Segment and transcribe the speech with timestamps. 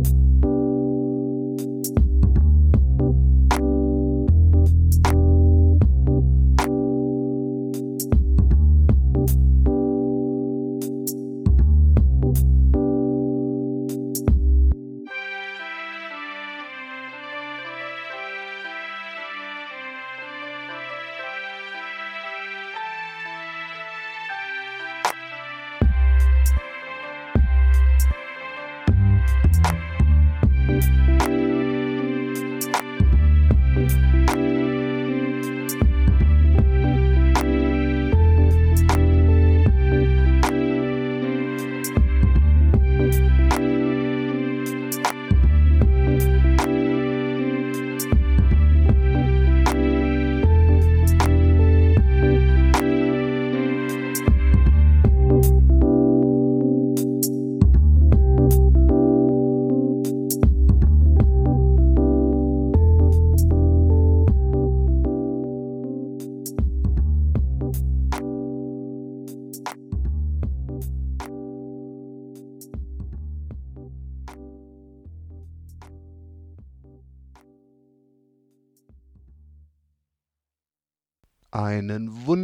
[0.00, 0.29] Einen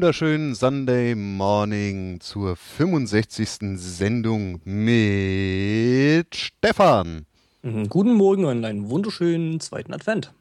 [0.06, 3.74] wunderschönen Sunday Morning zur 65.
[3.74, 7.26] Sendung mit Stefan.
[7.62, 10.32] Mhm, Guten Morgen und einen wunderschönen zweiten Advent.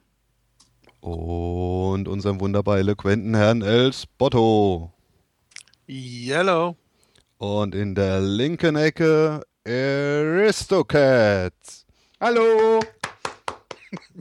[0.99, 4.93] Und unserem wunderbar eloquenten Herrn Els Botto.
[5.89, 6.77] Yellow.
[7.39, 11.87] Und in der linken Ecke Aristocats.
[12.21, 12.81] Hallo!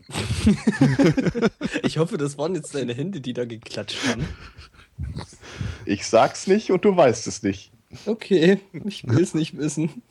[1.82, 4.26] Ich hoffe, das waren jetzt deine Hände, die da geklatscht haben.
[5.84, 7.72] Ich sag's nicht und du weißt es nicht.
[8.06, 10.02] Okay, ich will es nicht wissen.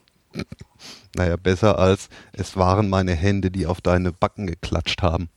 [1.15, 5.29] Naja, besser als es waren meine Hände, die auf deine Backen geklatscht haben.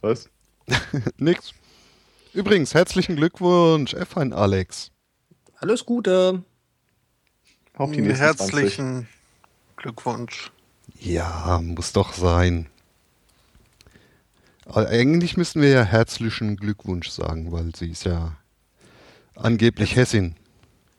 [0.00, 0.28] Was?
[1.16, 1.52] Nix.
[2.32, 4.90] Übrigens, herzlichen Glückwunsch, F1 Alex.
[5.56, 6.44] Alles Gute.
[7.74, 8.56] Auf die nächsten 20.
[8.56, 9.08] Herzlichen
[9.76, 10.52] Glückwunsch.
[11.00, 12.68] Ja, muss doch sein.
[14.68, 18.36] Aber Eigentlich müssten wir ja herzlichen Glückwunsch sagen, weil sie ist ja
[19.34, 20.36] angeblich Hessin.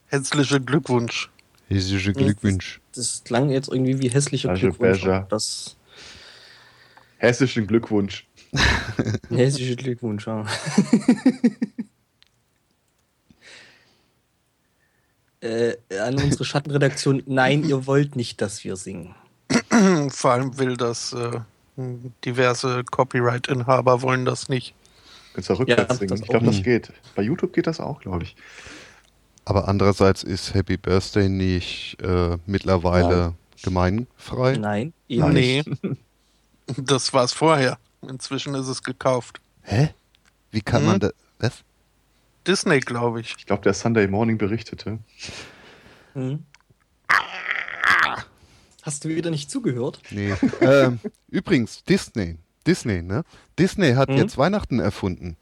[0.07, 1.29] Herzlichen Glückwunsch.
[1.67, 2.81] Hessische Glückwunsch.
[2.95, 5.05] Das klang jetzt irgendwie wie hässlicher Also, Glückwunsch.
[5.29, 5.77] Das
[7.17, 8.27] Hessischen Glückwunsch.
[9.29, 10.47] hessische Glückwunsch, ja.
[15.41, 19.13] äh, an unsere Schattenredaktion, nein, ihr wollt nicht, dass wir singen.
[20.09, 21.41] Vor allem will das äh,
[22.25, 24.73] diverse Copyright-Inhaber wollen das nicht.
[25.33, 26.21] Kannst du rückwärts Ja, singen.
[26.21, 26.91] Ich glaube, das geht.
[27.15, 28.35] Bei YouTube geht das auch, glaube ich.
[29.45, 33.33] Aber andererseits ist Happy Birthday nicht äh, mittlerweile Ja.
[33.63, 34.57] gemeinfrei.
[34.57, 35.33] Nein, eben Nein.
[35.33, 35.83] nicht.
[35.83, 35.95] Nee,
[36.77, 37.77] das war es vorher.
[38.07, 39.41] Inzwischen ist es gekauft.
[39.63, 39.89] Hä?
[40.51, 40.87] Wie kann Hm?
[40.87, 41.13] man das?
[41.39, 41.63] Was?
[42.47, 43.35] Disney, glaube ich.
[43.37, 44.99] Ich glaube, der Sunday Morning berichtete.
[46.13, 46.43] Hm.
[48.89, 50.01] Hast du wieder nicht zugehört?
[50.09, 50.33] Nee.
[50.61, 52.39] ähm, übrigens, Disney.
[52.65, 53.23] Disney, ne?
[53.59, 54.17] Disney hat Hm?
[54.17, 55.37] jetzt Weihnachten erfunden.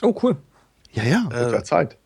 [0.00, 0.38] Oh, cool.
[0.90, 1.28] Ja, ja.
[1.30, 1.98] Äh, Zeit.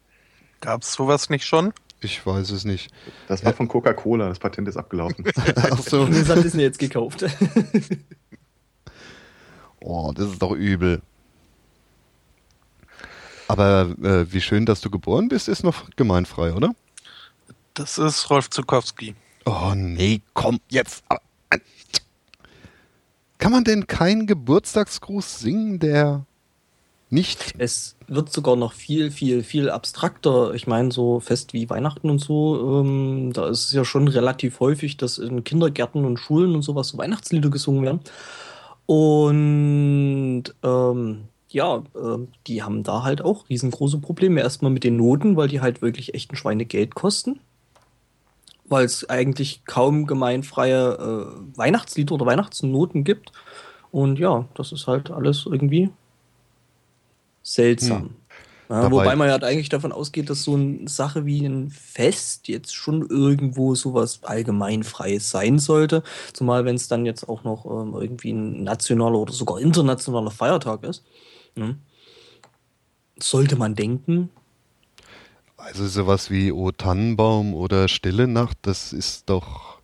[0.60, 1.72] Gab es sowas nicht schon?
[2.00, 2.91] Ich weiß es nicht.
[3.28, 4.28] Das war von Coca-Cola.
[4.28, 5.25] Das Patent ist abgelaufen.
[5.55, 6.05] Ach so.
[6.10, 7.25] Das hat Disney jetzt gekauft.
[9.78, 11.00] Oh, das ist doch übel.
[13.47, 16.75] Aber äh, wie schön, dass du geboren bist, ist noch gemeinfrei, oder?
[17.75, 19.15] Das ist Rolf Zukowski.
[19.47, 21.05] Oh nee, komm, jetzt.
[23.39, 26.27] Kann man denn keinen Geburtstagsgruß singen, der
[27.11, 27.55] nicht.
[27.59, 30.53] Es wird sogar noch viel, viel, viel abstrakter.
[30.55, 34.59] Ich meine, so fest wie Weihnachten und so, ähm, da ist es ja schon relativ
[34.59, 38.01] häufig, dass in Kindergärten und Schulen und sowas so Weihnachtslieder gesungen werden.
[38.87, 44.41] Und ähm, ja, ähm, die haben da halt auch riesengroße Probleme.
[44.41, 47.38] Erstmal mit den Noten, weil die halt wirklich echt ein Schweinegeld kosten.
[48.69, 53.33] Weil es eigentlich kaum gemeinfreie äh, Weihnachtslieder oder Weihnachtsnoten gibt.
[53.93, 55.91] Und ja, das ist halt alles irgendwie
[57.43, 58.11] seltsam.
[58.69, 62.49] Ja, Dabei- wobei man ja eigentlich davon ausgeht, dass so eine Sache wie ein Fest
[62.49, 66.03] jetzt schon irgendwo sowas allgemeinfreies sein sollte.
[66.33, 70.83] Zumal wenn es dann jetzt auch noch ähm, irgendwie ein nationaler oder sogar internationaler Feiertag
[70.83, 71.05] ist.
[71.55, 71.77] Ne?
[73.21, 74.31] Sollte man denken.
[75.56, 79.79] Also sowas wie O Tannenbaum oder Stille Nacht, das ist doch.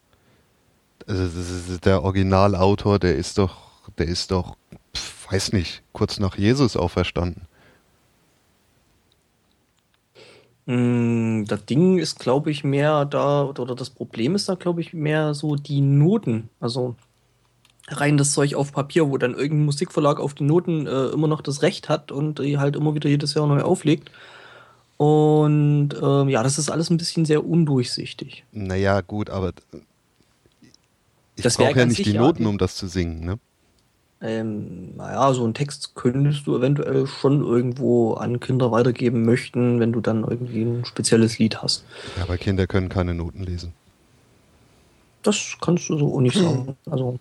[1.06, 3.56] Also das ist der Originalautor, der ist doch,
[3.98, 4.56] der ist doch,
[5.30, 7.48] weiß nicht, kurz nach Jesus auferstanden.
[10.66, 14.92] Mm, das Ding ist, glaube ich, mehr da, oder das Problem ist da, glaube ich,
[14.92, 16.50] mehr so die Noten.
[16.60, 16.94] Also
[17.88, 21.40] rein das Zeug auf Papier, wo dann irgendein Musikverlag auf die Noten äh, immer noch
[21.40, 24.10] das Recht hat und die halt immer wieder jedes Jahr neu auflegt.
[25.02, 28.44] Und ähm, ja, das ist alles ein bisschen sehr undurchsichtig.
[28.52, 29.52] Naja, gut, aber
[31.34, 33.40] ich brauche ja nicht die Noten, um das zu singen, ne?
[34.20, 39.90] Ähm, naja, so einen Text könntest du eventuell schon irgendwo an Kinder weitergeben möchten, wenn
[39.90, 41.84] du dann irgendwie ein spezielles Lied hast.
[42.16, 43.72] Ja, aber Kinder können keine Noten lesen.
[45.24, 46.76] Das kannst du so auch nicht sagen.
[46.88, 47.18] Also,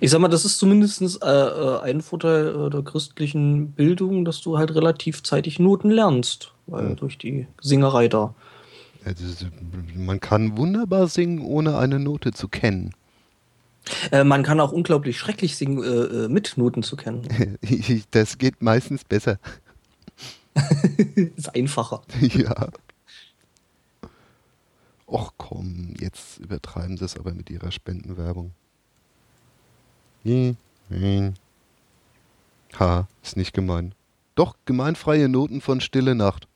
[0.00, 4.40] ich sag mal, das ist zumindest äh, äh, ein Vorteil äh, der christlichen Bildung, dass
[4.40, 6.96] du halt relativ zeitig Noten lernst, weil Hm.
[6.96, 8.34] durch die Singerei da.
[9.04, 9.46] Ja, ist-
[9.96, 12.92] Man kann wunderbar singen, ohne eine Note zu kennen.
[14.10, 17.26] Äh, man kann auch unglaublich schrecklich singen, äh, äh, mit Noten zu kennen.
[18.12, 19.38] Das geht meistens besser.
[21.36, 22.00] ist einfacher.
[22.20, 22.68] ja.
[25.06, 28.52] Och komm, jetzt übertreiben sie es aber mit ihrer Spendenwerbung.
[32.78, 33.94] Ha, ist nicht gemein.
[34.34, 36.48] Doch, gemeinfreie Noten von Stille Nacht.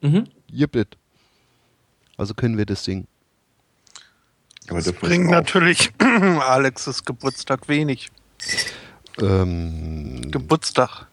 [0.00, 0.24] Mhm.
[0.50, 0.96] Jippit.
[2.16, 3.06] Also können wir das singen.
[4.68, 8.10] Aber Das bringt natürlich Alexes Geburtstag wenig.
[9.20, 11.06] Ähm, Geburtstag.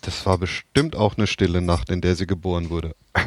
[0.00, 2.94] das war bestimmt auch eine stille Nacht, in der sie geboren wurde.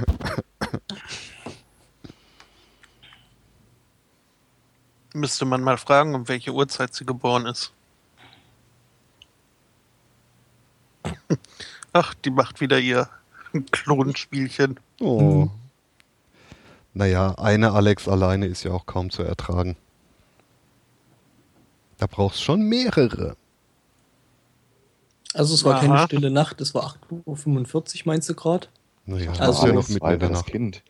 [5.13, 7.73] Müsste man mal fragen, um welche Uhrzeit sie geboren ist.
[11.93, 13.09] Ach, die macht wieder ihr
[13.71, 14.79] Klonspielchen.
[14.99, 15.21] Oh.
[15.21, 15.51] Mhm.
[16.93, 19.75] Naja, eine Alex alleine ist ja auch kaum zu ertragen.
[21.97, 23.35] Da brauchst schon mehrere.
[25.33, 25.81] Also es war Aha.
[25.81, 28.67] keine stille Nacht, es war 8.45 Uhr, meinst du gerade?
[29.05, 30.45] Naja, Also- ja noch der das.
[30.45, 30.83] Kind.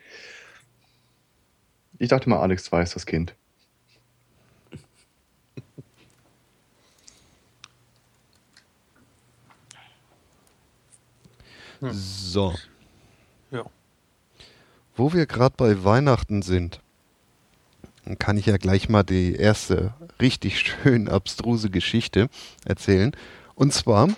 [1.98, 3.36] Ich dachte mal, Alex es das Kind.
[11.82, 12.54] So.
[13.52, 13.66] Ja.
[14.96, 16.82] Wo wir gerade bei Weihnachten sind,
[18.18, 22.30] kann ich ja gleich mal die erste richtig schön abstruse Geschichte
[22.66, 23.12] erzählen.
[23.56, 24.10] Und zwar,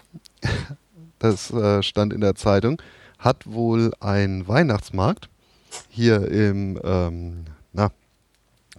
[1.19, 2.81] das äh, stand in der Zeitung,
[3.19, 5.29] hat wohl ein Weihnachtsmarkt
[5.89, 7.91] hier im ähm, na,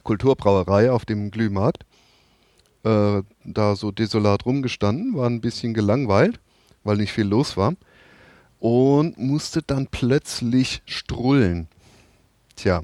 [0.02, 1.85] Kulturbrauerei auf dem Glühmarkt
[2.82, 6.40] äh, da so desolat rumgestanden, war ein bisschen gelangweilt,
[6.82, 7.75] weil nicht viel los war
[8.62, 11.67] und musste dann plötzlich strullen.
[12.55, 12.82] Tja,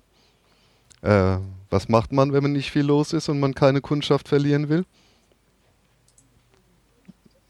[1.02, 1.38] äh,
[1.70, 4.84] was macht man, wenn man nicht viel los ist und man keine Kundschaft verlieren will?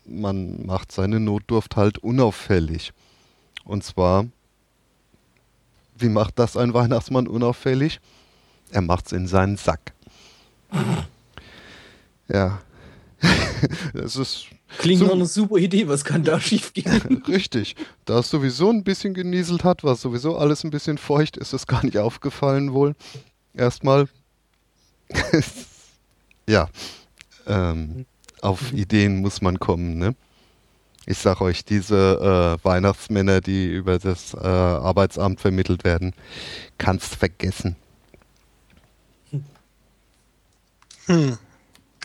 [0.04, 2.92] Man macht seine Notdurft halt unauffällig.
[3.64, 4.26] Und zwar,
[5.96, 7.98] wie macht das ein Weihnachtsmann unauffällig?
[8.70, 9.94] Er macht's in seinen Sack.
[12.30, 12.60] Ja.
[13.94, 17.22] Das ist Klingt So- nach einer super Idee, was kann da schief gehen?
[17.28, 17.74] Richtig.
[18.04, 21.66] Da es sowieso ein bisschen genieselt hat, war sowieso alles ein bisschen feucht, ist es
[21.66, 22.94] gar nicht aufgefallen wohl.
[23.54, 24.08] Erstmal.
[26.48, 26.68] ja.
[27.46, 28.04] Ähm,
[28.42, 30.14] auf Ideen muss man kommen, ne?
[31.06, 36.12] Ich sag euch, diese äh, Weihnachtsmänner, die über das äh, Arbeitsamt vermittelt werden,
[36.76, 37.76] kannst vergessen.
[41.06, 41.38] Hm.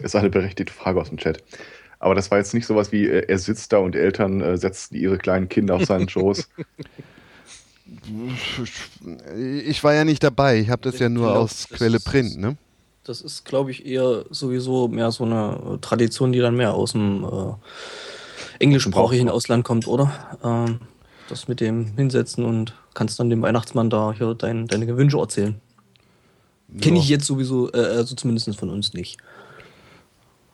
[0.02, 1.44] Ist eine berechtigte Frage aus dem Chat.
[2.04, 4.96] Aber das war jetzt nicht sowas wie, äh, er sitzt da und Eltern äh, setzen
[4.96, 6.50] ihre kleinen Kinder auf seinen Schoß.
[9.36, 12.06] Ich war ja nicht dabei, ich habe das ja nur Ich glaub, aus Quelle ist-
[12.06, 12.58] Print, ne?
[13.06, 16.94] Das ist, glaube ich, eher sowieso mehr so eine äh, Tradition, die dann mehr aus
[16.94, 20.38] dem äh, englischsprachigen Ausland kommt, oder?
[20.42, 20.80] Ähm,
[21.28, 25.56] das mit dem Hinsetzen und kannst dann dem Weihnachtsmann da hier dein, deine Wünsche erzählen.
[26.80, 29.18] Kenne ich jetzt sowieso, äh, also zumindest von uns nicht.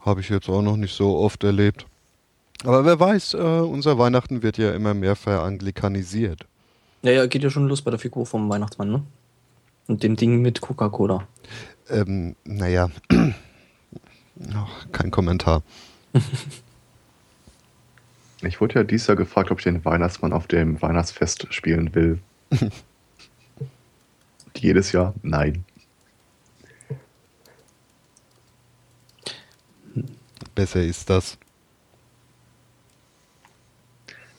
[0.02, 1.86] Habe ich jetzt auch noch nicht so oft erlebt.
[2.64, 6.46] Aber wer weiß, äh, unser Weihnachten wird ja immer mehr veranglikanisiert.
[7.02, 9.04] Naja, geht ja schon los bei der Figur vom Weihnachtsmann, ne?
[9.88, 11.28] Und dem Ding mit Coca-Cola.
[11.90, 12.90] Ähm, naja,
[14.54, 15.64] Ach, kein Kommentar.
[18.42, 22.20] Ich wurde ja dieses Jahr gefragt, ob ich den Weihnachtsmann auf dem Weihnachtsfest spielen will.
[24.56, 25.14] Jedes Jahr?
[25.24, 25.66] Nein.
[30.60, 31.38] Besser ist das.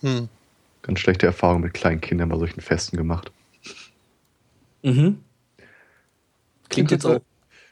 [0.02, 0.28] Hm.
[0.82, 3.32] Ganz schlechte Erfahrungen mit kleinen Kindern bei solchen Festen gemacht.
[4.82, 5.24] Mhm.
[6.68, 7.22] Klingt jetzt auch.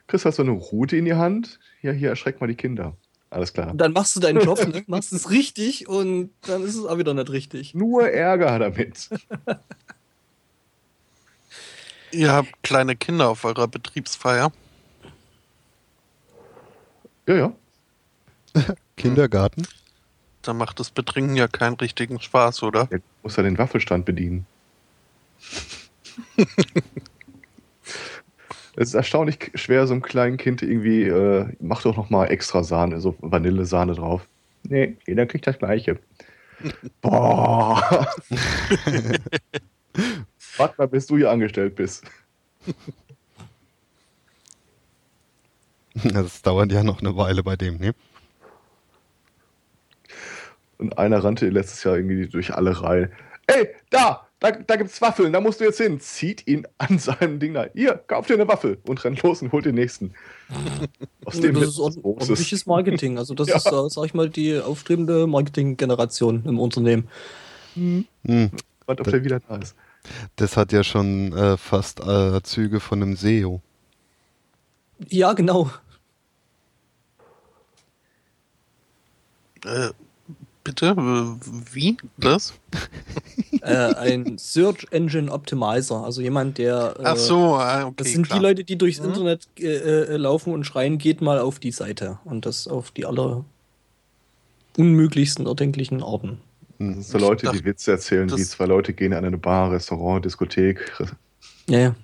[0.07, 1.61] Chris hat so eine Rute in die Hand.
[1.83, 2.97] Ja, hier erschreckt mal die Kinder.
[3.28, 3.71] Alles klar.
[3.71, 4.83] Und dann machst du deinen Job, ne?
[4.87, 7.75] machst es richtig und dann ist es auch wieder nicht richtig.
[7.75, 9.11] Nur Ärger damit.
[12.12, 14.50] Ihr habt kleine Kinder auf eurer Betriebsfeier.
[17.26, 17.52] Ja, ja.
[18.97, 19.67] Kindergarten?
[20.43, 22.87] Da macht das Betrinken ja keinen richtigen Spaß, oder?
[22.87, 24.47] Der muss ja den Waffelstand bedienen.
[28.81, 32.62] Es ist erstaunlich schwer, so einem kleinen Kind irgendwie, äh, mach doch noch mal extra
[32.62, 34.29] Sahne, so Vanillesahne drauf.
[34.62, 35.99] Nee, jeder kriegt das Gleiche.
[37.00, 38.07] Boah.
[40.57, 42.05] Warte mal, bis du hier angestellt bist.
[45.95, 47.95] Das dauert ja noch eine Weile bei dem, ne?
[50.78, 53.11] Und einer rannte letztes Jahr irgendwie durch alle Reihen.
[53.47, 54.25] Ey, da!
[54.40, 55.99] Da, da gibt's Waffeln, da musst du jetzt hin.
[55.99, 57.66] Zieht ihn an seinem Ding da.
[57.75, 60.14] Hier, kauf dir eine Waffel und rennt los und holt den nächsten.
[60.49, 62.28] das Aus dem ist ord- Großes.
[62.30, 63.18] ordentliches Marketing.
[63.18, 63.56] Also das Ja.
[63.56, 67.08] ist, äh, sag ich mal, die aufstrebende Marketinggeneration im Unternehmen.
[67.75, 68.04] Hm.
[68.87, 69.75] Warte, ob der wieder da ist.
[70.37, 73.61] Das hat ja schon äh, fast äh, Züge von einem SEO.
[75.08, 75.68] Ja, genau.
[79.64, 79.88] Äh,
[80.69, 80.87] bitte?
[80.97, 81.97] Äh, Wie?
[82.19, 82.55] Das?
[83.63, 86.05] äh, ein Search Engine Optimizer.
[86.05, 86.95] Also jemand, der.
[86.99, 87.95] Äh, Ach so, ah, okay.
[87.99, 88.39] Das sind klar.
[88.39, 89.07] die Leute, die durchs Mhm.
[89.07, 92.19] Internet äh, äh, laufen und schreien, geht mal auf die Seite.
[92.25, 93.45] Und das auf die aller
[94.77, 96.39] unmöglichsten erdenklichen Arten.
[96.79, 96.97] Hm.
[96.97, 100.25] Das sind so Leute, die Witze erzählen, wie zwei Leute gehen an eine Bar, Restaurant,
[100.25, 100.93] Diskothek.
[101.69, 101.95] Ja, ja.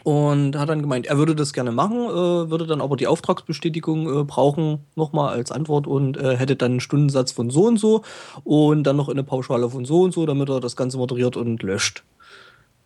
[0.03, 4.85] Und hat dann gemeint, er würde das gerne machen, würde dann aber die Auftragsbestätigung brauchen,
[4.95, 8.01] nochmal als Antwort und hätte dann einen Stundensatz von so und so
[8.45, 11.61] und dann noch eine Pauschale von so und so, damit er das Ganze moderiert und
[11.61, 12.05] löscht.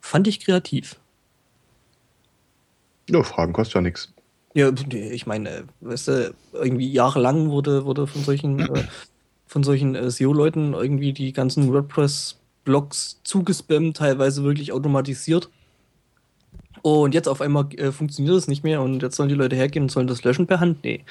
[0.06, 1.00] Fand ich kreativ.
[3.10, 4.12] Ja, Fragen kostet ja nichts.
[4.54, 8.84] Ja, ich meine, weißt du, irgendwie jahrelang wurde, wurde von solchen, äh,
[9.48, 15.50] von solchen äh, SEO-Leuten irgendwie die ganzen WordPress-Blogs zugespammt, teilweise wirklich automatisiert.
[16.82, 19.86] Und jetzt auf einmal äh, funktioniert es nicht mehr und jetzt sollen die Leute hergehen
[19.86, 20.84] und sollen das löschen per Hand?
[20.84, 21.04] Nee.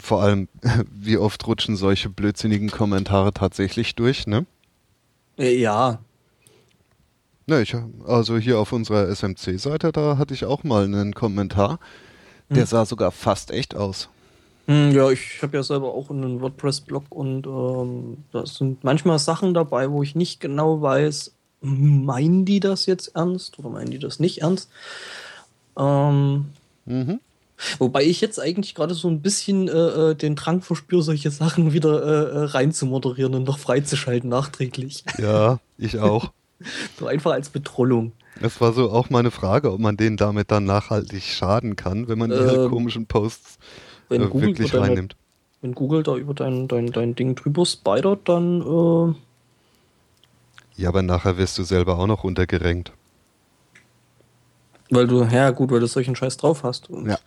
[0.00, 0.48] Vor allem,
[0.90, 4.44] wie oft rutschen solche blödsinnigen Kommentare tatsächlich durch, ne?
[5.38, 6.00] Äh, ja.
[7.46, 7.74] Ne, ich,
[8.06, 11.78] also hier auf unserer SMC-Seite, da hatte ich auch mal einen Kommentar.
[12.50, 12.66] Der Hm.
[12.66, 14.08] sah sogar fast echt aus.
[14.66, 19.54] Hm, ja, ich habe ja selber auch einen WordPress-Blog und ähm, da sind manchmal Sachen
[19.54, 24.20] dabei, wo ich nicht genau weiß, meinen die das jetzt ernst oder meinen die das
[24.20, 24.70] nicht ernst?
[25.76, 26.46] Ähm,
[26.84, 27.20] Mhm.
[27.78, 31.72] Wobei ich jetzt eigentlich gerade so ein bisschen äh, äh, den Drang verspüre, solche Sachen
[31.72, 35.04] wieder äh, äh, rein zu moderieren und noch freizuschalten nachträglich.
[35.18, 36.32] Ja, ich auch.
[36.98, 38.12] so einfach als Betrollung.
[38.40, 42.18] Es war so auch meine Frage, ob man denen damit dann nachhaltig schaden kann, wenn
[42.18, 43.58] man ihre Ähm, komischen Posts
[44.10, 45.16] äh, wirklich deine, reinnimmt.
[45.60, 49.14] wenn Google da über dein, dein, dein Ding drüber spidert, dann äh,
[50.76, 52.92] Ja, aber nachher wirst du selber auch noch untergerenkt.
[54.90, 56.90] weil du, ja gut, weil du solchen Scheiß drauf hast.
[56.90, 57.18] Und, Ja.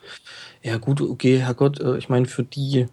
[0.64, 2.88] Ja gut, okay, Herrgott, äh, ich meine, für die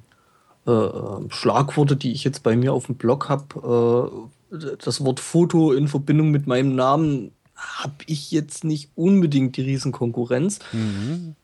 [0.67, 4.13] äh, äh, Schlagworte, die ich jetzt bei mir auf dem Blog habe,
[4.51, 9.63] äh, das Wort Foto in Verbindung mit meinem Namen, habe ich jetzt nicht unbedingt die
[9.63, 10.59] Riesenkonkurrenz.
[10.73, 11.35] Mhm.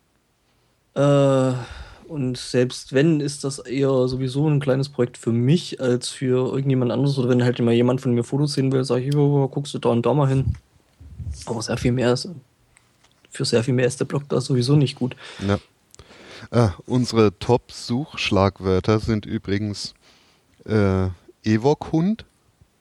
[0.95, 1.53] Äh,
[2.09, 6.91] und selbst wenn, ist das eher sowieso ein kleines Projekt für mich als für irgendjemand
[6.91, 7.19] anderes.
[7.19, 9.79] Oder wenn halt mal jemand von mir Fotos sehen will, sage ich, "Jo, guckst du
[9.79, 10.55] da und da mal hin.
[11.45, 12.29] Aber sehr viel mehr ist,
[13.31, 15.17] für sehr viel mehr ist der Blog da sowieso nicht gut.
[15.47, 15.59] Ja.
[16.51, 19.95] Ah, unsere Top-Suchschlagwörter sind übrigens
[20.67, 21.09] äh,
[21.45, 22.25] Evok-Hund.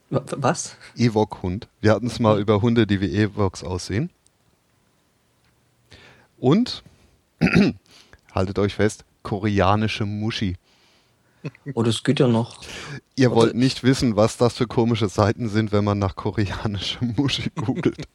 [0.09, 0.77] Wa- Was?
[0.95, 1.67] Evok-Hund.
[1.81, 4.09] Wir hatten es mal über Hunde, die wie Evoks aussehen.
[6.39, 6.83] Und,
[8.33, 10.55] haltet euch fest, koreanische Muschi.
[11.73, 12.61] Oh, das geht ja noch.
[13.15, 17.49] Ihr wollt nicht wissen, was das für komische Seiten sind, wenn man nach koreanische Muschi
[17.55, 18.05] googelt.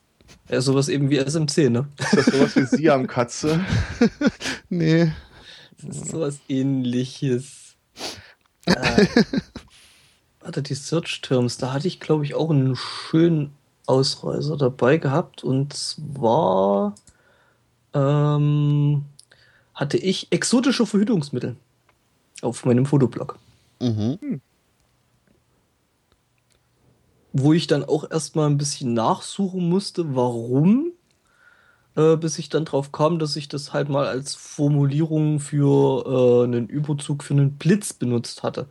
[0.49, 1.89] Ja, sowas eben wie SMC, ne?
[1.99, 3.65] Ist das sowas wie Siam-Katze?
[4.71, 5.13] nee.
[5.83, 7.77] Das ist sowas ähnliches.
[8.67, 9.07] Äh,
[10.41, 13.53] warte, die Search Terms, da hatte ich, glaube ich, auch einen schönen
[13.87, 16.95] Ausreißer dabei gehabt und zwar
[17.95, 19.05] ähm,
[19.75, 21.57] hatte ich exotische Verhütungsmittel
[22.43, 23.39] auf meinem Fotoblog.
[23.81, 24.41] Mhm.
[27.33, 30.93] Wo ich dann auch erstmal ein bisschen nachsuchen musste, warum,
[31.97, 36.45] äh, bis ich dann drauf kam, dass ich das halt mal als Formulierung für äh,
[36.45, 38.67] einen Überzug für einen Blitz benutzt hatte.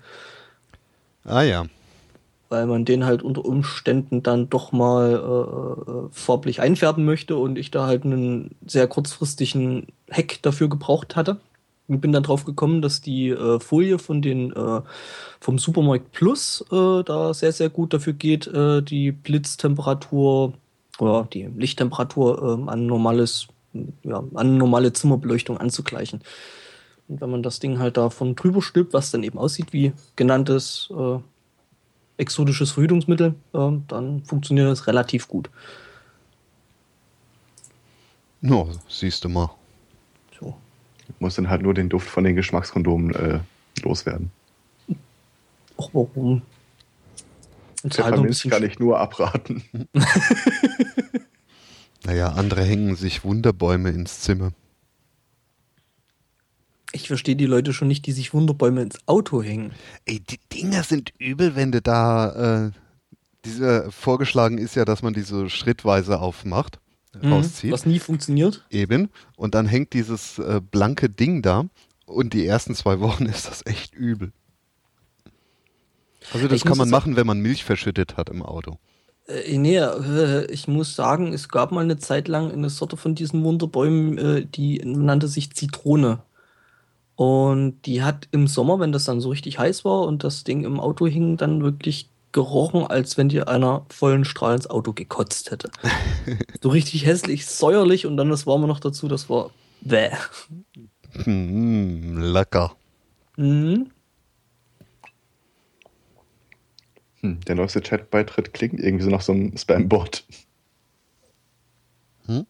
[1.23, 1.65] Ah ja.
[2.49, 7.57] weil man den halt unter Umständen dann doch mal äh, äh, farblich einfärben möchte und
[7.57, 11.37] ich da halt einen sehr kurzfristigen Hack dafür gebraucht hatte.
[11.87, 14.53] Und bin dann drauf gekommen, dass die äh, Folie von den
[15.39, 20.53] vom Supermarkt Plus da sehr, sehr gut dafür geht, die Blitztemperatur
[21.01, 23.47] oder die Lichttemperatur ähm, an normales,
[24.03, 26.21] ja, an normale Zimmerbeleuchtung anzugleichen.
[27.07, 30.89] Und wenn man das Ding halt davon drüber stülpt, was dann eben aussieht wie genanntes
[30.95, 31.17] äh,
[32.17, 35.49] exotisches Verhütungsmittel, äh, dann funktioniert das relativ gut.
[38.41, 39.49] No, siehst du mal.
[40.39, 40.55] So.
[41.19, 43.39] Muss dann halt nur den Duft von den Geschmackskondomen äh,
[43.81, 44.31] loswerden.
[45.79, 46.13] Ach, warum?
[46.13, 49.63] Und halt noch ein Pfefferminz kann ich nur abraten.
[52.03, 54.53] Naja, andere hängen sich Wunderbäume ins Zimmer.
[56.93, 59.71] ich verstehe die Leute schon nicht, die sich Wunderbäume ins Auto hängen.
[60.05, 62.65] Ey, die Dinger sind übel, wenn du da.
[62.65, 62.71] Äh,
[63.45, 66.79] diese, vorgeschlagen ist ja, dass man die so schrittweise aufmacht,
[67.23, 67.69] rauszieht.
[67.69, 67.73] Mhm.
[67.73, 68.65] Was nie funktioniert.
[68.69, 69.09] Eben.
[69.35, 71.65] Und dann hängt dieses äh, blanke Ding da.
[72.05, 74.31] Und die ersten zwei Wochen ist das echt übel.
[76.33, 78.77] Also das Ich kann man machen, wenn man Milch verschüttet hat im Auto.
[79.27, 83.15] Äh, nee, äh, ich muss sagen, es gab mal eine Zeit lang eine Sorte von
[83.15, 86.19] diesen Wunderbäumen, äh, die nannte sich Zitrone.
[87.15, 90.63] Und die hat im Sommer, wenn das dann so richtig heiß war und das Ding
[90.63, 95.51] im Auto hing, dann wirklich gerochen, als wenn dir einer vollen Strahl ins Auto gekotzt
[95.51, 95.69] hätte.
[96.61, 100.09] so richtig hässlich, säuerlich und dann das Warme noch dazu, das war bäh.
[101.11, 102.75] Hm, lecker.
[103.37, 103.91] Mhm.
[107.21, 110.25] Hm, der neueste Chatbeitritt klingt irgendwie so nach so einem Spam-Bot.
[112.25, 112.45] Hm?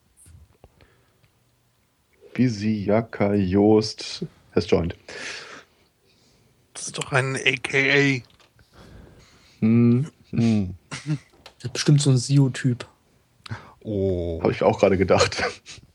[2.34, 4.95] Busy Jaka Joost has joined.
[6.73, 8.21] Das ist doch ein AKA.
[9.60, 10.75] Hm, Hm.
[10.89, 12.88] Das ist bestimmt so ein SEO-Typ.
[13.84, 14.39] Oh.
[14.41, 15.43] Habe ich auch gerade gedacht.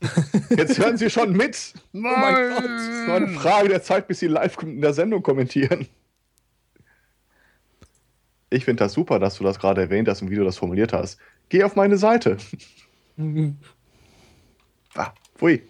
[0.49, 1.73] Jetzt hören Sie schon mit.
[1.93, 2.63] Oh mein Gott.
[2.65, 5.87] Es ist nur eine Frage der Zeit, bis Sie live in der Sendung kommentieren.
[8.49, 10.93] Ich finde das super, dass du das gerade erwähnt hast und wie du das formuliert
[10.93, 11.19] hast.
[11.49, 12.37] Geh auf meine Seite.
[13.17, 13.57] Mhm.
[14.95, 15.61] Ah, pfui.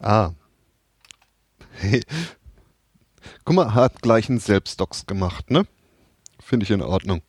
[0.00, 0.32] Ah.
[1.74, 2.02] Hey.
[3.44, 5.66] Guck mal, hat gleich einen Selbstdocs gemacht, ne?
[6.40, 7.22] Finde ich in Ordnung.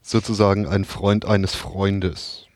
[0.00, 2.46] Sozusagen ein Freund eines Freundes.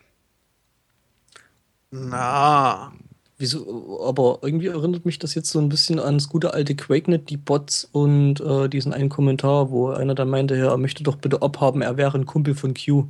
[1.90, 2.92] Na,
[3.40, 7.30] Wieso, aber irgendwie erinnert mich das jetzt so ein bisschen an das gute alte QuakeNet,
[7.30, 11.16] die Bots und äh, diesen einen Kommentar, wo einer dann meinte, ja, er möchte doch
[11.16, 13.06] bitte abhaben, er wäre ein Kumpel von Q.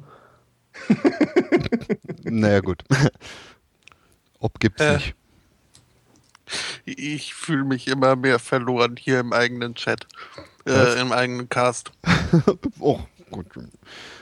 [2.22, 2.84] Naja, gut.
[4.38, 4.94] Ob gibt's Äh.
[4.94, 5.14] nicht.
[6.84, 10.06] ich fühle mich immer mehr verloren hier im eigenen Chat.
[10.66, 11.90] Äh, Im eigenen Cast.
[12.78, 13.46] Oh, gut.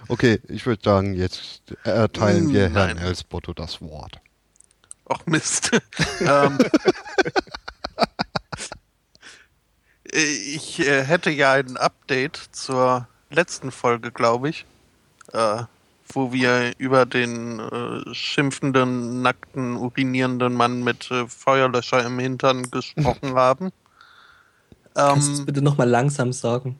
[0.09, 2.99] Okay, ich würde sagen, jetzt erteilen wir Hm, Herrn nein.
[2.99, 4.21] Elsbotto das Wort.
[5.09, 5.71] Ach Mist.
[6.21, 6.59] ähm,
[10.13, 14.67] äh, ich äh, hätte ja ein Update zur letzten Folge, glaube ich,
[15.33, 15.63] äh,
[16.13, 23.35] wo wir über den äh, schimpfenden, nackten, urinierenden Mann mit äh, Feuerlöscher im Hintern gesprochen
[23.35, 23.73] haben.
[24.95, 26.79] Kannst du es Ähm, bitte nochmal langsam sagen?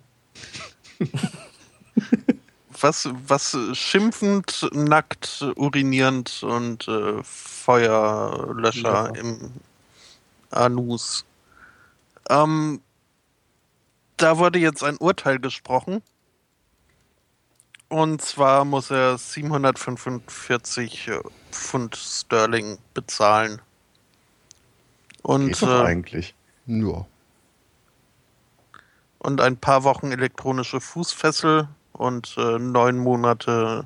[2.83, 9.21] was, was schimpfend, nackt, urinierend und äh, Feuerlöscher Ja.
[9.21, 9.53] im
[10.51, 11.25] Anus.
[12.29, 12.81] Ähm,
[14.17, 16.03] da wurde jetzt ein Urteil gesprochen.
[17.89, 21.21] Und zwar muss er 745 äh,
[21.53, 23.63] Pfund Sterling bezahlen.
[25.23, 26.35] Und, Geht doch äh, eigentlich.
[26.67, 27.07] Ja.
[29.21, 33.85] und ein paar Wochen elektronische Fußfessel und äh, neun Monate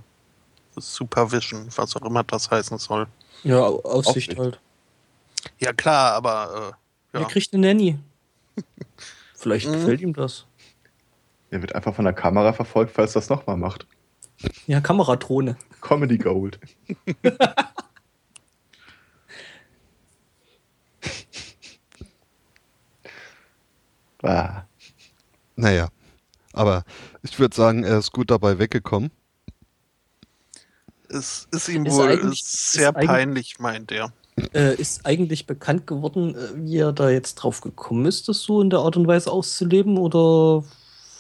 [0.77, 3.07] Supervision, was auch immer das heißen soll.
[3.43, 4.39] Ja, Au- Aussicht Aufsicht.
[4.39, 4.61] halt.
[5.59, 6.75] Ja klar, aber
[7.13, 7.27] äh, Er ja.
[7.29, 7.99] kriegt eine Nanny.
[9.35, 9.73] Vielleicht Mhm.
[9.73, 10.47] gefällt ihm das.
[11.51, 13.87] Er wird einfach von der Kamera verfolgt, falls das nochmal macht.
[14.67, 15.57] Ja, Kameradrohne.
[15.81, 16.59] Comedy Gold.
[24.23, 24.63] ah,
[25.57, 25.89] Naja,
[26.53, 26.85] aber
[27.23, 29.11] Ich würde sagen, er ist gut dabei weggekommen.
[31.09, 34.13] Es ist ihm Ist wohl sehr peinlich, meint er.
[34.55, 38.63] Äh, ist eigentlich bekannt geworden, äh, wie er da jetzt drauf gekommen ist, das so
[38.63, 40.65] in der Art und Weise auszuleben oder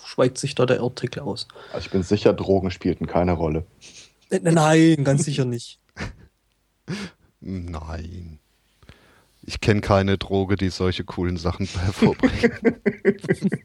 [0.05, 1.47] schweigt sich da der Artikel aus?
[1.73, 3.67] Also ich bin sicher, Drogen spielten keine Rolle.
[4.31, 5.79] Äh, Nein, ganz sicher nicht.
[7.41, 8.39] Nein.
[9.43, 12.61] Ich kenne keine Droge, die solche coolen Sachen hervorbringt.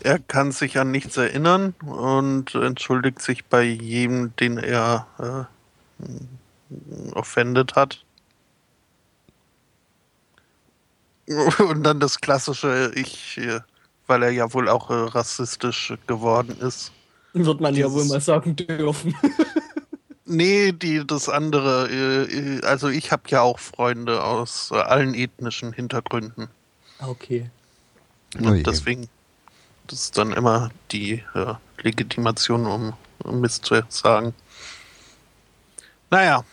[0.00, 7.74] Er kann sich an nichts erinnern und entschuldigt sich bei jedem, den er äh, offended
[7.74, 8.04] hat.
[11.58, 13.60] Und dann das klassische, ich, äh,
[14.06, 16.92] weil er ja wohl auch äh, rassistisch geworden ist.
[17.34, 19.14] Wird man ja wohl Dieses- mal sagen dürfen.
[20.30, 25.14] Nee, die das andere, äh, äh, also ich habe ja auch Freunde aus äh, allen
[25.14, 26.48] ethnischen Hintergründen.
[27.00, 27.48] Okay.
[28.38, 28.62] Oh je.
[28.62, 29.08] Deswegen,
[29.88, 32.92] das ist dann immer die äh, Legitimation, um,
[33.24, 34.34] um Mist zu sagen.
[36.10, 36.44] Naja,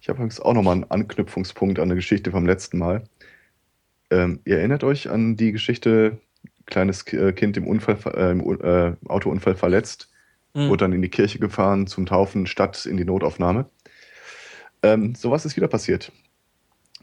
[0.00, 3.04] Ich habe übrigens auch nochmal einen Anknüpfungspunkt an eine Geschichte vom letzten Mal.
[4.10, 6.18] Ähm, ihr erinnert euch an die Geschichte,
[6.66, 10.08] kleines äh, Kind im, Unfall, äh, im äh, Autounfall verletzt,
[10.54, 10.68] Hm.
[10.68, 13.70] wurde dann in die Kirche gefahren zum Taufen statt in die Notaufnahme.
[14.82, 16.12] Ähm, sowas ist wieder passiert.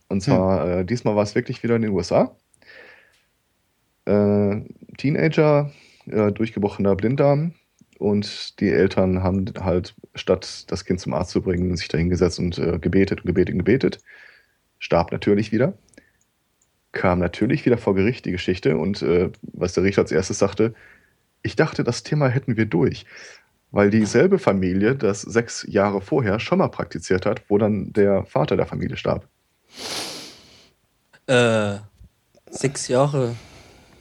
[0.07, 2.35] Und zwar, äh, diesmal war es wirklich wieder in den USA.
[4.09, 4.63] Äh,
[4.97, 5.71] Teenager,
[6.07, 7.53] äh, durchgebrochener Blinddarm
[7.99, 12.39] und die Eltern haben halt, statt das Kind zum Arzt zu bringen, sich da hingesetzt
[12.39, 13.99] und äh, gebetet und gebetet und gebetet.
[14.79, 15.77] Starb natürlich wieder.
[16.91, 20.73] Kam natürlich wieder vor Gericht die Geschichte und äh, was der Richter als erstes sagte,
[21.43, 23.05] ich dachte, das Thema hätten wir durch.
[23.69, 28.57] Weil dieselbe Familie das sechs Jahre vorher schon mal praktiziert hat, wo dann der Vater
[28.57, 29.27] der Familie starb.
[31.27, 31.77] Äh,
[32.49, 33.35] sechs Jahre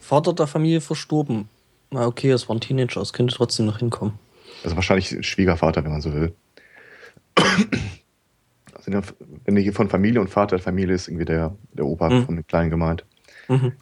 [0.09, 1.49] Vater der Familie verstorben.
[1.91, 4.15] Na okay, es war ein Teenager, es könnte trotzdem noch hinkommen.
[4.63, 6.33] Also wahrscheinlich Schwiegervater, wenn man so will.
[8.73, 8.91] Also
[9.45, 12.25] wenn hier von Familie und Vater der Familie ist, irgendwie der, der Opa Mhm.
[12.25, 13.05] von dem Kleinen gemeint.
[13.47, 13.73] Mhm.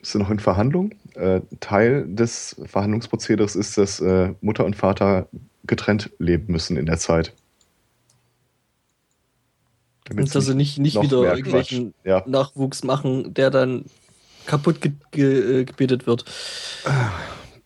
[0.00, 0.94] Ist noch in Verhandlung.
[1.14, 5.28] Äh, Teil des Verhandlungsprozederes ist, dass äh, Mutter und Vater
[5.66, 7.34] getrennt leben müssen in der Zeit.
[10.04, 11.94] Damit's Und dass sie nicht, nicht wieder irgendwelchen.
[12.04, 13.86] Ja, Nachwuchs machen, der dann
[14.46, 16.24] kaputt ge ge äh, gebetet wird.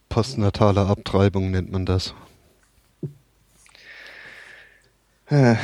[0.09, 2.14] Postnatale Abtreibung nennt man das.
[5.31, 5.57] ja,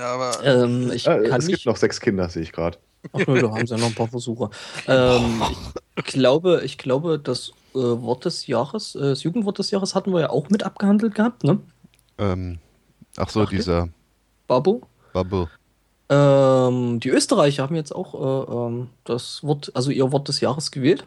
[0.00, 1.56] aber Ähm, ich äh, kann es nicht.
[1.56, 2.78] gibt noch sechs Kinder, sehe ich gerade.
[3.12, 4.50] Ach nö, da haben sie ja noch ein paar Versuche.
[4.88, 5.42] Ähm,
[5.96, 10.12] ich glaube, ich glaube, das äh, Wort des Jahres, äh, das Jugendwort des Jahres hatten
[10.12, 11.60] wir ja auch mit abgehandelt gehabt, ne?
[12.18, 12.58] Ähm,
[13.16, 13.88] ach so, Ach, dieser
[14.46, 14.82] Babo.
[15.16, 15.48] Bubble.
[16.10, 20.70] Ähm, die Österreicher haben jetzt auch äh, ähm, das Wort, also ihr Wort des Jahres
[20.70, 21.06] gewählt.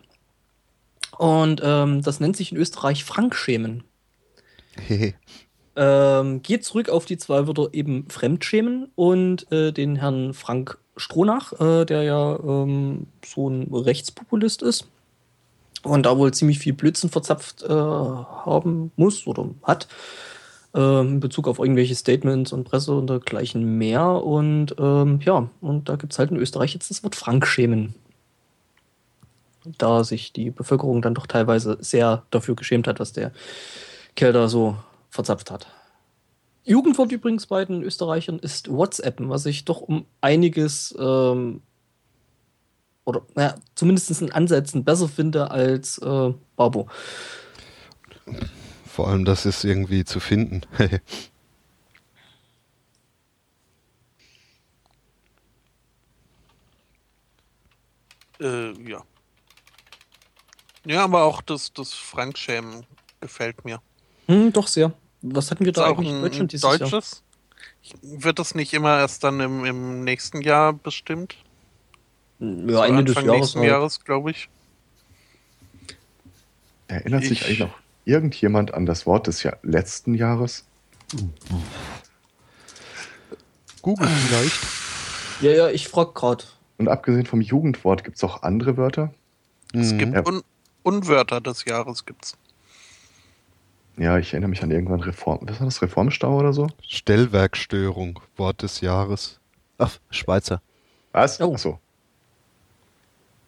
[1.18, 3.84] Und ähm, das nennt sich in Österreich Frankschämen.
[5.76, 11.54] Ähm, geht zurück auf die zwei Wörter eben Fremdschämen und äh, den Herrn Frank Stronach,
[11.54, 14.88] äh, der ja ähm, so ein Rechtspopulist ist
[15.84, 19.88] und da wohl ziemlich viel Blödsinn verzapft äh, haben muss oder hat
[20.74, 24.06] ähm, in Bezug auf irgendwelche Statements und Presse und dergleichen mehr.
[24.06, 27.96] Und ähm, ja, und da gibt es halt in Österreich jetzt das Wort Frankschämen.
[29.78, 33.32] Da sich die Bevölkerung dann doch teilweise sehr dafür geschämt hat, was der
[34.16, 34.76] Kerl da so
[35.10, 35.68] verzapft hat.
[36.64, 41.62] Jugendwort übrigens bei den Österreichern ist WhatsAppen, was ich doch um einiges ähm,
[43.06, 46.88] oder naja, zumindest in Ansätzen besser finde als äh, Babo.
[48.90, 50.62] Vor allem, das ist irgendwie zu finden.
[58.40, 59.04] äh, ja.
[60.86, 62.86] Ja, aber auch das, das Frankschämen
[63.22, 63.82] gefällt mir.
[64.28, 64.94] Hm, doch sehr.
[65.22, 66.78] Was hatten wir da auch eigentlich in Deutschland dieses Jahr?
[66.78, 67.24] deutsches.
[68.02, 71.36] Wird das nicht immer erst dann im, im nächsten Jahr bestimmt?
[72.40, 73.40] Ja, So Ende des Anfang Jahres.
[73.42, 73.70] nächsten Halt.
[73.70, 74.50] Jahres, glaube ich.
[76.88, 77.74] Erinnert sich Ich- eigentlich noch
[78.10, 80.66] irgendjemand an das Wort des Jahr letzten Jahres?
[83.82, 84.60] Google vielleicht.
[85.42, 86.58] Ja, ja, ich frag grad.
[86.78, 89.14] Und abgesehen vom Jugendwort gibt es auch andere Wörter?
[89.74, 89.98] Es Mhm.
[90.00, 90.26] gibt Ja.
[90.26, 90.44] Un
[90.84, 92.38] Unwörter des Jahres gibt's.
[93.98, 95.40] Ja, ich erinnere mich an irgendwann Reform.
[95.44, 95.82] Was war das?
[95.82, 96.68] Reformstau oder so?
[96.88, 99.40] Stellwerkstörung, Wort des Jahres.
[99.78, 100.62] Ach, Schweizer.
[101.12, 101.40] Was?
[101.42, 101.54] Oh.
[101.54, 101.80] Achso.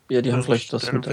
[0.10, 1.06] Ja, die haben vielleicht das mit.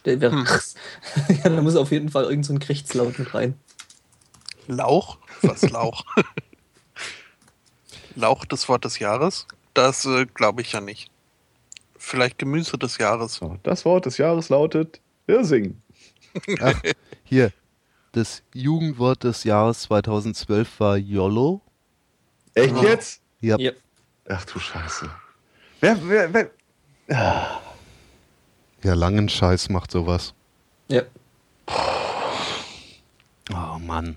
[0.00, 0.32] Stellwerk.
[0.32, 0.46] Hm.
[1.44, 2.60] ja, da muss auf jeden Fall irgend so ein
[3.18, 3.54] mit rein.
[4.66, 5.18] Lauch?
[5.42, 6.04] Was Lauch?
[8.14, 9.46] Lauch des Wort des Jahres?
[9.74, 11.10] Das äh, glaube ich ja nicht.
[11.96, 13.40] Vielleicht Gemüse des Jahres.
[13.62, 15.80] Das Wort des Jahres lautet Hirsing.
[16.60, 16.80] Ach,
[17.24, 17.52] hier.
[18.12, 21.60] Das Jugendwort des Jahres 2012 war YOLO.
[22.54, 23.22] Echt jetzt?
[23.40, 23.56] Ja.
[23.58, 23.72] Ja.
[24.28, 25.08] Ach du Scheiße.
[25.80, 26.50] Wer, wer, wer?
[27.08, 27.60] Ah,
[28.82, 30.34] Ja, Langenscheiß macht sowas.
[30.88, 31.02] Ja.
[33.52, 34.16] Oh Mann.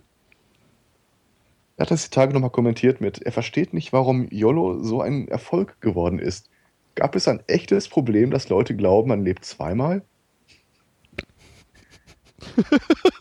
[1.75, 5.27] Er hat das die Tage nochmal kommentiert mit, er versteht nicht, warum YOLO so ein
[5.27, 6.49] Erfolg geworden ist.
[6.95, 10.03] Gab es ein echtes Problem, dass Leute glauben, man lebt zweimal?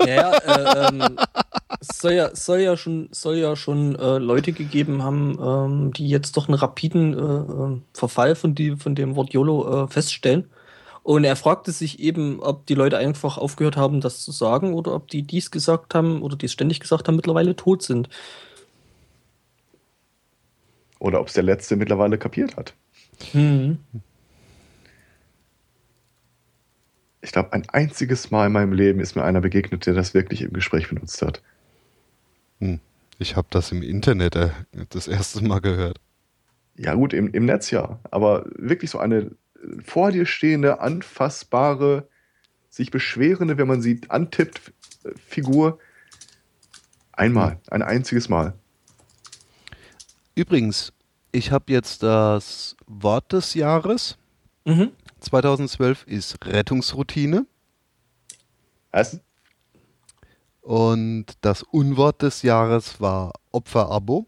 [0.04, 1.16] Ja, äh, ähm,
[1.80, 6.08] es soll ja, soll ja schon, soll ja schon äh, Leute gegeben haben, ähm, die
[6.08, 10.50] jetzt doch einen rapiden äh, äh, Verfall von, die, von dem Wort YOLO äh, feststellen.
[11.02, 14.94] Und er fragte sich eben, ob die Leute einfach aufgehört haben, das zu sagen, oder
[14.94, 18.08] ob die dies gesagt haben oder dies ständig gesagt haben, mittlerweile tot sind.
[21.00, 22.74] Oder ob es der Letzte mittlerweile kapiert hat.
[23.32, 23.78] Hm.
[27.20, 30.42] Ich glaube, ein einziges Mal in meinem Leben ist mir einer begegnet, der das wirklich
[30.42, 31.42] im Gespräch benutzt hat.
[32.60, 32.78] Hm.
[33.18, 34.50] Ich habe das im Internet äh,
[34.90, 36.00] das erste Mal gehört.
[36.76, 37.98] Ja, gut, im, im Netz ja.
[38.10, 39.32] Aber wirklich so eine
[39.84, 42.08] vor dir stehende, anfassbare,
[42.70, 44.72] sich beschwerende, wenn man sie antippt,
[45.26, 45.78] Figur.
[47.12, 48.54] Einmal, ein einziges Mal.
[50.34, 50.92] Übrigens,
[51.30, 54.16] ich habe jetzt das Wort des Jahres
[54.64, 54.92] Mhm.
[55.20, 57.46] 2012 ist Rettungsroutine
[58.92, 59.20] Was?
[60.60, 64.26] und das Unwort des Jahres war Opferabo.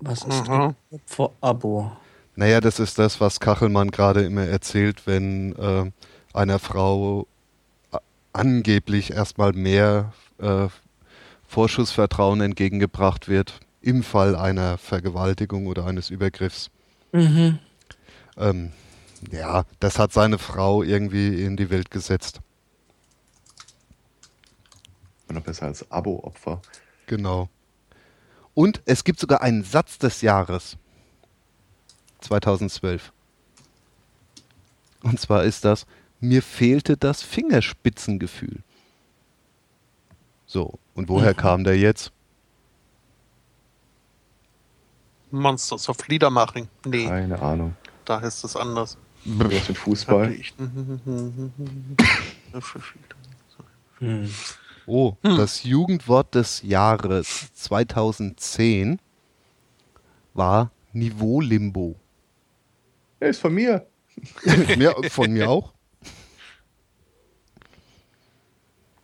[0.00, 0.74] Was ist Mhm.
[1.06, 1.92] vor Abo?
[2.36, 5.90] Naja, das ist das, was Kachelmann gerade immer erzählt, wenn äh,
[6.32, 7.26] einer Frau
[7.90, 7.98] a-
[8.32, 10.68] angeblich erstmal mehr äh,
[11.48, 16.70] Vorschussvertrauen entgegengebracht wird im Fall einer Vergewaltigung oder eines Übergriffs.
[17.12, 17.58] Mhm.
[18.36, 18.72] Ähm,
[19.32, 22.40] ja, das hat seine Frau irgendwie in die Welt gesetzt.
[25.30, 26.62] Noch besser als Abo-Opfer.
[27.06, 27.48] Genau.
[28.58, 30.78] Und es gibt sogar einen Satz des Jahres
[32.22, 33.12] 2012.
[35.04, 35.86] Und zwar ist das,
[36.18, 38.64] mir fehlte das Fingerspitzengefühl.
[40.44, 42.10] So, und woher kam der jetzt?
[45.30, 46.66] Monsters of Liedermaching.
[46.84, 47.76] Nee, Keine Ahnung.
[48.04, 48.98] da heißt es anders.
[49.24, 50.32] Was mit Fußball?
[50.32, 50.52] ich.
[54.00, 54.28] Hm.
[54.88, 58.98] Oh, das Jugendwort des Jahres 2010
[60.32, 61.94] war Niveau-Limbo.
[63.20, 63.86] Der ist von mir.
[64.76, 65.74] Mir, von mir auch.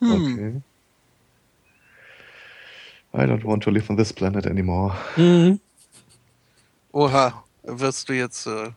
[0.01, 0.61] Okay.
[3.13, 4.97] I don't want to live on this planet anymore.
[5.17, 5.61] Mhm.
[6.93, 8.71] Oha, wirst du jetzt äh,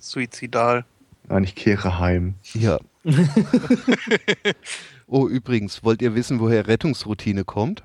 [0.00, 0.84] suizidal?
[1.28, 2.34] Nein, ich kehre heim.
[2.54, 2.78] Ja.
[5.08, 7.82] oh, übrigens, wollt ihr wissen, woher Rettungsroutine kommt?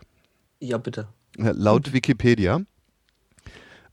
[0.60, 1.08] Ja, bitte.
[1.38, 2.62] Laut Wikipedia.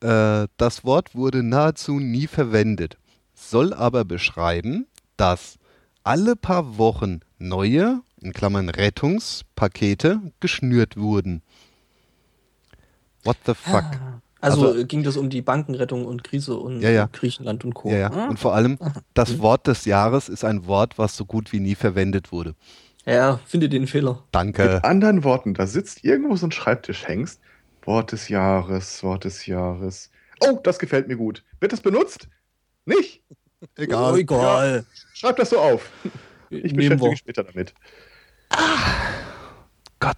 [0.03, 2.97] Äh, das Wort wurde nahezu nie verwendet,
[3.35, 5.59] soll aber beschreiben, dass
[6.05, 11.43] alle paar Wochen neue, in Klammern Rettungspakete, geschnürt wurden.
[13.25, 13.85] What the fuck?
[13.85, 14.21] Ah.
[14.43, 17.09] Also, Also- äh, ging das um die Bankenrettung und Krise und Ja, ja.
[17.13, 17.91] Griechenland und Co.
[17.91, 18.11] Ja, ja.
[18.11, 18.29] Ah.
[18.29, 18.79] Und vor allem,
[19.15, 22.55] das Wort des Jahres ist ein Wort, was so gut wie nie verwendet wurde.
[23.07, 24.25] Ja, finde den Fehler.
[24.31, 24.75] Danke.
[24.75, 27.41] Mit anderen Worten, da sitzt irgendwo so ein Schreibtischhengst.
[27.83, 30.11] Wort des Jahres, Wort des Jahres.
[30.41, 31.45] Oh, das gefällt mir gut.
[31.61, 32.29] Wird das benutzt?
[32.85, 33.23] Nicht?
[33.93, 34.85] Oh, egal.
[35.15, 35.91] Schreib das so auf.
[36.51, 37.75] Ich Nehmen beschäftige mich später damit.
[39.99, 40.17] Gott.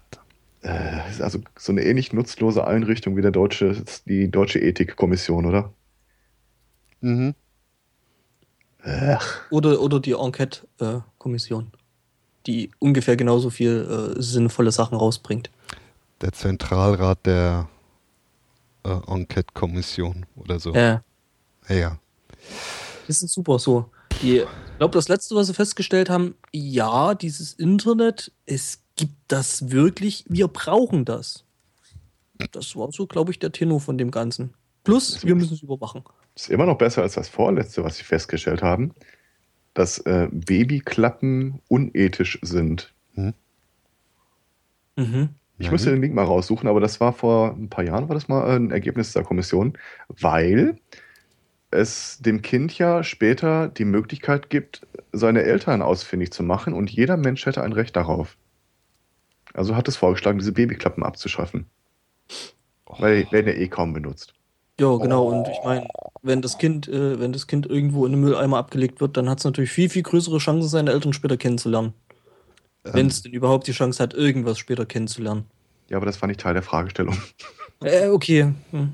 [0.61, 5.73] Äh, ist also so eine ähnlich nutzlose Einrichtung wie der deutsche, die Deutsche Ethikkommission, oder?
[7.01, 7.35] Mhm.
[8.85, 11.71] Ach, Oder, oder die Enquete-Kommission,
[12.45, 15.49] die ungefähr genauso viel äh, sinnvolle Sachen rausbringt.
[16.21, 17.67] Der Zentralrat der
[18.83, 20.73] äh, Enquete-Kommission oder so.
[20.73, 21.03] Ja.
[21.69, 21.99] Ja, ja.
[23.07, 23.89] Das ist super so.
[24.21, 29.71] Die, ich glaube, das letzte, was sie festgestellt haben, ja, dieses Internet, es gibt das
[29.71, 31.45] wirklich, wir brauchen das.
[32.51, 34.53] Das war so, glaube ich, der Tenor von dem Ganzen.
[34.83, 36.03] Plus, wir müssen es überwachen.
[36.35, 38.93] ist immer noch besser als das vorletzte, was sie festgestellt haben,
[39.73, 42.93] dass äh, Babyklappen unethisch sind.
[44.95, 45.29] Mhm.
[45.57, 48.27] Ich müsste den Link mal raussuchen, aber das war vor ein paar Jahren, war das
[48.27, 49.77] mal ein Ergebnis der Kommission,
[50.09, 50.77] weil
[51.71, 57.17] es dem Kind ja später die Möglichkeit gibt, seine Eltern ausfindig zu machen und jeder
[57.17, 58.37] Mensch hätte ein Recht darauf.
[59.53, 61.65] Also hat es vorgeschlagen, diese Babyklappen abzuschaffen.
[62.85, 64.32] Weil die werden ja eh kaum benutzt.
[64.79, 65.27] Ja, genau.
[65.27, 65.87] Und ich meine,
[66.23, 69.39] wenn das Kind, äh, wenn das Kind irgendwo in einem Mülleimer abgelegt wird, dann hat
[69.39, 71.93] es natürlich viel, viel größere Chancen, seine Eltern später kennenzulernen.
[72.83, 75.45] Wenn Ähm, es denn überhaupt die Chance hat, irgendwas später kennenzulernen.
[75.89, 77.17] Ja, aber das war nicht Teil der Fragestellung.
[77.81, 78.53] Äh, okay.
[78.71, 78.93] Hm.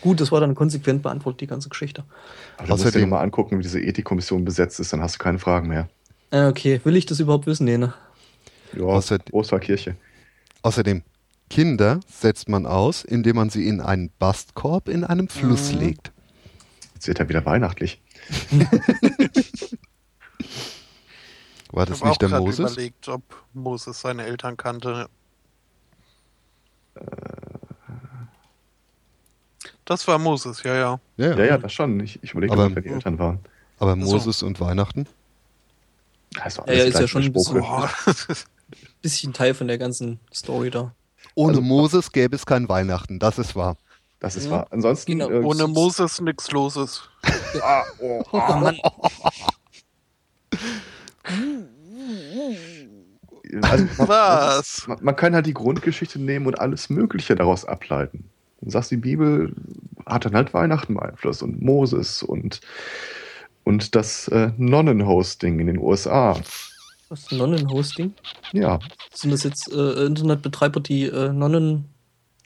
[0.00, 2.04] Gut, das war dann konsequent beantwortet, die ganze Geschichte.
[2.56, 5.38] Aber du musst dir mal angucken, wie diese Ethikkommission besetzt ist, dann hast du keine
[5.38, 5.90] Fragen mehr.
[6.30, 7.66] Äh, okay, will ich das überhaupt wissen?
[7.66, 7.92] Nee, ne?
[8.74, 9.94] Ja, Außer- Großer Kirche.
[10.62, 11.02] Außerdem,
[11.50, 15.78] Kinder setzt man aus, indem man sie in einen Bastkorb in einem Fluss Mhm.
[15.80, 16.12] legt.
[16.94, 18.00] Jetzt wird ja wieder weihnachtlich.
[21.72, 22.72] War Ich das habe auch nicht der gerade Moses?
[22.72, 25.08] überlegt, ob Moses seine Eltern kannte.
[29.84, 31.00] Das war Moses, ja, ja.
[31.16, 31.98] Ja, Ja, ja, das schon.
[32.00, 33.40] Ich, ich überlege, Aber- wer die Eltern waren.
[33.78, 33.96] Aber So.
[33.96, 35.06] Moses und Weihnachten?
[36.38, 37.90] Also Ja, ja, ist ja schon ein bisschen- Boah.
[39.02, 40.94] Bisschen Teil von der ganzen Story da.
[41.34, 43.76] Ohne Also- Moses gäbe es kein Weihnachten, das ist wahr.
[44.20, 44.50] Das ist Ja.
[44.52, 44.66] wahr.
[44.70, 45.12] Ansonsten.
[45.12, 45.30] Genau.
[45.30, 47.02] äh, Ohne Moses nix Loses.
[47.62, 48.76] Ah, oh, Oh Mann.
[53.62, 54.84] also, man, Was?
[54.88, 58.30] Man, man kann halt die Grundgeschichte nehmen und alles Mögliche daraus ableiten.
[58.60, 59.54] Du sagst, die Bibel
[60.06, 62.60] hat dann halt Weihnachten beeinflusst und Moses und,
[63.64, 66.36] und das äh, Nonnenhosting in den USA.
[67.10, 68.14] Was ist ein Nonnenhosting?
[68.52, 68.78] Ja,
[69.12, 71.86] Sind das jetzt äh, Internetbetreiber, die äh, Nonnen.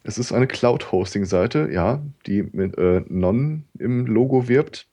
[0.05, 4.87] es ist eine Cloud-Hosting-Seite, ja, die mit äh, Nonnen im Logo wirbt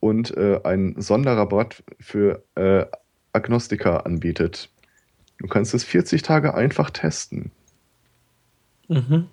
[0.00, 2.86] und äh, einen Sonderrabatt für äh,
[3.32, 4.70] Agnostiker anbietet.
[5.38, 7.50] Du kannst es 40 Tage einfach testen.
[8.88, 9.26] Mhm.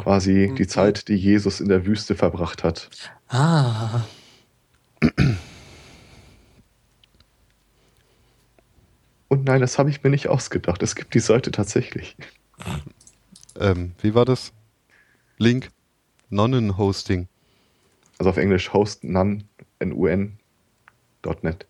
[0.00, 0.56] Quasi Mhm.
[0.56, 2.90] die Zeit, die Jesus in der Wüste verbracht hat.
[3.28, 4.02] Ah.
[9.28, 10.82] Und nein, das habe ich mir nicht ausgedacht.
[10.82, 12.16] Es gibt die Seite tatsächlich.
[13.58, 14.52] Ähm, wie war das?
[15.36, 15.70] Link?
[16.30, 17.28] Nonnenhosting.
[18.18, 19.44] Also auf Englisch host nun,
[19.78, 20.38] N-U-N,
[21.42, 21.66] .net.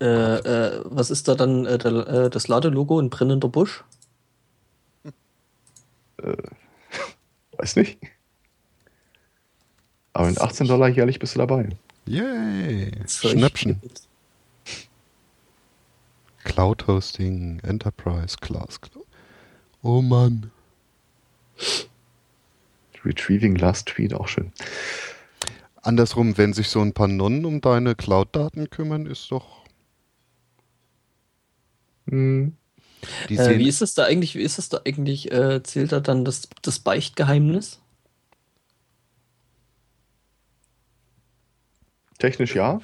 [0.00, 2.98] Äh, äh, was ist da dann äh, der, äh, das Ladelogo?
[2.98, 3.84] Ein brennender Busch?
[7.56, 7.98] Weiß nicht.
[10.12, 11.68] Aber mit 18 Dollar jährlich bist du dabei.
[12.06, 12.92] Yay!
[13.06, 13.80] Schnäppchen.
[16.44, 18.80] Cloud Hosting, Enterprise, Class.
[18.80, 19.06] Cloud.
[19.82, 20.50] Oh Mann.
[23.04, 24.52] Retrieving Last Tweet, auch schön.
[25.82, 29.64] Andersrum, wenn sich so ein paar Nonnen um deine Cloud-Daten kümmern, ist doch.
[32.08, 32.56] Hm.
[33.28, 34.34] Äh, wie ist es da eigentlich?
[34.34, 35.30] Wie ist es da eigentlich?
[35.30, 37.80] Äh, zählt da dann das, das Beichtgeheimnis?
[42.18, 42.80] Technisch ja,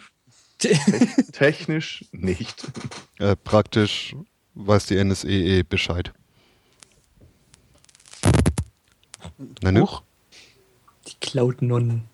[1.32, 2.70] technisch nicht.
[3.18, 4.14] äh, praktisch
[4.54, 6.12] weiß die NSE eh Bescheid.
[9.62, 9.86] Na nu?
[11.06, 12.04] Die Cloud-Nonnen.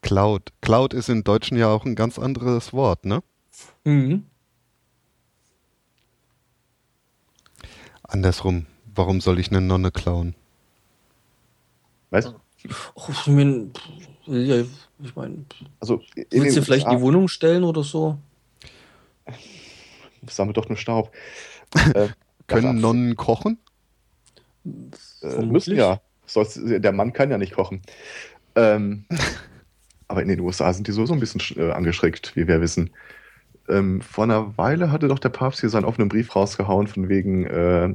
[0.00, 0.52] Cloud.
[0.62, 3.22] Cloud ist im Deutschen ja auch ein ganz anderes Wort, ne?
[3.84, 4.24] Mhm.
[8.04, 8.66] Andersrum.
[8.94, 10.34] Warum soll ich eine Nonne klauen?
[12.10, 12.34] Weißt du?
[12.94, 13.70] Oh, ich meine,
[14.28, 14.64] ja,
[15.02, 15.46] ich mein,
[15.80, 18.18] Also, willst du vielleicht in die Wohnung stellen oder so?
[20.26, 21.12] sammelt doch nur Staub.
[21.94, 22.08] äh,
[22.46, 23.58] Können Nonnen kochen?
[25.22, 26.00] äh, müssen ja.
[26.26, 27.82] Soll's, der Mann kann ja nicht kochen.
[28.54, 29.04] Ähm,
[30.08, 32.90] aber in den USA sind die sowieso ein bisschen äh, angeschreckt, wie wir wissen.
[33.68, 37.46] Ähm, vor einer Weile hatte doch der Papst hier seinen offenen Brief rausgehauen, von wegen,
[37.46, 37.94] äh,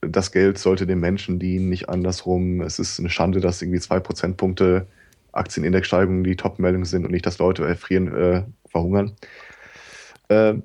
[0.00, 2.62] das Geld sollte den Menschen dienen, nicht andersrum.
[2.62, 4.86] Es ist eine Schande, dass irgendwie zwei Prozentpunkte
[5.32, 9.16] Aktienindexsteigerungen die Top-Meldung sind und nicht, dass Leute erfrieren, äh, verhungern.
[10.28, 10.62] Ähm,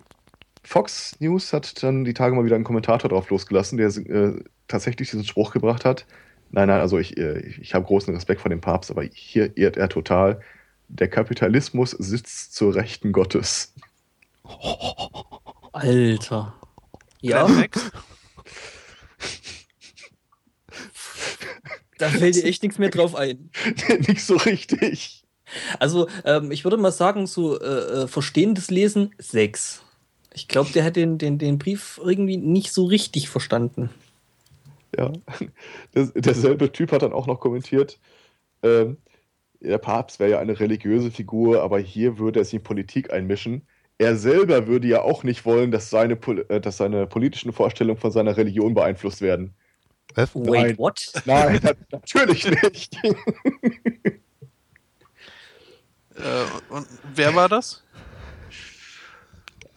[0.63, 5.09] Fox News hat dann die Tage mal wieder einen Kommentator drauf losgelassen, der äh, tatsächlich
[5.09, 6.05] diesen Spruch gebracht hat.
[6.51, 9.77] Nein, nein, also ich, äh, ich habe großen Respekt vor dem Papst, aber hier irrt
[9.77, 10.41] er total.
[10.87, 13.73] Der Kapitalismus sitzt zur Rechten Gottes.
[15.71, 16.53] Alter.
[17.21, 17.47] Ja,
[21.97, 23.49] da fällt dir echt nichts mehr drauf ein.
[24.07, 25.23] Nicht so richtig.
[25.79, 29.83] Also, ähm, ich würde mal sagen, so äh, äh, verstehendes Lesen, sechs.
[30.33, 33.89] Ich glaube, der hat den, den, den Brief irgendwie nicht so richtig verstanden.
[34.97, 35.13] Ja.
[35.93, 37.99] Das, derselbe Typ hat dann auch noch kommentiert,
[38.63, 38.97] ähm,
[39.61, 43.63] der Papst wäre ja eine religiöse Figur, aber hier würde er sich in Politik einmischen.
[43.97, 46.15] Er selber würde ja auch nicht wollen, dass seine,
[46.49, 49.55] äh, dass seine politischen Vorstellungen von seiner Religion beeinflusst werden.
[50.15, 50.33] Was?
[50.35, 50.77] Wait, Nein.
[50.77, 51.11] what?
[51.25, 52.97] Nein, na- natürlich nicht.
[56.17, 57.83] Äh, und wer war das?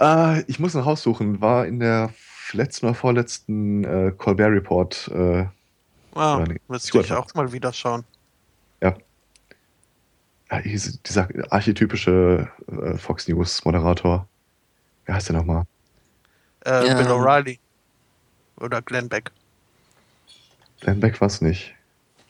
[0.01, 1.41] Äh, ich muss noch raussuchen.
[1.41, 2.12] War in der
[2.53, 5.09] letzten oder vorletzten äh, Colbert Report.
[5.12, 5.47] Äh,
[6.14, 6.61] Ah, Ja, nee.
[6.68, 8.05] müsste ich auch mal wieder schauen.
[8.80, 8.95] ja,
[10.64, 14.26] diese- dieser archetypische äh, Fox News Moderator.
[15.05, 15.64] Wer heißt der nochmal?
[16.64, 16.95] Äh, Ja.
[16.95, 17.59] Bill O'Reilly.
[18.61, 19.30] Oder Glenn Beck.
[20.81, 21.74] Dan Beck war es nicht.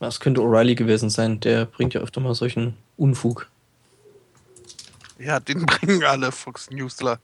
[0.00, 1.40] Das könnte O'Reilly gewesen sein.
[1.40, 3.48] Der bringt ja öfter mal solchen Unfug.
[5.18, 7.18] Ja, den bringen alle Fox Newsler.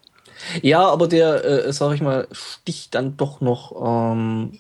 [0.62, 3.72] Ja, aber der, äh, sag ich mal, sticht dann doch noch
[4.12, 4.58] ähm,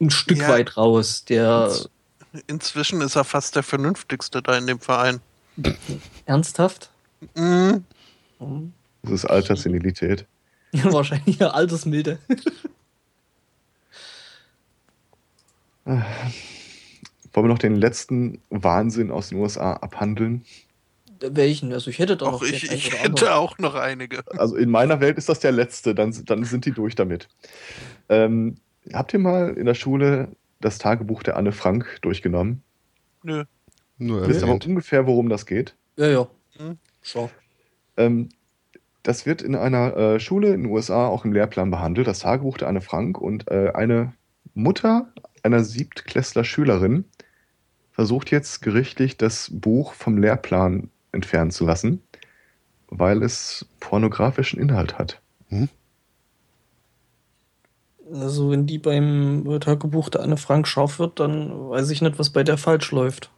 [0.00, 0.48] ein Stück Ja.
[0.48, 1.24] weit raus.
[1.24, 1.72] Der
[2.48, 5.20] Inzwischen ist er fast der vernünftigste da in dem Verein.
[6.26, 6.90] ernsthaft?
[7.34, 7.84] Mhm.
[8.38, 8.72] Hm.
[9.02, 10.26] Das ist Alterssenilität.
[10.72, 12.18] Wahrscheinlich eine Altersmilde.
[15.84, 16.04] Wollen
[17.32, 20.44] wir noch den letzten Wahnsinn aus den USA abhandeln?
[21.20, 21.72] Welchen?
[21.72, 24.22] Also ich hätte da Auch noch ich, ich hätte auch noch einige.
[24.38, 27.28] Also in meiner Welt ist das der letzte, dann, dann sind die durch damit.
[28.08, 28.56] Ähm,
[28.92, 30.28] habt ihr mal in der Schule
[30.60, 32.62] das Tagebuch der Anne Frank durchgenommen?
[33.22, 33.44] Nö.
[33.98, 35.76] Nur Wisst ihr aber ungefähr, worum das geht?
[35.96, 36.26] Ja, ja.
[36.56, 36.78] Hm.
[37.02, 37.30] Schau.
[37.96, 38.28] Ähm,
[39.02, 42.58] das wird in einer äh, Schule in den USA auch im Lehrplan behandelt, das Tagebuch
[42.58, 43.18] der Anne Frank.
[43.18, 44.14] Und äh, eine
[44.54, 45.12] Mutter
[45.44, 47.04] einer Siebtklässler Schülerin
[47.92, 52.02] versucht jetzt gerichtlich das Buch vom Lehrplan entfernen zu lassen,
[52.88, 55.20] weil es pornografischen Inhalt hat.
[58.12, 62.30] Also wenn die beim Tagebuch der Anne Frank scharf wird, dann weiß ich nicht, was
[62.30, 63.30] bei der falsch läuft.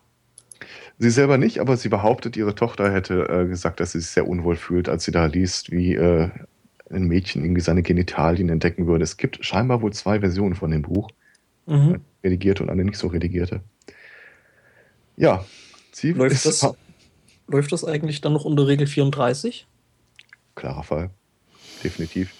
[0.98, 4.26] Sie selber nicht, aber sie behauptet, ihre Tochter hätte äh, gesagt, dass sie sich sehr
[4.26, 6.30] unwohl fühlt, als sie da liest, wie äh,
[6.90, 9.04] ein Mädchen irgendwie seine Genitalien entdecken würde.
[9.04, 11.10] Es gibt scheinbar wohl zwei Versionen von dem Buch.
[11.66, 12.00] Mhm.
[12.24, 13.60] redigierte und eine nicht so redigierte.
[15.16, 15.44] Ja,
[15.92, 16.74] sie Läuft ist das-
[17.48, 19.66] Läuft das eigentlich dann noch unter Regel 34?
[20.56, 21.10] klarer Fall.
[21.84, 22.32] Definitiv.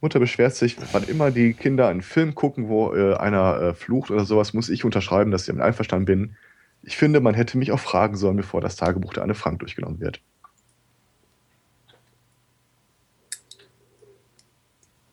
[0.00, 4.10] Mutter beschwert sich, wann immer die Kinder einen Film gucken, wo äh, einer äh, flucht
[4.10, 6.36] oder sowas, muss ich unterschreiben, dass ich damit einverstanden bin.
[6.82, 10.00] Ich finde, man hätte mich auch fragen sollen, bevor das Tagebuch der Anne Frank durchgenommen
[10.00, 10.20] wird.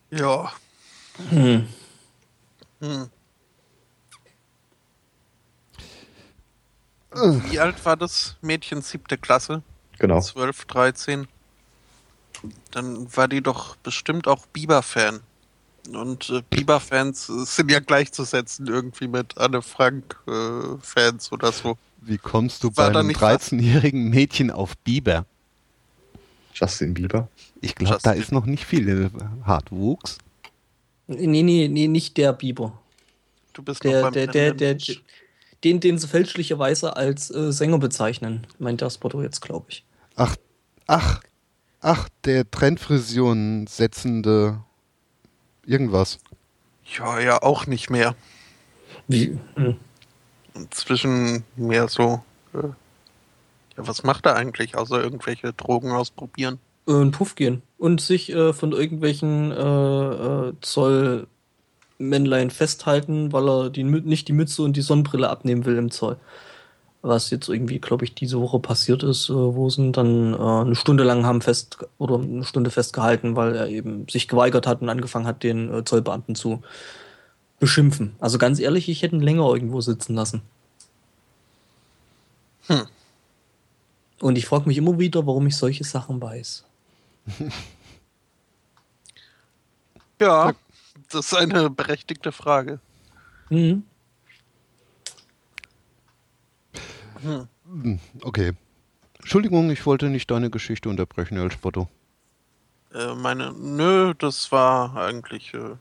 [0.09, 0.51] Ja.
[1.29, 1.67] Hm.
[2.79, 3.09] Hm.
[7.13, 8.81] Wie alt war das Mädchen?
[8.81, 9.61] Siebte Klasse?
[9.99, 10.21] Genau.
[10.21, 11.27] 12, 13.
[12.71, 15.19] Dann war die doch bestimmt auch Bieber-Fan.
[15.93, 21.77] Und äh, Bieber-Fans äh, sind ja gleichzusetzen irgendwie mit Anne Frank-Fans oder so.
[22.01, 23.51] Wie kommst du War bei einem nicht was?
[23.51, 25.25] 13-jährigen Mädchen auf Biber?
[26.53, 27.27] Justin Bieber.
[27.61, 29.09] Ich glaube, da ist noch nicht viel äh,
[29.45, 30.17] Hartwuchs.
[31.11, 32.79] Nee, nee, nee, nicht der Biber.
[33.53, 34.77] Du bist Der, noch beim der, der, der,
[35.63, 39.85] den, den sie fälschlicherweise als äh, Sänger bezeichnen, meint das Spotto jetzt, glaube ich.
[40.15, 40.35] Ach,
[40.87, 41.21] ach,
[41.81, 44.63] ach, der Trendfrision setzende
[45.65, 46.19] irgendwas.
[46.97, 48.15] Ja, ja, auch nicht mehr.
[49.07, 49.37] Wie?
[49.55, 49.77] Hm.
[50.53, 52.23] Inzwischen mehr so.
[52.53, 52.67] Äh,
[53.77, 56.59] ja, was macht er eigentlich, außer irgendwelche Drogen ausprobieren?
[56.87, 63.69] Äh, einen Puff gehen und sich äh, von irgendwelchen äh, äh, Zollmännlein festhalten, weil er
[63.71, 66.17] die, nicht die Mütze und die Sonnenbrille abnehmen will im Zoll.
[67.01, 70.37] Was jetzt irgendwie, glaube ich, diese Woche passiert ist, äh, wo sie ihn dann äh,
[70.37, 74.83] eine Stunde lang haben fest oder eine Stunde festgehalten, weil er eben sich geweigert hat
[74.83, 76.61] und angefangen hat, den äh, Zollbeamten zu
[77.59, 78.13] beschimpfen.
[78.19, 80.43] Also ganz ehrlich, ich hätte ihn länger irgendwo sitzen lassen.
[82.67, 82.83] Hm.
[84.19, 86.65] Und ich frage mich immer wieder, warum ich solche Sachen weiß.
[90.19, 90.53] Ja,
[91.09, 92.79] das ist eine berechtigte Frage.
[93.49, 93.83] Mhm.
[97.23, 97.99] Hm.
[98.23, 98.53] Okay.
[99.19, 101.87] Entschuldigung, ich wollte nicht deine Geschichte unterbrechen, El Spotto.
[102.93, 105.75] Äh, meine, nö, das war eigentlich, äh,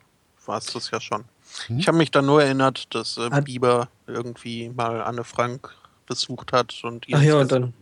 [0.46, 1.24] war es das ja schon.
[1.66, 1.78] Hm?
[1.78, 5.74] Ich habe mich dann nur erinnert, dass äh, Hat- Bieber irgendwie mal Anne Frank
[6.06, 7.74] besucht hat und ihr Ach ja, und dann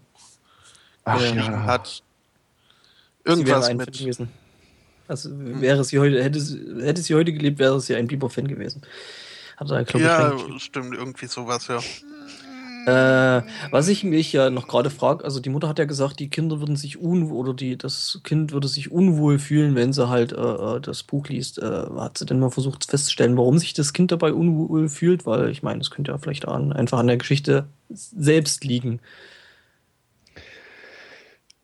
[1.04, 1.62] Ach ja.
[1.64, 2.02] hat.
[3.28, 3.92] Irgendwas ein Fan mit.
[3.98, 4.30] gewesen.
[5.06, 8.82] Also wäre sie heute, hätte sie, hätte sie heute gelebt, wäre sie ein Bieber-Fan gewesen.
[9.56, 11.88] Hat er, glaube Ja, ich, stimmt, irgendwie sowas, ja.
[12.86, 16.30] Äh, was ich mich ja noch gerade frage, also die Mutter hat ja gesagt, die
[16.30, 20.32] Kinder würden sich unwohl, oder die, das Kind würde sich unwohl fühlen, wenn sie halt
[20.32, 21.58] äh, äh, das Buch liest.
[21.58, 21.64] Äh,
[21.96, 25.26] hat sie denn mal versucht festzustellen, warum sich das Kind dabei unwohl fühlt?
[25.26, 29.00] Weil ich meine, es könnte ja vielleicht an, einfach an der Geschichte selbst liegen.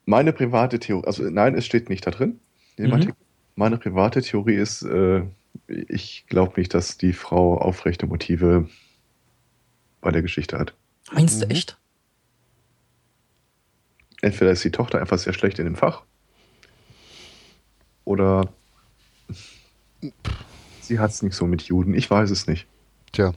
[0.07, 2.41] Meine private Theorie, also nein, es steht nicht da drin.
[2.77, 3.13] Mhm.
[3.57, 5.23] Meine private Theorie ist, äh,
[5.69, 8.69] ich glaube nicht, dass die Frau aufrechte Motive
[10.01, 10.75] bei der Geschichte hat.
[11.13, 11.51] Meinst du Mhm.
[11.53, 11.79] echt?
[14.23, 16.03] entweder ist die Tochter einfach sehr schlecht in dem Fach
[18.07, 18.49] oder
[20.81, 21.93] sie hat es nicht so mit Juden.
[21.93, 22.67] Ich weiß es nicht.
[23.13, 23.35] Tja.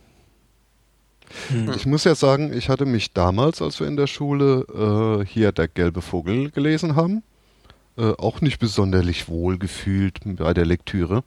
[1.49, 1.73] Hm.
[1.75, 5.51] Ich muss ja sagen, ich hatte mich damals, als wir in der Schule äh, hier
[5.51, 7.23] der gelbe Vogel gelesen haben,
[7.97, 11.23] äh, auch nicht besonderlich wohl gefühlt bei der Lektüre.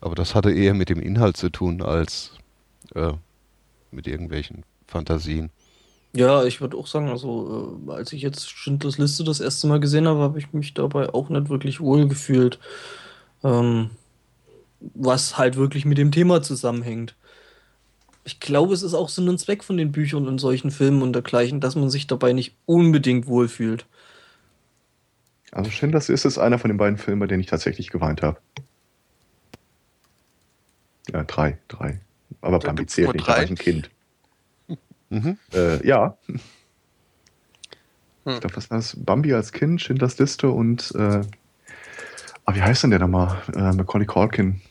[0.00, 2.32] Aber das hatte eher mit dem Inhalt zu tun als
[2.94, 3.12] äh,
[3.90, 5.50] mit irgendwelchen Fantasien.
[6.14, 9.80] Ja, ich würde auch sagen, also äh, als ich jetzt Schindlers Liste das erste Mal
[9.80, 12.58] gesehen habe, habe ich mich dabei auch nicht wirklich wohl gefühlt.
[13.42, 13.90] Ähm,
[14.94, 17.16] was halt wirklich mit dem Thema zusammenhängt.
[18.24, 21.12] Ich glaube, es ist auch Sinn und Zweck von den Büchern und solchen Filmen und
[21.12, 23.86] dergleichen, dass man sich dabei nicht unbedingt wohlfühlt.
[25.52, 28.38] Also Schindlers ist es einer von den beiden Filmen, bei denen ich tatsächlich geweint habe.
[31.12, 32.00] Ja, drei, drei.
[32.40, 33.90] Aber Da Bambi zählt nicht, da war ich ein Kind.
[35.10, 35.38] Mhm.
[35.52, 36.16] Äh, ja.
[36.26, 36.40] Hm.
[38.26, 38.96] Ich glaube, was war das?
[38.98, 41.20] Bambi als Kind, Schindlers Liste und äh,
[42.46, 43.36] ah, wie heißt denn der nochmal?
[43.54, 44.62] Äh, Macaulay Culkin.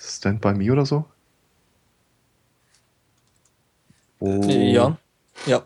[0.00, 1.04] Stand by Me oder so?
[4.18, 4.98] Wo, Äh, Ja,
[5.46, 5.62] ja.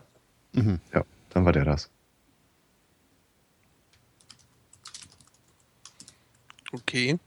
[0.53, 0.79] Mhm.
[0.93, 1.89] Ja, dann war der das.
[6.71, 7.19] Okay.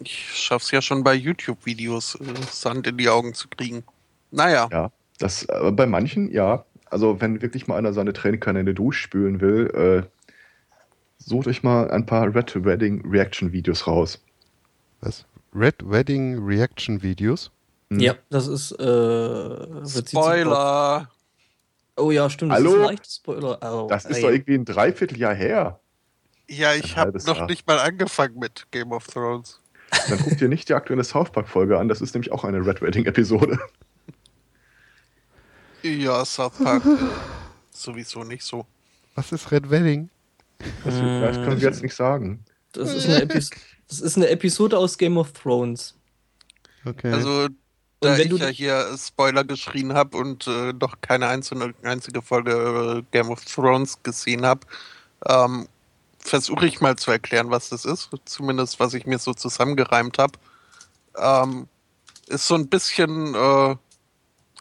[0.00, 3.84] Ich schaff's ja schon bei YouTube-Videos, äh, Sand in die Augen zu kriegen.
[4.30, 6.64] Naja, Ja, das äh, bei manchen, ja.
[6.86, 10.34] Also wenn wirklich mal einer seine Tränenkanäle durchspülen will, äh,
[11.18, 14.20] sucht euch mal ein paar Red Wedding Reaction Videos raus.
[15.00, 15.24] Was?
[15.54, 17.50] Red Wedding Reaction Videos?
[17.92, 18.00] Hm.
[18.00, 18.72] Ja, das ist.
[18.72, 21.10] Äh, Spoiler.
[21.96, 22.52] Oh ja, stimmt.
[22.52, 22.70] Das Hallo?
[22.70, 23.58] ist ein leichtes Spoiler.
[23.62, 24.22] Oh, Das ist ey.
[24.22, 25.78] doch irgendwie ein Dreivierteljahr her.
[26.48, 27.46] Ja, ich habe noch Jahr.
[27.46, 29.60] nicht mal angefangen mit Game of Thrones.
[30.08, 31.88] Dann guckt ihr nicht die aktuelle South Park Folge an.
[31.88, 33.58] Das ist nämlich auch eine Red Wedding Episode.
[35.82, 36.82] Ja, South Park
[37.72, 38.66] sowieso nicht so.
[39.14, 40.08] Was ist Red Wedding?
[40.84, 42.44] Das, das können wir jetzt nicht sagen.
[42.72, 43.54] Das ist,
[43.88, 45.94] das ist eine Episode aus Game of Thrones.
[46.84, 47.12] Okay.
[47.12, 47.48] Also,
[48.02, 52.22] da wenn ich du ja hier Spoiler geschrien habe und äh, noch keine einzelne, einzige
[52.22, 54.66] Folge äh, Game of Thrones gesehen habe,
[55.28, 55.68] ähm,
[56.18, 58.10] versuche ich mal zu erklären, was das ist.
[58.24, 60.38] Zumindest, was ich mir so zusammengereimt habe.
[61.16, 61.68] Ähm,
[62.28, 63.76] ist so ein bisschen, äh,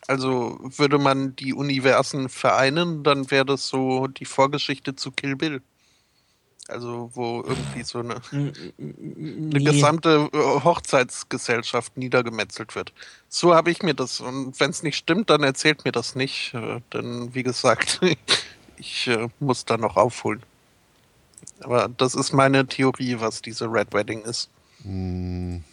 [0.07, 5.61] also würde man die Universen vereinen, dann wäre das so die Vorgeschichte zu Kill Bill.
[6.71, 8.53] Also, wo irgendwie so eine Eine
[9.55, 12.93] eine gesamte äh, Hochzeitsgesellschaft niedergemetzelt wird.
[13.29, 14.21] So habe ich mir das.
[14.21, 16.53] Und wenn es nicht stimmt, dann erzählt mir das nicht.
[16.53, 17.99] Äh, denn wie gesagt,
[18.77, 20.43] ich äh, muss da noch aufholen.
[21.61, 24.49] Aber das ist meine Theorie, was diese Red Wedding ist.
[24.83, 25.63] Mhm.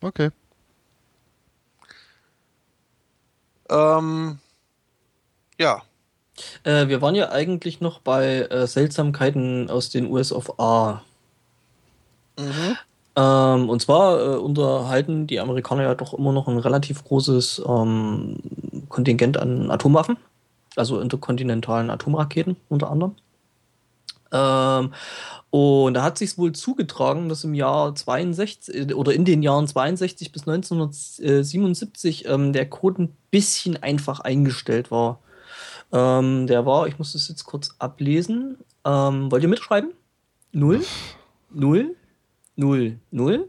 [0.00, 0.30] Okay.
[3.68, 4.38] Ähm,
[5.58, 5.82] ja,
[6.64, 11.02] Äh, wir waren ja eigentlich noch bei äh, Seltsamkeiten aus den US of A.
[12.38, 12.76] mhm.
[13.18, 18.36] Ähm, und zwar äh, unterhalten die Amerikaner ja doch immer noch ein relativ großes ähm,
[18.90, 20.18] Kontingent an Atomwaffen,
[20.76, 23.14] also interkontinentalen Atomraketen unter anderem.
[24.32, 24.92] Ähm,
[25.50, 29.66] und da hat sich wohl zugetragen, dass im Jahr 62 äh, oder in den Jahren
[29.66, 35.20] 62 bis 1977 ähm, der Code ein bisschen einfach eingestellt war.
[35.92, 38.58] Ähm, der war, ich muss das jetzt kurz ablesen.
[38.84, 39.92] Ähm, wollt ihr mitschreiben?
[40.52, 40.82] Null,
[41.50, 41.96] null,
[42.56, 43.48] null, null,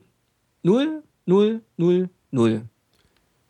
[0.64, 2.62] null, null, null, null.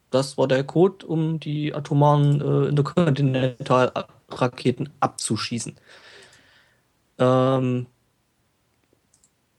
[0.10, 5.76] Das war der Code, um die atomaren äh, Interkontinentalraketen abzuschießen.
[7.20, 7.88] Ähm,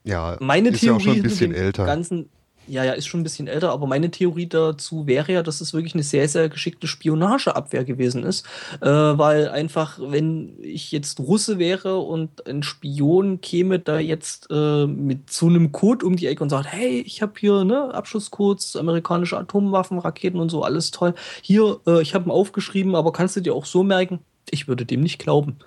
[0.03, 1.85] Ja, meine ist ja auch Theorie schon ein bisschen älter.
[1.85, 2.29] Ganzen,
[2.69, 5.73] ja, ja, ist schon ein bisschen älter, aber meine Theorie dazu wäre ja, dass es
[5.73, 8.45] wirklich eine sehr, sehr geschickte Spionageabwehr gewesen ist.
[8.81, 14.85] Äh, weil einfach, wenn ich jetzt Russe wäre und ein Spion käme da jetzt äh,
[14.85, 18.75] mit so einem Code um die Ecke und sagt, hey, ich habe hier ne, Abschusscodes,
[18.75, 21.15] amerikanische Atomwaffen, Raketen und so, alles toll.
[21.41, 24.19] Hier, äh, ich habe ihn aufgeschrieben, aber kannst du dir auch so merken?
[24.51, 25.57] Ich würde dem nicht glauben.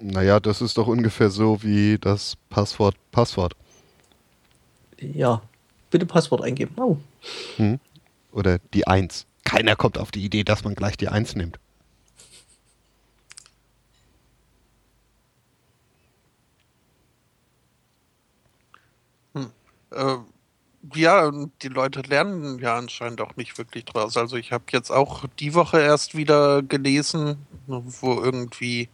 [0.00, 3.54] Naja, das ist doch ungefähr so wie das Passwort Passwort.
[4.98, 5.42] Ja,
[5.90, 6.74] bitte Passwort eingeben.
[6.76, 6.96] Oh.
[7.56, 7.78] Hm?
[8.32, 9.26] Oder die Eins.
[9.44, 11.58] Keiner kommt auf die Idee, dass man gleich die Eins nimmt.
[19.94, 20.16] Äh,
[20.94, 24.16] ja, und die Leute lernen ja anscheinend auch nicht wirklich draus.
[24.16, 28.88] Also ich habe jetzt auch die Woche erst wieder gelesen, wo irgendwie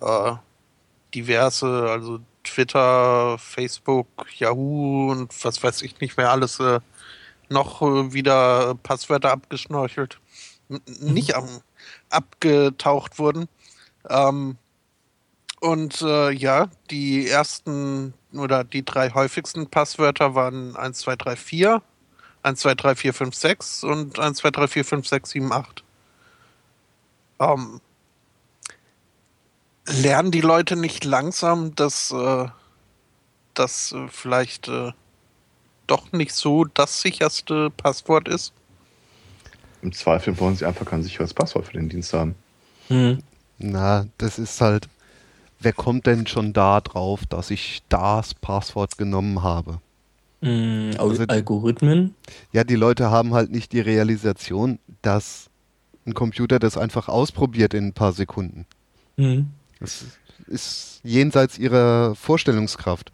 [0.00, 0.32] äh,
[1.14, 4.06] diverse, also Twitter, Facebook,
[4.38, 6.80] Yahoo und was weiß ich nicht mehr alles äh,
[7.48, 10.20] noch äh, wieder Passwörter abgeschnorchelt,
[10.68, 11.48] n- nicht am,
[12.10, 13.48] abgetaucht wurden.
[14.08, 14.56] Ähm,
[15.60, 21.82] und äh, ja, die ersten oder die drei häufigsten Passwörter waren 1, 2, 3, 4,
[22.42, 25.84] 1, 2, 3, 4, 5, 6 und 1, 2, 3, 4, 5, 6, 7, 8.
[27.40, 27.80] Ähm,
[29.88, 32.46] lernen die Leute nicht langsam, dass äh,
[33.54, 34.92] das äh, vielleicht äh,
[35.86, 38.52] doch nicht so das sicherste Passwort ist?
[39.82, 42.34] Im Zweifel wollen sie einfach kein sicheres Passwort für den Dienst haben.
[42.88, 43.22] Hm.
[43.58, 44.88] Na, das ist halt,
[45.60, 49.80] wer kommt denn schon da drauf, dass ich das Passwort genommen habe?
[50.42, 52.14] Hm, Al Also- Algorithmen?
[52.52, 55.48] Ja, die Leute haben halt nicht die Realisation, dass
[56.06, 58.66] ein Computer das einfach ausprobiert in ein paar Sekunden.
[59.16, 59.50] Hm.
[59.80, 60.04] Das
[60.46, 63.12] ist jenseits ihrer Vorstellungskraft.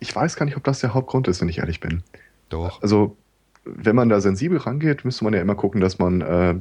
[0.00, 2.02] Ich weiß gar nicht, ob das der Hauptgrund ist, wenn ich ehrlich bin.
[2.48, 2.82] Doch.
[2.82, 3.16] Also,
[3.64, 6.54] wenn man da sensibel rangeht, müsste man ja immer gucken, dass man äh,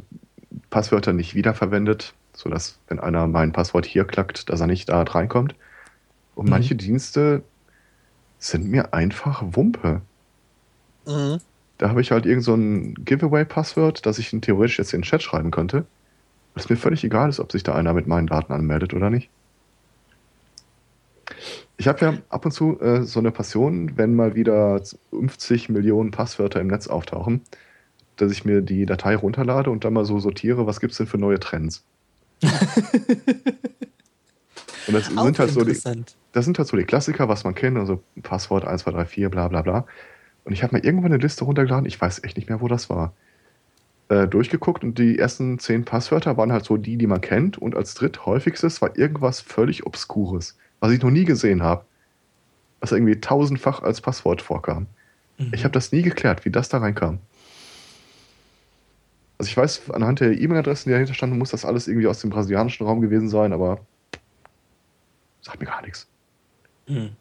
[0.70, 5.56] Passwörter nicht wiederverwendet, sodass, wenn einer mein Passwort hier klackt, dass er nicht da reinkommt.
[6.36, 6.52] Und Mhm.
[6.52, 7.44] manche Dienste
[8.40, 10.02] sind mir einfach Wumpe.
[11.06, 11.40] Mhm.
[11.80, 15.06] Da habe ich halt irgend so ein Giveaway-Passwort, das ich in theoretisch jetzt in den
[15.06, 15.86] Chat schreiben könnte.
[16.56, 19.30] Was mir völlig egal ist, ob sich da einer mit meinen Daten anmeldet oder nicht.
[21.78, 24.80] Ich habe ja ab und zu äh, so eine Passion, wenn mal wieder
[25.10, 27.42] 50 Millionen Passwörter im Netz auftauchen,
[28.18, 31.18] dass ich mir die Datei runterlade und dann mal so sortiere, was gibt's denn für
[31.18, 31.84] neue Trends.
[32.44, 32.54] und
[34.94, 35.80] das Auch sind halt so die,
[36.32, 39.30] das sind halt so die Klassiker, was man kennt, also Passwort 1, 2, 3, 4,
[39.30, 39.86] bla bla bla.
[40.44, 42.90] Und ich habe mir irgendwann eine Liste runtergeladen, ich weiß echt nicht mehr, wo das
[42.90, 43.14] war.
[44.14, 47.58] Äh, durchgeguckt und die ersten zehn Passwörter waren halt so die, die man kennt.
[47.58, 51.86] Und als dritthäufigstes war irgendwas völlig Obskures, was ich noch nie gesehen habe.
[52.80, 54.86] Was irgendwie tausendfach als Passwort vorkam.
[55.40, 55.52] Mhm.
[55.54, 57.18] Ich habe das nie geklärt, wie das da reinkam.
[59.40, 62.30] Also ich weiß, anhand der E-Mail-Adressen, die dahinter standen, muss das alles irgendwie aus dem
[62.30, 63.80] brasilianischen Raum gewesen sein, aber
[65.42, 66.08] sagt mir gar nichts.
[66.86, 67.16] Hm.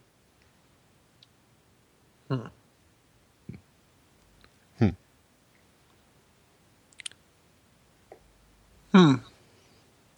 [8.93, 9.21] Hm.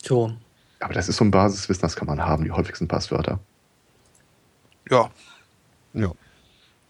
[0.02, 0.30] Tja.
[0.80, 3.38] Aber das ist so ein Basiswissen, das kann man haben, die häufigsten Passwörter.
[4.90, 5.10] Ja,
[5.94, 6.12] Ja.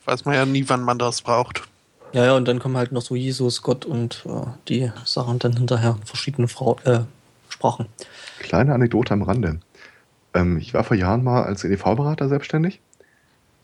[0.05, 1.63] weiß man ja nie, wann man das braucht.
[2.13, 5.57] Ja, ja, und dann kommen halt noch so Jesus, Gott und äh, die Sachen dann
[5.57, 7.01] hinterher, verschiedene Frau äh,
[7.49, 7.87] Sprachen.
[8.41, 9.61] Kleine Anekdote am Rande.
[10.33, 12.81] Ähm, ich war vor Jahren mal als EDV-Berater selbstständig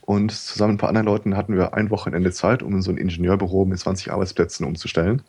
[0.03, 2.91] und zusammen mit ein paar anderen Leuten hatten wir ein Wochenende Zeit, um in so
[2.91, 5.23] ein Ingenieurbüro mit 20 Arbeitsplätzen umzustellen.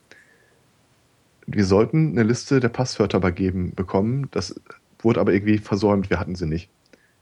[1.48, 4.28] Wir sollten eine Liste der Passwörter übergeben bekommen.
[4.32, 4.56] Das
[5.00, 6.70] wurde aber irgendwie versäumt, wir hatten sie nicht.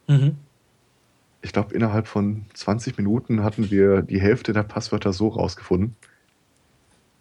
[0.07, 0.35] Mhm.
[1.41, 5.95] Ich glaube, innerhalb von 20 Minuten hatten wir die Hälfte der Passwörter so rausgefunden.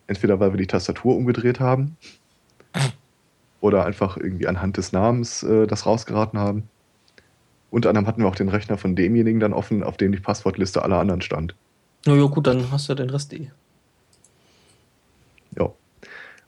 [0.08, 1.96] Entweder weil wir die Tastatur umgedreht haben
[3.60, 6.68] oder einfach irgendwie anhand des Namens äh, das rausgeraten haben.
[7.70, 10.82] Unter anderem hatten wir auch den Rechner von demjenigen dann offen, auf dem die Passwortliste
[10.82, 11.54] aller anderen stand.
[12.06, 13.50] Na ja, gut, dann hast du ja den Rest eh.
[15.56, 15.70] Ja.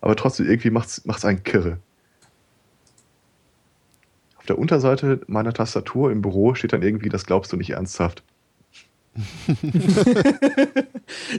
[0.01, 1.79] Aber trotzdem, irgendwie macht es einen kirre.
[4.37, 8.23] Auf der Unterseite meiner Tastatur im Büro steht dann irgendwie, das glaubst du nicht ernsthaft.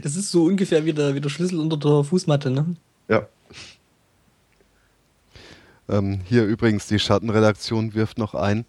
[0.03, 2.75] Das ist so ungefähr wie der, wie der Schlüssel unter der Fußmatte, ne?
[3.07, 3.27] Ja.
[5.87, 8.65] Ähm, hier übrigens, die Schattenredaktion wirft noch ein.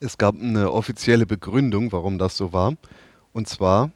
[0.00, 2.74] Es gab eine offizielle Begründung, warum das so war.
[3.32, 3.90] Und zwar,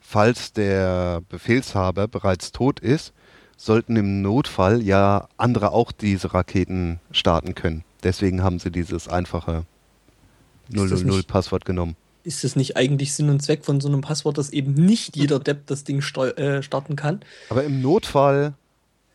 [0.00, 3.12] falls der Befehlshaber bereits tot ist,
[3.56, 7.84] sollten im Notfall ja andere auch diese Raketen starten können.
[8.02, 9.64] Deswegen haben sie dieses einfache
[10.72, 11.96] Ist das nicht- 000-Passwort genommen.
[12.24, 15.38] Ist es nicht eigentlich Sinn und Zweck von so einem Passwort, dass eben nicht jeder
[15.38, 17.20] Depp das Ding steu äh, starten kann?
[17.50, 18.54] Aber im Notfall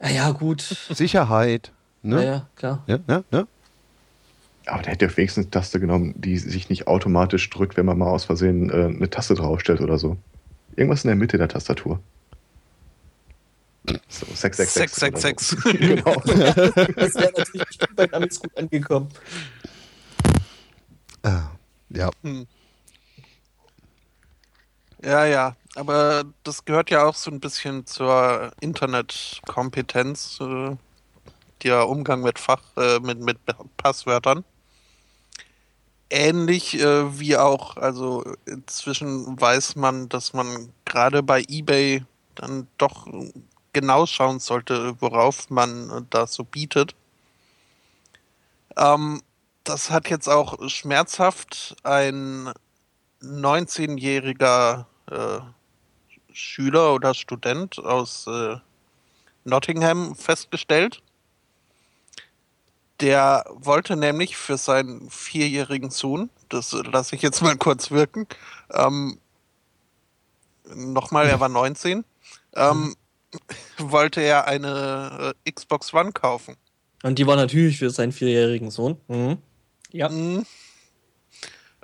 [0.01, 0.61] Ja, ja, gut.
[0.91, 1.71] Sicherheit.
[2.03, 2.25] Ja, Ne?
[2.25, 2.83] ja, klar.
[2.87, 3.47] Ja, ja, ja.
[4.67, 7.97] Aber der hätte ja wenigstens eine Taste genommen, die sich nicht automatisch drückt, wenn man
[7.97, 10.15] mal aus Versehen äh, eine Taste draufstellt oder so.
[10.75, 11.99] Irgendwas in der Mitte der Tastatur.
[14.07, 15.05] So, 666.
[15.05, 15.47] oder 666.
[15.47, 15.71] So.
[15.73, 16.15] genau.
[16.95, 19.09] Das wäre natürlich bestimmt bei Amis gut angekommen.
[21.23, 21.39] Äh,
[21.89, 22.09] ja.
[22.23, 22.47] Hm.
[25.01, 30.75] Ja, ja, aber das gehört ja auch so ein bisschen zur Internetkompetenz, äh,
[31.63, 33.37] der Umgang mit Fach, äh, mit, mit
[33.77, 34.43] Passwörtern.
[36.09, 42.03] Ähnlich äh, wie auch, also inzwischen weiß man, dass man gerade bei eBay
[42.35, 43.07] dann doch
[43.73, 46.95] genau schauen sollte, worauf man da so bietet.
[48.77, 49.21] Ähm,
[49.63, 52.51] das hat jetzt auch schmerzhaft ein
[53.21, 55.39] 19-jähriger äh,
[56.31, 58.57] Schüler oder Student aus äh,
[59.43, 61.01] Nottingham festgestellt.
[63.01, 68.27] Der wollte nämlich für seinen vierjährigen Sohn, das lasse ich jetzt mal kurz wirken,
[68.71, 69.19] ähm,
[70.75, 72.03] nochmal, er war 19,
[72.55, 72.95] ähm,
[73.77, 76.55] wollte er eine äh, Xbox One kaufen.
[77.03, 78.97] Und die war natürlich für seinen vierjährigen Sohn.
[79.07, 79.37] Mhm.
[79.91, 80.09] Ja.
[80.09, 80.45] Mhm.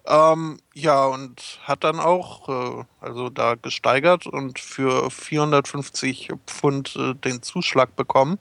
[0.08, 7.16] Ähm, ja, und hat dann auch, äh, also da gesteigert und für 450 Pfund äh,
[7.16, 8.38] den Zuschlag bekommen.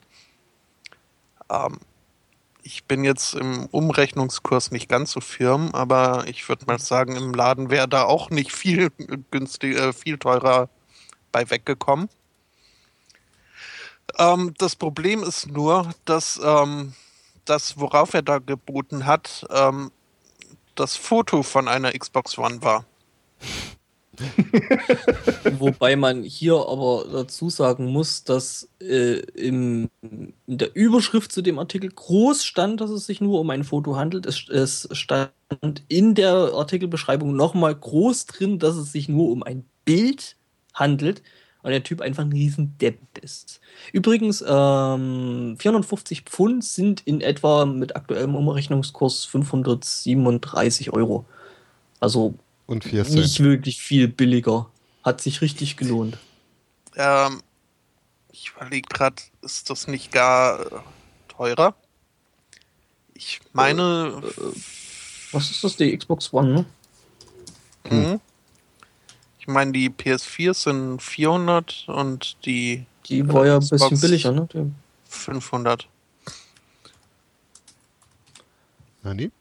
[1.49, 1.79] Ähm,
[2.61, 7.33] ich bin jetzt im Umrechnungskurs nicht ganz so firm, aber ich würde mal sagen, im
[7.33, 8.91] Laden wäre da auch nicht viel
[9.31, 10.69] günstiger, äh, viel teurer
[11.31, 12.09] bei weggekommen.
[14.17, 16.93] Ähm, das Problem ist nur, dass ähm,
[17.45, 19.91] das, worauf er da geboten hat, ähm,
[20.75, 22.85] das Foto von einer Xbox One war.
[25.59, 31.59] Wobei man hier aber dazu sagen muss, dass äh, im, in der Überschrift zu dem
[31.59, 34.25] Artikel groß stand, dass es sich nur um ein Foto handelt.
[34.25, 35.31] Es, es stand
[35.89, 40.37] in der Artikelbeschreibung nochmal groß drin, dass es sich nur um ein Bild
[40.73, 41.21] handelt
[41.65, 43.59] und der Typ einfach ein riesen Depp ist.
[43.91, 51.25] Übrigens, ähm, 450 Pfund sind in etwa mit aktuellem Umrechnungskurs 537 Euro.
[51.99, 52.35] Also
[52.67, 54.69] Und 4 nicht wirklich viel billiger.
[55.03, 56.19] Hat sich richtig gelohnt.
[56.97, 57.41] Ähm,
[58.31, 60.69] ich überlege gerade, ist das nicht gar äh,
[61.29, 61.73] teurer?
[63.15, 64.21] Ich meine,
[65.31, 66.65] Was ist das, die Xbox One, ne?
[67.89, 68.19] mhm.
[69.47, 74.31] Ich meine, die PS4 sind 400 und die Die war ja ein Xbox- bisschen billiger,
[74.31, 74.47] ne?
[74.51, 74.71] Die,
[75.07, 75.87] 500.
[79.03, 79.31] Nani?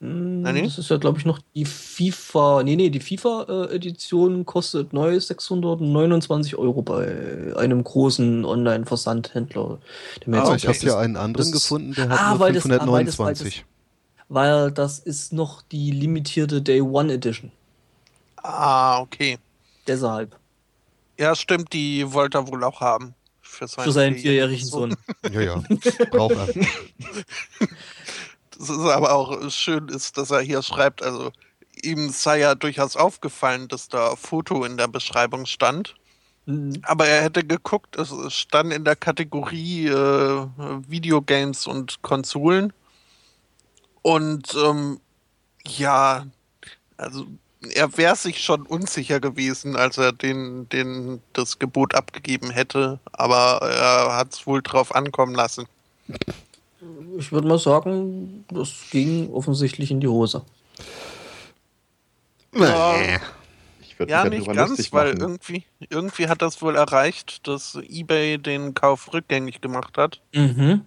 [0.00, 0.62] Nee.
[0.64, 2.62] Das ist ja, glaube ich, noch die FIFA.
[2.64, 9.78] Nee, nee, die FIFA-Edition kostet neu 629 Euro bei einem großen Online-Versandhändler.
[10.32, 12.52] Ah, auch ich habe hier ist- einen anderen das- gefunden, der hat Ah, nur weil
[12.52, 13.64] das- ah, weil das- weil das- 529.
[14.28, 17.50] Weil das ist noch die limitierte Day One Edition.
[18.44, 19.38] Ah, okay.
[19.86, 20.38] Deshalb.
[21.18, 23.14] Ja, stimmt, die wollte er wohl auch haben.
[23.40, 24.96] Für seinen, Für seinen vierjährigen Sohn.
[25.32, 25.62] Ja, ja.
[26.10, 26.48] Braucht er.
[28.58, 31.32] Das ist aber auch schön ist, dass er hier schreibt, also
[31.82, 35.94] ihm sei ja durchaus aufgefallen, dass da Foto in der Beschreibung stand.
[36.46, 36.74] Mhm.
[36.82, 40.46] Aber er hätte geguckt, es stand in der Kategorie äh,
[40.86, 42.72] Videogames und Konsolen.
[44.02, 45.00] Und ähm,
[45.66, 46.26] ja,
[46.98, 47.26] also
[47.74, 53.60] er wäre sich schon unsicher gewesen, als er den, den das Gebot abgegeben hätte, aber
[53.68, 55.66] er hat es wohl drauf ankommen lassen.
[57.18, 60.42] Ich würde mal sagen, das ging offensichtlich in die Hose.
[62.54, 62.96] Ja.
[62.98, 63.18] Nee.
[63.80, 65.20] Ich würde Ja, mich nicht ganz, weil machen.
[65.20, 70.82] irgendwie, irgendwie hat das wohl erreicht, dass eBay den Kauf rückgängig gemacht hat Mhm.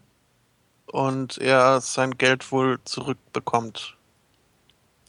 [0.87, 3.95] und er sein Geld wohl zurückbekommt.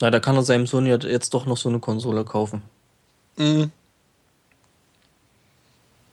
[0.00, 2.62] Na, da kann er seinem Sohn ja jetzt doch noch so eine Konsole kaufen.
[3.36, 3.72] Mhm.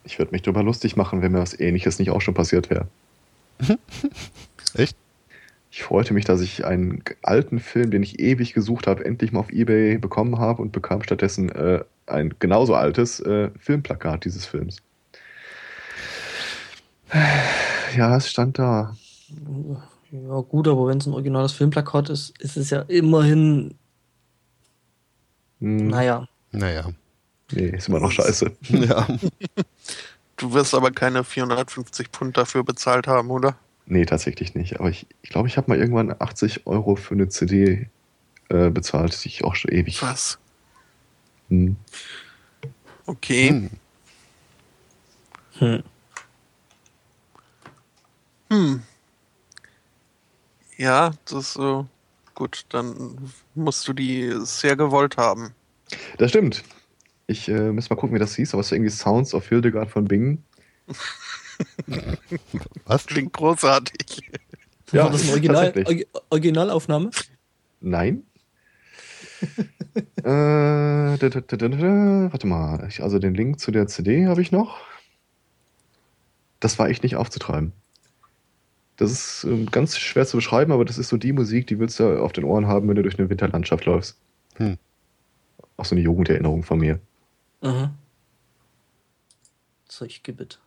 [0.03, 2.87] Ich würde mich darüber lustig machen, wenn mir was ähnliches nicht auch schon passiert wäre.
[4.73, 4.95] Echt?
[5.71, 9.41] Ich freute mich, dass ich einen alten Film, den ich ewig gesucht habe, endlich mal
[9.41, 14.77] auf Ebay bekommen habe und bekam stattdessen äh, ein genauso altes äh, Filmplakat dieses Films.
[17.95, 18.95] Ja, es stand da.
[20.23, 23.75] Ja, gut, aber wenn es ein originales Filmplakat ist, ist es ja immerhin,
[25.59, 26.27] Hm, naja.
[26.51, 26.91] Naja.
[27.51, 28.51] Nee, ist immer noch scheiße.
[28.69, 29.07] Ja.
[30.37, 33.55] Du wirst aber keine 450 Pfund dafür bezahlt haben, oder?
[33.85, 34.81] Nee, tatsächlich nicht.
[34.81, 37.87] Aber ich glaube, ich, glaub, ich habe mal irgendwann 80 Euro für eine CD
[38.49, 40.01] äh, bezahlt, die ich auch schon ewig.
[40.01, 40.37] Was?
[41.47, 41.77] Hm.
[43.05, 43.49] Okay.
[43.49, 43.69] Hm.
[45.59, 45.83] Hm.
[48.49, 48.83] Hm.
[50.77, 51.87] Ja, das ist so.
[52.33, 53.17] Gut, dann
[53.53, 55.53] musst du die sehr gewollt haben.
[56.17, 56.63] Das stimmt.
[57.27, 59.89] Ich äh, muss mal gucken, wie das hieß, aber es war irgendwie Sounds of Hildegard
[59.89, 60.43] von Bingen.
[62.85, 63.05] Was?
[63.07, 64.29] Klingt großartig.
[64.91, 67.09] Ja, War das eine Original, Originalaufnahme?
[67.81, 68.23] Nein.
[69.95, 72.85] äh, da, da, da, da, da, warte mal.
[72.89, 74.77] Ich, also den Link zu der CD habe ich noch.
[76.59, 77.73] Das war echt nicht aufzutreiben.
[78.97, 81.99] Das ist ähm, ganz schwer zu beschreiben, aber das ist so die Musik, die willst
[81.99, 84.17] du auf den Ohren haben, wenn du durch eine Winterlandschaft läufst.
[84.55, 84.77] Hm.
[85.77, 86.99] Auch so eine Jugenderinnerung von mir.
[87.61, 87.91] Aha.
[89.89, 90.59] So, ich gebe it.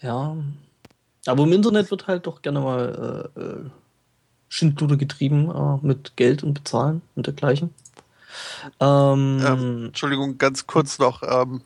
[0.00, 0.36] Ja.
[1.26, 3.70] Aber im Internet wird halt doch gerne mal äh, äh,
[4.48, 7.74] Schindluder getrieben äh, mit Geld und Bezahlen und dergleichen.
[8.80, 11.22] Ähm, Ähm, Entschuldigung, ganz kurz noch.
[11.22, 11.62] Ähm,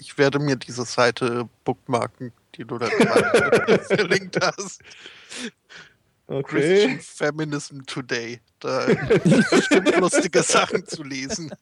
[0.00, 4.80] ich werde mir diese Seite bookmarken, die du da gerade verlinkt hast.
[6.44, 8.40] Christian Feminism Today.
[8.60, 11.52] Da gibt bestimmt lustige Sachen zu lesen.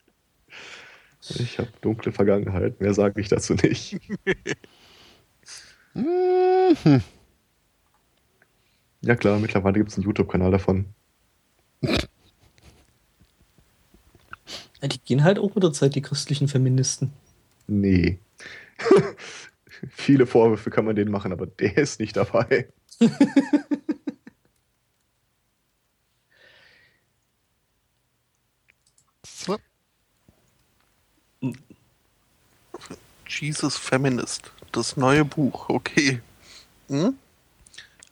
[1.21, 3.99] Ich habe dunkle Vergangenheit, mehr sage ich dazu nicht.
[5.95, 7.03] Mhm.
[9.01, 10.85] Ja klar, mittlerweile gibt es einen YouTube-Kanal davon.
[11.83, 11.97] ja,
[14.85, 17.13] die gehen halt auch mit der Zeit, die christlichen Feministen.
[17.67, 18.21] Nee.
[19.91, 22.69] Viele Vorwürfe kann man denen machen, aber der ist nicht dabei.
[29.27, 29.59] So.
[33.29, 34.51] Jesus Feminist.
[34.73, 35.69] Das neue Buch.
[35.69, 36.21] Okay.
[36.89, 37.17] Hm?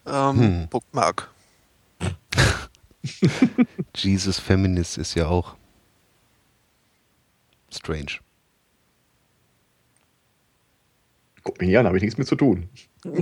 [0.07, 0.69] Ähm, Hm.
[0.69, 1.31] Bookmark.
[3.97, 5.57] Jesus Feminist ist ja auch
[7.73, 8.19] strange.
[11.47, 12.69] Guck mich nicht an, habe ich nichts mit zu tun.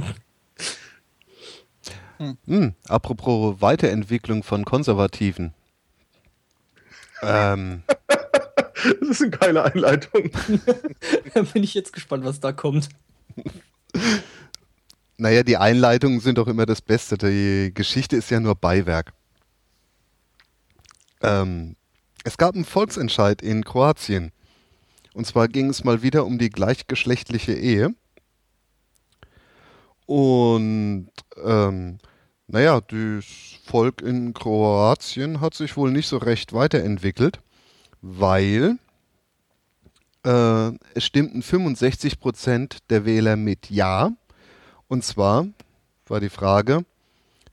[2.46, 5.52] Hm, apropos Weiterentwicklung von Konservativen.
[7.22, 7.82] Ähm,
[9.00, 10.30] Das ist eine geile Einleitung.
[11.34, 12.88] Da bin ich jetzt gespannt, was da kommt.
[15.18, 17.18] naja, die Einleitungen sind doch immer das Beste.
[17.18, 19.12] Die Geschichte ist ja nur Beiwerk.
[21.20, 21.76] Ähm,
[22.22, 24.30] es gab einen Volksentscheid in Kroatien.
[25.12, 27.94] Und zwar ging es mal wieder um die gleichgeschlechtliche Ehe.
[30.07, 31.09] Und
[31.42, 31.98] ähm,
[32.46, 33.24] naja, das
[33.64, 37.40] Volk in Kroatien hat sich wohl nicht so recht weiterentwickelt,
[38.02, 38.78] weil
[40.24, 44.12] äh, es stimmten 65 Prozent der Wähler mit Ja.
[44.88, 45.46] Und zwar
[46.07, 46.84] war die Frage,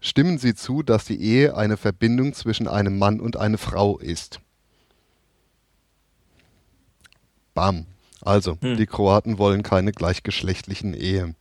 [0.02, 4.41] stimmen Sie zu, dass die Ehe eine Verbindung zwischen einem Mann und einer Frau ist?
[7.54, 7.86] Bam.
[8.22, 8.78] Also, Hm.
[8.78, 11.36] die Kroaten wollen keine gleichgeschlechtlichen Ehen.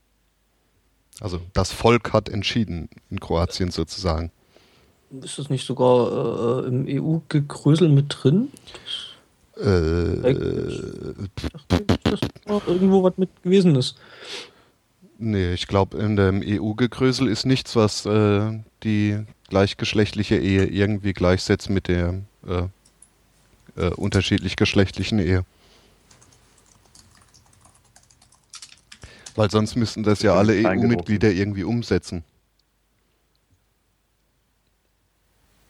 [1.21, 4.31] Also, das Volk hat entschieden in Kroatien sozusagen.
[5.21, 8.49] Ist das nicht sogar äh, im EU-Gegrösel mit drin?
[9.57, 13.95] Äh, Ich dachte, dass da irgendwo was mit gewesen ist.
[15.19, 19.19] nee, ich glaube, in dem EU-Gegrösel ist nichts, was äh, die
[19.49, 22.63] gleichgeschlechtliche Ehe irgendwie gleichsetzt mit der äh,
[23.75, 25.45] äh, unterschiedlich geschlechtlichen Ehe.
[29.41, 30.69] Weil sonst müssten das ja Das alle ist kleingedruckt.
[30.69, 32.23] EU-Mitglieder irgendwie umsetzen.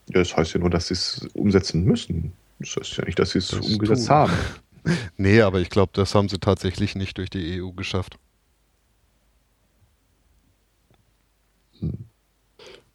[0.09, 2.33] Ja, das heißt ja nur, dass sie es umsetzen müssen.
[2.59, 4.09] Das heißt ja nicht, dass sie es Das umgesetzt tun.
[4.09, 4.33] haben.
[5.15, 8.17] Nee, aber ich glaube, das haben sie tatsächlich nicht durch die EU geschafft.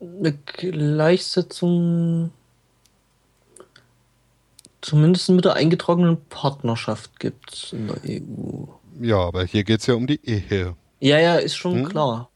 [0.00, 2.32] Eine Gleichsetzung
[4.80, 8.64] zumindest mit der eingetragenen Partnerschaft gibt es in der E EU.
[9.00, 10.74] Ja, aber hier geht es ja um die Ehe.
[11.00, 11.88] Ja, ja, ist schon Hm?
[11.88, 12.30] klar.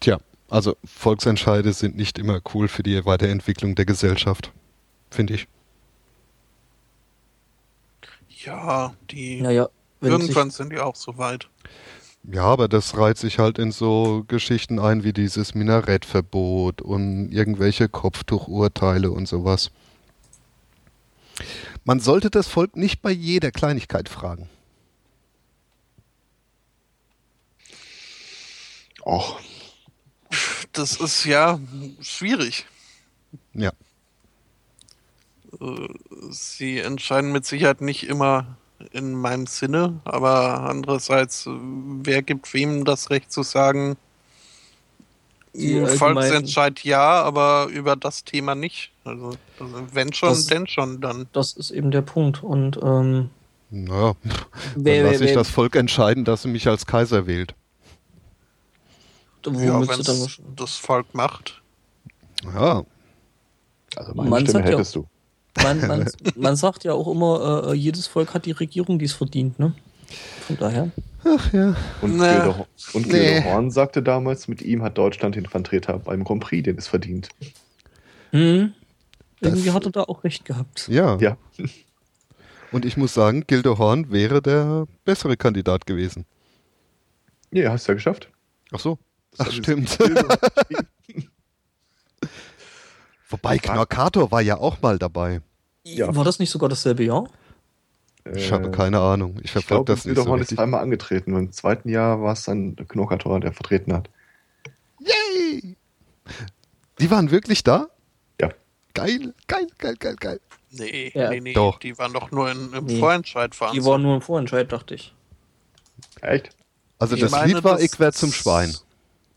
[0.00, 0.18] Tja,
[0.48, 4.52] also Volksentscheide sind nicht immer cool für die Weiterentwicklung der Gesellschaft,
[5.10, 5.48] finde ich.
[8.44, 9.42] Ja, die.
[9.42, 9.68] Naja,
[10.00, 11.48] irgendwann sind die auch so weit.
[12.22, 17.88] Ja, aber das reiht sich halt in so Geschichten ein wie dieses Minarettverbot und irgendwelche
[17.88, 19.70] Kopftuchurteile und sowas.
[21.84, 24.48] Man sollte das Volk nicht bei jeder Kleinigkeit fragen.
[29.04, 29.40] Och,
[30.72, 31.58] Das ist ja
[32.00, 32.66] schwierig.
[33.54, 33.72] Ja.
[35.60, 35.88] Äh,
[36.30, 38.56] Sie entscheiden mit Sicherheit nicht immer
[38.92, 41.50] in meinem Sinne, aber andererseits, äh,
[42.02, 43.96] wer gibt wem das Recht zu sagen,
[45.52, 48.92] Die Volksentscheid ja, aber über das Thema nicht.
[49.04, 51.26] Also, also wenn schon, Das- denn schon dann.
[51.32, 52.42] das ist eben der Punkt.
[52.44, 53.30] Und ähm,
[53.70, 57.26] Naja, dann wer, lasse wer, ich wer, das Volk entscheiden, dass es mich als Kaiser
[57.26, 57.54] wählt.
[59.44, 61.60] Ja, sie wenn dann es das Volk macht.
[62.44, 62.84] Ja,
[63.96, 65.06] also meine Stimme sagt ja- hättest du.
[65.62, 69.12] Man, man, man sagt ja auch immer, äh, jedes Volk hat die Regierung, die es
[69.12, 69.74] verdient, ne?
[70.46, 70.90] Von daher.
[71.24, 71.76] ach ja.
[72.02, 72.20] Und
[72.94, 73.42] und nee.
[73.44, 77.28] Horn sagte damals, mit ihm hat Deutschland den Vertreter beim Grand Prix, den es verdient.
[78.32, 78.72] Hm.
[79.40, 80.88] Das- Irgendwie hat er da auch recht gehabt.
[80.88, 81.16] Ja.
[81.18, 81.36] Ja.
[82.72, 86.24] Und ich muss sagen, Gildo Horn wäre der bessere Kandidat gewesen.
[87.50, 88.28] Ja, hast du ja geschafft.
[88.72, 88.98] Ach so.
[89.36, 89.98] Das Ach, stimmt.
[93.30, 95.40] Wobei Knorkator war ja auch mal dabei.
[95.84, 96.14] Ja.
[96.14, 97.28] War das nicht sogar dasselbe Jahr?
[98.34, 99.36] Ich habe keine Ahnung.
[99.38, 100.56] Ich Ich verfolge glaube, das nicht doch so mal richtig.
[100.58, 101.32] zweimal angetreten.
[101.34, 104.10] Und im zweiten Jahr war es dann Knockator, der vertreten hat.
[105.00, 105.76] Yay!
[106.98, 107.88] Die waren wirklich da?
[108.40, 108.50] Ja.
[108.94, 110.40] Geil, geil, geil, geil, geil.
[110.72, 111.30] Nee, Ja.
[111.30, 111.52] nee, nee.
[111.54, 111.78] Doch.
[111.78, 112.98] Die waren doch nur in, im Nee.
[113.00, 113.72] Vorentscheid fahren.
[113.74, 115.14] Die waren nur im Vorentscheid, dachte ich.
[116.20, 116.50] Echt?
[116.98, 118.74] Also Ich das meine, Lied war das- Ich wär zum Schwein.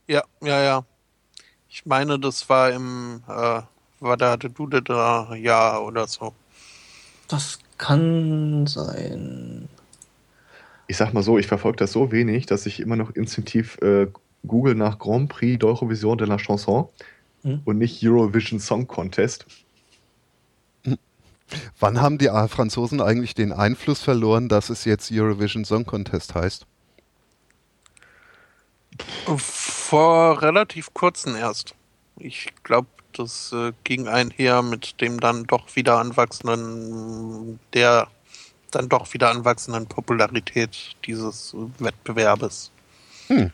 [0.08, 0.86] Ja, ja, ja.
[1.70, 3.62] Ich meine, das war im, äh,
[4.04, 6.34] war da hatte du da ja oder so.
[7.28, 9.70] Das kann sein.
[10.88, 14.08] Ich sag mal so, ich verfolge das so wenig, dass ich immer noch instinktiv äh,
[14.46, 16.90] google nach Grand Prix d'Eurovision de la Chanson
[17.44, 17.62] Hm.
[17.66, 19.46] und nicht Eurovision Song Contest.
[21.80, 26.66] Wann haben die Franzosen eigentlich den Einfluss verloren, dass es jetzt Eurovision Song Contest heißt?
[29.38, 31.76] Vor relativ kurzen erst.
[32.18, 32.88] Ich glaube,
[33.20, 38.08] das äh, ging einher mit dem dann doch wieder anwachsenden, der
[38.72, 42.72] dann doch wieder anwachsenden Popularität dieses Wettbewerbes.
[43.28, 43.52] Hm.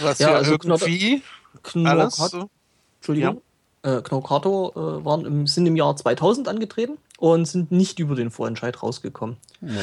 [0.00, 1.22] Was Ja, ja, also irgendwie
[1.84, 2.14] alles.
[2.16, 2.50] Knorkat, so-
[3.00, 3.42] Entschuldigung.
[3.82, 8.30] Äh, Knockato äh, waren im, sind im Jahr 2000 angetreten und sind nicht über den
[8.30, 9.36] Vorentscheid rausgekommen.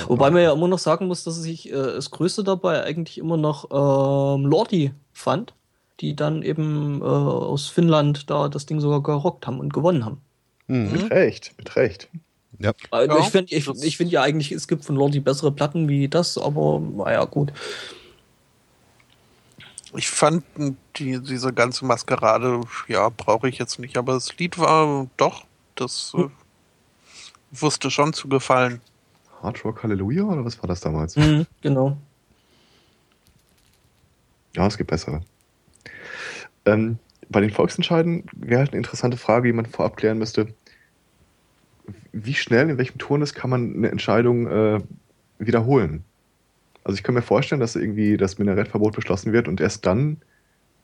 [0.08, 3.38] Wobei man ja immer noch sagen muss, dass sich äh, das Größte dabei eigentlich immer
[3.38, 5.54] noch ähm, Lordi fand,
[6.00, 10.22] die dann eben äh, aus Finnland da das Ding sogar gerockt haben und gewonnen haben.
[10.68, 10.92] Mhm.
[10.92, 12.10] Mit Recht, mit Recht.
[12.60, 12.72] Ja.
[12.92, 15.88] Äh, Ja, ich finde ich, ich find ja eigentlich, es gibt von Lordi bessere Platten
[15.88, 17.52] wie das, aber naja, gut.
[19.96, 20.44] Ich fand
[20.98, 26.14] die, diese ganze Maskerade, ja, brauche ich jetzt nicht, aber das Lied war doch, das
[26.18, 26.28] äh,
[27.52, 28.82] wusste schon zu gefallen.
[29.42, 31.16] Hard Rock Hallelujah oder was war das damals?
[31.16, 31.98] Mhm, genau.
[34.56, 35.22] Ja, es gibt bessere.
[36.66, 37.00] Ähm,
[37.30, 40.48] bei den Volksentscheiden wäre halt eine interessante Frage, die man vorab klären müsste.
[42.12, 44.80] Wie schnell, in welchem Turnus kann man eine Entscheidung äh,
[45.40, 46.04] wiederholen?
[46.84, 50.18] Also ich kann mir vorstellen, dass irgendwie das Minarettverbot beschlossen wird und erst dann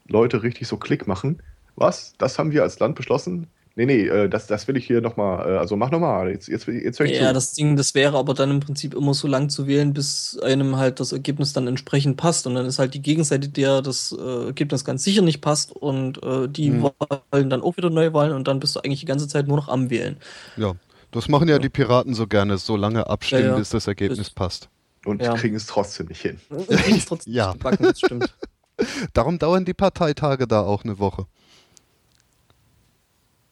[0.08, 1.42] Leute richtig so Klick machen.
[1.76, 2.16] Was?
[2.18, 3.48] Das haben wir als Land beschlossen?
[3.76, 6.68] Nee, nee, äh, das, das will ich hier nochmal, äh, also mach nochmal, jetzt, jetzt,
[6.68, 7.34] jetzt höre ich Ja, zu.
[7.34, 10.76] das Ding, das wäre aber dann im Prinzip immer so lang zu wählen, bis einem
[10.76, 12.46] halt das Ergebnis dann entsprechend passt.
[12.48, 16.22] Und dann ist halt die Gegenseite, der das äh, Ergebnis ganz sicher nicht passt und
[16.22, 16.90] äh, die Mhm.
[17.32, 19.70] wollen dann auch wieder Neuwahlen und dann bist du eigentlich die ganze Zeit nur noch
[19.70, 20.18] am Wählen.
[20.58, 20.74] Ja,
[21.12, 23.56] das machen ja die Piraten so gerne, so lange abstimmen, Ja, ja.
[23.58, 24.70] bis das Ergebnis Das- passt.
[25.06, 25.34] und ja.
[25.34, 26.40] kriegen es trotzdem nicht hin.
[26.50, 27.48] Und kriegst trotzdem Ja.
[27.54, 28.36] nicht gebacken, das stimmt.
[29.14, 31.26] Darum dauern die Parteitage da auch eine Woche.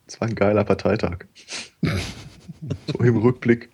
[0.10, 1.26] Es war ein geiler Parteitag.
[2.88, 3.70] so im Rückblick.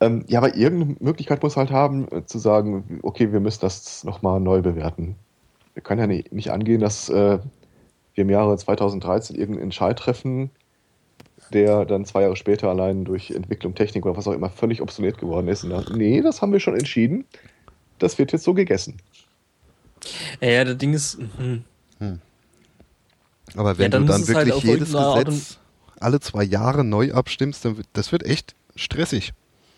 [0.00, 4.02] Ähm, ja, aber irgendeine Möglichkeit muss halt haben, äh, zu sagen, okay, wir müssen das
[4.02, 5.14] nochmal neu bewerten.
[5.74, 7.38] Wir können ja nicht, nicht angehen, dass äh,
[8.14, 10.50] wir im Jahre 2013 irgendeinen Entscheid treffen,
[11.52, 15.16] der dann zwei Jahre später allein durch Entwicklung, Technik oder was auch immer völlig obsolet
[15.16, 15.62] geworden ist.
[15.62, 17.24] Und dann, nee, das haben wir schon entschieden.
[18.00, 18.96] Das wird jetzt so gegessen.
[20.40, 22.20] Ja, das Ding ist, mhm.
[23.56, 25.58] Aber wenn dann du dann halt wirklich auf jedes Gesetz
[26.00, 29.32] alle zwei Jahre neu abstimmst, dann wird, das wird echt stressig.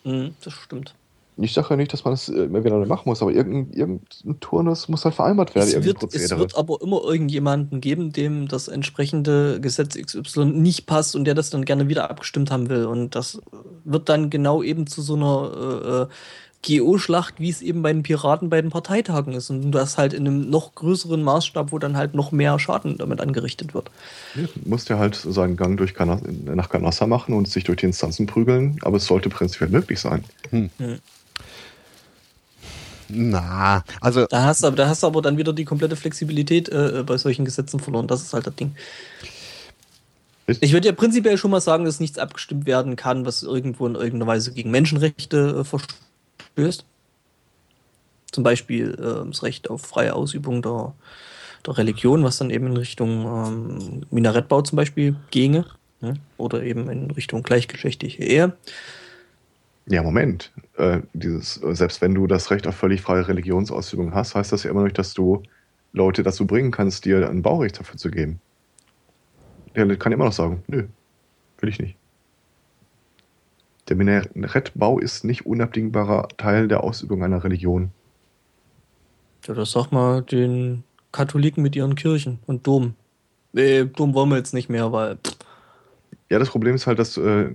[0.04, 0.94] Mhm, das stimmt.
[1.36, 3.76] Ich sage ja nicht, dass man das äh, immer wieder neu machen muss, aber irgendein,
[3.76, 5.68] irgendein Turnus muss halt vereinbart werden.
[5.68, 11.16] Es wird, es wird aber immer irgendjemanden geben, dem das entsprechende Gesetz XY nicht passt
[11.16, 12.84] und der das dann gerne wieder abgestimmt haben will.
[12.84, 13.40] Und das
[13.84, 16.14] wird dann genau eben zu so einer äh,
[16.66, 19.50] GO-Schlacht, wie es eben bei den Piraten bei den Parteitagen ist.
[19.50, 23.20] Und das halt in einem noch größeren Maßstab, wo dann halt noch mehr Schaden damit
[23.20, 23.90] angerichtet wird.
[24.34, 27.86] Ja, muss der halt seinen Gang durch Cana nach Canossa machen und sich durch die
[27.86, 30.24] Instanzen prügeln, aber es sollte prinzipiell möglich sein.
[33.08, 37.04] Na, also Da hast du, da hast du aber dann wieder die komplette Flexibilität äh,
[37.06, 38.06] bei solchen Gesetzen verloren.
[38.06, 38.74] Das ist halt das Ding.
[40.46, 43.94] Ich würde ja prinzipiell schon mal sagen, dass nichts abgestimmt werden kann, was irgendwo in
[43.94, 46.00] irgendeiner Weise gegen Menschenrechte äh, verstößt.
[48.30, 50.94] Zum Beispiel äh, das Recht auf freie Ausübung der,
[51.66, 55.66] der Religion, was dann eben in Richtung ähm, Minarettbau zum Beispiel ginge.
[56.00, 56.14] Ne?
[56.36, 58.52] Oder eben in Richtung gleichgeschlechtliche Ehe.
[59.86, 60.52] Ja, Moment.
[60.76, 64.70] Äh, dieses, selbst wenn du das Recht auf völlig freie Religionsausübung hast, heißt das ja
[64.70, 65.42] immer noch nicht, dass du
[65.92, 68.40] Leute dazu bringen kannst, dir ein Baurecht dafür zu geben.
[69.76, 70.84] Der kann immer noch sagen, nö,
[71.58, 71.96] will ich nicht.
[73.88, 77.90] Der Minarettbau ist nicht unabdingbarer Teil der Ausübung einer Religion.
[79.46, 82.94] Ja, das sag mal den Katholiken mit ihren Kirchen und Dom.
[83.52, 85.18] Nee, Dom wollen wir jetzt nicht mehr, weil.
[86.30, 87.50] Ja, das Problem ist halt, dass äh,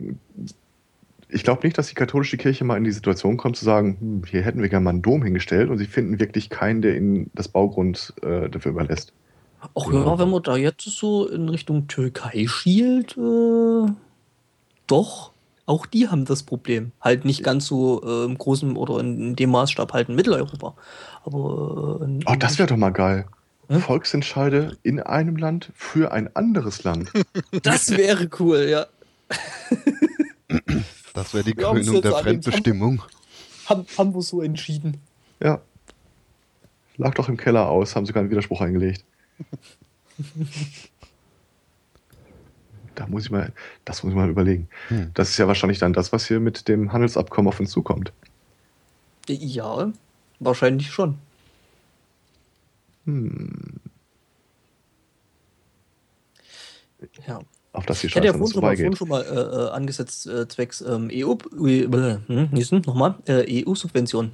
[1.30, 4.24] ich glaube nicht, dass die katholische Kirche mal in die Situation kommt zu sagen, hm,
[4.26, 7.30] hier hätten wir gerne mal einen Dom hingestellt und sie finden wirklich keinen, der ihnen
[7.34, 9.14] das Baugrund äh, dafür überlässt.
[9.62, 10.06] Ach Ja.
[10.06, 13.92] ja, wenn man da jetzt so in Richtung Türkei schielt, äh,
[14.88, 15.32] doch.
[15.70, 16.94] Auch die haben das Problem.
[17.00, 20.74] Halt nicht ganz so äh, im großen oder in, dem Maßstab halt in Mitteleuropa.
[21.24, 22.00] Aber.
[22.02, 23.28] Äh, in, oh, das wäre doch mal geil.
[23.68, 23.80] Hm?
[23.80, 27.12] Volksentscheide in einem Land für ein anderes Land.
[27.62, 28.88] Das wäre cool, ja.
[31.14, 33.04] Das wäre die wir Krönung der Fremdbestimmung.
[33.68, 34.98] Haben, haben wir so entschieden.
[35.40, 35.62] Ja.
[36.98, 39.06] Lag doch im Keller aus, haben sie keinen Widerspruch eingelegt.
[43.00, 43.54] da muss ich mal,
[43.86, 44.68] das muss ich mal überlegen.
[44.90, 45.12] Hm.
[45.14, 48.12] Das ist ja wahrscheinlich dann das, was hier mit dem Handelsabkommen auf uns zukommt.
[49.30, 49.92] Ja,
[50.40, 51.18] wahrscheinlich schon.
[53.06, 53.80] Hm.
[57.26, 57.40] Ja.
[57.72, 60.28] Auf das hier ich hätte ja vorhin schon, mal, vorhin schon mal äh, äh, angesetzt,
[60.28, 61.36] äh, zwecks ähm, EU,
[61.66, 62.50] äh, hm,
[62.86, 64.34] nochmal, äh, EU-Subvention.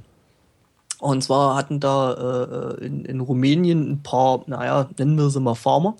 [1.00, 5.54] Und zwar hatten da äh, in, in, Rumänien ein paar, naja, nennen wir sie mal
[5.54, 5.98] Farmer,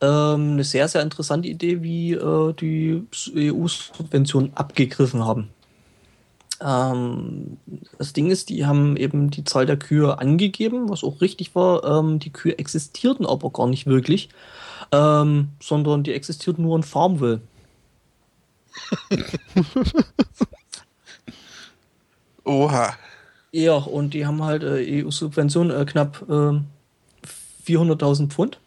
[0.00, 3.02] ähm, eine sehr, sehr interessante Idee, wie äh, die
[3.34, 5.50] EU-Subventionen abgegriffen haben.
[6.62, 7.58] Ähm,
[7.98, 11.84] das Ding ist, die haben eben die Zahl der Kühe angegeben, was auch richtig war.
[11.84, 14.28] Ähm, die Kühe existierten aber gar nicht wirklich,
[14.92, 17.40] ähm, sondern die existierten nur in Farmville.
[22.44, 22.94] Oha.
[23.52, 26.60] Ja, und die haben halt äh, EU-Subvention äh, knapp äh,
[27.66, 28.58] 400.000 Pfund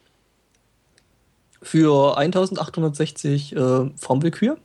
[1.63, 4.57] für 1860 äh, Farmville-Kühe.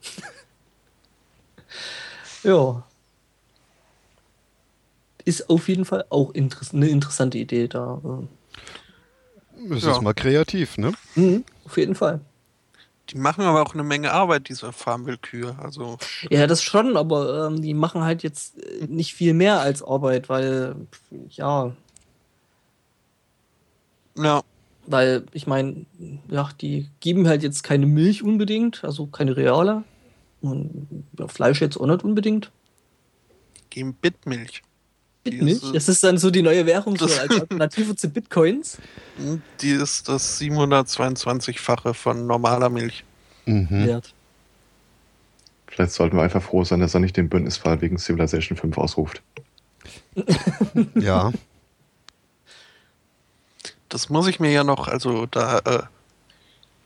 [2.43, 2.85] ja,
[5.29, 8.01] ist auf jeden Fall auch interess eine interessante Idee da.
[9.71, 9.93] Es ja.
[9.93, 10.93] ist mal kreativ, ne?
[11.17, 12.21] Mhm, auf jeden Fall.
[13.11, 15.57] Die machen aber auch eine Menge Arbeit, diese Farmwillkühe.
[15.63, 15.99] Also
[16.31, 20.29] ja, das schon, aber ähm, die machen halt jetzt äh, nicht viel mehr als Arbeit,
[20.29, 20.77] weil,
[21.31, 21.73] ja.
[24.17, 24.43] Ja.
[24.91, 25.85] Weil, ich meine,
[26.31, 29.85] ja, die geben halt jetzt keine Milch unbedingt, also keine reale.
[30.41, 32.51] Und ja, Fleisch jetzt auch nicht unbedingt.
[33.69, 34.63] Geben Bitmilch.
[35.25, 35.73] Bitmilch?
[35.75, 38.79] Das ist dann so die neue Währung so als Alternative zu Bitcoins.
[39.61, 43.05] Die ist das 722-fache von normaler Milch.
[43.45, 43.87] Mhm.
[43.87, 44.15] Wert.
[45.67, 49.23] Vielleicht sollten wir einfach froh sein, dass er nicht den Bündnisfall wegen Civilization 5 ausruft.
[50.95, 51.31] ja.
[53.89, 55.83] Das muss ich mir ja noch, also da äh,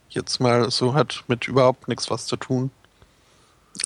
[0.09, 2.71] jetzt mal so hat mit überhaupt nichts was zu tun.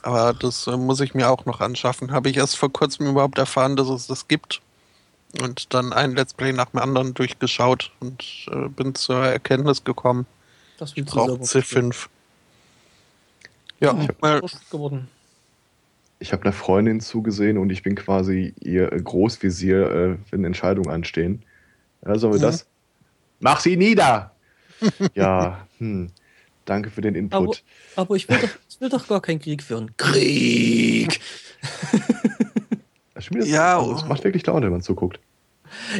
[0.03, 2.11] Aber das äh, muss ich mir auch noch anschaffen.
[2.11, 4.61] Habe ich erst vor kurzem überhaupt erfahren, dass es das gibt.
[5.41, 10.25] Und dann ein Let's Play nach dem anderen durchgeschaut und äh, bin zur Erkenntnis gekommen,
[10.77, 12.07] das ich brauche C5.
[13.79, 14.41] Ja, ich habe
[14.71, 15.07] geworden.
[16.19, 21.43] Ich habe einer Freundin zugesehen und ich bin quasi ihr Großvisier, äh, wenn Entscheidungen anstehen.
[22.05, 22.43] Ja, sollen wir mhm.
[22.43, 22.65] das?
[23.39, 24.31] Mach sie nieder!
[25.15, 26.11] ja, hm.
[26.65, 27.63] Danke für den Input.
[27.95, 29.95] Aber, aber ich, will doch, ich, will doch, gar keinen Krieg führen.
[29.95, 31.19] Krieg!
[33.13, 35.19] das, ja, also, es macht wirklich Laune, wenn man zuguckt.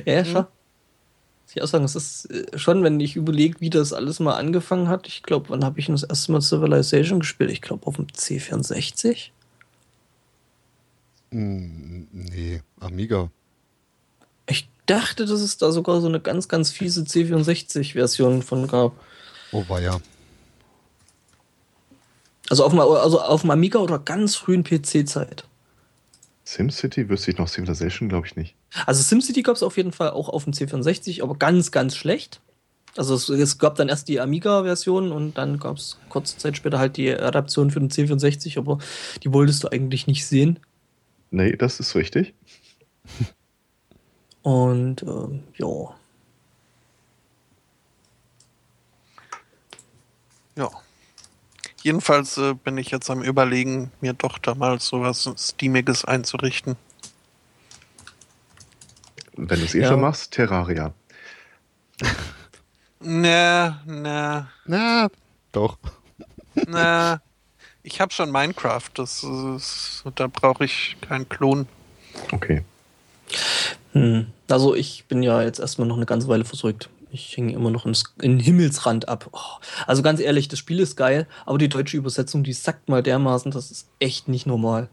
[0.06, 0.46] Ja, ja, schon.
[1.58, 4.90] Ich auch sagen, es ist äh, schon, wenn ich überlege, wie das alles mal angefangen
[4.90, 5.08] hat.
[5.08, 7.50] Ich glaube, wann habe ich das erste Mal Civilization gespielt?
[7.50, 9.30] Ich glaube, auf dem C64.
[11.32, 13.32] Hm, nee, Amiga.
[14.88, 18.94] Dachte, dass es da sogar so eine ganz, ganz fiese C64-Version von gab.
[19.52, 20.00] Oh, war ja.
[22.50, 25.44] Also auf dem, also auf dem Amiga oder ganz frühen PC-Zeit.
[26.46, 28.56] SimCity wüsste ich noch, Civilization glaube ich nicht.
[28.86, 32.40] Also SimCity gab es auf jeden Fall auch auf dem C64, aber ganz, ganz schlecht.
[32.96, 36.80] Also es, es gab dann erst die Amiga-Version und dann gab es kurze Zeit später
[36.80, 38.80] halt die Adaption für den C64, aber
[39.24, 40.60] die wolltest du eigentlich nicht sehen.
[41.30, 42.34] Nee, das ist richtig.
[44.42, 45.96] Und ähm, ja.
[50.56, 50.70] Ja.
[51.84, 56.76] Jedenfalls äh, bin ich jetzt am Überlegen, mir doch da mal sowas Steamiges einzurichten.
[59.38, 59.90] Wenn du es eh ja.
[59.90, 60.94] schon machst, Terraria.
[63.00, 64.50] Na, na.
[64.66, 65.10] Na,
[65.52, 65.78] doch.
[66.68, 67.22] Na,
[67.84, 68.90] ich habe schon Minecraft.
[68.96, 71.68] Das ist, da brauche ich keinen Klon.
[72.32, 72.64] Okay.
[73.94, 74.28] Hm.
[74.50, 76.90] Also ich bin ja jetzt erstmal noch eine ganze Weile verrückt.
[77.12, 79.30] Ich hänge immer noch in den Himmelsrand ab.
[79.32, 83.02] Oh, also ganz ehrlich, das Spiel ist geil, aber die deutsche Übersetzung, die sagt mal
[83.02, 84.90] dermaßen, das ist echt nicht normal.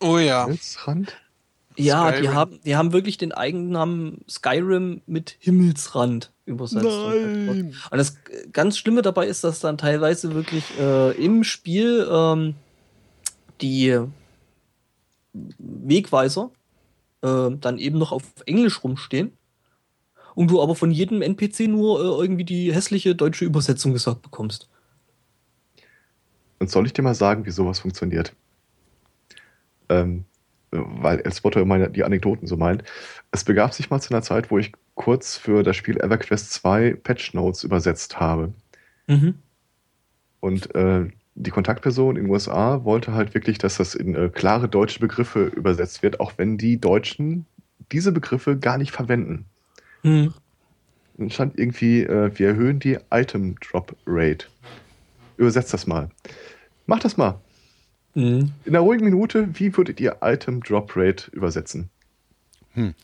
[0.00, 0.44] Oh ja.
[0.44, 1.16] Himmelsrand?
[1.76, 6.84] Ja, die haben, die haben wirklich den Eigennamen Skyrim mit Himmelsrand übersetzt.
[6.84, 7.74] Nein.
[7.90, 8.16] Und das
[8.52, 12.56] ganz Schlimme dabei ist, dass dann teilweise wirklich äh, im Spiel ähm,
[13.60, 14.00] die
[15.32, 16.50] Wegweiser
[17.22, 19.32] äh, dann eben noch auf Englisch rumstehen
[20.34, 24.68] und du aber von jedem NPC nur äh, irgendwie die hässliche deutsche Übersetzung gesagt bekommst.
[26.58, 28.34] Und soll ich dir mal sagen, wie sowas funktioniert?
[29.88, 30.24] Ähm,
[30.70, 32.84] weil El Spotto immer die Anekdoten so meint.
[33.30, 36.94] Es begab sich mal zu einer Zeit, wo ich kurz für das Spiel EverQuest 2
[37.02, 38.52] Patch Notes übersetzt habe.
[39.06, 39.36] Mhm.
[40.40, 41.08] Und äh,
[41.40, 45.44] die Kontaktperson in den USA wollte halt wirklich, dass das in äh, klare deutsche Begriffe
[45.44, 47.46] übersetzt wird, auch wenn die Deutschen
[47.92, 49.44] diese Begriffe gar nicht verwenden.
[50.02, 50.34] Mhm.
[51.16, 54.46] Dann stand irgendwie, äh, wir erhöhen die Item Drop Rate.
[55.36, 56.10] Übersetzt das mal.
[56.86, 57.40] Mach das mal.
[58.14, 58.50] Mhm.
[58.64, 61.88] In einer ruhigen Minute, wie würdet ihr Item Drop Rate übersetzen?
[62.72, 62.94] Hm.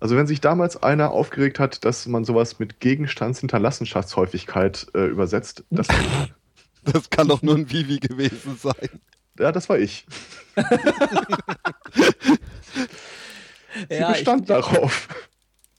[0.00, 5.88] Also wenn sich damals einer aufgeregt hat, dass man sowas mit Gegenstandshinterlassenschaftshäufigkeit äh, übersetzt, das,
[6.84, 9.00] Das kann doch nur ein Vivi gewesen sein.
[9.38, 10.06] ja, das war ich.
[13.88, 15.08] Sie Ja, ich bestand ja- darauf.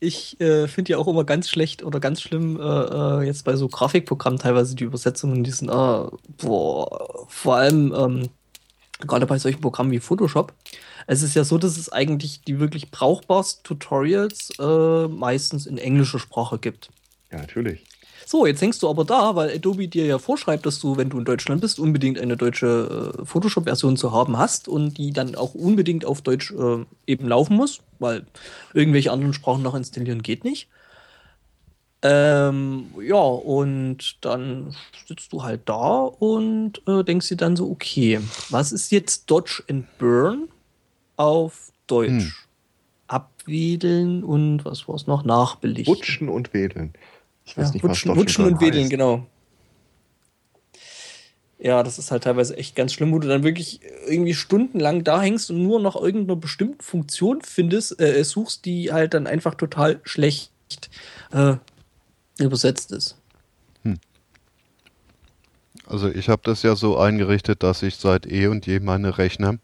[0.02, 3.58] Ich äh, finde ja auch immer ganz schlecht oder ganz schlimm äh, äh, jetzt bei
[3.58, 6.06] so Grafikprogrammen teilweise die Übersetzungen, die sind, äh,
[6.38, 8.30] boah, vor allem ähm,
[9.02, 10.54] gerade bei solchen Programmen wie Photoshop.
[11.06, 16.20] Es ist ja so, dass es eigentlich die wirklich brauchbarsten Tutorials äh, meistens in englischer
[16.20, 16.90] Sprache gibt.
[17.30, 17.84] Ja, natürlich.
[18.30, 21.18] So, jetzt hängst du aber da, weil Adobe dir ja vorschreibt, dass du, wenn du
[21.18, 25.56] in Deutschland bist, unbedingt eine deutsche äh, Photoshop-Version zu haben hast und die dann auch
[25.56, 28.28] unbedingt auf Deutsch äh, eben laufen muss, weil
[28.76, 30.68] irgendwelche anderen Sprachen noch installieren geht nicht.
[32.04, 34.76] Ähm, ja, und dann
[35.08, 38.20] sitzt du halt da und äh, denkst dir dann so, okay,
[38.52, 40.50] was ist jetzt Dodge and Burn
[41.16, 42.12] auf Deutsch?
[42.12, 42.34] Hm.
[43.08, 45.24] Abwedeln und was war es noch?
[45.26, 45.92] Nachbelichten.
[45.92, 46.94] Wutschen und wedeln.
[47.50, 48.92] Ich weiß Ja, nicht, wutschen, was wutschen und wedeln, heißt.
[48.92, 49.26] genau.
[51.58, 55.22] Ja, das ist halt teilweise echt ganz schlimm, wo du dann wirklich irgendwie stundenlang da
[55.22, 60.00] hängst und nur nach irgendeiner bestimmten Funktion findest, äh, suchst, die halt dann einfach total
[60.04, 60.52] schlecht
[61.32, 61.56] äh,
[62.38, 63.18] übersetzt ist.
[65.86, 69.58] Also ich habe das ja so eingerichtet, dass ich seit eh und je meine Rechner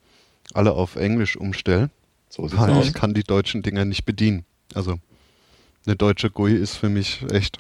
[0.56, 1.92] alle auf Englisch umstelle.
[2.30, 2.88] So sieht's Weil aus.
[2.88, 4.44] ich kann die deutschen Dinger nicht bedienen.
[4.74, 4.98] Also
[5.86, 7.60] eine deutsche GUI ist für mich echt.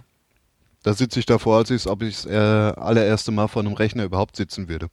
[0.85, 4.03] Da sitze ich davor, als ich, ob ich das äh, allererste Mal vor einem Rechner
[4.03, 4.89] überhaupt sitzen würde.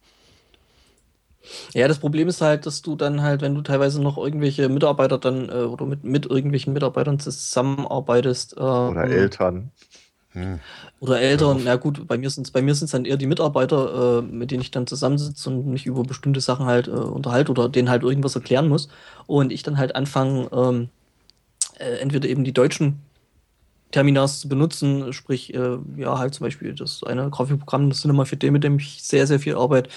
[1.75, 5.19] Ja, das Problem ist halt, dass du dann halt, wenn du teilweise noch irgendwelche Mitarbeiter
[5.19, 9.69] dann äh, oder mit, mit irgendwelchen Mitarbeitern zusammenarbeitest, äh, Oder Eltern.
[10.31, 10.59] Hm.
[10.99, 14.17] Oder Eltern, na gut, bei mir sind es bei mir sind's dann eher die Mitarbeiter,
[14.17, 17.69] äh, mit denen ich dann zusammensitze und mich über bestimmte Sachen halt äh, unterhalte oder
[17.69, 18.87] denen halt irgendwas erklären muss.
[19.27, 20.89] Und ich dann halt anfange, ähm,
[21.77, 22.99] äh, entweder eben die deutschen
[23.93, 28.49] Terminals zu benutzen, sprich, äh, ja, halt zum Beispiel das eine Grafikprogramm, das Cinema 4D,
[28.49, 29.89] mit dem ich sehr, sehr viel arbeite.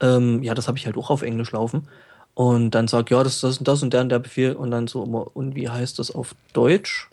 [0.00, 1.88] Ähm, ja, das habe ich halt auch auf Englisch laufen.
[2.34, 4.72] Und dann sag, ja, das ist das und das und der und der Befehl und
[4.72, 7.08] dann so immer, und wie heißt das auf Deutsch?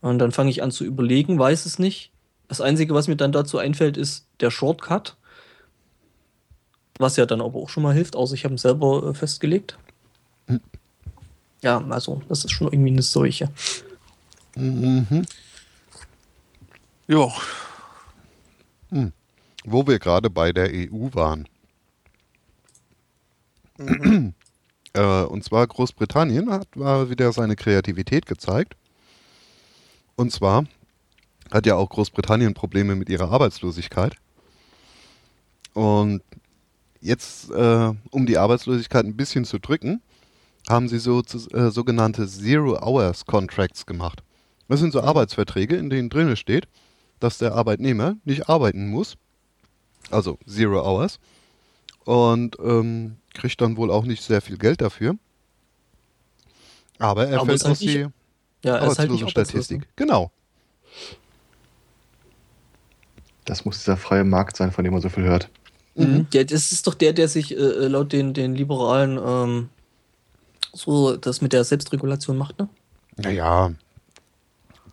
[0.00, 2.10] Und dann fange ich an zu überlegen, weiß es nicht.
[2.48, 5.16] Das Einzige, was mir dann dazu einfällt, ist der Shortcut.
[6.98, 9.78] Was ja dann aber auch schon mal hilft, außer ich habe ihn selber äh, festgelegt.
[11.62, 13.50] Ja, also, das ist schon irgendwie eine Seuche.
[14.56, 15.26] Mhm.
[17.06, 17.28] Ja,
[19.64, 21.48] Wo wir gerade bei der EU waren.
[24.94, 28.76] äh, und zwar Großbritannien hat mal wieder seine Kreativität gezeigt.
[30.16, 30.64] Und zwar
[31.52, 34.14] hat ja auch Großbritannien Probleme mit ihrer Arbeitslosigkeit.
[35.72, 36.22] Und
[37.00, 40.02] jetzt, äh, um die Arbeitslosigkeit ein bisschen zu drücken,
[40.68, 44.22] haben sie so zu, äh, sogenannte Zero-Hours-Contracts gemacht.
[44.68, 46.66] Das sind so Arbeitsverträge, in denen drin steht,
[47.20, 49.16] dass der Arbeitnehmer nicht arbeiten muss,
[50.10, 51.18] also Zero Hours,
[52.04, 55.16] und ähm, kriegt dann wohl auch nicht sehr viel Geld dafür.
[56.98, 57.98] Aber er Aber fällt halt aus nicht die
[58.62, 59.88] Ja, er ist halt Arbeitslosenstatistik.
[59.96, 60.30] Genau.
[63.44, 65.50] Das muss dieser freie Markt sein, von dem man so viel hört.
[65.96, 66.26] Mhm.
[66.32, 69.68] Ja, das ist doch der, der sich äh, laut den, den Liberalen ähm,
[70.72, 72.68] so das mit der Selbstregulation macht, ne?
[73.16, 73.72] Naja,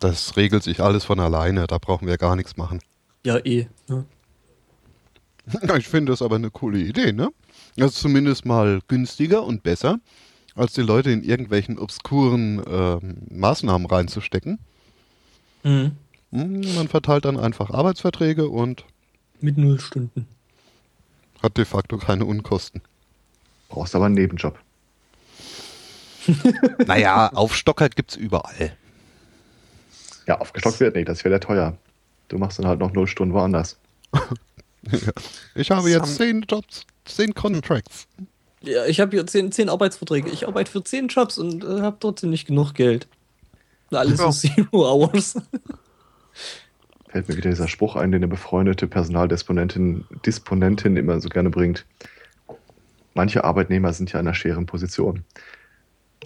[0.02, 2.80] das regelt sich alles von alleine, da brauchen wir gar nichts machen.
[3.24, 3.66] Ja, eh.
[3.88, 4.04] Ne?
[5.78, 7.30] Ich finde das aber eine coole Idee, ne?
[7.76, 9.98] Das ist zumindest mal günstiger und besser,
[10.54, 14.58] als die Leute in irgendwelchen obskuren ähm, Maßnahmen reinzustecken.
[15.64, 15.92] Mhm.
[16.30, 18.84] Hm, Man verteilt dann einfach Arbeitsverträge und
[19.40, 20.26] Mit null Stunden.
[21.42, 22.80] hat de facto keine Unkosten.
[23.68, 24.58] Brauchst aber einen Nebenjob.
[26.86, 28.76] naja, Aufstocker gibt's überall.
[30.26, 31.76] Ja, aufgestockt wird nicht, das wäre ja teuer.
[32.28, 33.78] Du machst dann halt noch null Stunden woanders.
[35.54, 38.08] Ich habe jetzt zehn Jobs, zehn Contracts.
[38.62, 40.30] Ja, ich habe hier zehn, zehn Arbeitsverträge.
[40.30, 43.06] Ich arbeite für zehn Jobs und äh, habe trotzdem nicht genug Geld.
[43.90, 44.30] Na, Alles Ja.
[44.32, 45.34] Zero Hours.
[47.08, 51.84] Fällt mir wieder dieser Spruch ein, den eine befreundete Personaldisponentin Disponentin immer so gerne bringt.
[53.14, 55.24] manche Arbeitnehmer sind ja in einer schweren Position.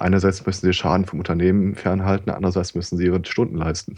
[0.01, 3.97] Einerseits müssen sie Schaden vom Unternehmen fernhalten, andererseits müssen sie ihre Stunden leisten.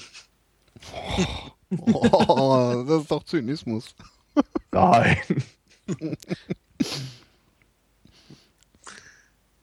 [1.71, 3.95] Oh, das ist doch Zynismus.
[4.73, 5.19] Nein.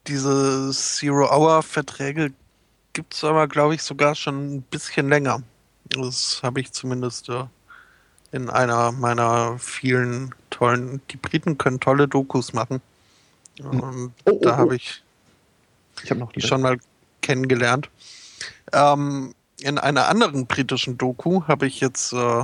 [0.08, 2.34] Diese Zero-Hour-Verträge
[2.94, 5.42] gibt es aber, glaube ich, sogar schon ein bisschen länger.
[5.90, 7.46] Das habe ich zumindest äh,
[8.32, 11.02] in einer meiner vielen tollen.
[11.12, 12.82] Die Briten können tolle Dokus machen.
[13.64, 14.58] Und Oh, oh, da oh.
[14.58, 15.05] habe ich
[16.04, 16.78] Ich habe noch die schon mal
[17.22, 17.90] kennengelernt.
[18.74, 22.44] Ähm, in einer anderen britischen Doku habe ich jetzt äh,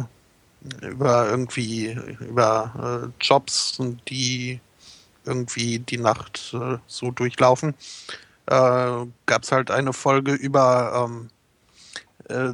[0.81, 4.59] über irgendwie über äh, Jobs die
[5.25, 7.75] irgendwie die Nacht äh, so durchlaufen.
[8.47, 11.29] Äh, Gab es halt eine Folge über ähm,
[12.29, 12.53] äh,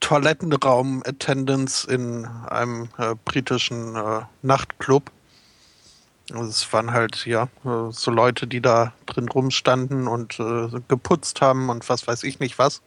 [0.00, 3.96] Toilettenraum-Attendance in einem äh, britischen
[4.42, 5.10] Nachtclub.
[6.30, 11.40] Also es waren halt, ja, äh, so Leute, die da drin rumstanden und äh, geputzt
[11.40, 12.82] haben und was weiß ich nicht was.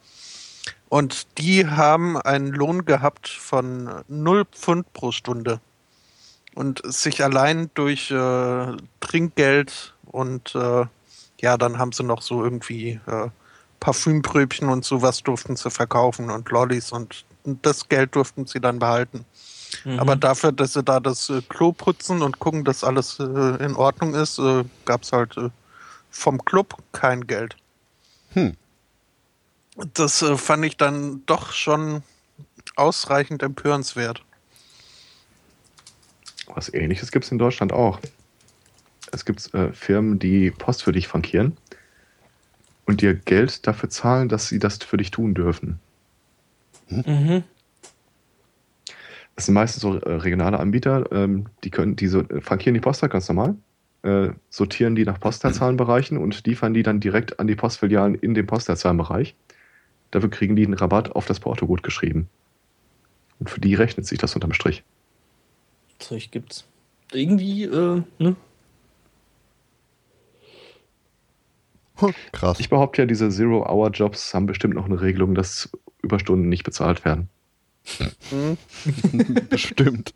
[0.88, 5.60] Und die haben einen Lohn gehabt von 0 Pfund pro Stunde.
[6.54, 10.84] Und sich allein durch äh, Trinkgeld und äh,
[11.40, 13.28] ja, dann haben sie noch so irgendwie äh,
[13.80, 19.24] Parfümpröbchen und sowas durften sie verkaufen und Lollis und das Geld durften sie dann behalten.
[19.84, 19.98] Mhm.
[19.98, 23.74] Aber dafür, dass sie da das äh, Klo putzen und gucken, dass alles äh, in
[23.74, 25.50] Ordnung ist, äh, gab es halt äh,
[26.10, 27.56] vom Club kein Geld.
[28.32, 28.56] Hm.
[29.94, 32.02] Das äh, fand ich dann doch schon
[32.76, 34.22] ausreichend empörenswert.
[36.46, 38.00] Was ähnliches gibt es in Deutschland auch.
[39.10, 41.56] Es gibt äh, Firmen, die Post für dich frankieren
[42.86, 45.78] und dir Geld dafür zahlen, dass sie das für dich tun dürfen.
[46.88, 47.44] Mhm.
[49.36, 52.80] Das sind meistens so äh, regionale Anbieter, ähm, die können die so, äh, frankieren die
[52.80, 53.56] Post halt ganz normal,
[54.02, 58.46] äh, sortieren die nach Postleitzahlenbereichen und liefern die dann direkt an die Postfilialen in dem
[58.46, 59.34] Postleitzahlenbereich.
[60.10, 62.28] Dafür kriegen die einen Rabatt auf das Porto gut geschrieben.
[63.38, 64.84] Und für die rechnet sich das unterm Strich.
[65.98, 66.66] Zeug gibt's.
[67.12, 68.36] Irgendwie, äh, ne?
[72.32, 72.58] Krass.
[72.58, 75.70] Ich behaupte ja, diese Zero-Hour-Jobs haben bestimmt noch eine Regelung, dass
[76.02, 77.28] Überstunden nicht bezahlt werden.
[78.30, 78.56] Hm?
[79.48, 80.14] Bestimmt.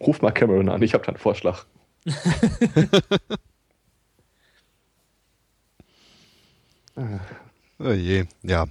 [0.00, 1.64] Ruf mal Cameron an, ich habe da einen Vorschlag.
[7.80, 8.66] Oh je, ja.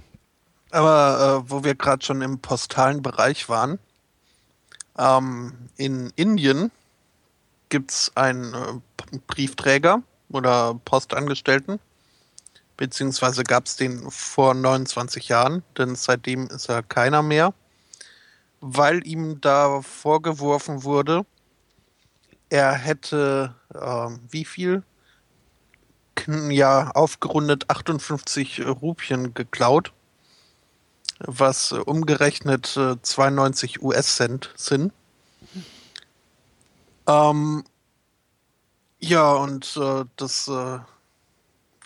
[0.70, 3.78] Aber äh, wo wir gerade schon im postalen Bereich waren,
[4.98, 6.70] ähm, in Indien
[7.70, 11.80] gibt es einen äh, Briefträger oder Postangestellten,
[12.78, 17.52] beziehungsweise gab es den vor 29 Jahren, denn seitdem ist er keiner mehr,
[18.60, 21.26] weil ihm da vorgeworfen wurde,
[22.48, 24.82] er hätte ähm, wie viel?
[26.50, 29.92] Ja, aufgerundet 58 Rupien geklaut
[31.20, 34.92] was äh, umgerechnet äh, 92 US-Cent sind.
[37.06, 37.64] Ähm,
[39.00, 40.78] ja, und äh, das, äh,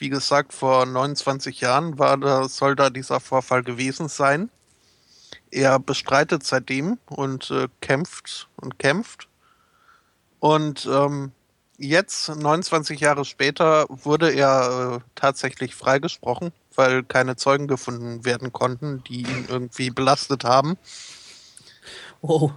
[0.03, 4.51] wie gesagt, vor 29 Jahren war da, soll da dieser Vorfall gewesen sein.
[5.53, 9.29] Er bestreitet seitdem und äh, kämpft und kämpft.
[10.41, 11.31] Und ähm,
[11.79, 19.05] jetzt, 29 Jahre später, wurde er äh, tatsächlich freigesprochen, weil keine Zeugen gefunden werden konnten,
[19.05, 20.79] die ihn irgendwie belastet haben.
[22.23, 22.51] Oh,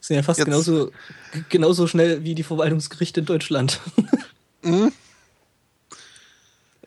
[0.00, 0.90] sind ja fast Jetzt- genauso,
[1.48, 3.80] genauso schnell wie die Verwaltungsgerichte in Deutschland.
[4.62, 4.92] Mhm.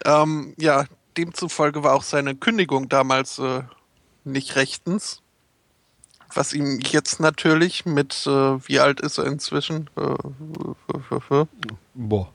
[0.05, 0.85] Ähm, ja,
[1.17, 3.63] demzufolge war auch seine Kündigung damals äh,
[4.23, 5.21] nicht rechtens.
[6.33, 8.29] Was ihm jetzt natürlich mit, äh,
[8.67, 9.89] wie alt ist er inzwischen?
[9.97, 10.15] Äh,
[11.93, 12.31] Boah.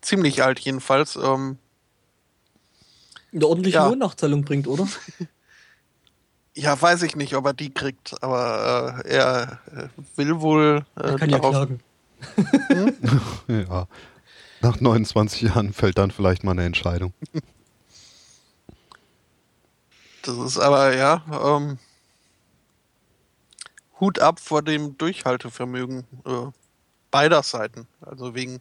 [0.00, 1.16] ziemlich alt jedenfalls.
[1.16, 1.58] Ähm,
[3.32, 3.88] Eine ordentliche Ja.
[3.88, 4.86] Lohnnachzahlung bringt, oder?
[6.54, 11.02] ja, weiß ich nicht, ob er die kriegt, aber äh, er äh, will wohl äh,
[11.08, 11.80] Er kann ja klagen.
[13.48, 13.86] Ja.
[14.66, 17.14] Nach 29 Jahren fällt dann vielleicht mal eine Entscheidung.
[20.22, 21.78] Das ist aber, ja, ähm,
[24.00, 26.50] Hut ab vor dem Durchhaltevermögen äh,
[27.12, 27.86] beider Seiten.
[28.00, 28.58] Also wegen,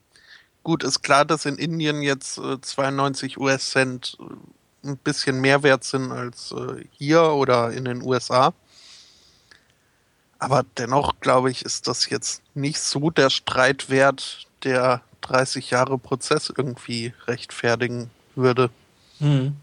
[0.62, 5.84] gut, ist klar, dass in Indien jetzt äh, 92 US-Cent äh, ein bisschen mehr wert
[5.86, 8.54] sind als äh, hier oder in den USA.
[10.38, 15.98] Aber dennoch, glaube ich, ist das jetzt nicht so der Streit wert, der 30 Jahre
[15.98, 18.70] Prozess irgendwie rechtfertigen würde.
[19.20, 19.56] Hm.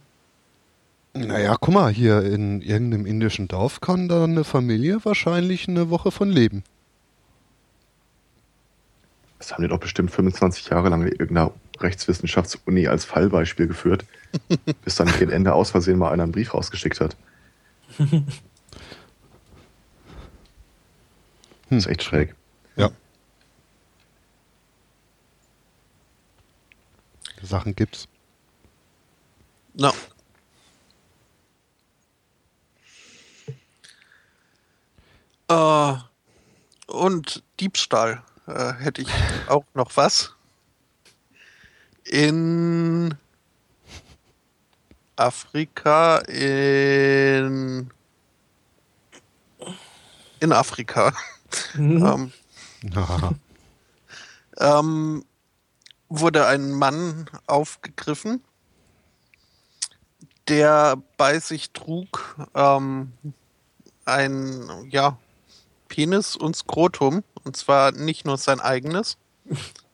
[1.15, 6.11] Naja, guck mal, hier in irgendeinem indischen Dorf kann da eine Familie wahrscheinlich eine Woche
[6.11, 6.65] von leben.
[9.39, 14.05] Das haben die doch bestimmt 25 Jahre lang in irgendeiner Rechtswissenschaftsuni als Fallbeispiel geführt,
[14.85, 17.17] bis dann gegen Ende aus Versehen mal einer einen Brief rausgeschickt hat.
[17.99, 18.09] Das
[21.71, 22.35] ist echt schräg.
[27.53, 28.09] Sachen gibt's.
[29.75, 29.93] Na.
[35.49, 35.99] Äh,
[36.87, 39.09] und Diebstahl äh, hätte ich
[39.49, 40.35] auch noch was.
[42.05, 43.15] In
[45.17, 47.91] Afrika, in
[50.41, 51.13] in Afrika.
[51.75, 52.33] Mhm.
[52.83, 53.41] ähm,
[54.59, 55.25] ähm,
[56.21, 58.43] wurde ein Mann aufgegriffen,
[60.49, 63.13] der bei sich trug ähm,
[64.05, 65.19] ein ja,
[65.89, 67.23] Penis und Skrotum.
[67.45, 69.17] Und zwar nicht nur sein eigenes,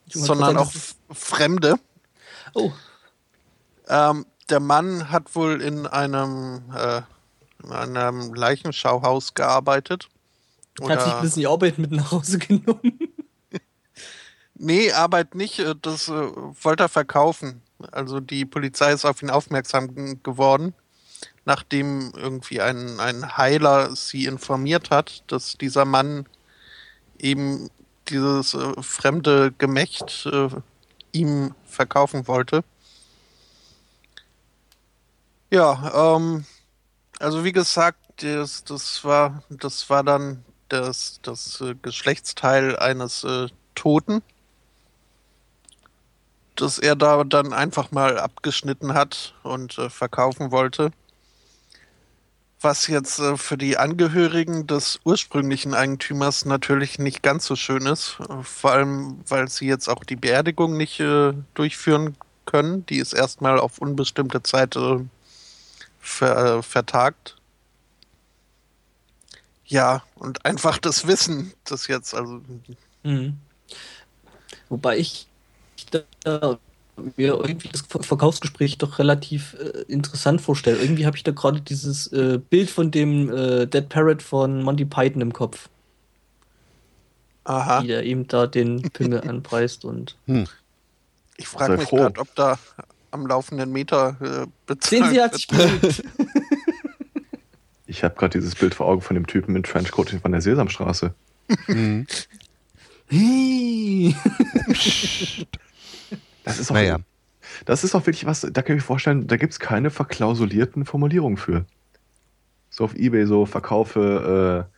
[0.09, 0.73] sondern auch
[1.11, 1.77] fremde.
[2.55, 2.73] Oh,
[3.89, 7.03] Ähm, der Mann hat wohl in einem, äh,
[7.63, 10.09] in einem Leichenschauhaus gearbeitet.
[10.81, 12.99] hat sich ein bisschen die Arbeit mit nach Hause genommen.
[14.59, 15.59] Nee, Arbeit nicht.
[15.61, 17.63] äh, Das äh, wollte er verkaufen.
[17.93, 20.75] Also die Polizei ist auf ihn aufmerksam geworden,
[21.45, 26.27] nachdem irgendwie ein, ein Heiler sie informiert hat, dass dieser Mann
[27.19, 27.71] eben
[28.09, 30.49] dieses äh, fremde Gemächt äh,
[31.13, 32.65] ihm verkaufen wollte.
[35.51, 36.45] Ja, ähm,
[37.21, 43.49] also wie gesagt, das, das war das war dann das, das äh, Geschlechtsteil eines äh,
[43.75, 44.23] Toten
[46.61, 50.91] das er da dann einfach mal abgeschnitten hat und äh, verkaufen wollte.
[52.61, 58.19] Was jetzt äh, für die Angehörigen des ursprünglichen Eigentümers natürlich nicht ganz so schön ist.
[58.43, 62.17] Vor allem, weil sie jetzt auch die Beerdigung nicht äh, durchführen
[62.47, 62.85] können.
[62.87, 64.99] Die ist erstmal auf unbestimmte Zeit äh,
[66.01, 67.37] ver, äh, vertagt.
[69.65, 72.41] Ja, und einfach das Wissen, das jetzt, also
[73.03, 73.39] Mhm.
[74.69, 75.28] Wobei ich
[75.91, 76.59] da
[77.17, 80.79] mir irgendwie das Ver- Verkaufsgespräch doch relativ äh, interessant vorstelle.
[80.79, 84.85] Irgendwie habe ich da gerade dieses äh, Bild von dem äh, Dead Parrot von Monty
[84.85, 85.69] Python im Kopf,
[87.45, 87.83] aha.
[87.83, 90.17] wie der eben da den Pimmel anpreist und
[91.37, 92.59] Ich frage mich gerade, ob da
[93.11, 95.47] am laufenden Meter äh, bezahlt sehen Sie, er hat sich.
[97.91, 101.15] Ich habe gerade dieses Bild vor Augen von dem Typen mit Trenchcoat von der Sesamstraße.
[101.67, 102.07] Mhm.
[103.09, 104.15] Hey.
[106.49, 106.99] Das ist auch, Naja.
[107.67, 110.85] das ist auch wirklich was, da kann ich mir vorstellen, da gibt es keine verklausulierten
[110.85, 111.65] Formulierungen für.
[112.71, 114.69] So auf Ebay, so verkaufe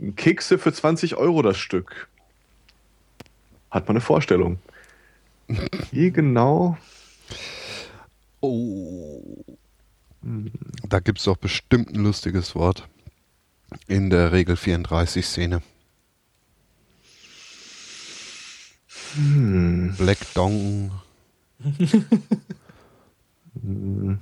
[0.00, 2.08] äh, Kekse für 20 Euro das Stück.
[3.70, 4.58] Hat man eine Vorstellung.
[5.92, 6.76] Wie genau?
[8.40, 9.44] Oh.
[10.88, 12.88] Da gibt's doch bestimmt ein lustiges Wort.
[13.88, 15.62] In der Regel 34-Szene.
[19.16, 19.94] Hm.
[19.96, 20.90] Black Dong.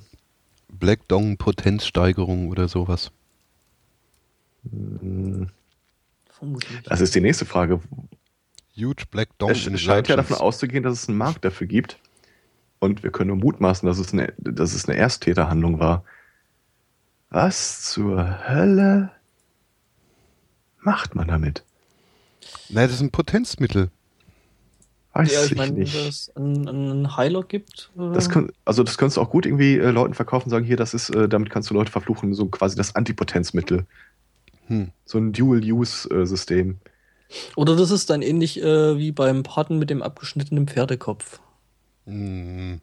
[0.69, 3.11] Black Dong Potenzsteigerung oder sowas.
[6.31, 6.83] Vermutlich.
[6.85, 7.81] Das ist die nächste Frage.
[8.77, 11.99] Huge Black Dong Es scheint ja davon auszugehen, dass es einen Markt dafür gibt.
[12.79, 16.05] Und wir können nur mutmaßen, dass es eine, dass es eine Ersttäterhandlung war.
[17.31, 19.11] Was zur Hölle
[20.81, 21.65] macht man damit?
[22.69, 23.91] Nein, das ist ein Potenzmittel.
[25.15, 25.95] Weiß ja, ich, ich meine, wenn nicht.
[25.95, 27.93] es einen, einen Heiler gibt.
[27.97, 30.77] Äh, Das kann, also das kannst du auch gut irgendwie äh, Leuten verkaufen, sagen, hier,
[30.77, 33.87] das ist, äh, damit kannst du Leute verfluchen, so quasi das Antipotenzmittel.
[34.67, 34.91] Hm.
[35.05, 36.79] So ein Dual-Use-System.
[37.55, 41.41] oder das ist dann ähnlich äh, wie beim Paten mit dem abgeschnittenen Pferdekopf.
[42.07, 42.75] Mm.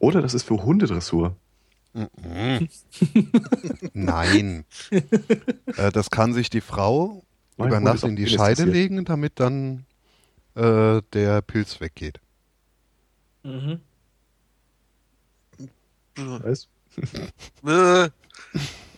[0.00, 1.36] Oder das ist für Hundedressur.
[1.94, 2.68] Mhm.
[3.94, 4.64] Nein.
[4.90, 7.24] äh, das kann sich die Frau
[7.56, 9.86] Mein über Nacht in die Penis Scheide legen, damit dann
[10.56, 12.20] äh, der Pilz weggeht.
[13.42, 13.80] Mhm.
[16.16, 16.68] Weißt?
[17.66, 18.04] Äh,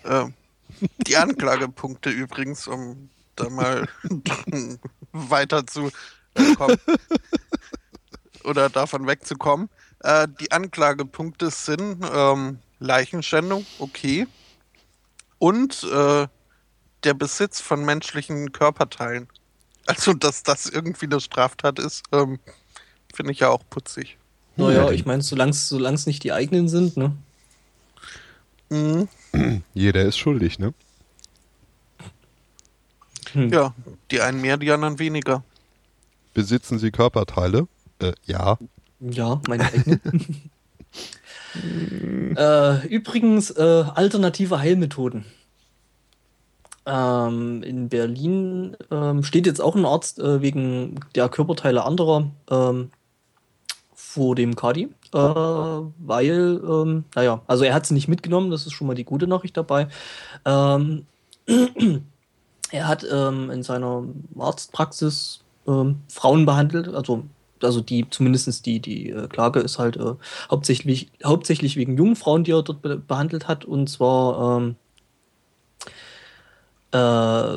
[0.04, 0.30] äh,
[1.08, 3.88] die Anklagepunkte übrigens, um da mal
[5.12, 5.90] weiter zu
[6.34, 6.78] äh, kommen
[8.44, 9.68] oder davon wegzukommen.
[10.00, 14.28] Äh, die Anklagepunkte sind ähm, Leichenschändung, okay,
[15.38, 16.28] und äh,
[17.04, 19.28] der Besitz von menschlichen Körperteilen.
[19.88, 22.38] Also, dass das irgendwie eine Straftat ist, ähm,
[23.14, 24.18] finde ich ja auch putzig.
[24.56, 27.16] Naja, Ja, ich meine, solange es nicht die eigenen sind, ne?
[28.68, 29.08] Mhm.
[29.72, 30.74] Jeder ist schuldig, ne?
[33.32, 33.50] Hm.
[33.50, 33.74] Ja,
[34.10, 35.42] die einen mehr, die anderen weniger.
[36.34, 37.66] Besitzen Sie Körperteile?
[37.98, 38.58] Äh, ja.
[39.00, 40.00] Ja, meine eigene.
[42.36, 45.24] äh, übrigens, äh, alternative Heilmethoden.
[46.88, 52.90] Ähm, in Berlin ähm, steht jetzt auch ein Arzt äh, wegen der Körperteile anderer ähm,
[53.94, 58.72] vor dem Kadi, äh, weil, ähm, naja, also er hat sie nicht mitgenommen, das ist
[58.72, 59.88] schon mal die gute Nachricht dabei.
[60.46, 61.04] Ähm,
[62.70, 64.04] er hat ähm, in seiner
[64.38, 65.40] Arztpraxis
[66.08, 67.24] Frauen behandelt, also
[67.62, 70.14] also die zumindest die die äh, Klage ist halt äh,
[70.50, 73.66] hauptsächlich hauptsächlich wegen jungen Frauen, die er dort be behandelt hat.
[73.66, 74.76] Und zwar ähm,
[76.92, 77.56] äh,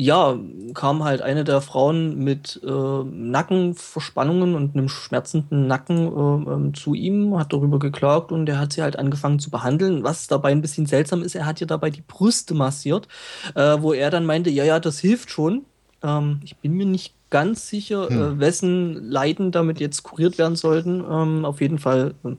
[0.00, 0.38] ja,
[0.74, 6.94] kam halt eine der Frauen mit äh, Nackenverspannungen und einem schmerzenden Nacken äh, ähm, zu
[6.94, 10.04] ihm, hat darüber geklagt und er hat sie halt angefangen zu behandeln.
[10.04, 13.08] Was dabei ein bisschen seltsam ist, er hat ihr dabei die Brüste massiert,
[13.56, 15.64] äh, wo er dann meinte, ja, ja, das hilft schon.
[16.04, 18.22] Ähm, ich bin mir nicht ganz sicher, hm.
[18.22, 21.04] Äh, wessen Leiden damit jetzt kuriert werden sollten.
[21.10, 22.38] Ähm, auf jeden Fall, ähm,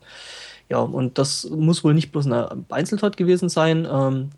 [0.69, 3.85] ja, und das muss wohl nicht bloß eine Einzeltat gewesen sein.
[3.91, 4.29] Ähm,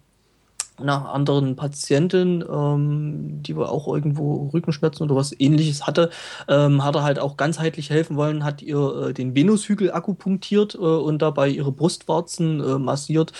[0.82, 6.10] einer anderen Patientin, ähm, die wohl auch irgendwo Rückenschmerzen oder was ähnliches hatte,
[6.48, 10.78] ähm, hat er halt auch ganzheitlich helfen wollen, hat ihr äh, den Venushügel akupunktiert äh,
[10.78, 13.34] und dabei ihre Brustwarzen äh, massiert.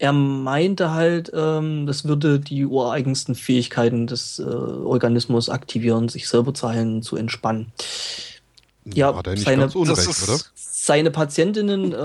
[0.00, 6.54] Er meinte halt, ähm, das würde die ureigensten Fähigkeiten des äh, Organismus aktivieren, sich selber
[6.54, 7.72] zu heilen, zu entspannen.
[8.94, 10.38] Ja, hat er nicht seine, ganz unrecht, oder?
[10.88, 11.96] Seine Patientinnen äh,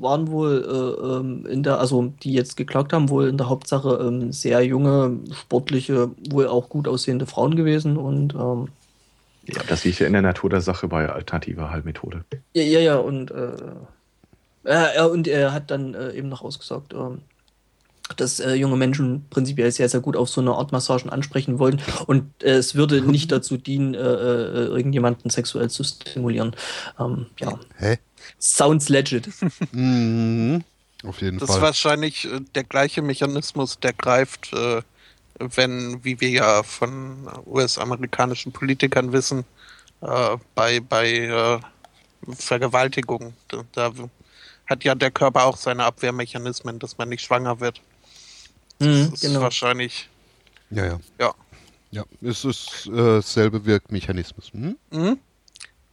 [0.00, 4.00] waren wohl äh, ähm, in der, also die jetzt geklagt haben, wohl in der Hauptsache
[4.00, 8.68] ähm, sehr junge, sportliche, wohl auch gut aussehende Frauen gewesen und ähm,
[9.44, 12.24] ja, das liegt ja in der Natur der Sache bei alternativer Heilmethode.
[12.54, 13.52] Ja, ja, ja, und, äh,
[14.64, 17.20] er, und er hat dann äh, eben noch ausgesagt, ähm,
[18.16, 21.82] dass äh, junge Menschen prinzipiell sehr, sehr gut auf so eine Art Massagen ansprechen wollen.
[22.06, 26.56] Und äh, es würde nicht dazu dienen, äh, äh, irgendjemanden sexuell zu stimulieren.
[26.98, 27.58] Ähm, ja.
[27.76, 27.98] Hä?
[28.40, 29.28] Sounds legit.
[29.72, 30.64] mhm.
[31.04, 31.60] Auf jeden das Fall.
[31.60, 34.82] Das ist wahrscheinlich äh, der gleiche Mechanismus, der greift, äh,
[35.38, 39.44] wenn, wie wir ja von US-amerikanischen Politikern wissen,
[40.00, 41.60] bei, bei
[42.34, 43.34] Vergewaltigung.
[43.72, 43.92] Da
[44.66, 47.80] hat ja der Körper auch seine Abwehrmechanismen, dass man nicht schwanger wird.
[48.78, 49.40] Mhm, das ist genau.
[49.40, 50.08] wahrscheinlich.
[50.70, 51.00] Ja, ja.
[51.20, 51.34] Ja.
[51.92, 54.52] Ja, es ist äh, selbe Wirkmechanismus.
[54.52, 54.76] Hm?
[54.90, 55.18] Mhm.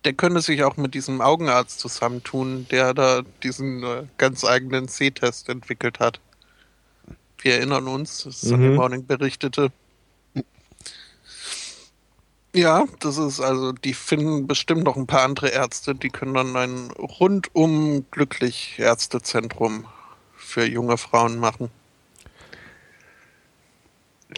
[0.06, 5.50] Der könnte sich auch mit diesem Augenarzt zusammentun, der da diesen äh, ganz eigenen C-Test
[5.50, 6.20] entwickelt hat.
[7.40, 8.76] Wir erinnern uns, das Sunday mhm.
[8.76, 9.72] Morning berichtete.
[12.56, 16.56] Ja, das ist also, die finden bestimmt noch ein paar andere Ärzte, die können dann
[16.56, 19.88] ein rundum glücklich Ärztezentrum
[20.36, 21.72] für junge Frauen machen.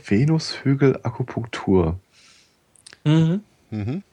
[0.02, 2.00] Venushügel-Akupunktur.
[3.04, 3.44] Mhm.
[3.70, 4.04] Mhm.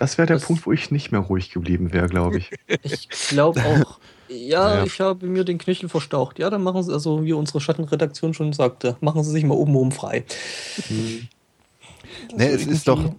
[0.00, 2.50] Das wäre der das Punkt, wo ich nicht mehr ruhig geblieben wäre, glaube ich.
[2.82, 3.98] Ich glaube auch.
[4.28, 6.38] Ja, ja, ich habe mir den Knöchel verstaucht.
[6.38, 9.76] Ja, dann machen Sie, also wie unsere Schattenredaktion schon sagte, machen Sie sich mal oben
[9.76, 10.24] oben frei.
[10.88, 11.28] Mhm.
[12.34, 13.12] Ne, es ist doch,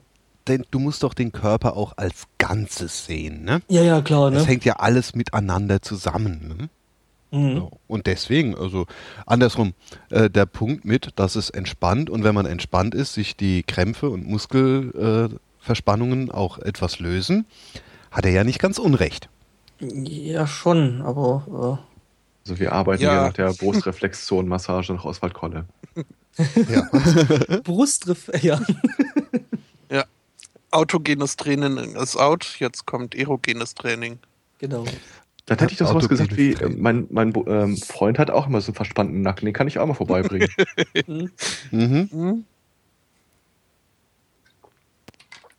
[0.48, 3.62] denn du musst doch den Körper auch als Ganzes sehen, ne?
[3.68, 4.32] Ja, ja, klar.
[4.32, 4.38] Ne?
[4.38, 6.56] Es hängt ja alles miteinander zusammen.
[6.58, 7.40] Ne?
[7.40, 7.58] Mhm.
[7.58, 7.72] So.
[7.88, 8.88] Und deswegen, also
[9.28, 9.74] andersrum,
[10.10, 14.10] äh, der Punkt mit, dass es entspannt und wenn man entspannt ist, sich die Krämpfe
[14.10, 15.51] und Muskelverspannungen äh,
[16.32, 17.46] auch etwas lösen,
[18.12, 19.30] hat er ja nicht ganz unrecht.
[19.80, 21.80] Ja, schon, aber.
[21.82, 21.92] Äh
[22.44, 25.66] also wir arbeiten ja, nach der Brustreflexzonenmassage nach Oswald Kolle.
[26.70, 26.90] ja.
[27.64, 28.60] Brustref, ja.
[29.92, 30.06] ja.
[30.72, 34.20] Autogenes Training ist out, jetzt kommt erogenes Training.
[34.58, 34.86] Genau.
[35.46, 38.68] Dann hätte ich das was gesagt wie, mein, mein ähm, Freund hat auch immer so
[38.68, 40.50] einen verspannten Nacken, den kann ich auch mal vorbeibringen.
[41.08, 42.10] mhm.
[42.12, 42.46] Mhm.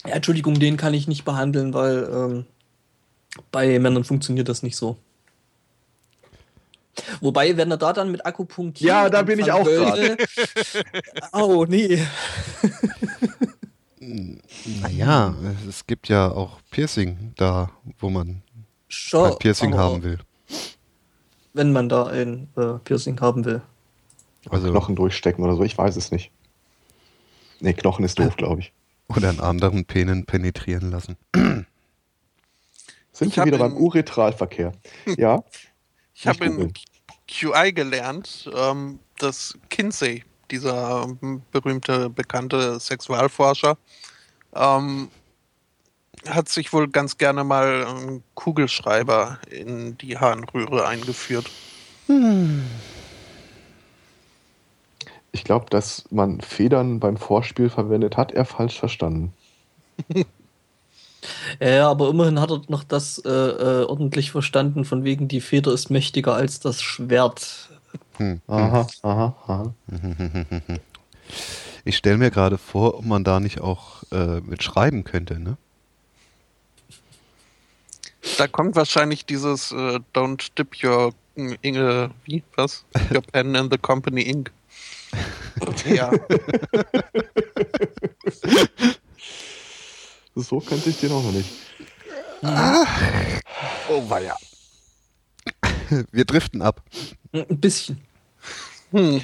[0.06, 2.46] Ja, Entschuldigung, den kann ich nicht behandeln, weil ähm,
[3.50, 4.98] bei Männern funktioniert das nicht so.
[7.20, 8.86] Wobei, wenn er da dann mit Akupunktur.
[8.86, 10.16] Ja, da bin ich auch gerade.
[11.32, 12.04] oh, nee.
[14.82, 15.34] naja,
[15.68, 18.42] es gibt ja auch Piercing da, wo man
[18.88, 20.18] Schon, ein Piercing haben will.
[21.54, 23.62] Wenn man da ein äh, Piercing haben will.
[24.50, 26.30] Also Knochen durchstecken oder so, ich weiß es nicht.
[27.60, 28.72] Nee, Knochen ist doof, glaube ich.
[29.16, 31.16] Oder einen anderen Penen penetrieren lassen.
[33.12, 34.72] Sind wir wieder beim Uretralverkehr?
[35.16, 35.42] Ja.
[36.14, 36.72] Ich habe in
[37.26, 40.22] QI gelernt, ähm, dass Kinsey,
[40.52, 43.76] dieser ähm, berühmte, bekannte Sexualforscher,
[44.54, 45.08] ähm,
[46.28, 51.50] hat sich wohl ganz gerne mal einen Kugelschreiber in die Harnröhre eingeführt.
[52.06, 52.64] Hm.
[55.32, 59.32] Ich glaube, dass man Federn beim Vorspiel verwendet, hat er falsch verstanden.
[61.60, 65.72] Ja, aber immerhin hat er noch das äh, äh, ordentlich verstanden, von wegen die Feder
[65.72, 67.70] ist mächtiger als das Schwert.
[68.16, 68.40] Hm.
[68.48, 69.74] Aha, aha, aha.
[71.84, 75.56] Ich stelle mir gerade vor, ob man da nicht auch äh, mit schreiben könnte, ne?
[78.38, 82.84] Da kommt wahrscheinlich dieses äh, Don't dip your äh, wie was?
[83.12, 84.52] Your pen in the company ink.
[85.86, 86.10] Ja.
[90.34, 91.50] So kannte ich den auch noch nicht.
[92.42, 92.86] Ah.
[93.88, 94.34] Oh weia.
[96.10, 96.82] Wir driften ab.
[97.32, 98.00] Ein bisschen.
[98.92, 99.20] Hm.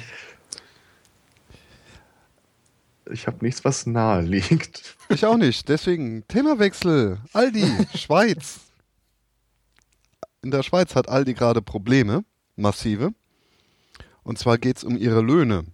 [3.11, 4.95] Ich habe nichts, was nahe liegt.
[5.09, 5.67] Ich auch nicht.
[5.67, 7.19] Deswegen Themawechsel.
[7.33, 7.65] Aldi,
[7.97, 8.59] Schweiz.
[10.43, 12.23] In der Schweiz hat Aldi gerade Probleme,
[12.55, 13.13] massive.
[14.23, 15.65] Und zwar geht es um ihre Löhne.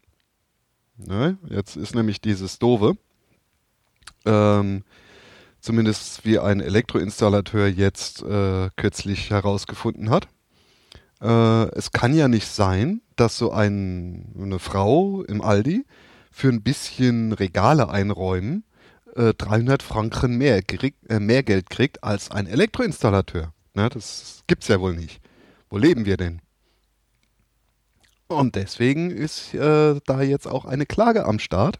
[0.98, 1.38] Ne?
[1.50, 2.98] Jetzt ist nämlich dieses Dove.
[4.26, 4.84] Ähm,
[5.60, 10.28] zumindest wie ein Elektroinstallateur jetzt äh, kürzlich herausgefunden hat.
[11.22, 15.86] Äh, es kann ja nicht sein, dass so ein, eine Frau im Aldi
[16.32, 18.64] für ein bisschen Regale einräumen
[19.16, 23.54] äh, 300 Franken mehr, krieg, äh, mehr Geld kriegt als ein Elektroinstallateur.
[23.74, 25.22] Ne, das gibt's ja wohl nicht.
[25.70, 26.42] Wo leben wir denn?
[28.28, 31.80] Und deswegen ist äh, da jetzt auch eine Klage am Start.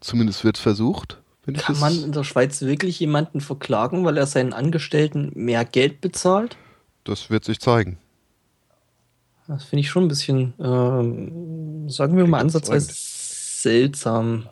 [0.00, 1.20] Zumindest wird versucht.
[1.58, 6.56] Kann man in der Schweiz wirklich jemanden verklagen, weil er seinen Angestellten mehr Geld bezahlt?
[7.04, 7.98] Das wird sich zeigen.
[9.46, 14.48] Das finde ich schon ein bisschen, ähm, sagen wir mal, ansatzweise seltsam.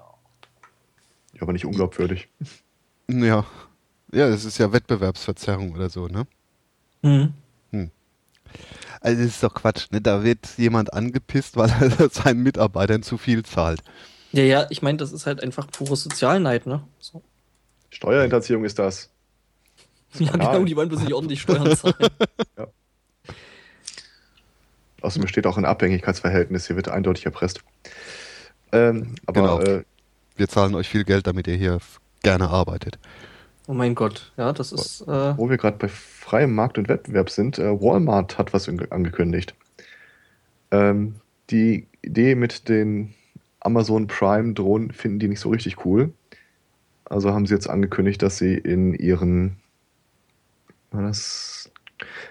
[1.34, 2.28] Ja, aber nicht unglaubwürdig.
[3.10, 3.46] Ja.
[4.12, 6.26] Ja, es ist ja Wettbewerbsverzerrung oder so, ne?
[7.00, 7.32] Mhm.
[7.70, 7.90] Hm.
[9.00, 10.00] Also das ist doch Quatsch, ne?
[10.00, 13.80] Da wird jemand angepisst, weil er seinen Mitarbeitern zu viel zahlt.
[14.32, 16.82] Ja, ja, ich meine, das ist halt einfach pure Sozialneid, ne?
[17.00, 17.22] So.
[17.90, 19.10] Steuerhinterziehung ist das.
[20.18, 21.94] Ja, genau, die wollen bloß nicht ordentlich Steuern zahlen.
[22.56, 22.66] ja.
[25.02, 27.60] Außerdem steht auch ein Abhängigkeitsverhältnis, hier wird eindeutig erpresst.
[28.72, 29.60] Ähm, aber genau.
[29.60, 29.84] äh,
[30.36, 31.78] wir zahlen euch viel Geld, damit ihr hier
[32.22, 32.98] gerne arbeitet.
[33.68, 35.02] Oh mein Gott, ja, das ist.
[35.02, 39.54] Äh Wo wir gerade bei freiem Markt und Wettbewerb sind, äh, Walmart hat was angekündigt.
[40.70, 41.16] Ähm,
[41.50, 43.12] die Idee mit den
[43.60, 46.14] Amazon Prime Drohnen finden die nicht so richtig cool.
[47.04, 49.58] Also haben sie jetzt angekündigt, dass sie in ihren
[50.90, 51.70] war das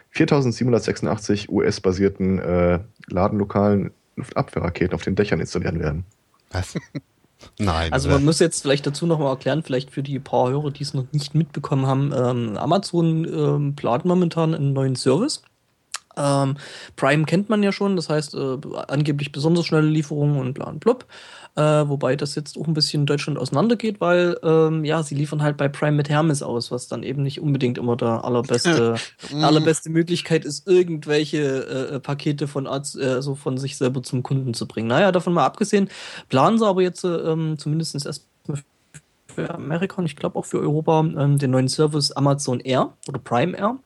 [0.10, 6.04] 4786 US-basierten äh, Ladenlokalen Luftabwehrraketen auf den Dächern installieren werden.
[6.50, 6.76] Was?
[7.60, 7.94] Nein.
[7.94, 10.84] Also man muss jetzt vielleicht dazu noch mal erklären, vielleicht für die paar Hörer, die
[10.84, 15.44] es noch nicht mitbekommen haben, ähm, Amazon ähm, plant momentan einen neuen Service.
[16.18, 16.58] Ähm,
[16.96, 18.58] Prime kennt man ja schon, das heißt äh,
[18.88, 21.06] angeblich besonders schnelle Lieferungen und bla und blub.
[21.58, 25.42] Äh, wobei das jetzt auch ein bisschen in Deutschland auseinandergeht, weil ähm, ja, sie liefern
[25.42, 28.96] halt bei Prime mit Hermes aus, was dann eben nicht unbedingt immer der allerbeste,
[29.42, 34.54] allerbeste Möglichkeit ist, irgendwelche äh, Pakete von Arzt, äh, so von sich selber zum Kunden
[34.54, 34.88] zu bringen.
[34.88, 35.90] Naja, davon mal abgesehen,
[36.30, 38.60] planen sie aber jetzt äh, zumindest erstmal
[39.34, 43.18] für Amerika und ich glaube auch für Europa ähm, den neuen Service Amazon Air oder
[43.18, 43.80] Prime Air.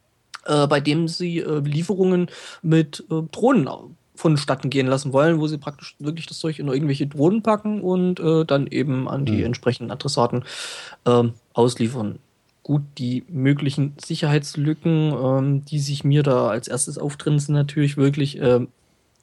[0.45, 2.27] Äh, bei dem sie äh, Lieferungen
[2.63, 3.67] mit äh, Drohnen
[4.21, 8.19] vonstatten gehen lassen wollen, wo sie praktisch wirklich das Zeug in irgendwelche Drohnen packen und
[8.19, 9.45] äh, dann eben an die mhm.
[9.45, 10.43] entsprechenden Adressaten
[11.07, 12.19] ähm, ausliefern.
[12.61, 18.39] Gut, die möglichen Sicherheitslücken, ähm, die sich mir da als erstes auftrinnen, sind natürlich wirklich,
[18.39, 18.59] äh,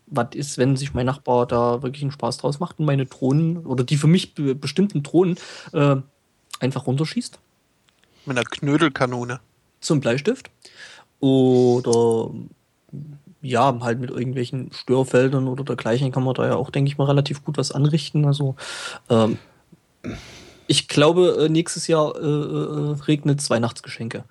[0.09, 3.59] was ist, wenn sich mein Nachbar da wirklich einen Spaß draus macht und meine Drohnen
[3.59, 5.37] oder die für mich be bestimmten Drohnen
[5.73, 5.97] äh,
[6.59, 7.39] einfach runterschießt.
[8.27, 9.39] Mit einer Knödelkanone.
[9.81, 10.51] Zum Bleistift.
[11.21, 12.33] Oder
[13.41, 17.05] ja, halt mit irgendwelchen Störfeldern oder dergleichen kann man da ja auch, denke ich mal,
[17.05, 18.25] relativ gut was anrichten.
[18.25, 18.57] Also
[19.09, 19.39] ähm,
[20.67, 24.25] ich glaube, äh, nächstes Jahr äh, äh, regnet es Weihnachtsgeschenke.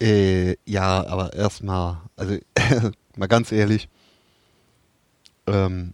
[0.00, 2.36] Äh, ja, aber erstmal, also
[3.16, 3.88] mal ganz ehrlich,
[5.46, 5.92] ähm,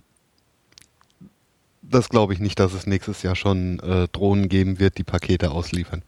[1.83, 5.51] das glaube ich nicht, dass es nächstes Jahr schon äh, Drohnen geben wird, die Pakete
[5.51, 6.03] ausliefern.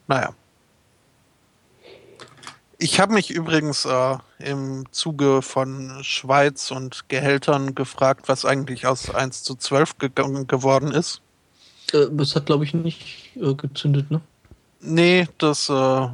[0.07, 0.33] Naja.
[2.79, 9.09] Ich habe mich übrigens äh, im Zuge von Schweiz und Gehältern gefragt, was eigentlich aus
[9.09, 10.11] 1 zu 12 ge
[10.45, 11.21] geworden ist.
[11.91, 14.21] Äh, das hat, glaube ich, nicht äh, gezündet, ne?
[14.79, 16.07] Nee, das äh,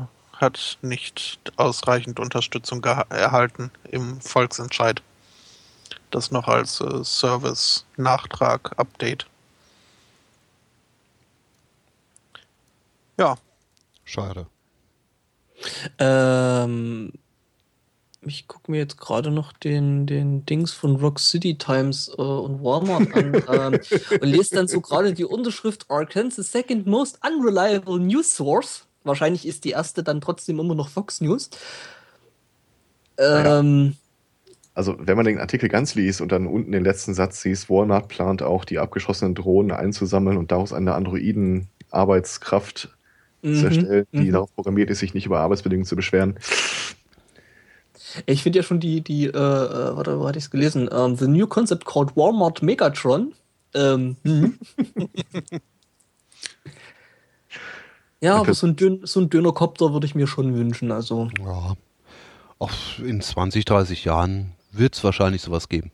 [0.44, 5.02] hat nicht ausreichend Unterstützung erhalten im Volksentscheid.
[6.12, 9.26] Das noch als äh, Service-Nachtrag-Update.
[13.18, 13.36] Ja.
[14.04, 14.46] Schade.
[15.98, 17.14] Ähm,
[18.22, 22.64] ich gucke mir jetzt gerade noch den, den Dings von Rock City Times äh, und
[22.64, 23.34] Walmart an
[23.74, 23.80] ähm,
[24.22, 28.86] und lese dann so gerade die Unterschrift Arkansas second most unreliable news source.
[29.04, 31.50] Wahrscheinlich ist die erste dann trotzdem immer noch Fox News.
[33.18, 33.96] Ähm,
[34.74, 38.08] also, wenn man den Artikel ganz liest und dann unten den letzten Satz siehst, Walmart
[38.08, 42.90] plant auch, die abgeschossenen Drohnen einzusammeln und daraus eine Androiden-Arbeitskraft
[43.44, 44.32] mhm, zu erstellen, die mhm.
[44.32, 46.40] darauf programmiert ist, sich nicht über Arbeitsbedingungen zu beschweren.
[48.26, 50.88] Ich finde ja schon die, die, äh, äh warte, wo hatte ich es gelesen?
[50.88, 53.34] Um, ähm, the new concept called Walmart Megatron.
[53.76, 54.58] Ähm, mhm.
[58.24, 60.92] ja, aber so ein, Dön so ein Dönerkopter würde ich mir schon wünschen.
[60.92, 61.30] Also.
[61.40, 61.76] Ja.
[62.58, 65.92] Auch in 20, 30 Jahren wird es wahrscheinlich sowas geben.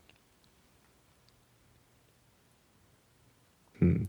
[3.80, 4.08] Hm.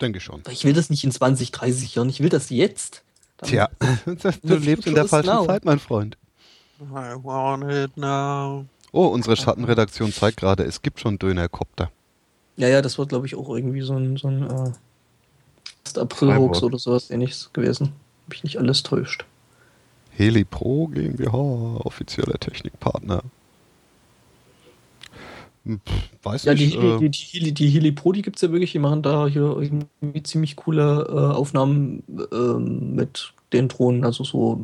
[0.00, 0.42] Denke schon.
[0.50, 3.02] Ich will das nicht in 20, 30 Jahren, ich will das jetzt.
[3.42, 3.70] Tja,
[4.42, 5.46] du lebst in der falschen now.
[5.46, 6.18] Zeit, mein Freund.
[6.80, 8.66] I want it now.
[8.92, 11.90] Oh, unsere Schattenredaktion zeigt gerade, es gibt schon Dönerkopter.
[12.56, 14.72] Ja, ja, das wird, glaube ich, auch irgendwie so ein, so ein äh,
[15.96, 17.92] April-Hoax oder sowas ähnliches gewesen.
[18.26, 19.24] Hab ich nicht alles täuscht.
[20.10, 23.22] Heli Pro GmbH, offizieller Technikpartner.
[25.64, 25.80] Hm,
[26.22, 26.74] weiß ja, nicht.
[26.74, 28.72] Die, äh, die, die, die, Heli Pro, die gibt es ja wirklich.
[28.72, 32.02] Die machen da hier irgendwie ziemlich coole äh, Aufnahmen
[32.32, 34.60] äh, mit den Drohnen, also so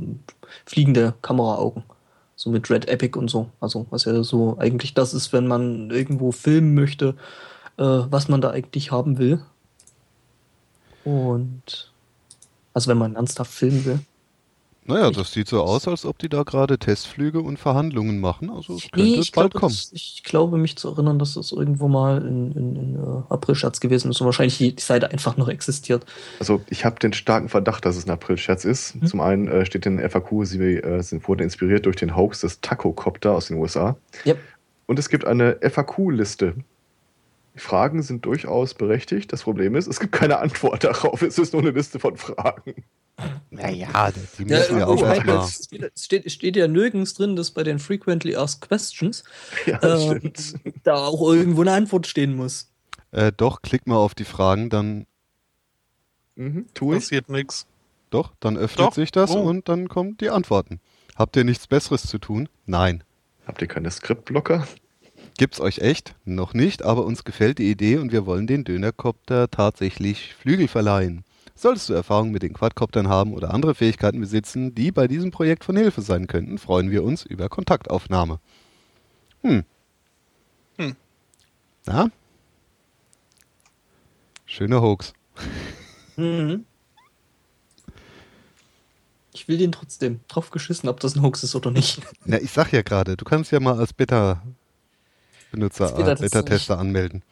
[0.65, 1.85] fliegende Kameraaugen.
[2.37, 3.49] So mit Red Epic und so.
[3.61, 7.17] Also, was ja so eigentlich das ist, wenn man irgendwo filmen möchte,
[7.79, 9.41] äh, was man da eigentlich haben will.
[11.09, 11.91] Und
[12.75, 13.99] also wenn man ernsthaft filmen will.
[14.85, 18.49] Naja, das sieht so aus, als ob die da gerade Testflüge und Verhandlungen machen.
[18.49, 19.75] Also es könnte nee, bald glaube, kommen.
[19.75, 23.81] Das, ich glaube, mich zu erinnern, dass das irgendwo mal in, in, in uh, April-Scherz
[23.81, 26.07] gewesen ist und wahrscheinlich die, die, Seite einfach noch existiert.
[26.41, 28.95] Also ich habe den starken Verdacht, dass es ein April-Scherz ist.
[28.95, 29.07] Hm?
[29.07, 32.63] Zum einen äh, steht in FAQ, sie äh, sind, wurden inspiriert durch den Hoax des
[32.63, 33.99] Taco-Copter aus den USA.
[34.25, 34.39] Yep.
[34.87, 36.55] Und es gibt eine FAQ-Liste.
[37.59, 39.33] Die Fragen sind durchaus berechtigt.
[39.33, 41.23] Das Problem ist, es gibt keine Antwort darauf.
[41.23, 42.85] Es ist nur eine Liste von Fragen.
[43.51, 45.39] Naja, die müssen ja, wir auch halt mal.
[45.45, 49.25] Es steht, steht, ja nirgends drin, dass bei den Frequently Asked Questions
[49.67, 50.21] ja, äh,
[50.85, 52.71] da auch irgendwo eine Antwort stehen muss.
[53.11, 55.07] Äh, doch, klick mal auf die Fragen, dann
[56.37, 57.67] mhm, tu passiert nichts.
[58.11, 58.95] Doch, dann öffnet doch.
[58.95, 59.41] sich das oh.
[59.41, 60.79] und dann kommen die Antworten.
[61.17, 62.49] Habt ihr nichts Besseres zu tun?
[62.67, 63.03] Nein.
[63.49, 64.65] Habt ihr keine Skriptblocker?
[65.39, 66.17] Gibt's euch echt?
[66.25, 71.23] Noch nicht, aber uns gefällt die Idee und wir wollen den Dönerkopter tatsächlich Flügel verleihen.
[71.55, 75.63] Solltest du Erfahrung mit den Quadcoptern haben oder andere Fähigkeiten besitzen, die bei diesem Projekt
[75.65, 78.41] von Hilfe sein könnten, freuen wir uns über Kontaktaufnahme.
[79.43, 79.63] Hm.
[80.77, 80.97] Hm.
[81.87, 82.11] Na?
[84.45, 85.13] Schöner Hoax.
[86.17, 86.65] Mhm.
[89.33, 92.03] Ich will den trotzdem drauf geschissen, ob das ein Hoax ist oder nicht.
[92.25, 93.93] Ja, ich sag ja gerade, du kannst ja mal als
[95.51, 97.23] Beta-Benutzer, Beta-Tester Beta anmelden.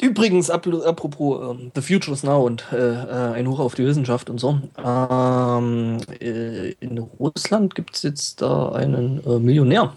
[0.00, 4.30] Übrigens, apropos ähm, The Future is Now und äh, äh, ein Hoch auf die Wissenschaft
[4.30, 4.58] und so.
[4.82, 9.94] Ähm, äh, in Russland gibt es jetzt da einen äh, Millionär,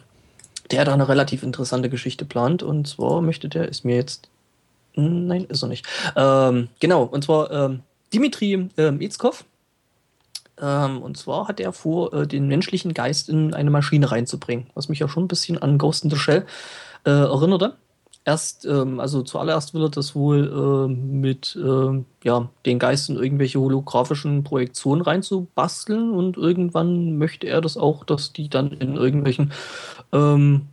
[0.72, 2.64] der da eine relativ interessante Geschichte plant.
[2.64, 4.30] Und zwar möchte der, ist mir jetzt.
[4.95, 5.88] Nein, ist er nicht.
[6.15, 7.80] Ähm, genau, und zwar ähm,
[8.14, 9.45] Dimitri ähm, Itzkov.
[10.61, 14.89] Ähm, und zwar hat er vor, äh, den menschlichen Geist in eine Maschine reinzubringen, was
[14.89, 16.45] mich ja schon ein bisschen an Ghost in the Shell
[17.05, 17.75] äh, erinnerte
[18.25, 23.17] erst, ähm, also zuallererst will er das wohl äh, mit äh, ja, den Geist in
[23.17, 29.51] irgendwelche holographischen Projektionen reinzubasteln und irgendwann möchte er das auch, dass die dann in irgendwelchen
[30.11, 30.67] ähm,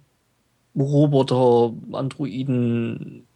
[0.77, 3.27] Roboter, Androiden,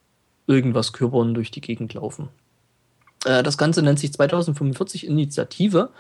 [0.46, 2.28] irgendwas Körpern durch die Gegend laufen.
[3.24, 5.90] Äh, das Ganze nennt sich 2045 Initiative.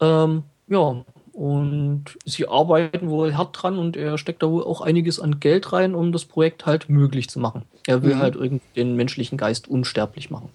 [0.00, 5.20] Ähm, ja, und sie arbeiten wohl hart dran und er steckt da wohl auch einiges
[5.20, 7.62] an Geld rein, um das Projekt halt möglich zu machen.
[7.86, 8.18] Er will mhm.
[8.18, 10.48] halt irgendwie den menschlichen Geist unsterblich machen.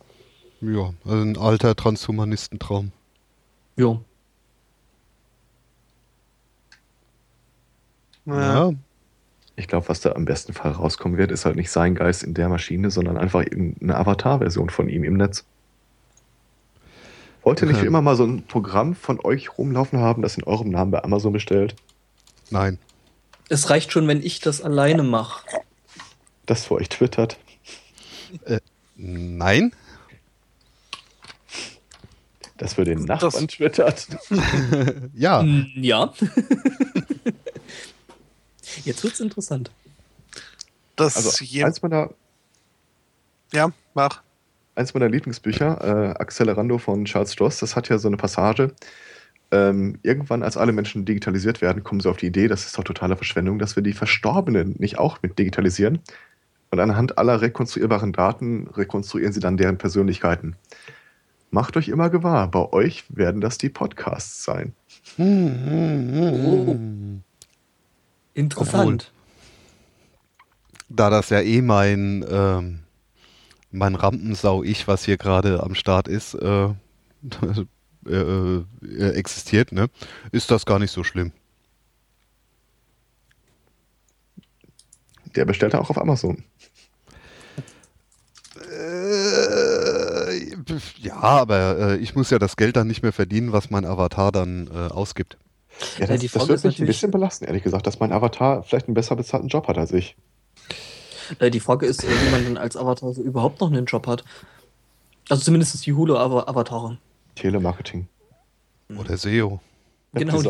[0.59, 2.91] Ja, also ein alter Transhumanistentraum.
[3.75, 3.99] Ja.
[8.25, 8.73] Ja.
[9.55, 12.33] Ich glaube, was da am besten Fall rauskommen wird, ist halt nicht sein Geist in
[12.33, 15.45] der Maschine, sondern einfach irgendeine Avatar-Version von ihm im Netz.
[17.43, 17.87] Wollt ihr nicht Okay.
[17.87, 21.33] immer mal so ein Programm von euch rumlaufen haben, das in eurem Namen bei Amazon
[21.33, 21.75] bestellt?
[22.49, 22.79] Nein.
[23.49, 25.45] Es reicht schon, wenn ich das alleine mache.
[26.45, 27.37] Das für euch twittert?
[28.95, 29.73] Nein?
[32.57, 34.07] Das für den Das- Nachbarn twittert?
[35.13, 35.43] Ja.
[35.75, 36.13] Ja.
[38.85, 39.69] Jetzt wird's interessant.
[40.95, 42.09] Das Also je, eins meiner,
[43.51, 44.21] ja, mach.
[44.75, 48.73] Eins meiner Lieblingsbücher, äh, Accelerando von Charles Stross, das hat ja so eine Passage.
[49.51, 52.83] Ähm, irgendwann, als alle Menschen digitalisiert werden, kommen sie auf die Idee, das ist doch
[52.83, 55.99] totale Verschwendung, dass wir die Verstorbenen nicht auch mit digitalisieren.
[56.71, 60.55] Und anhand aller rekonstruierbaren Daten rekonstruieren sie dann deren Persönlichkeiten.
[61.51, 64.73] Macht euch immer gewahr, bei euch werden das die Podcasts sein.
[68.33, 69.11] Interessant.
[70.89, 72.79] Da das ja eh mein, ähm,
[73.73, 76.69] mein Rampensau-Ich, was hier gerade am Start ist, äh,
[78.05, 79.87] äh, äh, existiert, ne,
[80.31, 81.31] ist das gar nicht so schlimm.
[85.35, 86.43] Der bestellt er auch auf Amazon.
[88.71, 90.53] Äh,
[90.99, 94.31] ja, aber äh, ich muss ja das Geld dann nicht mehr verdienen, was mein Avatar
[94.31, 95.37] dann äh, ausgibt.
[95.97, 98.63] Ja, Ja, das, die das wird mich ein bisschen belasten, ehrlich gesagt, dass mein Avatar
[98.63, 100.15] vielleicht einen besser bezahlten Job hat als ich.
[101.39, 104.07] Äh, die Frage ist, äh, wie man denn als Avatar so überhaupt noch einen Job
[104.07, 104.23] hat.
[105.29, 106.97] Also zumindest die Hulu-Avatare.
[107.35, 108.07] Telemarketing.
[108.97, 109.59] Oder SEO.
[110.13, 110.41] Genau.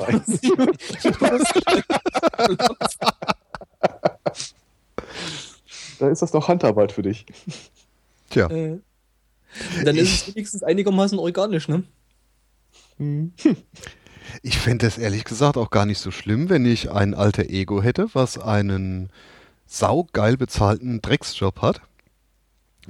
[5.99, 7.25] Da ist das doch Handarbeit für dich.
[8.29, 8.79] Tja, Äh,
[9.85, 11.83] Dann ist es wenigstens einigermaßen organisch, ne?
[14.41, 17.81] ich fände es ehrlich gesagt auch gar nicht so schlimm, wenn ich ein alter Ego
[17.81, 19.09] hätte, was einen
[19.73, 21.81] saugeil bezahlten Drecksjob hat,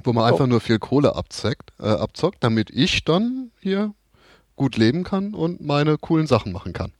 [0.02, 0.26] wo man Oh.
[0.26, 3.94] einfach nur viel Kohle abzockt, äh, abzockt, damit ich dann hier
[4.56, 6.92] gut leben kann und meine coolen Sachen machen kann.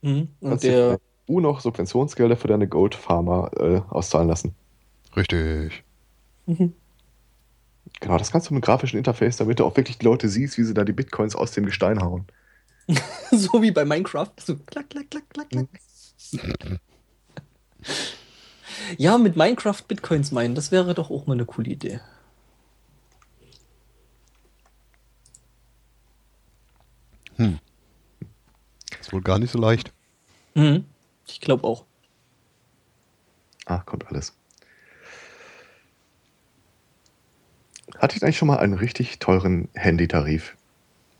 [0.00, 0.28] Mhm.
[0.40, 4.54] Und Kannst der, du noch Subventionsgelder für deine Gold Farmer äh, auszahlen lassen.
[5.14, 5.84] Richtig.
[6.46, 6.72] Mhm.
[8.00, 10.58] Genau, das kannst du mit einem grafischen Interface, damit du auch wirklich die Leute siehst,
[10.58, 12.26] wie sie da die Bitcoins aus dem Gestein hauen.
[13.30, 14.32] so wie bei Minecraft.
[14.38, 15.68] So klack, klack, klack, klack, klack.
[18.98, 22.00] Ja, mit Minecraft Bitcoins meinen, das wäre doch auch mal eine coole Idee.
[29.06, 29.92] Ist wohl gar nicht so leicht.
[30.54, 30.84] Mhm.
[31.28, 31.84] Ich glaube auch.
[33.64, 34.32] Ah, kommt alles.
[37.98, 40.56] Hatte ich eigentlich schon mal einen richtig teuren Handytarif?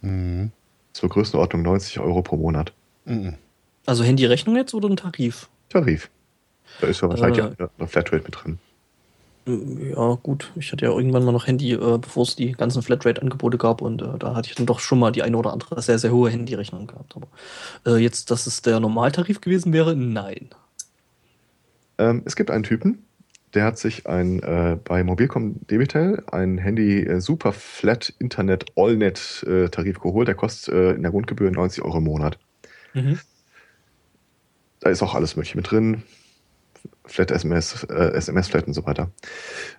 [0.01, 0.51] Mhm.
[0.95, 2.73] Zur Größenordnung 90 Euro pro Monat.
[3.05, 3.39] Mhm.
[3.87, 5.49] Also Handyrechnung jetzt oder ein Tarif?
[5.69, 6.11] Tarif.
[6.81, 7.51] Da ist ja wahrscheinlich Äh.
[7.59, 8.59] ja eine Flatrate mit drin.
[9.47, 10.53] Mm, Ja, gut.
[10.57, 14.03] Ich hatte ja irgendwann mal noch Handy, äh, bevor es die ganzen Flatrate-Angebote gab und
[14.03, 16.31] äh, da hatte ich dann doch schon mal die eine oder andere sehr, sehr hohe
[16.31, 17.15] Handyrechnung gehabt.
[17.17, 17.29] Aber
[17.87, 20.51] äh, jetzt, dass es der Normaltarif gewesen wäre, nein.
[21.99, 23.05] Ähm, es gibt einen Typen,
[23.55, 29.45] der hat sich ein äh, bei Mobilcom Debitel ein Handy äh, Super Flat Internet AllNet
[29.49, 30.29] äh, Tarif geholt.
[30.29, 32.39] Der kostet in der Grundgebühr 90 Euro im Monat.
[32.93, 33.19] Mhm.
[34.81, 36.03] Da ist auch alles Mögliche mit drin.
[37.05, 39.11] Flat SMS, äh, SMS Flat und so weiter.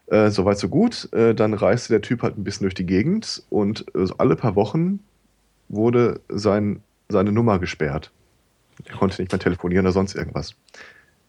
[0.08, 1.12] Äh, Soweit so gut.
[1.14, 4.56] Äh, dann reiste der Typ halt ein bisschen durch die Gegend und äh, alle paar
[4.56, 5.00] Wochen
[5.70, 8.12] wurde sein, seine Nummer gesperrt.
[8.86, 10.56] Er konnte nicht mehr telefonieren oder sonst irgendwas.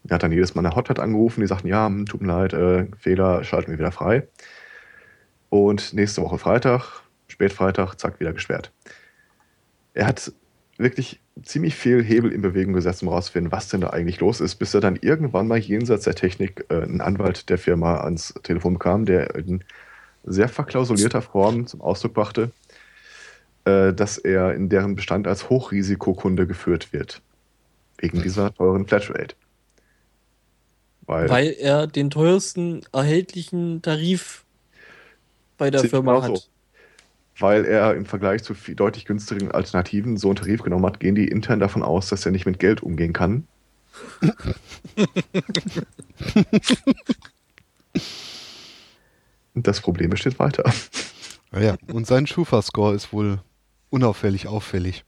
[0.07, 2.53] Er hat dann jedes Mal eine Hotline angerufen, die sagten, ja, hm, tut mir leid,
[2.53, 4.27] äh, Fehler, schalten wir wieder frei.
[5.51, 8.73] Und nächste Woche Freitag, Spätfreitag, zack, wieder gesperrt.
[9.95, 10.33] Er hat
[10.79, 14.57] wirklich ziemlich viel Hebel in Bewegung gesetzt, um herauszufinden, was denn da eigentlich los ist,
[14.57, 18.75] bis er dann irgendwann mal jenseits der Technik äh, einen Anwalt der Firma ans Telefon
[18.75, 19.65] bekam, der in
[20.25, 22.51] sehr verklausulierter Form zum Ausdruck brachte,
[23.65, 27.21] äh, dass er in deren Bestand als Hochrisikokunde geführt wird.
[27.99, 29.35] Wegen dieser teuren Flatrate.
[31.07, 34.45] Weil, Weil er den teuersten erhältlichen Tarif
[35.57, 36.37] bei der Firma genau hat.
[36.37, 36.43] so.
[37.39, 41.15] Weil er im Vergleich zu viel, deutlich günstigeren Alternativen so einen Tarif genommen hat, gehen
[41.15, 43.47] die intern davon aus, dass er nicht mit Geld umgehen kann.
[49.55, 50.70] Und das Problem besteht weiter.
[51.52, 53.40] Ja, und sein Schufa-Score ist wohl
[53.90, 55.05] unauffällig auffällig.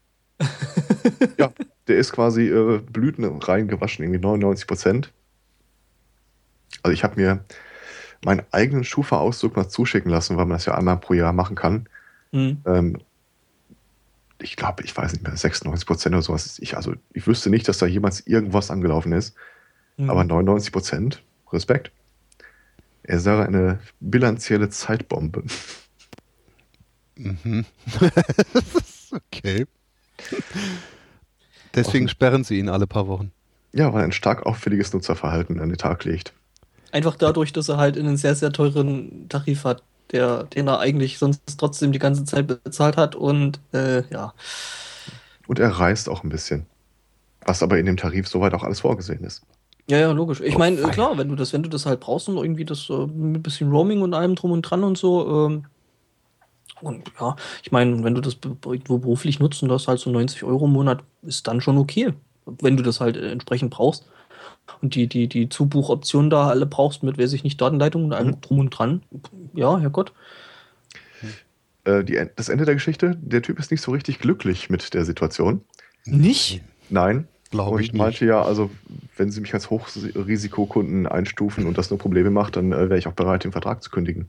[1.39, 1.53] ja,
[1.87, 5.13] der ist quasi äh, Blüten reingewaschen, irgendwie 99 Prozent.
[6.83, 7.45] Also ich habe mir
[8.25, 11.89] meinen eigenen Schufa-Auszug mal zuschicken lassen, weil man das ja einmal pro Jahr machen kann.
[12.33, 12.63] Mhm.
[12.65, 12.99] Ähm,
[14.43, 16.59] ich glaube, ich weiß nicht mehr, 96 Prozent oder sowas.
[16.61, 19.35] Ich, also ich wüsste nicht, dass da jemals irgendwas angelaufen ist.
[19.97, 20.11] Mhm.
[20.11, 21.93] Aber 99 Prozent, Respekt.
[23.03, 25.45] Er sei eine bilanzielle Zeitbombe.
[27.17, 27.65] Mhm.
[29.13, 29.67] okay.
[31.75, 33.33] Deswegen sperren sie ihn alle paar Wochen.
[33.73, 36.33] Ja, weil er ein stark auffälliges Nutzerverhalten an den Tag legt.
[36.93, 39.83] Einfach dadurch, dass er halt einen sehr, sehr teuren Tarif hat,
[40.13, 44.35] der, den er eigentlich sonst trotzdem die ganze Zeit bezahlt hat und äh, ja.
[45.47, 46.67] Und er reist auch ein bisschen.
[47.47, 49.43] Was aber in dem Tarif soweit auch alles vorgesehen ist.
[49.89, 50.41] Ja, ja, logisch.
[50.41, 52.65] Ich Oh, meine, äh, klar, wenn du das, wenn du das halt brauchst und irgendwie
[52.65, 55.67] das äh, mit ein bisschen Roaming und allem drum und dran und so, ähm,
[56.81, 60.45] und ja, ich meine, wenn du das irgendwo beruflich nutzt und das halt so 90
[60.45, 62.15] Euro im Monat, ist dann schon okay.
[62.47, 64.07] Wenn du das halt äh, entsprechend brauchst
[64.83, 68.41] und die, die, die Zubuchoptionen da alle brauchst mit, weiß ich nicht, Datenleitung und allem
[68.41, 69.03] drum und dran,
[69.55, 70.13] ja, Herrgott.
[71.85, 75.05] Äh, die, das Ende der Geschichte, der Typ ist nicht so richtig glücklich mit der
[75.05, 75.63] Situation.
[76.05, 76.63] Nicht?
[76.89, 77.29] Nein.
[77.51, 78.01] Glaube und ich ich nicht.
[78.01, 78.71] meinte ja, also
[79.17, 83.09] wenn Sie mich als Hochrisikokunden einstufen und das nur Probleme macht, dann äh, wäre ich
[83.09, 84.29] auch bereit, den Vertrag zu kündigen.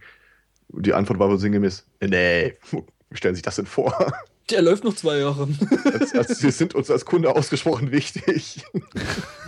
[0.69, 2.83] Die Antwort war wohl sinngemäß, nee, wie
[3.17, 4.11] stellen Sie sich das denn vor?
[4.51, 5.47] Der läuft noch zwei Jahre.
[5.85, 8.63] als, als, Sie sind uns als Kunde ausgesprochen wichtig.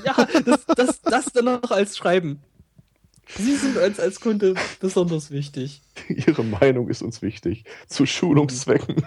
[0.05, 2.41] ja, das, das, das dann noch als Schreiben.
[3.37, 5.81] Sie sind als, als Kunde besonders wichtig.
[6.09, 7.63] Ihre Meinung ist uns wichtig.
[7.87, 9.05] Zu Schulungszwecken.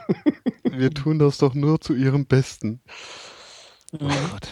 [0.64, 2.80] Wir tun das doch nur zu ihrem Besten.
[3.92, 4.08] Oh Mhm.
[4.30, 4.48] Gott.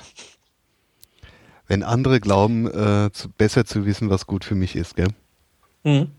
[1.66, 5.08] Wenn andere glauben, äh, zu, besser zu wissen, was gut für mich ist, gell?
[5.82, 6.10] Mhm.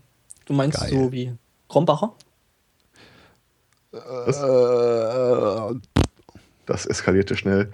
[0.44, 0.90] Du meinst Geil.
[0.90, 1.32] so wie
[1.68, 2.14] Krombacher?
[3.96, 5.74] Äh,
[6.66, 7.72] Das eskalierte schnell.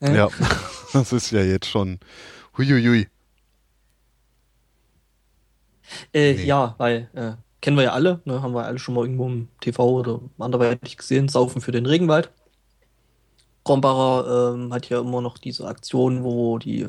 [0.00, 0.28] ja,
[0.92, 1.98] das ist ja jetzt schon.
[2.56, 3.08] Huiuiui.
[6.12, 6.44] Äh, Nee.
[6.44, 9.48] Ja, weil äh, kennen wir ja alle, ne, haben wir alle schon mal irgendwo im
[9.60, 12.30] TV oder anderweitig gesehen, Saufen für den Regenwald.
[13.64, 16.86] Krombacher ähm, hat ja immer noch diese Aktion, wo die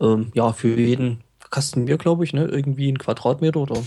[0.00, 3.82] ähm, ja für jeden Kasten Bier, glaube ich, ne, irgendwie ein Quadratmeter oder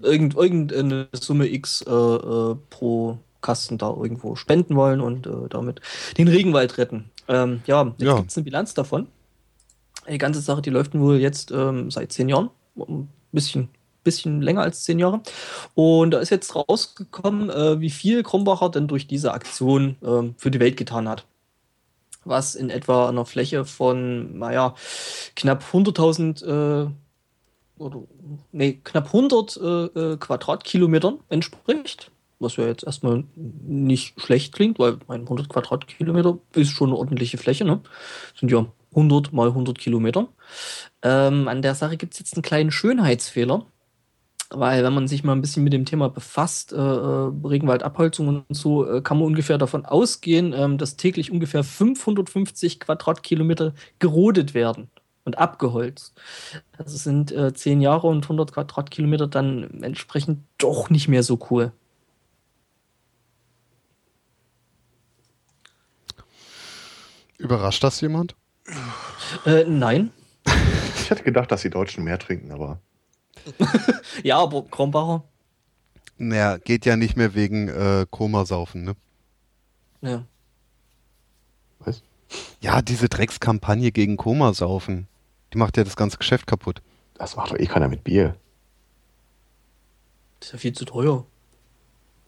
[0.00, 5.80] irgend, irgendeine Summe X äh, äh, pro Kasten da irgendwo spenden wollen und äh, damit
[6.16, 7.10] den Regenwald retten.
[7.28, 8.16] Ähm, ja, jetzt Ja.
[8.16, 9.06] gibt es eine Bilanz davon.
[10.10, 12.50] Die ganze Sache, die läuft wohl jetzt ähm, seit zehn Jahren.
[12.76, 13.68] Ein bisschen,
[14.04, 15.20] bisschen länger als zehn Jahre.
[15.74, 20.50] Und da ist jetzt rausgekommen, äh, wie viel Krombacher denn durch diese Aktion ähm, für
[20.50, 21.26] die Welt getan hat.
[22.24, 24.74] Was in etwa einer Fläche von, naja,
[25.36, 26.44] knapp 100.000
[26.86, 26.90] äh,
[27.78, 28.02] oder
[28.52, 32.10] nee, knapp 100 äh, äh, Quadratkilometern entspricht.
[32.40, 37.36] Was ja jetzt erstmal nicht schlecht klingt, weil mein 100 Quadratkilometer ist schon eine ordentliche
[37.36, 37.64] Fläche.
[37.64, 37.80] Ne?
[38.38, 40.28] Sind ja 100 mal 100 Kilometer.
[41.02, 43.66] Ähm, an der Sache gibt es jetzt einen kleinen Schönheitsfehler.
[44.50, 48.44] Weil wenn man sich mal ein bisschen mit dem Thema befasst, äh, äh, Regenwaldabholzung und
[48.48, 54.88] so, äh, kann man ungefähr davon ausgehen, ähm, dass täglich ungefähr 550 Quadratkilometer gerodet werden
[55.28, 56.14] und abgeholzt.
[56.78, 61.72] Das sind äh, 10 Jahre und 100 Quadratkilometer dann entsprechend doch nicht mehr so cool.
[67.36, 68.34] Überrascht das jemand?
[69.46, 70.10] Äh, nein.
[71.00, 72.80] Ich hätte gedacht, dass die Deutschen mehr trinken, aber
[74.22, 75.24] Ja, aber Krombacher.
[76.18, 78.96] Naja, geht ja nicht mehr wegen äh, Komasaufen, ne?
[80.02, 80.24] Ja.
[81.78, 82.02] was?
[82.60, 85.08] Ja, diese Dreckskampagne gegen Komasaufen.
[85.52, 86.82] Die macht ja das ganze Geschäft kaputt.
[87.14, 88.36] Das macht doch eh keiner mit Bier.
[90.40, 91.24] Das ist ja viel zu teuer.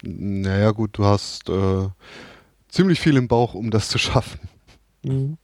[0.03, 1.89] Naja, gut, du hast äh,
[2.69, 4.41] ziemlich viel im Bauch, um das zu schaffen.
[5.03, 5.37] Mhm.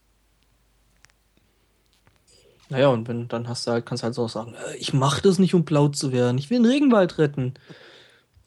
[2.68, 4.92] Naja, und wenn, dann hast du halt, kannst du halt so auch sagen, äh, ich
[4.92, 6.38] mache das nicht, um blau zu werden.
[6.38, 7.54] Ich will den Regenwald retten.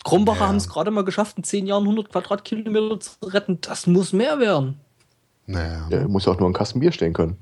[0.03, 0.47] Krombacher Ja.
[0.47, 3.61] haben es gerade mal geschafft, in 10 Jahren 100 Quadratkilometer zu retten.
[3.61, 4.80] Das muss mehr werden.
[5.45, 5.88] Naja.
[5.89, 7.38] Ja, muss ja auch nur ein Kasten Bier stehen können.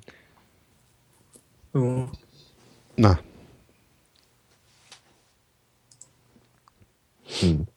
[1.78, 2.08] Ja.
[2.98, 3.20] Na,
[7.40, 7.68] Hm.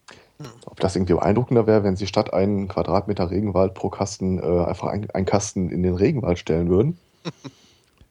[0.64, 4.88] Ob das irgendwie beeindruckender wäre, wenn sie statt einen Quadratmeter Regenwald pro Kasten äh, einfach
[4.88, 6.96] ein- einen Kasten in den Regenwald stellen würden?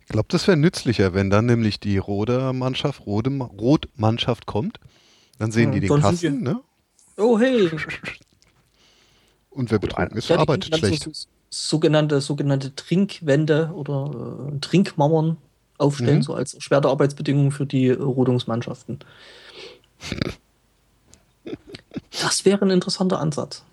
[0.02, 4.80] ich glaube, das wäre nützlicher, wenn dann nämlich die Roder-Mannschaft, Rode, Rot-Mannschaft kommt.
[5.40, 6.60] Dann sehen Ja, die den Kasten, ne?
[7.18, 7.72] Oh, hey.
[9.50, 11.04] Und wer betrunken ist, Ja, die arbeitet kriegen dann schlecht.
[11.04, 15.38] So, so, sogenannte, sogenannte Trinkwände oder äh, Trinkmauern
[15.80, 16.24] aufstellen, Mhm.
[16.24, 19.00] so als schwere Arbeitsbedingungen für die äh, Rodungsmannschaften.
[22.22, 23.64] Das wäre ein interessanter Ansatz.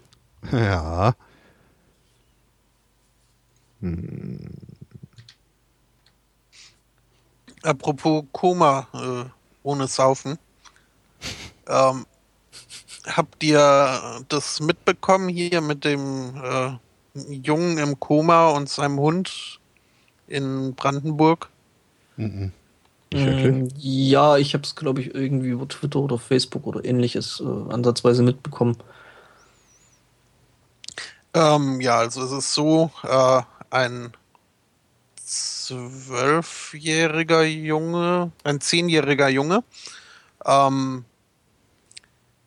[0.52, 1.14] Ja,
[3.80, 4.38] Hm.
[7.62, 9.24] Apropos Koma äh,
[9.62, 10.38] ohne Saufen.
[11.68, 12.06] Ähm,
[13.06, 16.78] habt ihr das mitbekommen hier mit dem äh,
[17.34, 19.58] Jungen im Koma und seinem Hund
[20.28, 21.48] in Brandenburg?
[22.16, 22.52] Mhm.
[23.12, 27.72] Mm, ja, ich habe es, glaube ich, irgendwie über Twitter oder Facebook oder ähnliches äh,
[27.72, 28.76] ansatzweise mitbekommen.
[31.34, 34.12] Ähm, ja, also es ist so, äh, ein
[35.16, 39.64] zwölfjähriger Junge, ein zehnjähriger Junge,
[40.44, 41.04] ähm,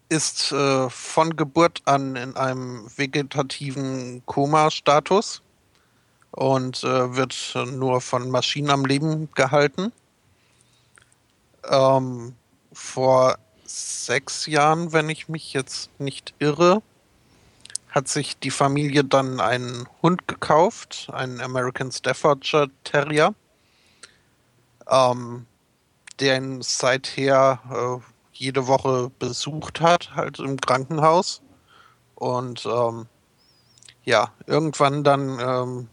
[0.09, 5.41] ist äh, von Geburt an in einem vegetativen Koma-Status
[6.31, 9.91] und äh, wird nur von Maschinen am Leben gehalten.
[11.69, 12.35] Ähm,
[12.71, 16.81] vor sechs Jahren, wenn ich mich jetzt nicht irre,
[17.89, 23.33] hat sich die Familie dann einen Hund gekauft, einen American Staffordshire Terrier,
[24.87, 25.45] ähm,
[26.19, 28.03] der ihn seither äh,
[28.33, 31.41] jede Woche besucht hat, halt im Krankenhaus.
[32.15, 33.07] Und ähm,
[34.03, 35.87] ja, irgendwann dann ähm,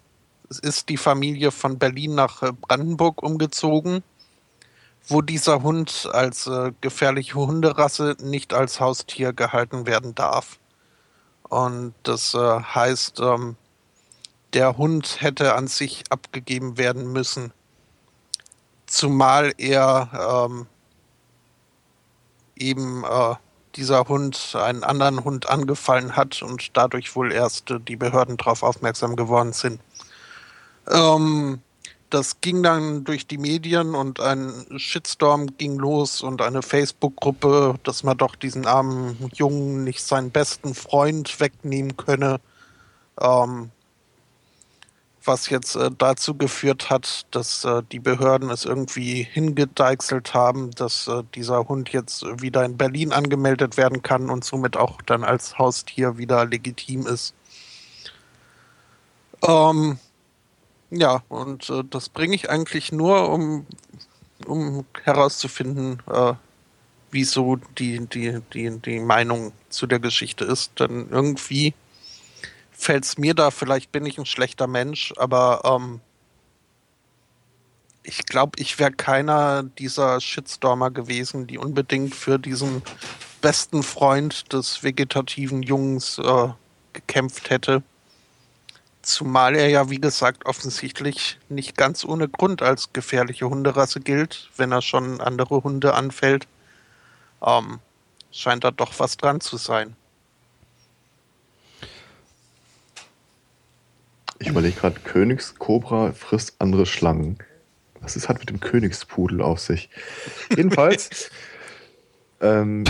[0.62, 4.02] ist die Familie von Berlin nach äh, Brandenburg umgezogen,
[5.08, 10.58] wo dieser Hund als äh, gefährliche Hunderasse nicht als Haustier gehalten werden darf.
[11.48, 13.56] Und das äh, heißt, ähm,
[14.52, 17.52] der Hund hätte an sich abgegeben werden müssen.
[18.86, 20.66] Zumal er ähm,
[22.56, 23.34] eben äh,
[23.76, 28.62] dieser Hund einen anderen Hund angefallen hat und dadurch wohl erst äh, die Behörden darauf
[28.62, 29.80] aufmerksam geworden sind.
[30.90, 31.60] Ähm,
[32.10, 38.04] das ging dann durch die Medien und ein Shitstorm ging los und eine Facebook-Gruppe, dass
[38.04, 42.40] man doch diesen armen Jungen nicht seinen besten Freund wegnehmen könne.
[43.20, 43.70] Ähm,
[45.26, 51.08] was jetzt äh, dazu geführt hat, dass äh, die Behörden es irgendwie hingedeichselt haben, dass
[51.08, 55.58] äh, dieser Hund jetzt wieder in Berlin angemeldet werden kann und somit auch dann als
[55.58, 57.34] Haustier wieder legitim ist.
[59.42, 59.98] Ähm,
[60.90, 63.66] ja, und äh, das bringe ich eigentlich nur, um,
[64.46, 66.34] um herauszufinden, äh,
[67.10, 70.78] wieso die, die, die, die Meinung zu der Geschichte ist.
[70.78, 71.74] Denn irgendwie
[72.70, 76.00] fällt es mir da, vielleicht bin ich ein schlechter Mensch, aber ähm,
[78.02, 82.82] ich glaube, ich wäre keiner dieser Shitstormer gewesen, die unbedingt für diesen
[83.40, 86.48] besten Freund des vegetativen Jungs äh,
[86.92, 87.82] gekämpft hätte.
[89.06, 94.72] Zumal er ja, wie gesagt, offensichtlich nicht ganz ohne Grund als gefährliche Hunderasse gilt, wenn
[94.72, 96.48] er schon andere Hunde anfällt.
[97.40, 97.78] Ähm,
[98.32, 99.94] scheint da doch was dran zu sein.
[104.40, 107.38] Ich überlege gerade, Königskobra frisst andere Schlangen.
[108.00, 109.88] Was ist hat mit dem Königspudel auf sich?
[110.50, 111.30] Jedenfalls,
[112.40, 112.82] ähm,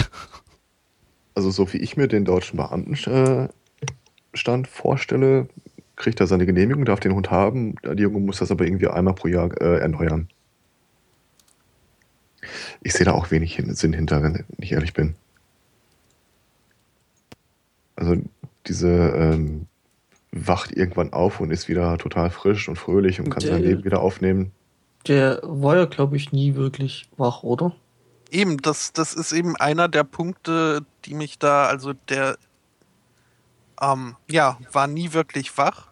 [1.35, 3.51] also so wie ich mir den deutschen Beamtenstand
[4.67, 5.51] äh, vorstelle,
[5.97, 7.77] kriegt er seine Genehmigung, darf den Hund haben.
[7.83, 10.29] Die Junge muss das aber irgendwie einmal pro Jahr äh, erneuern.
[12.83, 15.17] Ich sehe da auch wenig Sinn hinter, wenn ich ehrlich bin.
[17.97, 18.17] Also
[18.67, 19.67] diese ähm,
[20.31, 23.85] wacht irgendwann auf und ist wieder total frisch und fröhlich und kann der, sein Leben
[23.85, 24.53] wieder aufnehmen.
[25.09, 27.75] Der war ja, glaube ich, nie wirklich wach, oder?
[28.31, 32.37] Eben, das, das ist eben einer der Punkte, die mich da, also der
[33.81, 35.89] ähm, ja, war nie wirklich wach.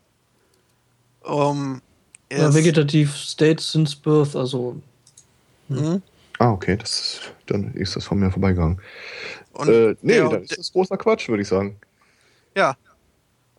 [1.23, 1.81] Um,
[2.31, 4.81] ähm, ja, vegetativ State since birth, also.
[5.69, 5.77] Hm.
[5.77, 6.03] Mhm.
[6.39, 8.81] Ah, okay, das, dann ist das von mir vorbeigegangen.
[9.53, 11.77] Und äh, nee, der, das ist großer Quatsch, würde ich sagen.
[12.57, 12.77] Ja.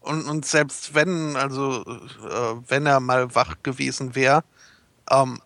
[0.01, 4.43] Und, und selbst wenn, also äh, wenn er mal wach gewesen wäre,
[5.09, 5.39] ähm,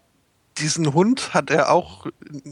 [0.58, 2.08] diesen Hund hat er auch,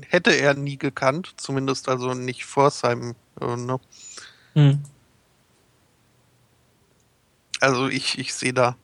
[0.07, 3.79] hätte er nie gekannt, zumindest also nicht vor seinem, äh, ne?
[4.53, 4.83] Hm.
[7.59, 8.75] Also ich, ich sehe da.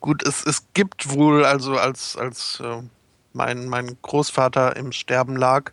[0.00, 2.82] Gut, es, es gibt wohl, also als, als äh,
[3.32, 5.72] mein, mein Großvater im Sterben lag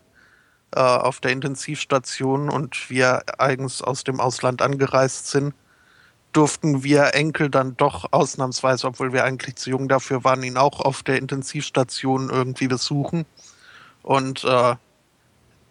[0.74, 5.53] äh, auf der Intensivstation und wir eigens aus dem Ausland angereist sind,
[6.32, 10.80] durften wir Enkel dann doch ausnahmsweise, obwohl wir eigentlich zu jung dafür waren, ihn auch
[10.80, 13.26] auf der Intensivstation irgendwie besuchen.
[14.02, 14.76] Und äh,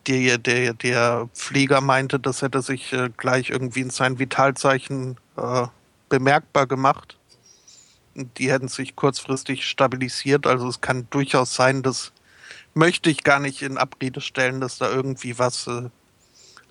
[0.07, 5.67] der, der, der Pfleger meinte, das hätte sich äh, gleich irgendwie in sein Vitalzeichen äh,
[6.11, 7.17] bemerkbar gemacht.
[8.15, 10.47] Die hätten sich kurzfristig stabilisiert.
[10.47, 12.13] Also es kann durchaus sein, dass
[12.75, 15.89] möchte ich gar nicht in Abrede stellen, dass da irgendwie was, äh,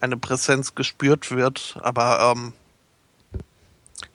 [0.01, 1.77] eine Präsenz gespürt wird.
[1.81, 2.53] Aber ähm,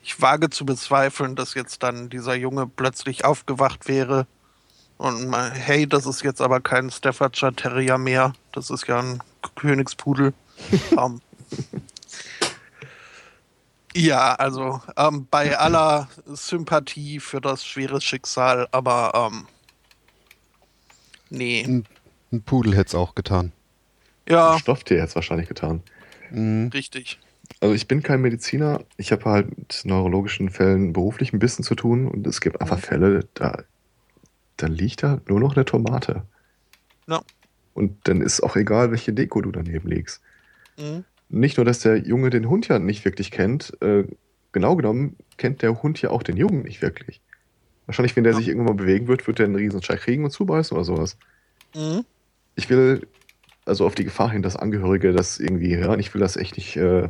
[0.02, 4.26] ich wage zu bezweifeln, dass jetzt dann dieser Junge plötzlich aufgewacht wäre
[4.96, 9.22] und mal, hey, das ist jetzt aber kein Staffordshire Terrier mehr, das ist ja ein
[9.56, 10.32] Königspudel.
[10.92, 11.20] ähm,
[13.94, 19.46] ja, also ähm, bei aller Sympathie für das schwere Schicksal, aber ähm,
[21.34, 21.64] Nee.
[21.66, 21.84] Ein,
[22.32, 23.52] ein Pudel hätte es auch getan.
[24.28, 25.82] Ja, Ein Stofftier hätte es wahrscheinlich getan.
[26.30, 26.70] Mhm.
[26.72, 27.18] richtig.
[27.60, 28.80] Also ich bin kein Mediziner.
[28.96, 32.78] Ich habe halt mit neurologischen Fällen beruflich ein bisschen zu tun und es gibt einfach
[32.78, 33.62] Fälle, da,
[34.56, 36.22] da liegt da nur noch eine Tomate.
[37.06, 37.22] Ja.
[37.74, 40.22] Und dann ist auch egal, welche Deko du daneben legst.
[40.78, 41.04] Mhm.
[41.34, 44.04] Nicht nur, dass der Junge den Hund ja nicht wirklich kennt, äh,
[44.52, 47.20] genau genommen kennt der Hund ja auch den Jungen nicht wirklich.
[47.86, 48.38] Wahrscheinlich, wenn der Ja.
[48.38, 51.16] sich irgendwann mal bewegen wird, wird der einen riesen Schreck kriegen und zubeißen oder sowas.
[51.74, 52.04] Mhm.
[52.54, 53.06] Ich will
[53.66, 55.98] also auf die Gefahr hin, dass Angehörige das irgendwie hören.
[55.98, 56.76] Ich will das echt nicht.
[56.76, 57.08] Äh,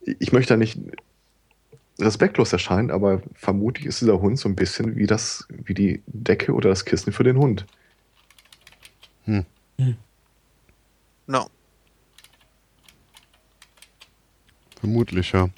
[0.00, 0.78] ich möchte da nicht
[2.00, 6.52] respektlos erscheinen, aber vermutlich ist dieser Hund so ein bisschen wie das, wie die Decke
[6.52, 7.66] oder das Kissen für den Hund.
[11.26, 11.50] No.
[14.80, 15.48] Vermutlich, ja.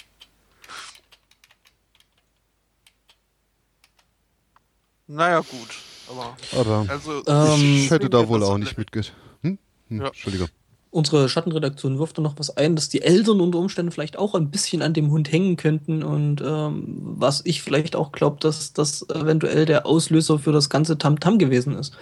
[5.07, 5.79] Naja, gut.
[6.09, 9.03] Aber, Aber also, Ähm, ich hätte da wohl auch nicht mitge...
[9.43, 9.59] Hm?
[9.89, 10.07] Hm, Ja.
[10.07, 10.49] Entschuldigung.
[10.93, 14.51] Unsere Schattenredaktion wirft da noch was ein, dass die Eltern unter Umständen vielleicht auch ein
[14.51, 19.09] bisschen an dem Hund hängen könnten und ähm, was ich vielleicht auch glaube, dass das
[19.09, 21.95] eventuell der Auslöser für das ganze Tamtam gewesen ist.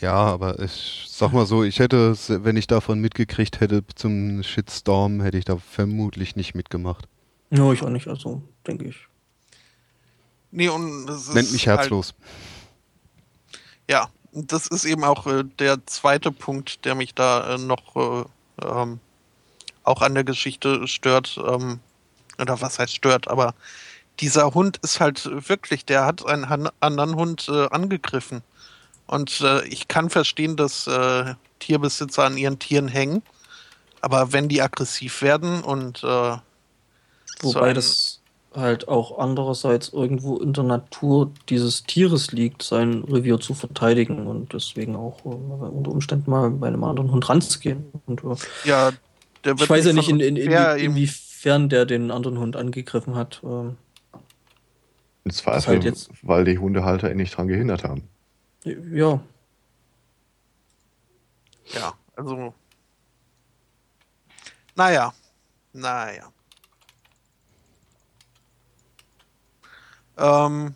[0.00, 4.42] Ja, aber ich sag mal so, ich hätte, es, wenn ich davon mitgekriegt hätte zum
[4.42, 7.06] Shitstorm, hätte ich da vermutlich nicht mitgemacht.
[7.50, 8.96] Ja, ich auch nicht, also denke ich.
[10.50, 12.14] Nee, und es Nennt ist mich halt- herzlos.
[13.88, 17.96] Ja, und das ist eben auch äh, der zweite Punkt, der mich da äh, noch
[17.96, 18.24] äh,
[18.66, 19.00] ähm,
[19.84, 21.38] auch an der Geschichte stört.
[21.46, 21.80] Ähm,
[22.38, 23.54] oder was heißt stört, aber
[24.20, 28.42] dieser Hund ist halt wirklich, der hat einen han- anderen Hund äh, angegriffen.
[29.06, 33.22] Und äh, ich kann verstehen, dass äh, Tierbesitzer an ihren Tieren hängen.
[34.00, 36.40] Aber wenn die aggressiv werden und äh, so
[37.42, 38.20] Wobei ein- das
[38.54, 44.54] halt auch andererseits irgendwo in der Natur dieses Tieres liegt, sein Revier zu verteidigen und
[44.54, 47.84] deswegen auch äh, unter Umständen mal bei einem anderen Hund ranzugehen.
[48.06, 48.34] Und, äh,
[48.64, 48.92] ja,
[49.44, 53.14] der ich wird weiß ja nicht, in, in, in, inwiefern der den anderen Hund angegriffen
[53.14, 53.40] hat.
[53.44, 53.76] Ähm,
[55.24, 58.08] Im Zweifel, halt jetzt- weil die Hundehalter ihn nicht dran gehindert haben.
[58.66, 59.20] Ja,
[61.72, 62.54] Ja, also.
[64.74, 65.12] Naja.
[65.72, 66.32] Naja.
[70.18, 70.74] Ähm.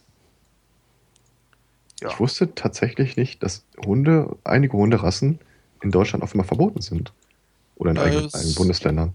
[2.00, 2.08] Ja.
[2.10, 5.38] Ich wusste tatsächlich nicht, dass Hunde, einige Hunderassen
[5.82, 7.12] in Deutschland einmal verboten sind.
[7.76, 9.14] Oder in Äh, eigenen, es- eigenen Bundesländern.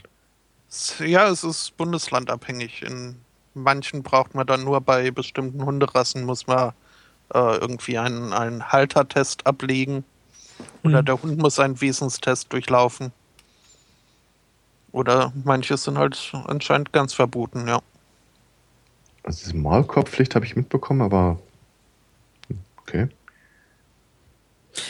[0.69, 2.83] Es- Ja, es ist bundeslandabhängig.
[2.83, 3.21] In
[3.55, 6.73] manchen braucht man dann nur bei bestimmten Hunderassen, muss man
[7.33, 10.03] äh, irgendwie einen, einen Haltertest ablegen.
[10.83, 11.05] Oder Hm.
[11.05, 13.11] der Hund muss einen Wesenstest durchlaufen.
[14.91, 17.81] Oder manche sind halt anscheinend ganz verboten, ja.
[19.23, 21.39] Also diese Maulkorbpflicht habe ich mitbekommen, aber
[22.77, 23.09] okay.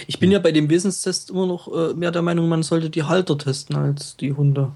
[0.08, 3.04] Ich bin ja bei dem Wesenstest immer noch äh, mehr der Meinung, man sollte die
[3.04, 4.72] Halter testen als die Hunde.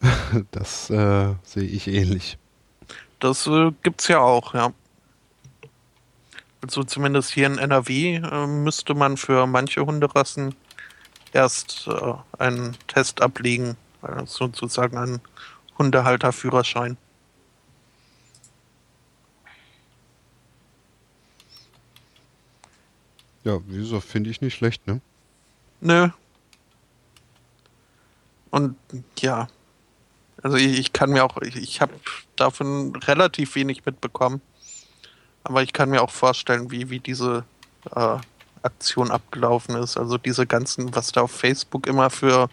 [0.52, 2.38] Das äh, sehe ich ähnlich.
[3.20, 4.72] Das äh, gibt's ja auch, ja.
[6.60, 10.54] Also zumindest hier in NRW äh, müsste man für manche Hunderassen
[11.32, 15.20] erst äh, einen Test ablegen, also sozusagen einen
[15.78, 16.96] Hundehalterführerschein.
[23.44, 25.00] Ja, wieso finde ich nicht schlecht, ne?
[25.80, 26.08] Nö.
[28.50, 28.76] Und
[29.20, 29.48] ja,
[30.42, 31.94] also ich, ich kann mir auch, ich, ich habe
[32.36, 34.40] davon relativ wenig mitbekommen,
[35.48, 37.44] aber ich kann mir auch vorstellen, wie, wie diese
[37.94, 38.18] äh,
[38.62, 39.96] Aktion abgelaufen ist.
[39.96, 42.48] Also diese ganzen, was da auf Facebook immer für,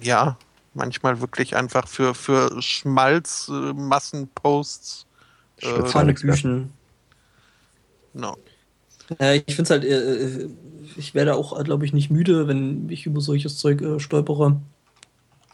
[0.00, 0.36] ja,
[0.74, 5.06] manchmal wirklich einfach für, für Schmalz, äh, Massenposts.
[5.62, 6.72] Äh, Hanebüchen.
[8.12, 8.36] no.
[9.20, 10.50] Ja, ich finde es halt, äh, äh,
[10.96, 14.60] ich werde auch, glaube ich, nicht müde, wenn ich über solches Zeug äh, stolpere,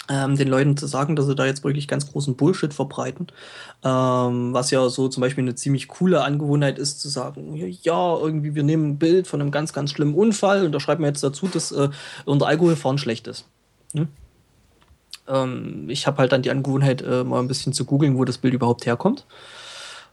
[0.09, 3.29] ähm, den Leuten zu sagen, dass sie da jetzt wirklich ganz großen Bullshit verbreiten.
[3.85, 8.55] Ähm, was ja so zum Beispiel eine ziemlich coole Angewohnheit ist, zu sagen, ja, irgendwie,
[8.55, 11.23] wir nehmen ein Bild von einem ganz, ganz schlimmen Unfall und da schreiben wir jetzt
[11.23, 11.89] dazu, dass äh,
[12.25, 13.47] unter Alkoholfahren schlecht ist.
[13.95, 14.09] Hm?
[15.29, 18.39] Ähm, ich habe halt dann die Angewohnheit, äh, mal ein bisschen zu googeln, wo das
[18.39, 19.25] Bild überhaupt herkommt.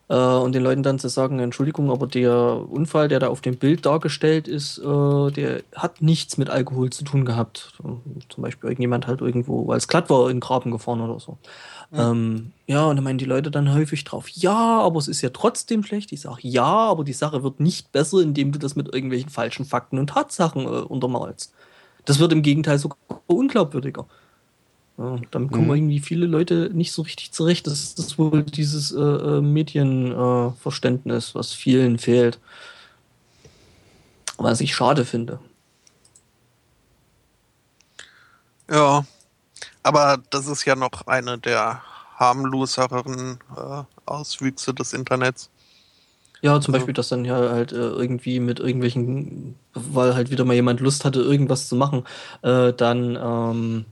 [0.10, 3.58] Äh, und den Leuten dann zu sagen, Entschuldigung, aber der Unfall, der da auf dem
[3.58, 7.74] Bild dargestellt ist, äh, der hat nichts mit Alkohol zu tun gehabt.
[8.30, 11.38] Zum Beispiel irgendjemand halt irgendwo, weil es glatt war, in den Graben gefahren oder so.
[11.92, 12.12] Ja.
[12.12, 15.30] Ähm, ja, und dann meinen die Leute dann häufig drauf, ja, aber es ist ja
[15.30, 16.12] trotzdem schlecht.
[16.12, 19.66] Ich sage, ja, aber die Sache wird nicht besser, indem du das mit irgendwelchen falschen
[19.66, 21.54] Fakten und Tatsachen äh, untermalst.
[22.06, 24.06] Das wird im Gegenteil sogar unglaubwürdiger.
[25.00, 25.76] Ja, damit kommen Mhm.
[25.76, 27.66] irgendwie viele Leute nicht so richtig zurecht.
[27.68, 32.38] Das ist wohl dieses äh, äh, Medienverständnis, äh, was vielen fehlt.
[34.38, 35.40] Was ich schade finde.
[38.70, 39.06] Ja,
[39.84, 41.82] aber das ist ja noch eine der
[42.18, 45.50] harmloseren äh, Auswüchse des Internets.
[46.42, 50.54] Ja, zum Beispiel, dass dann ja halt äh, irgendwie mit irgendwelchen, weil halt wieder mal
[50.54, 52.04] jemand Lust hatte, irgendwas zu machen,
[52.42, 53.86] äh, dann ähm,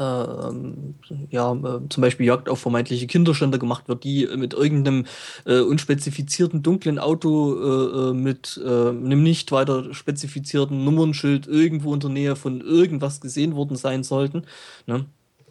[0.00, 5.06] ja, äh, zum Beispiel Jagd auf vermeintliche Kinderschänder gemacht wird, die mit irgendeinem
[5.44, 12.00] äh, unspezifizierten dunklen Auto äh, äh mit äh, einem nicht weiter spezifizierten Nummernschild irgendwo in
[12.00, 14.44] der Nähe von irgendwas gesehen worden sein sollten.
[14.86, 15.04] Ne?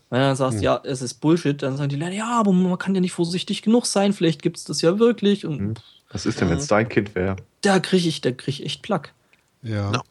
[0.09, 0.63] Wenn du dann sagst, hm.
[0.63, 3.61] ja, es ist Bullshit, dann sagen die Leute, ja, aber man kann ja nicht vorsichtig
[3.61, 5.45] genug sein, vielleicht gibt es das ja wirklich.
[5.45, 5.73] Und hm.
[6.11, 7.35] Was ist denn, wenn es dein Kind wäre?
[7.61, 9.13] Da kriege ich, da krieg ich echt Plack.
[9.61, 9.91] Ja.
[9.91, 10.01] No.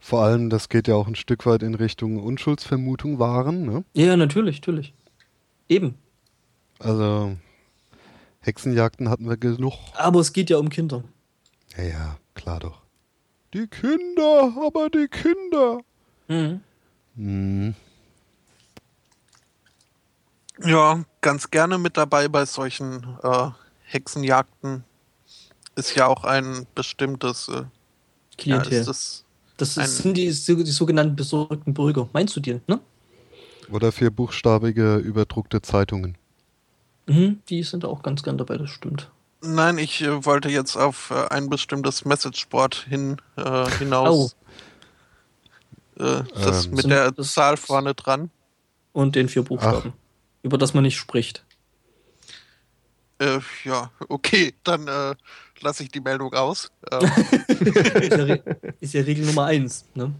[0.00, 3.84] Vor allem, das geht ja auch ein Stück weit in Richtung Unschuldsvermutung wahren, ne?
[3.94, 4.94] Ja, natürlich, natürlich.
[5.68, 5.96] Eben.
[6.78, 7.36] Also,
[8.40, 9.74] Hexenjagden hatten wir genug.
[9.94, 11.02] Aber es geht ja um Kinder.
[11.76, 12.82] Ja, ja, klar doch.
[13.52, 15.80] Die Kinder, aber die Kinder.
[16.28, 16.60] Mhm.
[17.14, 17.74] Mhm.
[20.64, 23.50] Ja, ganz gerne mit dabei bei solchen äh,
[23.84, 24.84] Hexenjagden.
[25.76, 27.64] Ist ja auch ein bestimmtes äh,
[28.36, 28.72] Klientel.
[28.72, 29.24] Ja, ist
[29.58, 32.08] das ist, sind die, die, sogenannten besorgten Bürger.
[32.12, 32.80] Meinst du die, ne?
[33.70, 36.16] Oder vierbuchstabige überdruckte Zeitungen.
[37.06, 39.10] Mhm, die sind auch ganz gern dabei, das stimmt.
[39.40, 44.36] Nein, ich äh, wollte jetzt auf äh, ein bestimmtes Messageboard hin, äh, hinaus.
[45.98, 46.02] Oh.
[46.02, 46.74] Äh, das ähm.
[46.74, 48.30] mit der Zahl vorne dran.
[48.92, 50.42] Und den vier Buchstaben, Ach.
[50.42, 51.44] über das man nicht spricht.
[53.18, 55.14] Äh, ja, okay, dann äh,
[55.60, 56.70] lasse ich die Meldung aus.
[56.90, 57.00] Ähm.
[57.48, 58.34] ist, ja
[58.80, 60.14] ist, ja Regel Nummer eins, ne?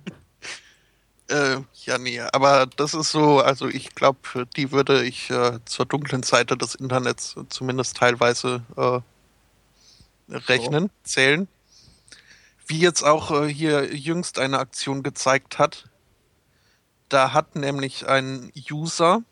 [1.30, 5.84] Äh, ja, nee, aber das ist so, also ich glaube, die würde ich äh, zur
[5.84, 9.00] dunklen Seite des Internets zumindest teilweise äh,
[10.34, 10.90] rechnen, so.
[11.04, 11.48] zählen.
[12.66, 15.90] Wie jetzt auch äh, hier jüngst eine Aktion gezeigt hat.
[17.10, 19.22] Da hat nämlich ein User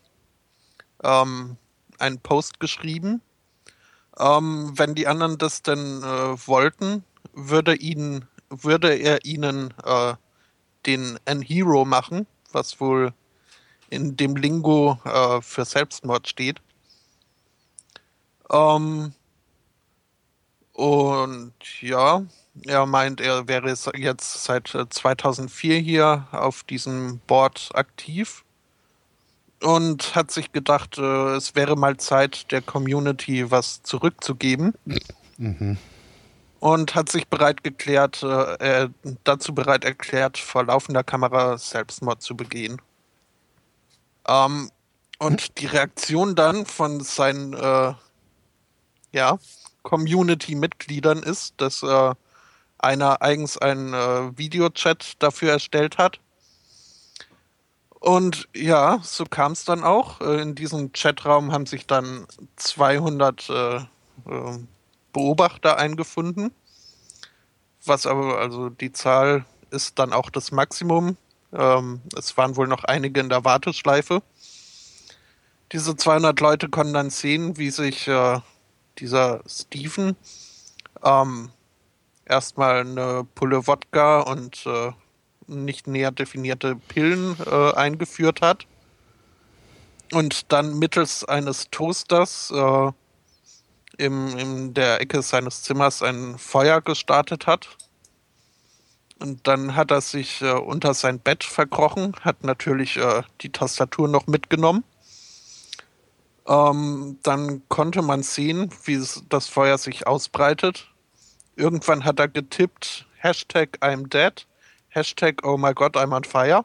[1.03, 1.57] ähm,
[1.99, 3.23] einen Post geschrieben,
[4.19, 10.15] ähm, wenn die anderen das denn äh, wollten, würde, ihn, würde er ihnen äh,
[10.87, 13.13] den An Hero machen, was wohl
[13.91, 16.61] in dem Lingo äh, für Selbstmord steht.
[18.51, 19.13] Ähm,
[20.73, 22.23] und ja,
[22.67, 28.46] er meint, er wäre jetzt seit 2004 hier auf diesem Board aktiv
[29.63, 34.75] und hat sich gedacht, äh, es wäre mal Zeit, der Community was zurückzugeben.
[35.39, 35.79] Mhm.
[36.59, 38.89] Und hat sich bereit geklärt, äh,
[39.25, 42.81] dazu bereit erklärt, vor laufender Kamera Selbstmord zu begehen.
[44.27, 44.71] Ähm,
[45.19, 47.95] und die Reaktion dann von seinen äh,
[49.13, 49.39] ja,
[49.83, 52.15] Community-Mitgliedern ist, dass äh,
[52.79, 56.21] einer eigens einen äh, Videochat dafür erstellt hat
[58.01, 60.21] und ja, so kam es dann auch.
[60.21, 63.83] Äh, in diesem Chatraum haben sich dann 200 äh, äh,
[65.13, 66.53] Beobachter eingefunden.
[67.85, 71.17] Was aber, also die Zahl ist dann auch das Maximum.
[71.53, 74.23] Ähm, es waren wohl noch einige in der Warteschleife.
[75.73, 78.41] Diese 200 Leute konnten dann sehen, wie sich äh,
[78.99, 80.17] dieser Steven
[81.03, 81.51] ähm,
[82.25, 84.93] erstmal eine Pulle Wodka und äh,
[85.47, 88.67] nicht näher definierte Pillen äh, eingeführt hat
[90.13, 92.93] und dann mittels eines Toasters äh,
[93.99, 97.77] im, in der Ecke seines Zimmers ein Feuer gestartet hat.
[99.19, 104.09] Und dann hat er sich äh, unter sein Bett verkrochen, hat natürlich äh, die Tastatur
[104.09, 104.85] noch mitgenommen.
[106.47, 110.89] Ähm, dann konnte man sehen, wie das Feuer sich ausbreitet.
[111.57, 114.47] Irgendwann hat er getippt, Hashtag I'm dead.
[114.97, 116.65] Hashtag Oh my God, I'm on fire.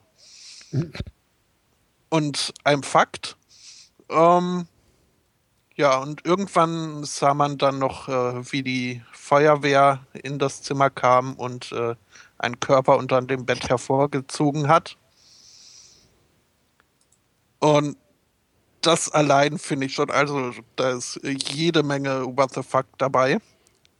[2.09, 3.35] und ein Fakt.
[4.09, 4.67] Ähm,
[5.75, 11.33] ja, und irgendwann sah man dann noch, äh, wie die Feuerwehr in das Zimmer kam
[11.33, 11.95] und äh,
[12.37, 14.95] einen Körper unter dem Bett hervorgezogen hat.
[17.59, 17.97] Und
[18.79, 23.39] das allein finde ich schon, also da ist jede Menge What the fuck dabei.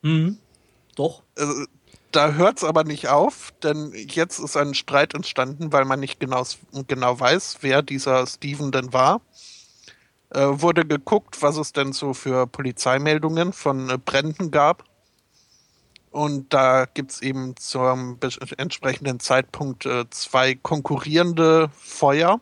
[0.02, 0.38] Mhm.
[0.96, 1.24] Doch.
[1.38, 1.66] Also,
[2.12, 6.20] da hört es aber nicht auf, denn jetzt ist ein Streit entstanden, weil man nicht
[6.20, 6.44] genau,
[6.88, 9.22] genau weiß, wer dieser Steven denn war.
[10.30, 14.86] Äh, wurde geguckt, was es denn so für Polizeimeldungen von äh, Bränden gab.
[16.10, 18.18] Und da gibt es eben zum
[18.58, 22.40] entsprechenden Zeitpunkt äh, zwei konkurrierende Feuer.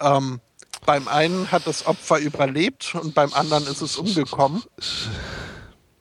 [0.00, 0.40] Ähm,
[0.86, 4.62] beim einen hat das Opfer überlebt und beim anderen ist es umgekommen.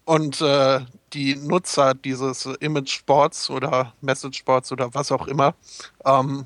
[0.06, 0.82] Und äh,
[1.14, 5.56] die Nutzer dieses Image-Sports oder Message-Sports oder was auch immer
[6.06, 6.46] ähm,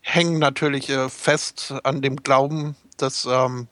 [0.00, 3.68] hängen natürlich äh, fest an dem Glauben, dass ähm,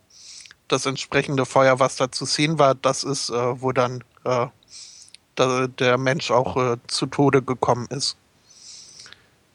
[0.68, 4.46] das entsprechende Feuer, was da zu sehen war, das ist, äh, wo dann äh,
[5.34, 8.16] da, der Mensch auch äh, zu Tode gekommen ist.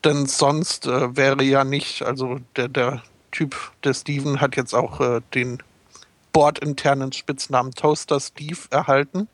[0.04, 5.00] Denn sonst äh, wäre ja nicht, also der, der Typ, der Steven hat jetzt auch
[5.00, 5.62] äh, den
[6.34, 9.28] bordinternen Spitznamen Toaster Steve erhalten.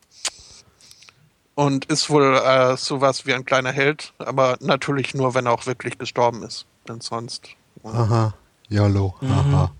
[1.58, 5.66] Und ist wohl äh, sowas wie ein kleiner Held, aber natürlich nur, wenn er auch
[5.66, 6.66] wirklich gestorben ist.
[6.86, 7.48] Denn sonst.
[7.82, 8.32] Aha.
[8.68, 9.16] YOLO.
[9.22, 9.72] Aha.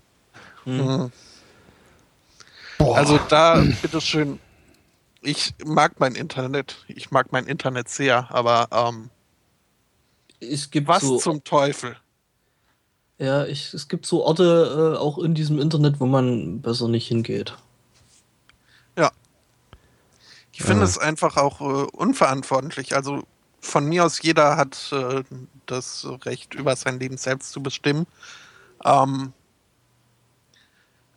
[0.65, 1.09] Mhm.
[2.79, 4.41] Also da, bitteschön,
[5.21, 6.83] ich mag mein Internet.
[6.89, 9.09] Ich mag mein Internet sehr, aber ähm,
[10.41, 11.95] Es gibt was so, zum Teufel?
[13.19, 17.07] ja, ich, es gibt so Orte äh, auch in diesem Internet, wo man besser nicht
[17.07, 17.53] hingeht.
[20.59, 20.89] Ich finde Ja.
[20.89, 22.93] es einfach auch äh, unverantwortlich.
[22.93, 23.23] Also
[23.61, 25.23] von mir aus, jeder hat äh,
[25.65, 28.05] das Recht, über sein Leben selbst zu bestimmen.
[28.83, 29.31] Ähm,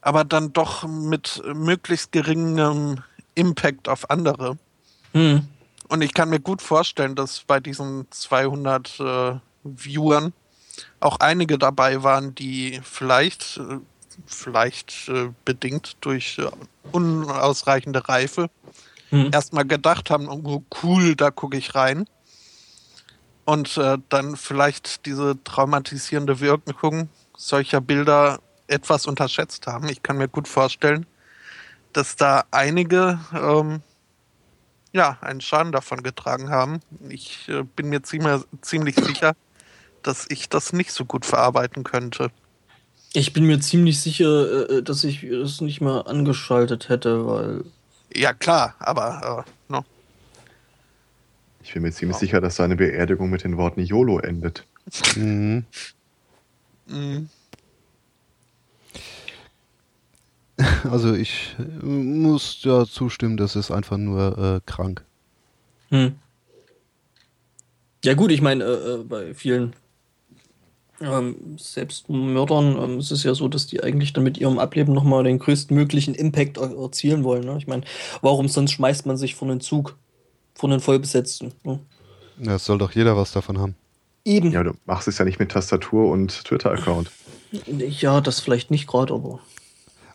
[0.01, 3.03] aber dann doch mit möglichst geringem
[3.35, 4.59] Impact auf andere.
[5.13, 5.49] Hm.
[5.89, 10.33] Und ich kann mir gut vorstellen, dass bei diesen 200 äh, Viewern
[11.01, 13.79] auch einige dabei waren, die vielleicht, äh,
[14.27, 16.49] vielleicht äh, bedingt durch äh,
[16.93, 18.49] unausreichende Reife
[19.13, 19.31] Hm.
[19.31, 22.07] erstmal gedacht haben, oh cool, da gucke ich rein.
[23.45, 29.89] Und äh, dann vielleicht diese traumatisierende Wirkung solcher Bilder etwas unterschätzt haben.
[29.89, 31.05] Ich kann mir gut vorstellen,
[31.93, 33.83] dass da einige ähm,
[34.93, 36.81] ja, einen Schaden davon getragen haben.
[37.11, 39.35] Ich äh, bin mir ziemlich, ziemlich sicher,
[40.03, 42.31] dass ich das nicht so gut verarbeiten könnte.
[43.13, 47.65] Ich bin mir ziemlich sicher, äh, dass ich es nicht mal angeschaltet hätte, weil
[48.15, 49.85] Ja, klar, aber äh, no.
[51.63, 54.67] Ich bin mir ziemlich sicher, dass seine Beerdigung mit den Worten YOLO endet.
[55.17, 55.65] Mhm.
[56.87, 57.29] mm,
[60.91, 65.05] Also ich muss ja zustimmen, das ist einfach nur äh, krank.
[65.91, 66.15] Hm.
[68.05, 69.75] Ja gut, ich meine, äh, äh, bei vielen
[71.03, 75.25] ähm, Selbstmördern ähm, ist es ja so, dass die eigentlich dann mit ihrem Ableben nochmal
[75.25, 77.45] den größtmöglichen Impact er erzielen wollen.
[77.45, 77.57] Ne?
[77.59, 77.83] Ich meine,
[78.21, 79.97] warum sonst schmeißt man sich vor einen Zug,
[80.55, 81.53] vor einen vollbesetzten?
[81.65, 81.81] Ne?
[82.39, 83.75] Ja, es soll doch jeder was davon haben.
[84.25, 84.51] Eben.
[84.53, 84.65] Ja, Ja.
[84.65, 87.11] du machst es ja nicht mit Tastatur und Twitter-Account.
[88.23, 89.41] das vielleicht nicht gerade, aber.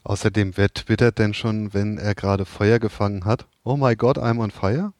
[0.04, 3.46] Außerdem, wer twittert denn schon, wenn er gerade Feuer gefangen hat?
[3.64, 4.94] Oh my God, I'm on fire?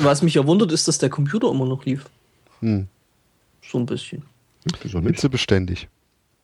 [0.00, 2.06] Was mich ja wundert, ist, dass der Computer immer noch lief.
[2.60, 2.88] Hm.
[3.62, 4.24] So ein bisschen.
[4.82, 5.06] Hm?
[5.06, 5.88] Hitzebeständig.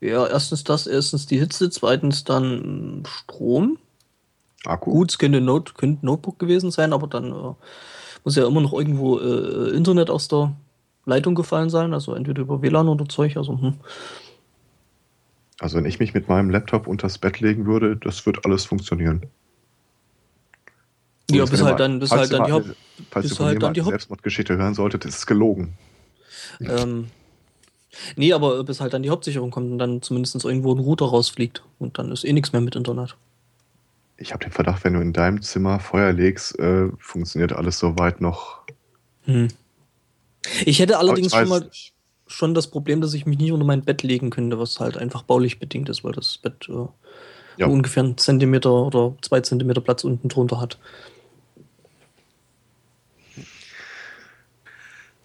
[0.01, 3.79] Ja, erstens das, erstens die Hitze, zweitens dann äh, Strom.
[4.65, 4.91] Akku?
[4.91, 7.55] Gut, es könnte, Note, könnte Notebook gewesen sein, aber dann äh,
[8.25, 10.55] muss ja immer noch irgendwo äh, Internet aus der
[11.05, 13.37] Leitung gefallen sein, also entweder über WLAN oder Zeug.
[13.37, 13.75] Also, hm.
[15.61, 19.23] Also wenn ich mich mit meinem Laptop unters Bett legen würde, das wird alles funktionieren.
[21.31, 22.77] Ja, Und bis wenn halt ihr dann, bis halt ihr dann die mal- Haupt.
[23.11, 25.75] Falls bis ihr halt dann mal die Selbstmordgeschichte hören solltet, ist es gelogen.
[26.61, 27.09] Ähm,
[28.17, 31.63] nee, aber bis halt dann die Hauptsicherung kommt und dann zumindest irgendwo ein Router rausfliegt.
[31.79, 33.17] Und dann ist eh nichts mehr mit Internet.
[34.19, 38.21] Ich habe den Verdacht, wenn du in deinem Zimmer Feuer legst, äh, funktioniert alles soweit
[38.21, 38.63] noch.
[39.25, 39.49] Hm.
[40.65, 41.71] Ich hätte allerdings ich schon mal
[42.27, 45.23] schon das Problem, dass ich mich nicht unter mein Bett legen könnte, was halt einfach
[45.23, 46.87] baulich bedingt ist, weil das Bett äh,
[47.57, 47.67] Ja.
[47.67, 50.79] ungefähr einen Zentimeter oder zwei Zentimeter Platz unten drunter hat.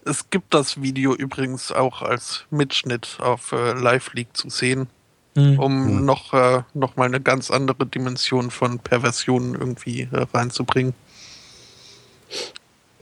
[0.04, 4.88] Es gibt das Video übrigens auch als Mitschnitt auf äh, Live League zu sehen,
[5.36, 5.58] Hm.
[5.58, 6.04] um Hm.
[6.04, 10.92] noch, äh, noch mal eine ganz andere Dimension von Perversionen irgendwie äh, reinzubringen.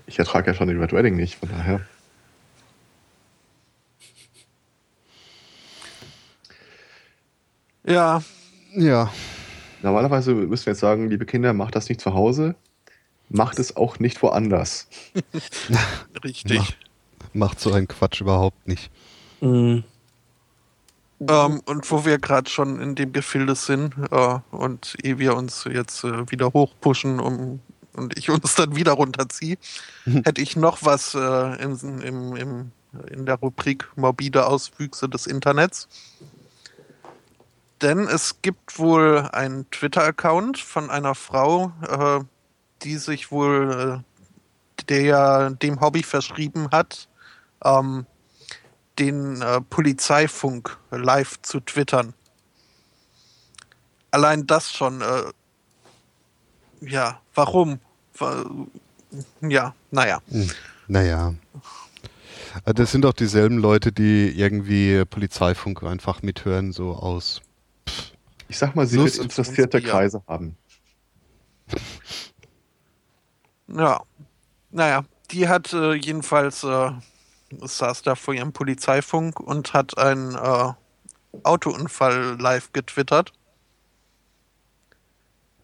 [0.07, 1.81] Ich ertrage ja schon den Red Wedding nicht, von daher.
[7.85, 8.23] Ja,
[8.75, 9.11] Ja,
[9.83, 12.55] Normalerweise müssen wir jetzt sagen, liebe Kinder, macht das nicht zu Hause,
[13.31, 14.89] macht es auch nicht woanders.
[16.25, 16.59] richtig.
[16.59, 16.77] macht
[17.61, 18.91] so einen Quatsch überhaupt nicht.
[19.41, 19.85] Hm.
[21.29, 25.65] Ähm, und wo wir gerade schon in dem Gefilde sind äh, und ehe wir uns
[25.71, 27.61] jetzt äh, wieder hochpushen um,
[27.93, 29.59] und ich uns dann wieder runterziehe,
[30.25, 32.73] hätte ich noch was äh, in, im, im,
[33.11, 35.89] in der Rubrik morbide Auswüchse des Internets.
[37.83, 42.25] Denn es gibt wohl einen Twitter-Account von einer Frau, äh,
[42.83, 47.09] die sich wohl äh, der, dem Hobby verschrieben hat,
[47.65, 48.07] ähm,
[48.99, 52.15] den äh, Polizeifunk live zu twittern.
[54.11, 55.23] Allein das schon, äh,
[56.81, 57.79] ja, warum?
[59.41, 60.21] Ja, naja.
[60.31, 60.51] Hm,
[60.89, 61.35] Naja.
[62.65, 67.41] Äh, Das sind doch dieselben Leute, die irgendwie Polizeifunk einfach mithören, so aus.
[68.49, 69.81] Ich sag mal, sie Lust wird interessierte.
[69.81, 70.57] Kreise haben.
[73.69, 74.03] Ja.
[74.73, 76.91] Naja, die hat äh, jedenfalls äh,
[77.51, 80.73] saß da vor ihrem Polizeifunk und hat einen äh,
[81.43, 83.33] Autounfall live getwittert.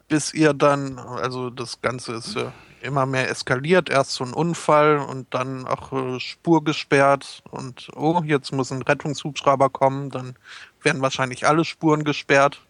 [0.08, 2.50] Bis ihr dann, also das Ganze ist äh,
[2.80, 3.90] immer mehr eskaliert.
[3.90, 8.82] Erst so ein Unfall und dann auch äh, Spur gesperrt und oh, jetzt muss ein
[8.82, 10.36] Rettungshubschrauber kommen, dann
[10.82, 12.62] werden wahrscheinlich alle Spuren gesperrt.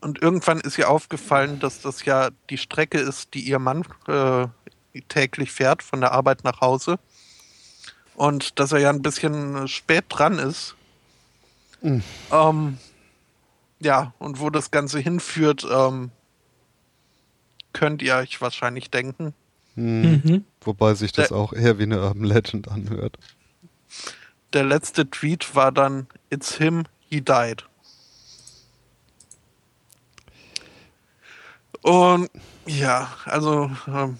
[0.00, 4.46] Und irgendwann ist ihr aufgefallen, dass das ja die Strecke ist, die ihr Mann äh,
[5.08, 6.98] täglich fährt von der Arbeit nach Hause.
[8.18, 10.74] Und dass er ja ein bisschen äh, spät dran ist.
[11.82, 12.02] Mhm.
[12.32, 12.78] Ähm,
[13.78, 16.10] ja, und wo das Ganze hinführt, ähm,
[17.72, 19.34] könnt ihr euch wahrscheinlich denken.
[19.76, 20.02] Hm.
[20.24, 20.44] Mhm.
[20.62, 23.18] Wobei sich das Der- auch eher wie eine Urban Legend anhört.
[24.52, 27.64] Der letzte Tweet war dann It's him, he died.
[31.82, 32.28] Und
[32.66, 34.18] ja, also ähm,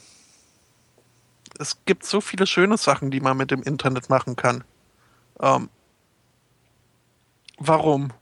[1.59, 4.65] es gibt so viele schöne Sachen, die man mit dem Internet machen kann.
[5.41, 5.69] Ähm,
[7.59, 8.13] warum?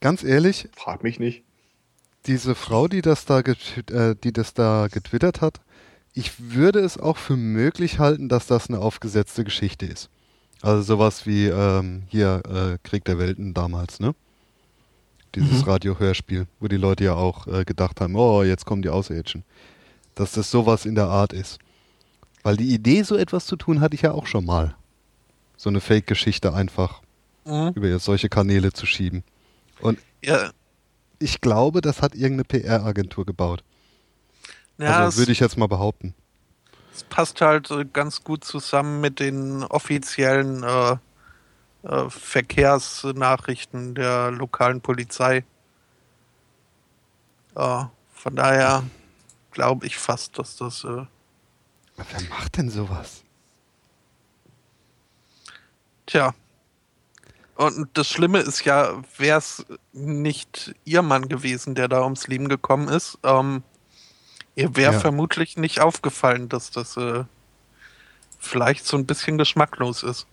[0.00, 1.42] Ganz ehrlich, Frag mich nicht.
[2.26, 5.60] diese Frau, die das da, äh, die das da getwittert hat,
[6.14, 10.10] ich würde es auch für möglich halten, dass das eine aufgesetzte Geschichte ist.
[10.62, 14.14] Also sowas wie ähm, hier äh, Krieg der Welten damals, ne?
[15.34, 15.70] Dieses Mhm.
[15.70, 19.44] Radio-Hörspiel, wo die Leute ja auch äh, gedacht haben, oh, jetzt kommen die Außerirdischen.
[20.18, 21.58] Dass das sowas in der Art ist.
[22.42, 24.74] Weil die Idee, so etwas zu tun, hatte ich ja auch schon mal.
[25.56, 27.02] So eine Fake-Geschichte einfach
[27.44, 27.72] Mhm.
[27.76, 29.22] über solche Kanäle zu schieben.
[29.80, 30.50] Und Ja,
[31.20, 33.62] ich glaube, das hat irgendeine PR-Agentur gebaut.
[34.76, 36.14] ja also würde ich jetzt mal behaupten.
[36.94, 40.96] es passt halt äh, ganz gut zusammen mit den offiziellen äh,
[41.84, 45.44] äh, Verkehrsnachrichten der lokalen Polizei.
[47.54, 47.84] Äh,
[48.14, 48.82] von daher
[49.58, 51.04] glaube ich fast, dass das äh,
[51.96, 53.24] Wer macht denn sowas?
[56.06, 56.32] Tja.
[57.56, 62.48] Und das Schlimme ist ja, wäre es nicht ihr Mann gewesen, der da ums Leben
[62.48, 63.64] gekommen ist, ähm,
[64.54, 65.00] ihr wäre Ja.
[65.00, 67.24] vermutlich nicht aufgefallen, dass das äh,
[68.38, 70.28] vielleicht so ein bisschen geschmacklos ist.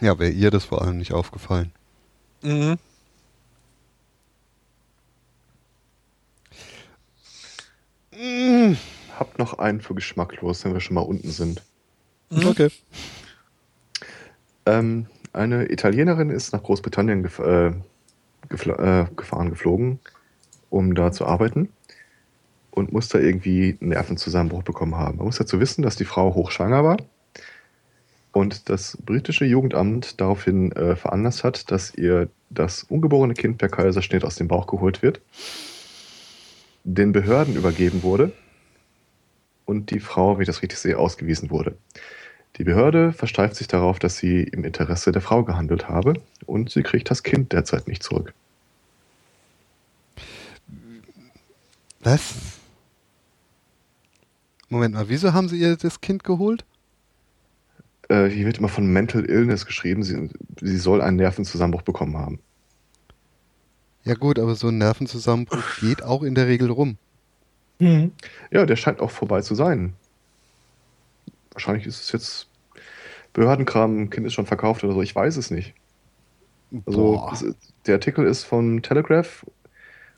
[0.00, 1.70] Ja, wäre ihr das vor allem nicht aufgefallen.
[2.40, 2.78] Mhm.
[9.18, 11.62] Hab noch einen für geschmacklos, wenn wir schon mal unten sind.
[12.30, 12.46] Mhm.
[12.46, 12.68] Okay.
[14.66, 17.72] Ähm, eine Italienerin ist nach Großbritannien gef äh,
[18.48, 19.98] gefl äh, gefahren, geflogen,
[20.70, 21.68] um da zu arbeiten
[22.70, 25.18] und muss da irgendwie einen Nervenzusammenbruch bekommen haben.
[25.18, 26.96] Man muss dazu wissen, dass die Frau hochschwanger war
[28.32, 34.24] und das britische Jugendamt daraufhin äh, veranlasst hat, dass ihr das ungeborene Kind per Kaiserschnitt
[34.24, 35.20] aus dem Bauch geholt wird,
[36.84, 38.32] den Behörden übergeben wurde
[39.64, 41.76] und die Frau, wenn ich das richtig sehe, ausgewiesen wurde.
[42.56, 46.14] Die Behörde versteift sich darauf, dass sie im Interesse der Frau gehandelt habe
[46.46, 48.32] und sie kriegt das Kind derzeit nicht zurück.
[52.00, 52.34] Was?
[54.68, 56.64] Moment mal, wieso haben sie ihr das Kind geholt?
[58.08, 60.02] Äh, hier wird immer von Mental Illness geschrieben.
[60.02, 60.28] Sie,
[60.60, 62.40] sie soll einen Nervenzusammenbruch bekommen haben.
[64.04, 66.98] Ja gut, aber so ein Nervenzusammenbruch geht auch in der Regel rum.
[67.78, 68.12] Mhm.
[68.50, 69.94] Ja, der scheint auch vorbei zu sein.
[71.52, 72.48] Wahrscheinlich ist es jetzt
[73.32, 75.02] Behördenkram, ein Kind ist schon verkauft oder so.
[75.02, 75.74] Ich weiß es nicht.
[76.86, 77.46] Also ist,
[77.86, 79.46] der Artikel ist von Telegraph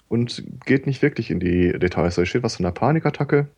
[0.09, 2.15] und geht nicht wirklich in die Details.
[2.15, 3.49] Da steht was von einer Panikattacke,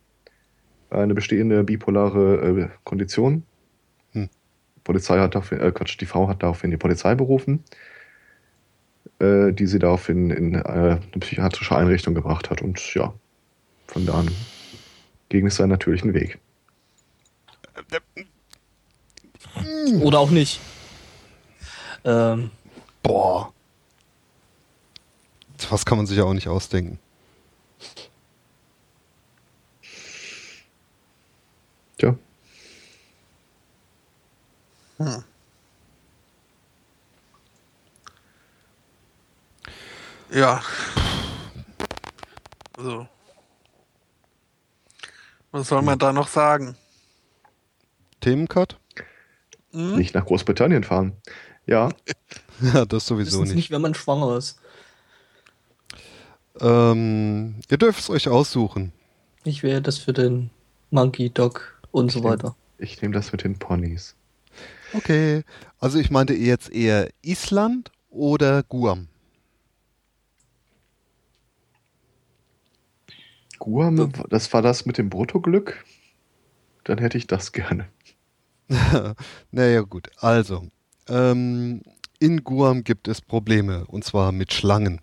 [0.91, 3.45] eine bestehende bipolare äh, Kondition.
[4.13, 4.29] Hm.
[4.85, 7.63] Polizei hat dafür, äh, Quatsch, die Frau hat daraufhin die Polizei berufen,
[9.21, 12.63] äh, die sie daraufhin in äh, eine psychiatrische Einrichtung gebracht hat.
[12.63, 13.13] Und ja,
[13.87, 14.31] von da an
[15.29, 16.39] ging es seinen natürlichen Weg.
[20.01, 20.61] Oder auch nicht.
[22.05, 22.51] Ähm,
[23.03, 23.53] Boah.
[25.71, 26.99] Was kann man sich ja auch nicht ausdenken.
[31.99, 32.17] Tja,
[34.99, 35.25] Hm.
[40.31, 40.63] Ja.
[42.77, 43.07] Also.
[45.51, 46.77] Was soll man da noch sagen?
[48.21, 48.79] Themencut?
[49.73, 49.97] Hm?
[49.97, 51.13] nicht nach Großbritannien fahren.
[51.67, 51.91] Ja,
[52.61, 53.55] Ja, das sowieso nicht.
[53.55, 54.59] nicht, wenn man schwanger ist.
[56.61, 58.93] Ähm, ihr dürft es euch aussuchen.
[59.45, 60.51] Ich wäre das für den
[60.91, 62.57] Monkey Dog und so weiter.
[62.79, 64.17] Ich nehme das mit den Ponys.
[64.93, 65.45] Okay.
[65.79, 69.09] Also ich meinte jetzt eher Island oder Guam.
[73.59, 75.85] Guam, das war das mit dem Bruttoglück?
[76.85, 77.89] Dann hätte ich das gerne.
[79.51, 80.11] naja, gut.
[80.19, 80.69] Also,
[81.09, 81.83] ähm,
[82.19, 85.01] in Guam gibt es Probleme, und zwar mit Schlangen.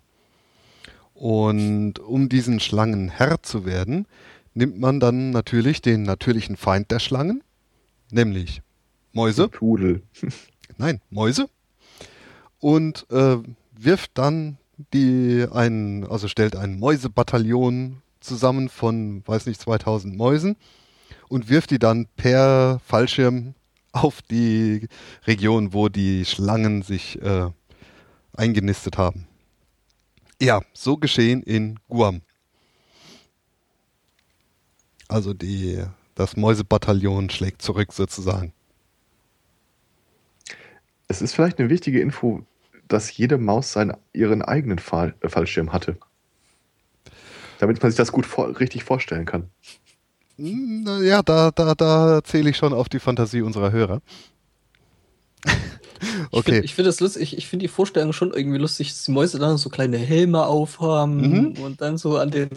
[1.14, 4.06] Und um diesen Schlangen Herr zu werden,
[4.54, 7.42] nimmt man dann natürlich den natürlichen Feind der Schlangen,
[8.10, 8.62] nämlich
[9.12, 9.48] Mäuse.
[9.48, 10.02] Pudel.
[10.76, 11.48] Nein, Mäuse.
[12.58, 13.38] Und äh,
[13.72, 14.58] wirft dann
[14.92, 20.56] die ein, also stellt ein Mäusebataillon zusammen von, weiß nicht, 2000 Mäusen
[21.28, 23.54] und wirft die dann per Fallschirm
[23.92, 24.88] auf die
[25.26, 27.50] Region, wo die Schlangen sich äh,
[28.36, 29.26] eingenistet haben.
[30.40, 32.20] Ja, so geschehen in Guam.
[35.08, 35.82] Also die,
[36.14, 38.52] das Mäusebataillon schlägt zurück sozusagen.
[41.08, 42.44] Es ist vielleicht eine wichtige Info,
[42.88, 45.98] dass jede Maus seinen, ihren eigenen Fall, äh, Fallschirm hatte.
[47.58, 49.50] Damit man sich das gut vor, richtig vorstellen kann.
[50.38, 54.02] Ja, da, da, da zähle ich schon auf die Fantasie unserer Hörer.
[56.30, 56.60] okay.
[56.62, 59.38] Ich finde find das lustig, ich finde die Vorstellung schon irgendwie lustig, dass die Mäuse
[59.38, 61.62] dann so kleine Helme aufhaben mhm.
[61.62, 62.50] und dann so an den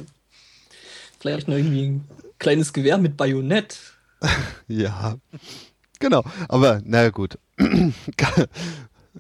[1.20, 2.08] vielleicht noch irgendwie ein
[2.38, 3.78] kleines Gewehr mit Bajonett.
[4.68, 5.16] ja,
[6.00, 6.24] genau.
[6.48, 7.38] Aber naja gut.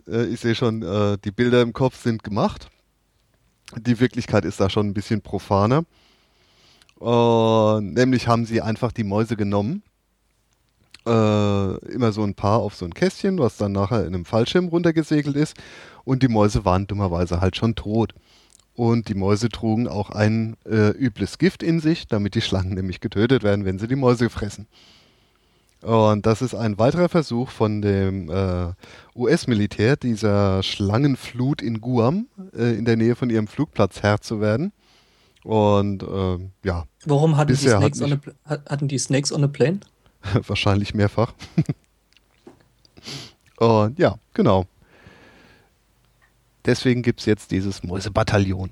[0.07, 2.69] Äh, ich sehe schon, äh, die Bilder im Kopf sind gemacht.
[3.75, 5.83] Die Wirklichkeit ist da schon ein bisschen profaner.
[6.99, 9.83] Uh, nämlich haben sie einfach die Mäuse genommen,
[11.07, 14.67] uh, immer so ein paar auf so ein Kästchen, was dann nachher in einem Fallschirm
[14.67, 15.55] runtergesegelt ist.
[16.03, 18.13] Und die Mäuse waren dummerweise halt schon tot.
[18.75, 22.99] Und die Mäuse trugen auch ein uh, übles Gift in sich, damit die Schlangen nämlich
[22.99, 24.67] getötet werden, wenn sie die Mäuse fressen.
[25.81, 28.29] Und das ist ein weiterer Versuch von dem
[29.15, 34.73] US-Militär, dieser Schlangenflut in Guam, in der Nähe von ihrem Flugplatz Herr zu werden.
[35.43, 36.85] Und äh, ja.
[37.05, 39.79] Warum hatten die, Snakes hat a, hatten die Snakes on a Plane?
[40.47, 41.33] Wahrscheinlich mehrfach.
[43.57, 44.65] Und ja, genau.
[46.65, 48.71] Deswegen gibt es jetzt dieses Mäusebataillon.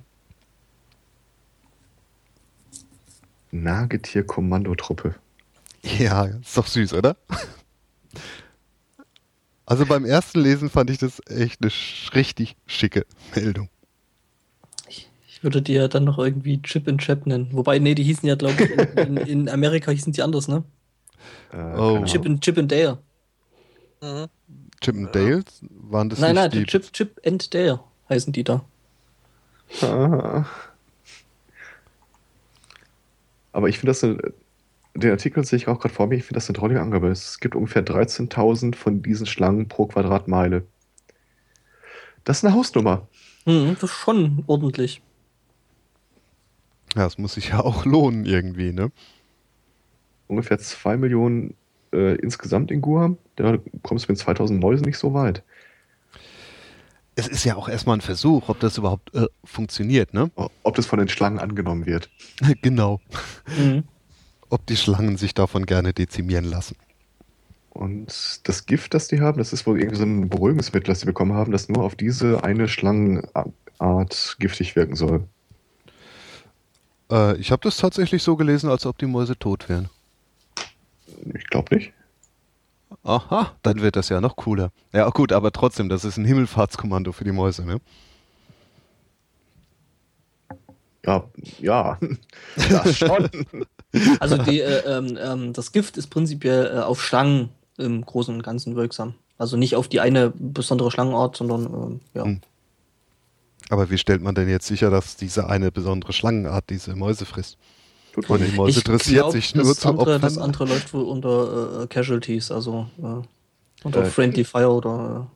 [3.52, 5.16] Nagetier-Kommandotruppe.
[6.00, 7.16] Ja, ist doch süß, oder?
[9.66, 11.72] Also beim ersten Lesen fand ich das echt eine
[12.16, 13.70] richtig schicke Meldung.
[14.90, 17.50] Ich würde die ja dann noch irgendwie Chip and Chap nennen.
[17.52, 20.64] Wobei, nee, die hießen ja, glaube ich, in, in, Amerika hießen die anders, ne?
[21.52, 22.04] Äh, oh.
[22.06, 22.98] Chip, and, Chip and Dale.
[24.02, 24.28] Mhm.
[24.82, 25.44] Chip and Dale?
[25.62, 28.66] Waren das nein, nicht nein, die Chip, Chip and Dale heißen die da.
[33.52, 34.34] Aber ich finde das eine,
[35.00, 37.10] den Artikel sehe ich auch gerade vor mir, ich finde das eine tolle Angabe.
[37.10, 40.66] Es gibt ungefähr 13.000 von diesen Schlangen pro Quadratmeile.
[42.24, 43.08] Das ist eine Hausnummer.
[43.46, 45.02] Mhm, das ist schon ordentlich.
[46.96, 48.92] Ja, es muss sich ja auch lohnen irgendwie, ne?
[50.28, 51.56] Ungefähr 2 Millionen
[51.94, 53.18] äh, insgesamt in Guam.
[53.36, 55.44] Da kommst du mit 2000 Mäusen nicht so weit.
[57.16, 60.30] Es ist ja auch erstmal ein Versuch, ob das überhaupt äh, funktioniert, ne?
[60.36, 62.10] Ob das von den Schlangen angenommen wird.
[62.62, 63.00] genau.
[63.58, 63.84] Mhm.
[64.50, 66.76] Ob die Schlangen sich davon gerne dezimieren lassen.
[67.72, 71.06] Und das Gift, das die haben, das ist wohl irgendwie so ein Beruhigungsmittel, das sie
[71.06, 75.28] bekommen haben, das nur auf diese eine Schlangenart giftig wirken soll.
[77.12, 79.90] Äh, ich habe das tatsächlich so gelesen, als ob die Mäuse tot wären.
[81.36, 81.94] Ich glaube nicht.
[83.04, 84.72] Aha, dann wird das ja noch cooler.
[84.94, 87.80] Ja, gut, aber trotzdem, das ist ein Himmelfahrtskommando für die Mäuse, ne?
[91.06, 91.24] Ja,
[91.60, 92.00] ja,
[92.70, 93.30] das schon.
[94.20, 98.44] Also die, äh, ähm, ähm, das Gift ist prinzipiell äh, auf Schlangen im Großen und
[98.44, 99.16] Ganzen wirksam.
[99.38, 102.26] Also nicht auf die eine besondere Schlangenart, sondern ähm, ja.
[102.26, 102.42] Hm.
[103.70, 107.58] Aber wie stellt man denn jetzt sicher, dass diese eine besondere Schlangenart diese Mäuse frisst?
[108.28, 111.88] Und die Mäuse interessiert glaub, sich nur zum andere, Das andere läuft wohl unter äh,
[111.88, 115.28] Casualties, also äh, unter äh, Friendly Fire oder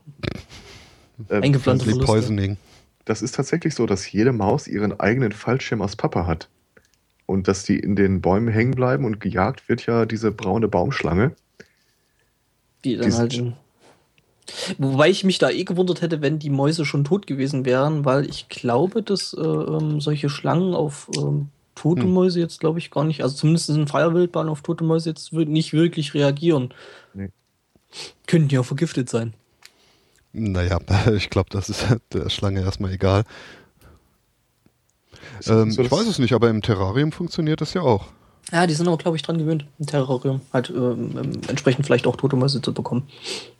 [1.29, 2.05] äh, äh eingeplante Verluste.
[2.05, 2.57] Poisoning.
[3.05, 6.49] Das ist tatsächlich so, dass jede Maus ihren eigenen Fallschirm aus Papa hat.
[7.31, 11.33] Und dass die in den Bäumen hängen bleiben und gejagt wird ja diese braune Baumschlange.
[12.83, 13.53] Die dann die halt
[14.77, 18.29] Wobei ich mich da eh gewundert hätte, wenn die Mäuse schon tot gewesen wären, weil
[18.29, 22.11] ich glaube, dass äh, ähm, solche Schlangen auf ähm, tote hm.
[22.11, 25.73] Mäuse jetzt, glaube ich, gar nicht, also zumindest in Feuerwildbahn auf tote Mäuse jetzt nicht
[25.73, 26.73] wirklich reagieren.
[27.13, 27.29] Nee.
[28.27, 29.33] Könnten ja vergiftet sein.
[30.33, 30.79] Naja,
[31.15, 33.23] ich glaube, das ist der Schlange erstmal egal.
[35.47, 38.07] Ähm, So, ich weiß es nicht, aber im Terrarium funktioniert das ja auch.
[38.51, 42.05] Ja, die sind aber, glaube ich, dran gewöhnt, im Terrarium halt ähm, ähm, entsprechend vielleicht
[42.07, 43.07] auch tote Mäuse zu bekommen.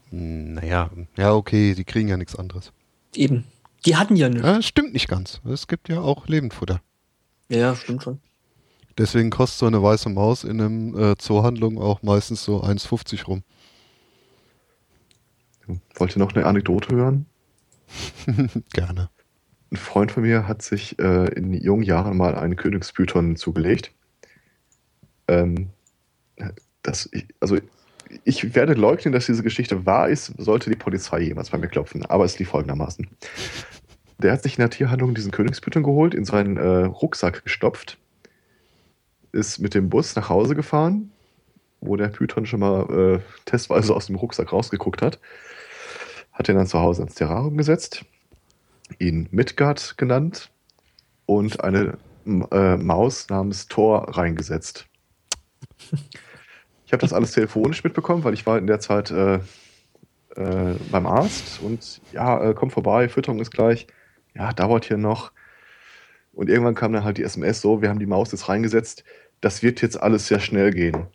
[0.09, 2.71] Hm, Naja, ja, okay, die kriegen ja nichts anderes.
[3.15, 3.45] Eben.
[3.85, 4.45] Die hatten ja nichts.
[4.45, 5.41] Ja, stimmt nicht ganz.
[5.45, 6.81] Es gibt ja auch Lebendfutter.
[7.49, 8.19] Ja, ja, stimmt schon.
[8.97, 13.43] Deswegen kostet so eine weiße Maus in einem äh, Zoohandlung auch meistens so 1,50 rum.
[15.95, 17.25] Wollt ihr noch eine Anekdote hören?
[18.73, 19.09] Gerne.
[19.71, 23.93] Ein Freund von mir hat sich äh, in jungen Jahren mal einen Königspython zugelegt.
[25.29, 25.69] Ähm,
[26.81, 27.09] das,
[27.39, 27.57] also
[28.25, 32.05] ich werde leugnen, dass diese Geschichte wahr ist, sollte die Polizei jemals bei mir klopfen.
[32.05, 33.07] Aber es lief folgendermaßen.
[34.17, 37.97] Der hat sich in der Tierhandlung diesen Königspython geholt, in seinen äh, Rucksack gestopft,
[39.31, 41.11] ist mit dem Bus nach Hause gefahren,
[41.79, 45.19] wo der Python schon mal äh, testweise aus dem Rucksack rausgeguckt hat.
[46.33, 48.05] Hat ihn dann zu Hause ins Terrarium gesetzt,
[48.99, 50.51] ihn Midgard genannt
[51.25, 54.87] und eine äh, Maus namens Thor reingesetzt.
[56.85, 59.35] Ich habe das alles telefonisch mitbekommen, weil ich war in der Zeit äh,
[60.35, 63.87] äh, beim Arzt und ja, äh, komm vorbei, Fütterung ist gleich.
[64.35, 65.31] Ja, dauert hier noch.
[66.33, 69.05] Und irgendwann kam dann halt die SMS so, wir haben die Maus jetzt reingesetzt,
[69.39, 71.07] das wird jetzt alles sehr schnell gehen.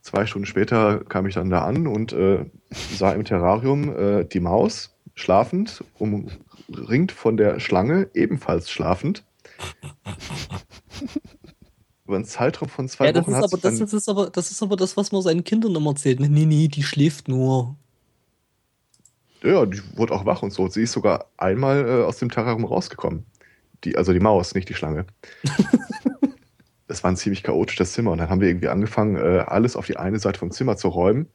[0.00, 4.40] Zwei Stunden später kam ich dann da an und äh, sah im Terrarium äh, die
[4.40, 5.84] Maus schlafend,
[6.68, 9.24] umringt von der Schlange, ebenfalls schlafend.
[12.06, 14.50] Über einen Zeitraum von zwei Ja, das Wochen ist, hat aber, das, ist aber, das
[14.50, 16.20] ist aber das, was man seinen Kindern immer erzählt.
[16.20, 17.76] Nee, nee, die schläft nur.
[19.42, 20.68] ja, die wurde auch wach und so.
[20.68, 23.24] Sie ist sogar einmal äh, aus dem Terrarium rausgekommen.
[23.84, 25.06] Die, also die Maus, nicht die Schlange.
[26.88, 28.12] das war ein ziemlich chaotisches Zimmer.
[28.12, 30.88] Und dann haben wir irgendwie angefangen, äh, alles auf die eine Seite vom Zimmer zu
[30.88, 31.28] räumen,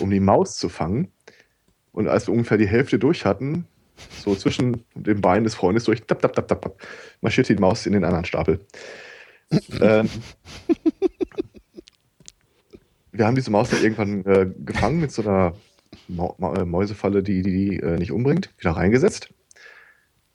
[0.00, 1.12] um die Maus zu fangen.
[1.92, 3.66] Und als wir ungefähr die Hälfte durch hatten,
[4.22, 6.82] so zwischen den Beinen des Freundes durch, tap, tap, tap, tap, tap,
[7.20, 8.60] marschierte die Maus in den anderen Stapel.
[9.80, 10.08] ähm,
[13.12, 15.54] wir haben diese Maus dann irgendwann äh, gefangen mit so einer
[16.08, 19.28] Mau Ma äh, Mäusefalle, die die, die äh, nicht umbringt, wieder reingesetzt.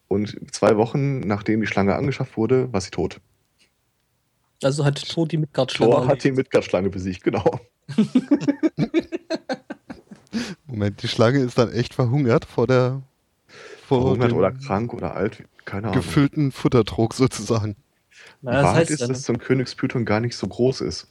[0.07, 3.19] Und zwei Wochen nachdem die Schlange angeschafft wurde, war sie tot.
[4.63, 5.91] Also hat Thor die Midgard-Schlange.
[5.91, 7.59] Thor hat die Midgard-Schlange besiegt, genau.
[10.65, 13.01] Moment, die Schlange ist dann echt verhungert vor der
[13.87, 16.01] Verhungert oder krank oder alt, keine Ahnung.
[16.01, 17.75] gefüllten Futtertrog sozusagen.
[18.41, 21.07] Na, das Wahrheit heißt ist, dass so ein Königspython gar nicht so groß ist.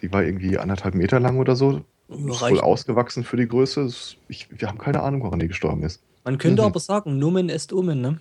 [0.00, 1.84] Die war irgendwie anderthalb Meter lang oder so.
[2.08, 3.90] Ist wohl ausgewachsen für die Größe.
[4.28, 6.00] Ich, wir haben keine Ahnung, woran die gestorben ist.
[6.24, 6.68] Man könnte Mhm.
[6.68, 8.20] aber sagen, Nomen est Omen, ne?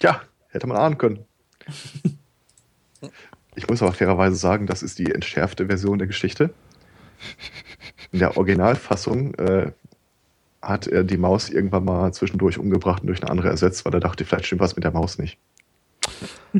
[0.00, 1.24] Ja, hätte man ahnen können.
[3.54, 6.50] Ich muss aber fairerweise sagen, das ist die entschärfte Version der Geschichte.
[8.12, 9.72] In der Originalfassung äh,
[10.60, 14.00] hat er die Maus irgendwann mal zwischendurch umgebracht und durch eine andere ersetzt, weil er
[14.00, 15.38] dachte, vielleicht stimmt was mit der Maus nicht.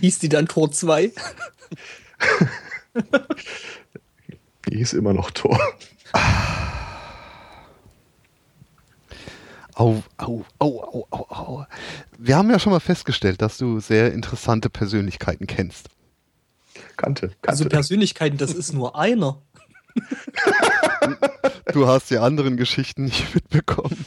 [0.00, 1.12] Hieß die dann Tor 2?
[4.68, 5.58] Die hieß immer noch Thor.
[9.74, 11.66] Au, au, au, au, au, au.
[12.18, 15.88] Wir haben ja schon mal festgestellt, dass du sehr interessante Persönlichkeiten kennst.
[16.96, 17.28] Kannte.
[17.28, 17.48] kannte.
[17.48, 19.40] Also Persönlichkeiten, das ist nur einer.
[21.72, 24.04] Du hast die anderen Geschichten nicht mitbekommen.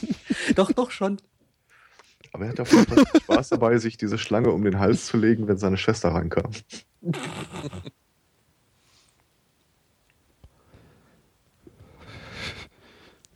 [0.54, 1.18] Doch, doch schon.
[2.32, 5.16] Aber er hat auf jeden Fall Spaß dabei, sich diese Schlange um den Hals zu
[5.16, 6.50] legen, wenn seine Schwester reinkam.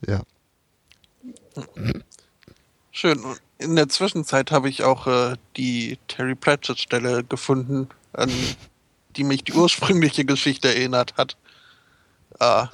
[0.06, 0.22] Ja.
[2.90, 3.20] Schön.
[3.58, 8.30] In der Zwischenzeit habe ich auch äh, die Terry Pratchett-Stelle gefunden, an
[9.16, 11.36] die mich die ursprüngliche Geschichte erinnert hat.
[12.40, 12.66] Äh,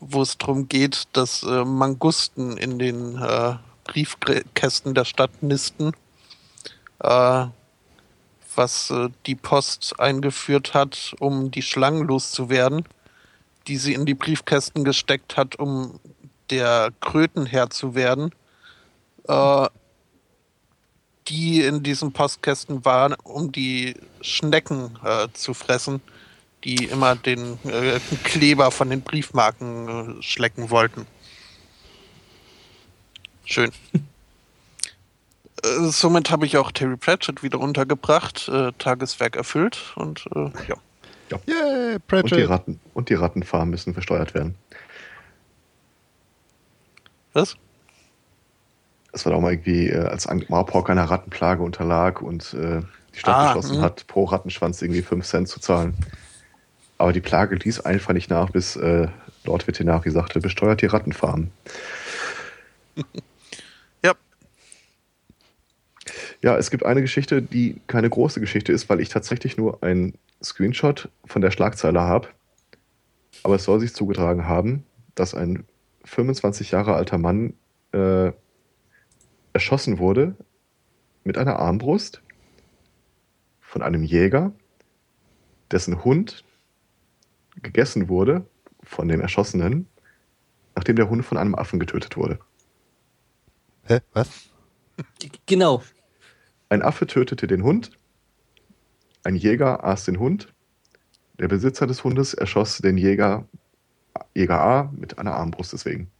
[0.00, 5.92] wo es darum geht, dass äh, Mangusten in den äh, Briefkästen der Stadt nisten,
[7.00, 7.46] äh,
[8.56, 12.84] was äh, die Post eingeführt hat, um die Schlangen loszuwerden,
[13.68, 16.00] die sie in die Briefkästen gesteckt hat, um
[16.50, 18.34] der Krötenherr zu werden,
[19.28, 19.68] äh,
[21.28, 26.00] die in diesen Postkästen waren, um die Schnecken äh, zu fressen,
[26.64, 31.06] die immer den äh, Kleber von den Briefmarken äh, schlecken wollten.
[33.44, 33.70] Schön.
[35.62, 40.76] Äh, somit habe ich auch Terry Pratchett wieder untergebracht, äh, Tageswerk erfüllt und äh, ja.
[41.46, 42.48] Yeah, Und die Pratchett.
[42.48, 42.80] Ratten.
[42.94, 44.54] Und die Rattenfarmen müssen versteuert werden.
[47.34, 47.56] Was?
[49.12, 52.80] Das war doch mal irgendwie, äh, als Marpork einer Rattenplage unterlag und äh,
[53.14, 53.82] die Stadt Ah, beschlossen mh.
[53.82, 55.94] hat, pro Rattenschwanz irgendwie 5 Cent zu zahlen.
[57.00, 59.08] Aber die Plage ließ einfach nicht nach, bis äh,
[59.44, 61.50] Lord Veterinari sagte, besteuert die Rattenfarmen.
[64.04, 64.14] Ja,
[66.42, 70.12] Ja, es gibt eine Geschichte, die keine große Geschichte ist, weil ich tatsächlich nur einen
[70.44, 72.28] Screenshot von der Schlagzeile habe.
[73.44, 75.64] Aber es soll sich zugetragen haben, dass ein
[76.04, 77.54] 25 Jahre alter Mann
[77.92, 78.32] äh,
[79.54, 80.34] erschossen wurde
[81.24, 82.20] mit einer Armbrust
[83.62, 84.52] von einem Jäger,
[85.70, 86.44] dessen Hund
[87.62, 88.46] gegessen wurde
[88.82, 89.86] von dem Erschossenen,
[90.74, 92.38] nachdem der Hund von einem Affen getötet wurde.
[93.84, 94.00] Hä?
[94.12, 94.28] Was?
[95.46, 95.82] Genau.
[96.68, 97.90] Ein Affe tötete den Hund,
[99.24, 100.52] ein Jäger aß den Hund,
[101.38, 103.46] der Besitzer des Hundes erschoss den Jäger,
[104.34, 106.10] Jäger A mit einer Armbrust deswegen.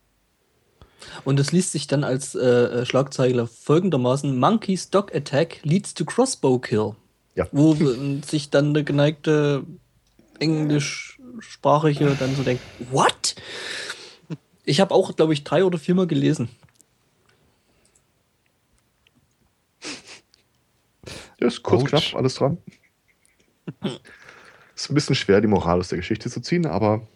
[1.25, 6.59] Und es liest sich dann als äh, Schlagzeile folgendermaßen: Monkey's Dog Attack leads to Crossbow
[6.59, 6.95] Kill.
[7.35, 7.47] Ja.
[7.53, 9.65] Wo äh, sich dann der geneigte
[11.41, 13.35] Englischsprachige dann so denkt: What?
[14.65, 16.49] Ich habe auch, glaube ich, drei oder viermal gelesen.
[21.41, 21.89] Ja, ist kurz Ouch.
[21.89, 22.59] knapp, alles dran.
[24.77, 27.07] Ist ein bisschen schwer, die Moral aus der Geschichte zu ziehen, aber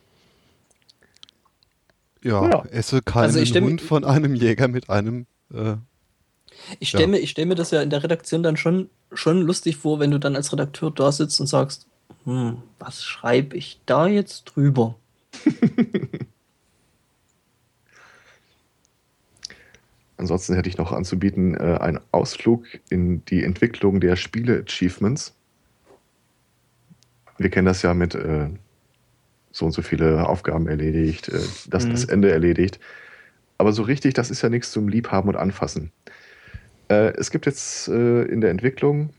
[2.22, 2.64] Ja, Ja.
[2.70, 5.26] esse keinen Also Hund von einem Jäger mit einem.
[5.52, 5.76] Äh,
[6.80, 7.10] Ich stelle Ja.
[7.10, 10.10] mir, ich stell mir das ja in der Redaktion dann schon, schon lustig vor, wenn
[10.10, 11.86] du dann als Redakteur da sitzt und sagst,
[12.24, 14.96] hm, was schreibe ich da jetzt drüber?
[20.24, 25.34] ansonsten hätte ich noch anzubieten äh, einen Ausflug in die Entwicklung der Spiele-Achievements.
[27.36, 28.48] Wir kennen das ja mit äh,
[29.50, 31.90] so und so viele Aufgaben erledigt, äh, das, Mhm.
[31.90, 32.80] das Ende erledigt.
[33.58, 35.92] Aber so richtig, das ist ja nichts zum Liebhaben und Anfassen.
[36.88, 39.10] Äh, es gibt jetzt äh, in der Entwicklung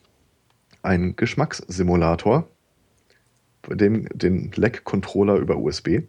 [0.82, 2.48] einen Geschmackssimulator,
[3.68, 6.02] bei dem den LEC-Controller über USB,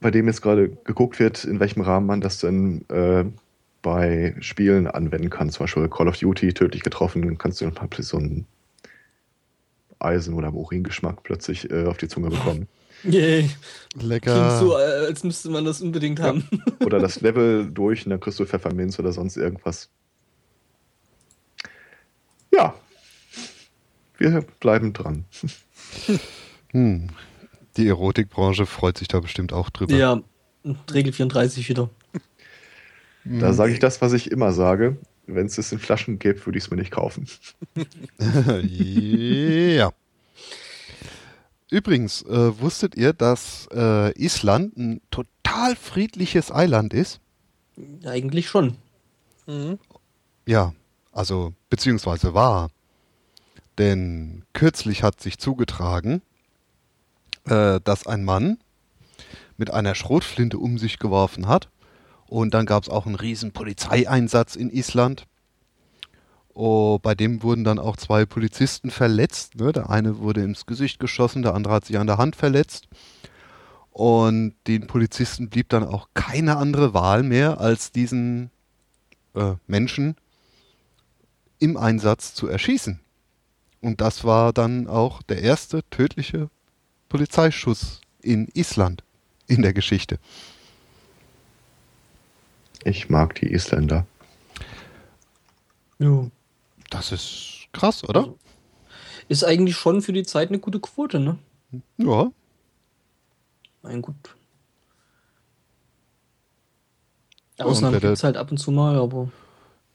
[0.00, 3.24] bei dem jetzt gerade geguckt wird, in welchem Rahmen man das denn äh,
[3.82, 5.50] bei Spielen anwenden kann.
[5.50, 8.46] Zum Beispiel Call of Duty, tödlich getroffen, dann kannst du dann so einen
[9.98, 12.68] Eisen- oder Uringeschmack plötzlich äh, auf die Zunge bekommen.
[13.04, 13.50] Yay.
[14.00, 14.32] lecker.
[14.32, 16.26] Klingt so, äh, als müsste man das unbedingt Ja.
[16.26, 16.48] haben.
[16.84, 19.90] Oder das Level durch und dann kriegst du Pfefferminz oder sonst irgendwas.
[22.52, 22.74] Ja.
[24.18, 25.24] Wir bleiben dran.
[26.72, 27.08] Hm.
[27.76, 29.94] Die Erotikbranche freut sich da bestimmt auch drüber.
[29.94, 30.22] Ja,
[30.90, 31.90] Regel 34 wieder.
[33.24, 34.96] Da sage ich das, was ich immer sage.
[35.26, 37.28] Wenn es es in Flaschen gibt, würde ich es mir nicht kaufen.
[38.18, 39.92] ja.
[41.70, 47.20] Übrigens, äh, wusstet ihr, dass äh, Island ein total friedliches Eiland ist?
[48.04, 48.76] Eigentlich schon.
[49.46, 49.78] Mhm.
[50.46, 50.74] Ja,
[51.12, 52.70] also beziehungsweise war.
[53.78, 56.22] Denn kürzlich hat sich zugetragen,
[57.44, 58.58] äh, dass ein Mann
[59.56, 61.68] mit einer Schrotflinte um sich geworfen hat.
[62.26, 65.26] Und dann gab es auch einen riesen Polizeieinsatz in Island.
[66.54, 69.56] Oh, bei dem wurden dann auch zwei Polizisten verletzt.
[69.56, 69.72] Ne?
[69.72, 72.88] Der eine wurde ins Gesicht geschossen, der andere hat sich an der Hand verletzt.
[73.90, 78.50] Und den Polizisten blieb dann auch keine andere Wahl mehr, als diesen
[79.34, 80.16] äh, Menschen
[81.58, 83.00] im Einsatz zu erschießen.
[83.82, 86.48] Und das war dann auch der erste tödliche
[87.08, 89.02] Polizeischuss in Island
[89.48, 90.18] in der Geschichte.
[92.84, 94.06] Ich mag die Isländer.
[95.98, 96.30] Ja.
[96.90, 98.32] Das ist krass, oder?
[99.28, 101.38] Ist eigentlich schon für die Zeit eine gute Quote, ne?
[101.96, 102.30] Ja.
[103.82, 104.36] Mein gut.
[107.58, 109.28] Ausnahmen gibt es halt ab und zu mal, aber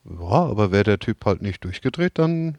[0.04, 2.58] Ja, aber wäre der Typ halt nicht durchgedreht, dann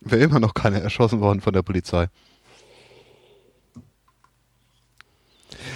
[0.00, 2.08] wäre immer noch keiner erschossen worden von der Polizei.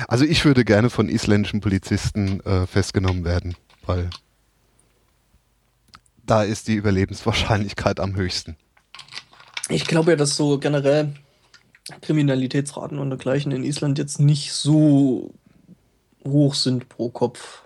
[0.08, 4.10] Also ich würde gerne von isländischen Polizisten äh, festgenommen werden, weil
[6.24, 8.56] da ist die Überlebenswahrscheinlichkeit am höchsten.
[9.68, 11.14] ich glaube ja, dass so generell
[12.00, 15.34] Kriminalitätsraten und dergleichen in Island jetzt nicht so
[16.26, 17.62] hoch sind pro Kopf.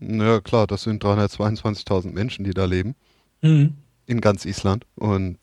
[0.00, 2.94] Ja klar, das sind 322.000 Menschen, die da leben,
[3.42, 3.74] Hm.
[4.06, 4.86] In ganz Island.
[4.96, 5.38] Und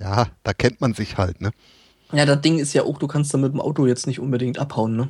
[0.00, 1.50] ja, da kennt man sich halt, ne?
[2.12, 4.58] Ja, das Ding ist ja auch, du kannst da mit dem Auto jetzt nicht unbedingt
[4.58, 5.08] abhauen, ne?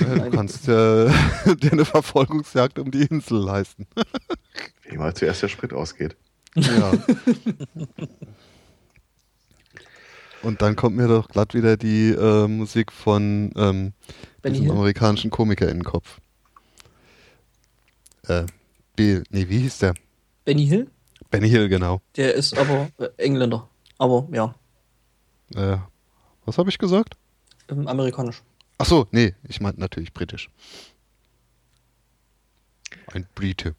[0.00, 1.08] Ja, du kannst äh,
[1.54, 3.86] dir eine Verfolgungsjagd um die Insel leisten.
[4.88, 6.16] Wie mal zuerst der Sprit ausgeht.
[6.54, 6.92] Ja.
[10.42, 13.92] Und dann kommt mir doch glatt wieder die äh, Musik von ähm,
[14.44, 14.72] diesem Hill?
[14.72, 16.20] amerikanischen Komiker in den Kopf.
[18.26, 18.44] Äh,
[18.96, 19.94] Bill, nee, wie hieß der?
[20.48, 20.90] Benny Hill?
[21.30, 22.00] Benny Hill, genau.
[22.16, 23.68] Der ist aber äh, Engländer.
[23.98, 24.54] Aber ja,
[25.54, 25.76] Äh,
[26.46, 27.18] was habe ich gesagt?
[27.68, 28.42] ähm, amerikanisch.
[28.78, 30.48] Ach so, nee, ich meinte natürlich britisch.
[33.12, 33.74] Ein Brite.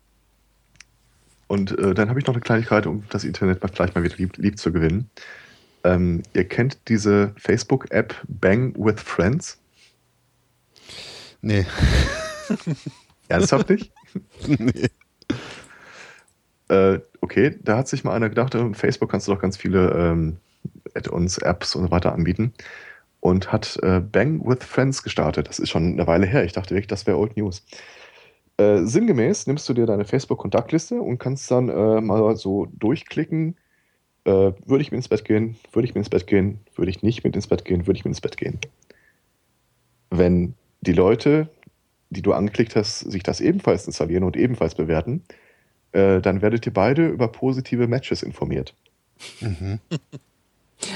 [1.48, 4.18] Und äh, dann habe ich noch eine Kleinigkeit, um das Internet mal vielleicht mal wieder
[4.18, 5.10] lieb, lieb zu gewinnen.
[5.84, 9.58] Ähm, ihr kennt diese Facebook-App Bang with Friends?
[11.42, 11.66] Nee.
[13.28, 13.92] Ernsthaft nicht?
[14.48, 14.90] nee.
[16.70, 19.92] Äh, okay, da hat sich mal einer gedacht, auf Facebook kannst du doch ganz viele
[19.92, 20.38] ähm,
[20.96, 22.54] Add-ons, Apps und so weiter anbieten.
[23.22, 25.50] Und hat äh, Bang with Friends gestartet.
[25.50, 26.46] Das ist schon eine Weile her.
[26.46, 27.66] Ich dachte wirklich, das wäre Old News.
[28.60, 33.58] Äh, sinngemäß nimmst du dir deine Facebook-Kontaktliste und kannst dann äh, mal so durchklicken,
[34.26, 34.32] äh,
[34.66, 37.24] würde ich mit ins Bett gehen, würde ich mit ins Bett gehen, würde ich nicht
[37.24, 38.60] mit ins Bett gehen, würde ich mit ins Bett gehen.
[40.10, 41.50] Wenn die Leute,
[42.10, 45.24] die du angeklickt hast, sich das ebenfalls installieren und ebenfalls bewerten,
[45.92, 48.74] äh, dann werdet ihr beide über positive Matches informiert.
[49.42, 49.80] Mhm.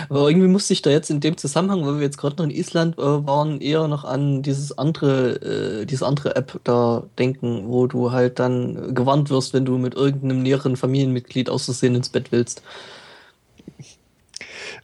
[0.09, 2.51] Aber irgendwie musste ich da jetzt in dem Zusammenhang, weil wir jetzt gerade noch in
[2.51, 7.87] Island äh, waren, eher noch an dieses andere, äh, diese andere App da denken, wo
[7.87, 12.31] du halt dann gewarnt wirst, wenn du mit irgendeinem näheren Familienmitglied aus Versehen ins Bett
[12.31, 12.63] willst.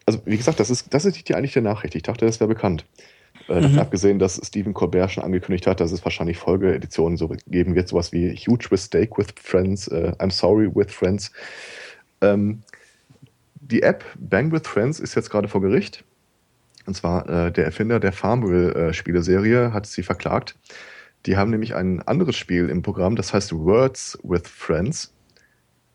[0.05, 1.95] Also, wie gesagt, das ist, das ist die eigentliche Nachricht.
[1.95, 2.83] Ich dachte, das wäre bekannt.
[3.47, 3.79] Äh, Mhm.
[3.79, 8.11] abgesehen, dass Stephen Colbert schon angekündigt hat, dass es wahrscheinlich Folgeeditionen so geben wird, sowas
[8.11, 11.31] wie Huge Mistake with Friends, äh, I'm Sorry with Friends.
[12.21, 12.61] Ähm,
[13.61, 16.03] die App Bang with Friends ist jetzt gerade vor Gericht.
[16.85, 20.55] Und zwar äh, der Erfinder der Farmville-Spieleserie hat sie verklagt.
[21.25, 25.13] Die haben nämlich ein anderes Spiel im Programm, das heißt Words with Friends.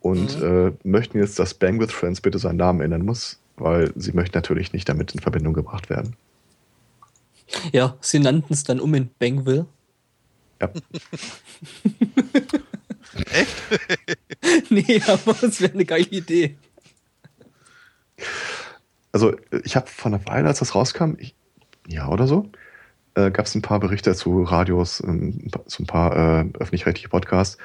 [0.01, 4.13] Und äh, möchten jetzt, dass Bang with Friends bitte seinen Namen ändern muss, weil sie
[4.13, 6.15] möchten natürlich nicht damit in Verbindung gebracht werden.
[7.73, 9.67] Ja, sie nannten es dann um in Bangville.
[10.61, 10.71] Ja.
[14.71, 16.57] nee, aber es wäre eine geile Idee.
[19.13, 21.35] Also ich habe vor einer Weile, als das rauskam, ich,
[21.87, 22.51] ja oder so,
[23.15, 26.47] äh, gab es ein paar Berichte zu Radios, ähm, ein paar- zu ein paar äh,
[26.59, 27.59] öffentlich-rechtliche Podcasts.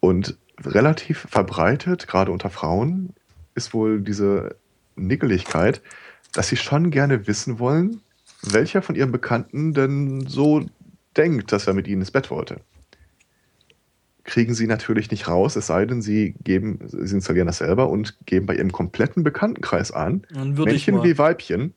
[0.00, 3.14] Und relativ verbreitet, gerade unter Frauen,
[3.54, 4.56] ist wohl diese
[4.96, 5.80] Nickeligkeit,
[6.32, 8.00] dass sie schon gerne wissen wollen,
[8.42, 10.64] welcher von ihren Bekannten denn so
[11.16, 12.60] denkt, dass er mit ihnen ins Bett wollte.
[14.24, 18.16] Kriegen sie natürlich nicht raus, es sei denn, sie geben, sie installieren das selber und
[18.24, 21.74] geben bei ihrem kompletten Bekanntenkreis an, Männchen wie Weibchen,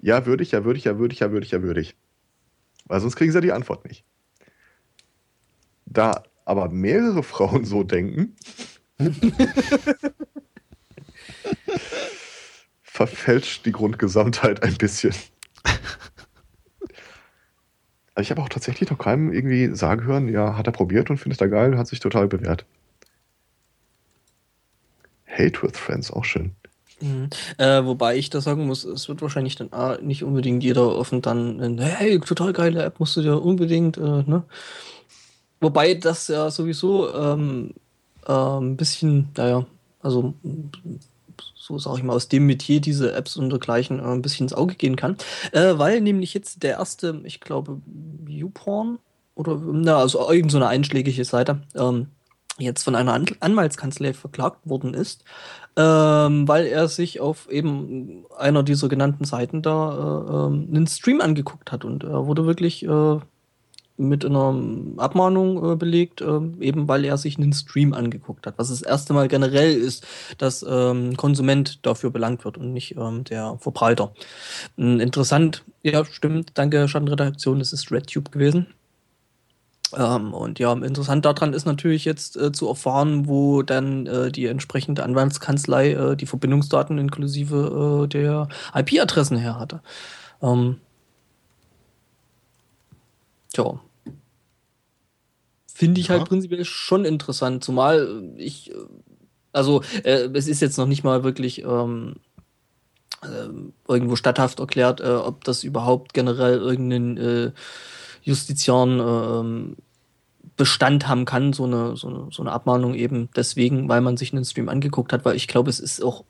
[0.00, 1.96] ja, würde ich, ja, würde ich, ja, würde ich, ja, würde ich, ja, würde ich.
[2.84, 4.04] Weil sonst kriegen sie die Antwort nicht.
[5.86, 8.36] Da aber mehrere Frauen so denken,
[12.82, 15.14] verfälscht die Grundgesamtheit ein bisschen.
[18.16, 21.18] Also ich habe auch tatsächlich noch keinem irgendwie sagen hören, ja, hat er probiert und
[21.18, 22.64] findet er geil, hat sich total bewährt.
[25.26, 26.52] Hate with Friends, auch schön.
[27.02, 27.28] Mhm.
[27.58, 31.20] Äh, wobei ich da sagen muss, es wird wahrscheinlich dann ah, nicht unbedingt jeder offen
[31.20, 34.44] dann, äh, hey, total geile App, musst du dir unbedingt, äh, ne?
[35.60, 37.74] Wobei das ja sowieso ähm,
[38.26, 39.66] äh, ein bisschen, naja,
[40.00, 40.32] also
[41.54, 44.52] so sage ich mal, aus dem Metier diese Apps und dergleichen äh, ein bisschen ins
[44.52, 45.16] Auge gehen kann.
[45.52, 47.80] Äh, weil nämlich jetzt der erste, ich glaube,
[48.28, 48.98] YouPorn
[49.34, 52.08] oder na, also irgend so eine einschlägige Seite, ähm,
[52.58, 55.24] jetzt von einer An Anwaltskanzlei verklagt worden ist,
[55.76, 61.20] ähm, weil er sich auf eben einer dieser genannten Seiten da äh, ähm, einen Stream
[61.20, 63.18] angeguckt hat und er wurde wirklich äh,
[63.96, 64.54] mit einer
[64.98, 68.54] Abmahnung äh, belegt, äh, eben weil er sich einen Stream angeguckt hat.
[68.58, 70.06] Was das erste Mal generell ist,
[70.38, 74.12] dass ähm, Konsument dafür belangt wird und nicht ähm, der Verbreiter.
[74.76, 78.66] Ähm, interessant, ja, stimmt, danke Schattenredaktion, es ist RedTube gewesen.
[79.94, 84.46] Ähm, und ja, interessant daran ist natürlich jetzt äh, zu erfahren, wo dann äh, die
[84.46, 89.80] entsprechende Anwaltskanzlei äh, die Verbindungsdaten inklusive äh, der IP-Adressen her hatte.
[90.42, 90.80] Ähm,
[93.52, 93.80] tja.
[95.76, 96.14] Finde ich Ja.
[96.14, 98.74] halt prinzipiell schon interessant, zumal äh, ich, äh,
[99.52, 102.16] also äh, es ist jetzt noch nicht mal wirklich ähm,
[103.22, 107.52] ähm, irgendwo statthaft erklärt, äh, ob das überhaupt generell irgendeinen äh,
[108.22, 109.76] justiziaren ähm,
[110.56, 114.32] Bestand haben kann, so eine, so, eine, so eine Abmahnung eben deswegen, weil man sich
[114.32, 116.24] einen Stream angeguckt hat, weil ich glaube, es ist auch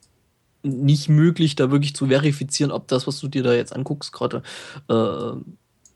[0.61, 4.43] nicht möglich, da wirklich zu verifizieren, ob das, was du dir da jetzt anguckst, gerade
[4.89, 5.31] äh,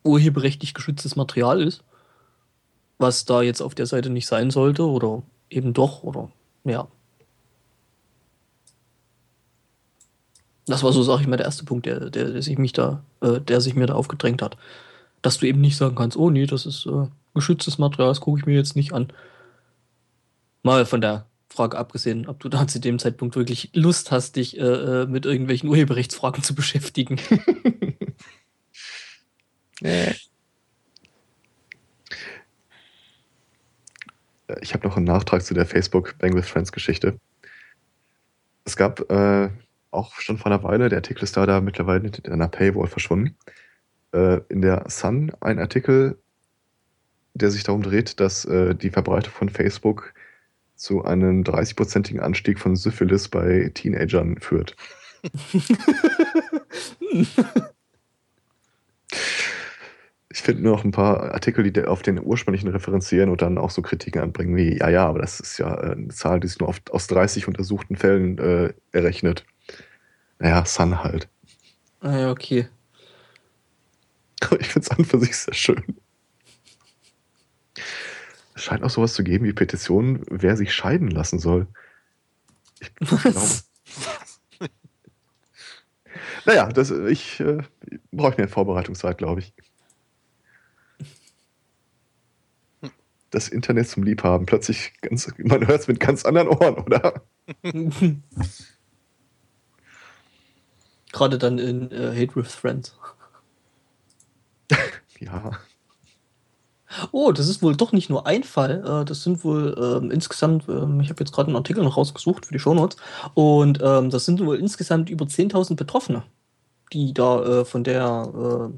[0.04, 1.84] urheberrechtlich geschütztes Material ist,
[3.02, 6.32] was da jetzt auf der Seite nicht sein sollte oder eben doch oder
[6.64, 6.88] ja.
[10.68, 13.04] Das war so, sag ich mal, der erste Punkt, der, der, der sich mich da,
[13.22, 14.58] äh, der sich mir da aufgedrängt hat.
[15.22, 18.40] Dass du eben nicht sagen kannst, oh nee, das ist äh, geschütztes Material, das gucke
[18.40, 19.12] ich mir jetzt nicht an.
[20.64, 24.58] Mal von der Frage abgesehen, ob du da zu dem Zeitpunkt wirklich Lust hast, dich
[24.58, 27.20] äh, äh, mit irgendwelchen Urheberrechtsfragen zu beschäftigen.
[29.84, 30.14] Äh,
[34.62, 37.20] ich habe noch einen Nachtrag zu der Facebook Bang with Friends Geschichte.
[38.66, 39.50] Es gab äh,
[39.92, 43.36] auch schon vor einer Weile, der Artikel ist da, da mittlerweile in einer Paywall verschwunden,
[44.14, 46.18] äh, in der Sun ein Artikel,
[47.34, 50.14] der sich darum dreht, dass äh, die Verbreitung von Facebook
[50.76, 54.76] zu einem 30-prozentigen Anstieg von Syphilis bei Teenagern führt.
[60.32, 63.70] ich finde nur noch ein paar Artikel, die auf den ursprünglichen referenzieren und dann auch
[63.70, 66.60] so Kritiken anbringen, wie, ja, ja, aber das ist ja äh, eine Zahl, die ist
[66.60, 69.46] nur oft aus 30 untersuchten Fällen äh, errechnet.
[70.40, 71.28] Naja, Sun halt.
[72.00, 72.68] Ah ja, okay.
[74.60, 75.84] Ich finde es an für sich sehr schön.
[78.56, 81.68] Es scheint auch sowas zu geben wie Petitionen, wer sich scheiden lassen soll.
[82.80, 83.38] Ich glaube.
[86.46, 87.60] naja, das, ich äh,
[88.12, 89.54] brauche mehr Vorbereitungszeit, glaube ich.
[93.32, 94.46] Das Internet zum Liebhaben.
[94.46, 97.24] Plötzlich, ganz, man hört es mit ganz anderen Ohren, oder?
[101.12, 102.96] Gerade dann in äh, Hate with Friends.
[105.20, 105.52] ja.
[107.12, 108.84] Oh, das ist wohl doch nicht nur ein Fall.
[108.86, 112.46] Äh, das sind wohl ähm, insgesamt, ähm, ich habe jetzt gerade einen Artikel noch rausgesucht
[112.46, 112.98] für die Shownotes,
[113.34, 116.24] und ähm, das sind wohl insgesamt über 10.000 Betroffene,
[116.92, 118.72] die da äh, von der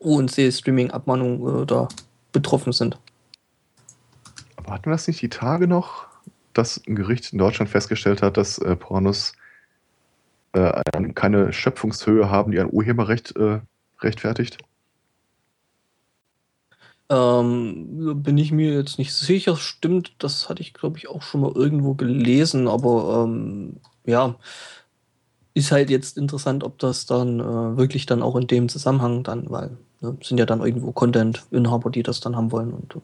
[0.00, 1.88] äh, UNC-Streaming-Abmahnung äh, da
[2.32, 2.98] betroffen sind.
[4.68, 6.06] Hatten wir das nicht die Tage noch,
[6.52, 9.32] dass ein Gericht in Deutschland festgestellt hat, dass äh, Pornos
[10.52, 10.82] äh,
[11.14, 13.60] keine Schöpfungshöhe haben, die ein Urheberrecht äh,
[14.00, 14.58] rechtfertigt?
[17.10, 19.56] Ähm, bin ich mir jetzt nicht sicher.
[19.56, 24.36] Stimmt, das hatte ich, glaube ich, auch schon mal irgendwo gelesen, aber ähm, ja,
[25.54, 29.50] ist halt jetzt interessant, ob das dann äh, wirklich dann auch in dem Zusammenhang dann,
[29.50, 33.00] weil ne, sind ja dann irgendwo Content-Inhaber, die das dann haben wollen und äh,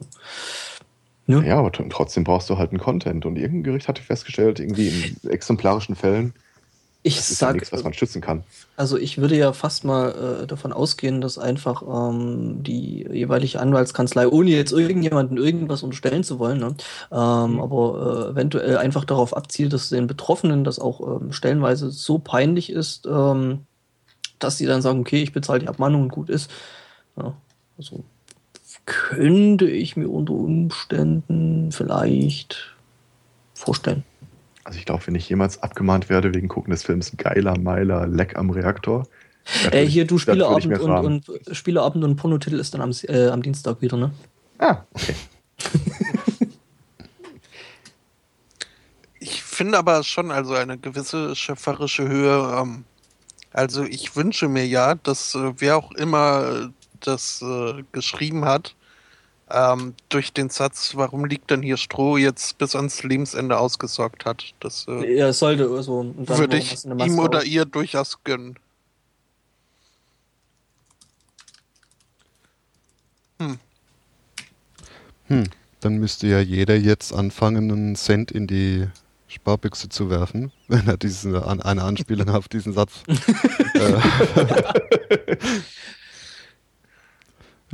[1.27, 1.45] ne?
[1.45, 4.89] Ja, aber trotzdem brauchst du halt einen Content und irgendein Gericht hatte festgestellt, irgendwie
[5.23, 6.33] in exemplarischen Fällen,
[7.05, 8.43] ich das ist sag, ja nichts, was man schützen kann.
[8.77, 14.27] Also ich würde ja fast mal äh, davon ausgehen, dass einfach ähm, die jeweilige Anwaltskanzlei,
[14.27, 16.75] ohne jetzt irgendjemanden irgendwas unterstellen zu wollen, ne,
[17.11, 17.59] ähm, mhm.
[17.61, 22.71] aber äh, eventuell einfach darauf abzielt, dass den Betroffenen das auch ähm, stellenweise so peinlich
[22.71, 23.67] ist, ähm,
[24.39, 26.49] dass sie dann sagen, okay, ich bezahle die Abmahnung und gut ist.
[27.17, 27.35] Ja,
[27.77, 28.03] also
[28.85, 32.75] könnte ich mir unter Umständen vielleicht
[33.53, 34.03] vorstellen.
[34.63, 38.35] Also ich glaube, wenn ich jemals abgemahnt werde wegen Gucken des Films Geiler Meiler Leck
[38.35, 39.07] am Reaktor.
[39.71, 43.81] Äh, hier, du Spieleabend und, und, Spieleabend und Pornotitel ist dann am, äh, am Dienstag
[43.81, 44.11] wieder, ne?
[44.57, 45.15] Ah, okay.
[49.19, 52.59] ich finde aber schon also eine gewisse schöpferische Höhe.
[52.59, 52.85] Ähm,
[53.53, 58.75] also ich wünsche mir ja, dass äh, wer auch immer das äh, geschrieben hat,
[59.49, 64.53] ähm, durch den Satz, warum liegt denn hier Stroh, jetzt bis ans Lebensende ausgesorgt hat.
[64.59, 67.45] Das äh, ja, sollte also, würde ich ihm oder aus.
[67.45, 68.57] ihr durchaus gönnen.
[73.39, 73.59] Hm.
[75.27, 75.43] Hm,
[75.81, 78.87] dann müsste ja jeder jetzt anfangen, einen Cent in die
[79.27, 83.03] Sparbüchse zu werfen, wenn er diese, eine Anspielung auf diesen Satz.
[83.75, 85.35] Äh,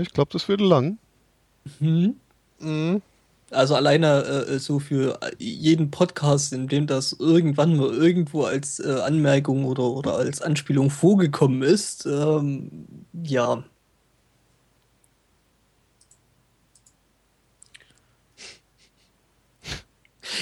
[0.01, 0.97] ich glaube, das würde lang.
[1.79, 2.15] Mhm.
[2.59, 3.01] Mhm.
[3.51, 9.01] Also alleine äh, so für jeden Podcast, in dem das irgendwann mal irgendwo als äh,
[9.01, 12.85] Anmerkung oder, oder als Anspielung vorgekommen ist, ähm,
[13.23, 13.63] ja.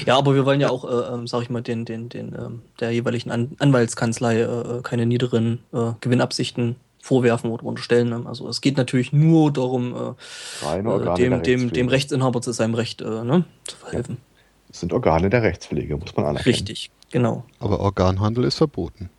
[0.06, 2.62] Ja, aber wir wollen ja auch, äh, ähm, sag ich mal, den, den, den, ähm,
[2.80, 4.44] der jeweiligen An Anwaltskanzlei äh,
[4.78, 8.10] äh, keine niederen äh, Gewinnabsichten vorwerfen oder unterstellen.
[8.10, 8.24] Ne?
[8.26, 10.16] Also es geht natürlich nur darum,
[10.64, 14.18] äh, äh dem, dem, dem Rechtsinhaber zu seinem Recht äh, ne, zu verhelfen.
[14.20, 14.22] Ja.
[14.70, 16.54] Das sind Organe der Rechtspflege, muss man anerkennen.
[16.54, 17.44] Richtig, genau.
[17.60, 19.10] Aber Organhandel ist verboten.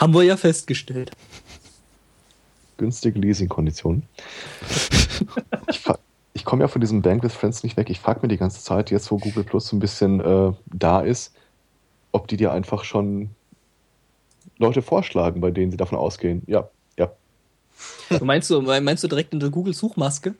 [0.00, 1.12] Haben wir ja festgestellt.
[2.76, 4.02] Günstige Leasingkonditionen.
[5.68, 5.80] ich,
[6.32, 7.88] ich komme ja von diesem Bank with Friends nicht weg.
[7.88, 11.00] Ich frage mir die ganze Zeit, jetzt wo Google Plus so ein bisschen äh, da
[11.00, 11.32] ist,
[12.10, 13.30] ob die dir einfach schon
[14.58, 16.42] Leute vorschlagen, bei denen sie davon ausgehen.
[16.46, 17.10] Ja, ja.
[18.08, 20.34] Du meinst du, meinst du direkt in der Google-Suchmaske?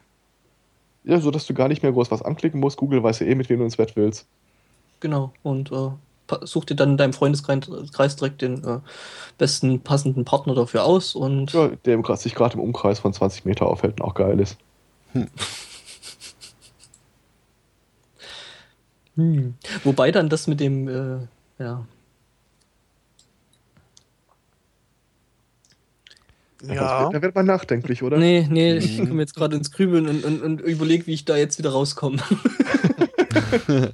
[1.04, 2.78] Ja, so dass du gar nicht mehr groß was anklicken musst.
[2.78, 4.26] Google weiß ja eh, mit wem du ins Bett willst.
[5.00, 5.90] Genau, und äh,
[6.42, 8.78] such dir dann in deinem Freundeskreis direkt den äh,
[9.36, 11.52] besten passenden Partner dafür aus und.
[11.52, 14.56] Ja, der sich gerade im Umkreis von 20 Meter aufhält und auch geil ist.
[15.12, 15.28] Hm.
[19.16, 19.54] Hm.
[19.84, 21.18] Wobei dann das mit dem, äh,
[21.58, 21.84] ja,
[26.72, 27.10] Ja.
[27.10, 28.16] Da wird man nachdenklich, oder?
[28.18, 29.08] Nee, nee, ich Mhm.
[29.08, 32.18] komme jetzt gerade ins Grübeln und, und, und überlege, wie ich da jetzt wieder rauskomme.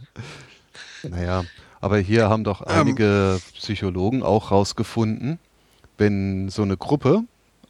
[1.08, 1.44] Naja,
[1.81, 2.66] aber hier haben doch Ähm.
[2.68, 5.39] einige Psychologen auch rausgefunden,
[5.99, 7.23] wenn so eine Gruppe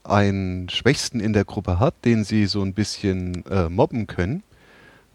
[0.03, 4.43] einen Schwächsten in der Gruppe hat, den sie so ein bisschen äh, mobben können,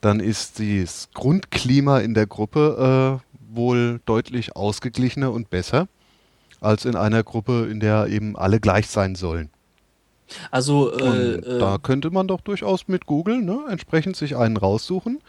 [0.01, 5.87] dann ist das Grundklima in der Gruppe äh, wohl deutlich ausgeglichener und besser
[6.61, 9.49] als in einer Gruppe, in der eben alle gleich sein sollen.
[10.51, 15.19] Also, äh, äh, da könnte man doch durchaus mit Google ne, entsprechend sich einen raussuchen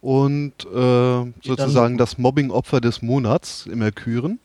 [0.00, 4.38] und äh, sozusagen das Mobbing-Opfer des Monats immer küren,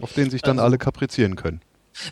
[0.00, 1.60] auf den sich dann Also- alle kaprizieren können.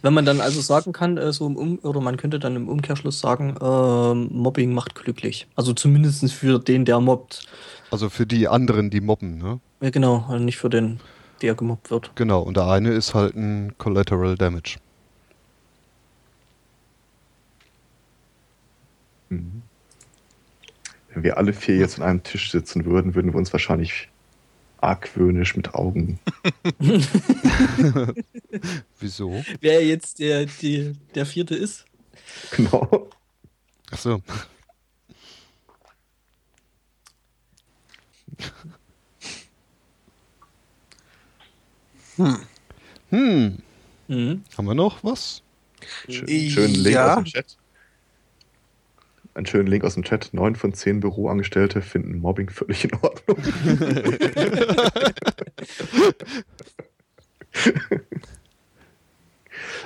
[0.02, 2.68] wenn man dann also sagen kann, äh, so im um oder man könnte dann im
[2.68, 5.47] Umkehrschluss sagen, ähm, Mobbing macht glücklich.
[5.55, 7.47] Also zumindest für den, der mobbt.
[7.92, 9.39] Also für die anderen, die mobben.
[9.39, 9.60] Ne?
[9.81, 10.98] Ja, genau, also nicht für den,
[11.40, 12.10] der gemobbt wird.
[12.16, 14.78] Genau, und der eine ist halt ein Collateral Damage.
[19.28, 19.62] Wenn
[21.14, 24.08] wir alle vier jetzt an einem Tisch sitzen würden, würden wir uns wahrscheinlich
[24.80, 26.18] argwöhnisch mit Augen.
[29.00, 29.44] Wieso?
[29.60, 31.86] Wer jetzt der, die, der vierte ist.
[32.50, 33.08] Genau.
[33.90, 34.20] Achso.
[42.16, 42.38] Hm.
[43.10, 43.58] Hm,
[44.08, 44.44] Mhm.
[44.56, 45.42] haben wir noch was?
[46.08, 47.08] Schön, schönen Link Ja.
[47.10, 47.56] aus dem Chat.
[49.36, 50.31] Einen schönen Link aus dem Chat.
[50.32, 53.36] Neun von zehn Büroangestellte finden Mobbing völlig in Ordnung.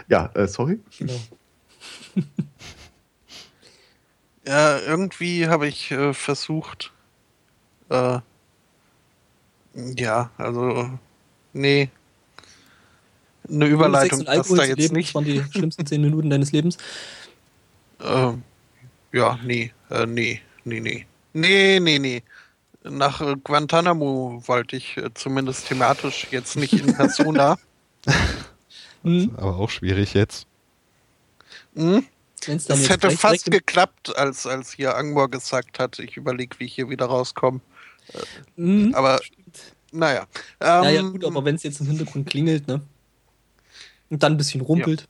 [0.08, 0.78] ja, äh, sorry.
[0.98, 1.20] Genau.
[4.46, 6.92] Ja, irgendwie habe ich äh, versucht.
[7.88, 8.18] Äh,
[9.74, 10.98] ja, also.
[11.52, 11.90] Nee.
[13.48, 15.10] Eine Überleitung Sex und passt Alkohol da jetzt leben, nicht.
[15.10, 16.78] Das waren die schlimmsten zehn Minuten deines Lebens.
[18.00, 18.42] Ähm,
[19.12, 21.06] ja, nee, äh, nee, nee, nee.
[21.32, 22.22] Nee, nee, nee.
[22.82, 27.56] Nach äh, Guantanamo wollte ich äh, zumindest thematisch jetzt nicht in Persona.
[29.02, 29.32] Mhm.
[29.38, 30.46] Aber auch schwierig jetzt.
[31.74, 32.04] hm?
[32.46, 36.64] Es jetzt hätte fast direkt- geklappt, als, als hier Angmor gesagt hat, ich überlege, wie
[36.64, 37.60] ich hier wieder rauskomme.
[38.56, 38.94] Mhm.
[38.94, 39.18] Aber,
[39.90, 40.26] naja.
[40.60, 42.82] Ähm, Ja, ja, gut, aber wenn es jetzt im Hintergrund klingelt, ne?
[44.10, 45.08] Und dann ein bisschen rumpelt.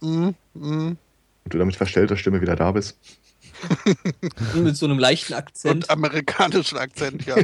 [0.00, 0.96] mm, mm.
[1.44, 2.98] Und du damit verstellter Stimme wieder da bist.
[4.54, 5.74] Und mit so einem leichten Akzent.
[5.74, 7.36] Und amerikanischen Akzent, ja.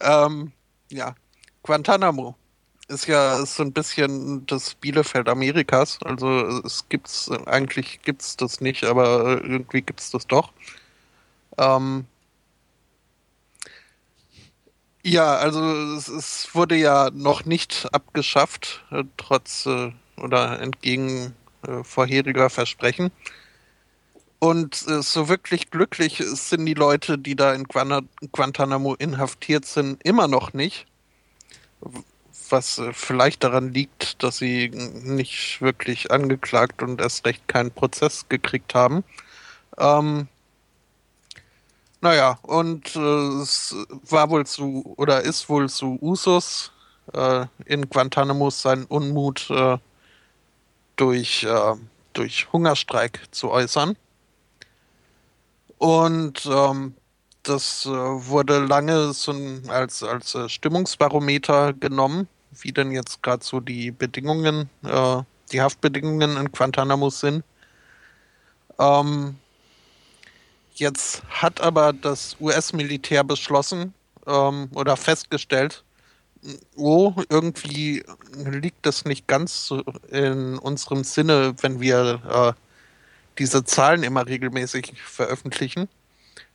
[0.00, 0.52] ähm,
[0.90, 1.14] ja,
[1.62, 2.36] Guantanamo
[2.88, 5.98] ist ja ist so ein bisschen das Bielefeld Amerikas.
[6.04, 10.52] Also es gibt's eigentlich gibt's das nicht, aber irgendwie gibt's das doch.
[11.58, 12.06] Ähm,
[15.02, 15.60] ja, also
[15.96, 21.34] es, es wurde ja noch nicht abgeschafft, äh, trotz äh, oder entgegen
[21.66, 23.10] äh, vorheriger Versprechen.
[24.38, 30.02] Und äh, so wirklich glücklich sind die Leute, die da in Guana Guantanamo inhaftiert sind,
[30.04, 30.86] immer noch nicht.
[32.50, 38.28] Was äh, vielleicht daran liegt, dass sie nicht wirklich angeklagt und erst recht keinen Prozess
[38.28, 39.04] gekriegt haben.
[39.78, 40.28] Ähm,
[42.02, 43.74] naja, und äh, es
[44.08, 46.72] war wohl zu, oder ist wohl zu Usus
[47.14, 49.78] äh, in Guantanamo seinen Unmut äh,
[50.96, 51.74] durch, äh,
[52.12, 53.96] durch Hungerstreik zu äußern.
[55.78, 56.94] Und ähm,
[57.42, 59.32] das äh, wurde lange so
[59.68, 66.36] als, als äh, Stimmungsbarometer genommen, wie denn jetzt gerade so die Bedingungen, äh, die Haftbedingungen
[66.36, 67.44] in Guantanamo sind.
[68.78, 69.36] Ähm,
[70.74, 73.94] jetzt hat aber das US-Militär beschlossen
[74.26, 75.84] ähm, oder festgestellt,
[76.76, 78.04] oh, irgendwie
[78.44, 82.20] liegt das nicht ganz so in unserem Sinne, wenn wir
[82.56, 82.60] äh,
[83.38, 85.88] diese Zahlen immer regelmäßig veröffentlichen.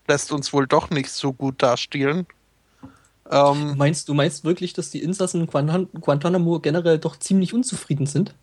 [0.08, 2.26] Lässt uns wohl doch nicht so gut dastehen.
[3.30, 8.06] Ähm, Meinst du meinst wirklich, dass die Insassen in Guantan Guantanamo generell doch ziemlich unzufrieden
[8.08, 8.34] sind?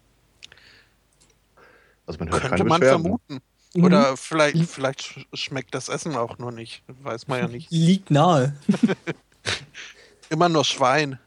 [2.07, 3.41] Also man hört könnte keine man vermuten.
[3.75, 3.85] Mhm.
[3.85, 6.83] Oder vielleicht, vielleicht sch- schmeckt das Essen auch nur nicht.
[7.03, 7.71] Weiß man ja nicht.
[7.71, 8.57] Liegt nahe.
[10.31, 11.19] Immer nur Schwein.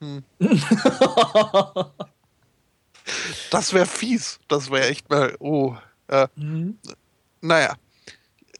[0.00, 0.22] Hm.
[3.50, 4.38] Das wäre fies.
[4.48, 5.34] Das wäre echt mal.
[5.40, 5.74] Oh.
[6.08, 6.78] Äh, Mhm.
[7.40, 7.74] naja.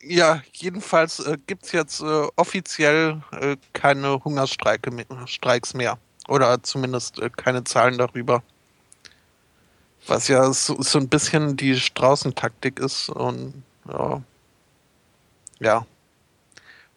[0.03, 5.99] Ja, jedenfalls äh, gibt es jetzt äh, offiziell äh, keine Hungerstreike mehr, Streiks mehr.
[6.29, 8.43] Oder zumindest äh, keine Zahlen darüber.
[10.07, 13.11] Was ja so, so ein bisschen die Straußentaktik ist.
[13.11, 14.23] Und ja.
[15.61, 15.87] Ja.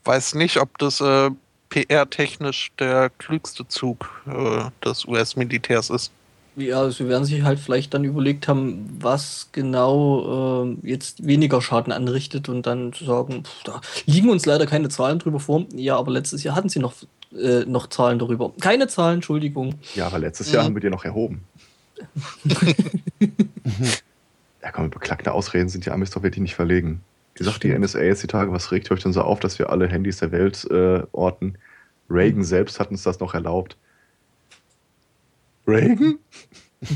[0.03, 1.31] Weiß nicht, ob das äh,
[1.72, 6.11] PR-technisch der klügste Zug äh, des US-Militärs ist.
[6.58, 11.93] Ja, sie werden sich halt vielleicht dann überlegt haben, was genau äh, jetzt weniger Schaden
[11.93, 15.66] anrichtet und dann zu sagen, pff, da liegen uns leider keine Zahlen drüber vor.
[15.74, 16.93] Ja, aber letztes Jahr hatten sie noch,
[17.33, 18.51] äh, noch Zahlen darüber.
[18.59, 19.75] Keine Zahlen, Entschuldigung.
[19.95, 21.45] Ja, aber letztes Jahr haben wir die noch erhoben.
[24.61, 27.01] ja, komm, beklagte Ausreden sind die Amis doch wirklich nicht verlegen.
[27.35, 29.69] Wie sagt die NSA jetzt die Tage, was regt euch denn so auf, dass wir
[29.69, 31.58] alle Handys der Welt äh, orten?
[32.10, 33.77] Reagan selbst hat uns das noch erlaubt.
[35.68, 36.19] Reagan?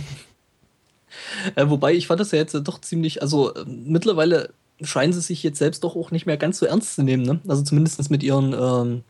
[1.56, 5.44] Äh, wobei, ich fand das ja jetzt doch ziemlich, also äh, mittlerweile scheinen sie sich
[5.44, 7.40] jetzt selbst doch auch nicht mehr ganz so ernst zu nehmen, ne?
[7.48, 9.04] Also zumindest mit ihren ähm,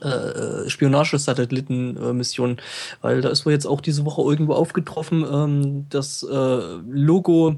[0.00, 2.60] äh, Spionagesatelliten-Missionen,
[3.02, 7.56] weil da ist wohl jetzt auch diese Woche irgendwo aufgetroffen, ähm, das äh, Logo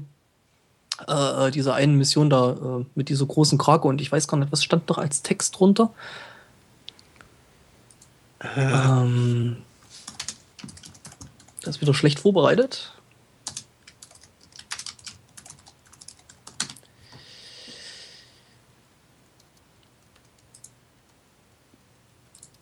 [1.07, 2.51] äh, dieser einen Mission da
[2.81, 5.59] äh, mit dieser großen Krake und ich weiß gar nicht, was stand noch als Text
[5.59, 5.91] drunter?
[8.55, 9.57] Ähm,
[11.63, 12.91] das ist wieder schlecht vorbereitet.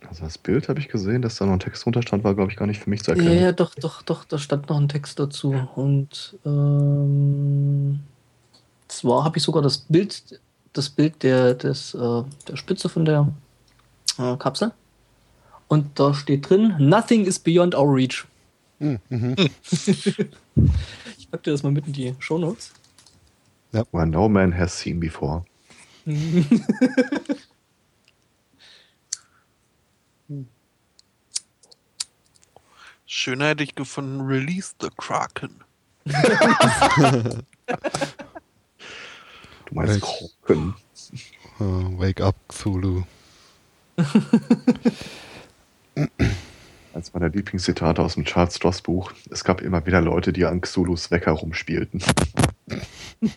[0.08, 2.52] Also das Bild habe ich gesehen, dass da noch ein Text drunter stand, war, glaube
[2.52, 3.42] ich, gar nicht für mich zu Ja, erkennen.
[3.42, 5.70] ja, doch, doch, doch, da stand noch ein Text dazu.
[5.76, 8.02] Und ähm,
[8.92, 10.40] zwar habe ich sogar das Bild,
[10.74, 13.32] das Bild der, des, äh, der Spitze von der
[14.18, 14.74] äh, Kapsel.
[15.68, 18.26] Und da steht drin, Nothing is beyond our reach.
[18.80, 19.36] Hm, mhm.
[21.18, 22.74] Ich pack dir das mal mit in die Shownotes.
[23.72, 25.45] Where no man has seen before.
[33.06, 35.64] Schöner hätte ich gefunden, Release the Kraken.
[39.72, 40.01] Du meinst.
[40.01, 40.75] Kroken.
[41.59, 43.03] Äh, Wake up, Zulu.
[46.93, 49.14] Eins meiner Lieblingszitate aus dem Charles Stross Buch.
[49.30, 52.03] Es gab immer wieder Leute, die an Xulus Wecker rumspielten.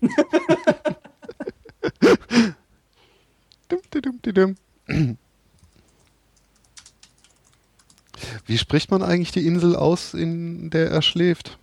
[8.46, 11.58] Wie spricht man eigentlich die Insel aus, in der er schläft?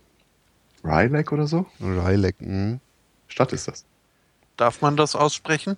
[0.82, 1.66] Rylak oder so?
[1.80, 2.40] Rylek.
[2.40, 2.80] mhm.
[3.28, 3.84] Stadt ist das.
[4.62, 5.76] Darf man das aussprechen?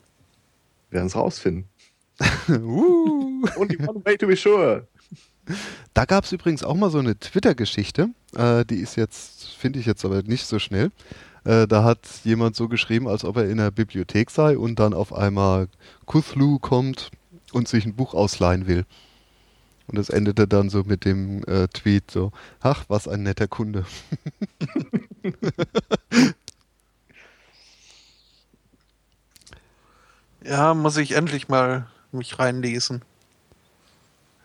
[0.91, 1.65] Werden es rausfinden.
[2.51, 3.47] Uh.
[3.57, 4.87] Only one way to be sure.
[5.95, 8.11] Da gab es übrigens auch mal so eine Twitter-Geschichte.
[8.37, 10.91] Äh, die ist jetzt, finde ich jetzt aber nicht so schnell.
[11.45, 14.93] Äh, da hat jemand so geschrieben, als ob er in der Bibliothek sei und dann
[14.93, 15.69] auf einmal
[16.07, 17.11] Cthulhu kommt
[17.55, 18.85] und sich ein Buch ausleihen will.
[19.87, 23.87] Und das endete dann so mit dem äh, Tweet so, ach, was ein netter Kunde.
[30.45, 33.03] Ja, muss ich endlich mal mich reinlesen.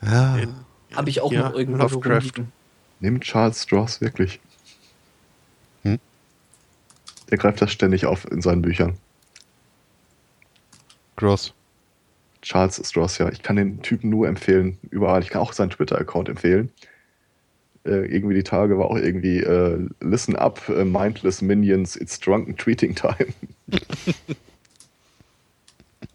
[0.01, 0.39] Ja,
[0.95, 2.45] Habe ich auch Ja, noch irgendwo Lovecraft.
[3.01, 4.39] Nimmt Charles Stross wirklich.
[5.83, 5.99] Hm?
[7.29, 8.97] Der greift das ständig auf in seinen Büchern.
[11.17, 11.53] Gross.
[12.41, 13.29] Charles Stross, ja.
[13.29, 14.77] Ich kann den Typen nur empfehlen.
[14.89, 15.21] Überall.
[15.21, 16.71] Ich kann auch seinen Twitter-Account empfehlen.
[17.85, 22.55] Äh, irgendwie die Tage war auch irgendwie äh, Listen up, äh, mindless minions, it's drunken
[22.55, 23.33] tweeting time.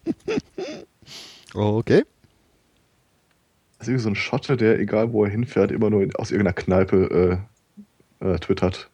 [1.55, 2.05] Okay.
[3.79, 6.31] Das ist irgendwie so ein Schotte, der, egal wo er hinfährt, immer nur in, aus
[6.31, 7.41] irgendeiner Kneipe
[8.21, 8.91] äh, äh, twittert.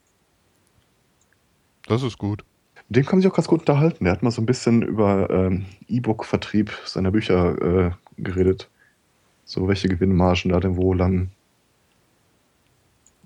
[1.87, 2.45] Das ist gut.
[2.89, 4.05] Mit dem kann man sich auch ganz gut unterhalten.
[4.05, 8.69] Der hat mal so ein bisschen über ähm, E-Book-Vertrieb seiner Bücher äh, geredet.
[9.45, 11.31] So, welche Gewinnmargen da denn wo landen.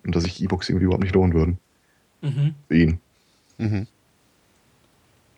[0.04, 1.58] Und dass sich E-Books irgendwie überhaupt nicht lohnen würden.
[2.20, 2.54] Mhm.
[2.68, 3.00] Für ihn.
[3.58, 3.86] Mhm.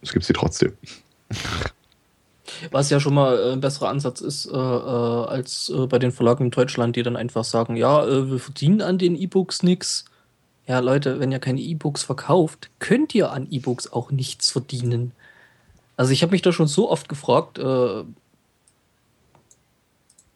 [0.03, 0.73] Es gibt sie trotzdem.
[2.71, 6.13] Was ja schon mal äh, ein besserer Ansatz ist, äh, äh, als äh, bei den
[6.13, 10.05] Verlagen in Deutschland, die dann einfach sagen, ja, äh, wir verdienen an den E-Books nichts.
[10.67, 15.13] Ja, Leute, wenn ihr keine E-Books verkauft, könnt ihr an E-Books auch nichts verdienen.
[15.97, 18.05] Also ich habe mich da schon so oft gefragt, äh,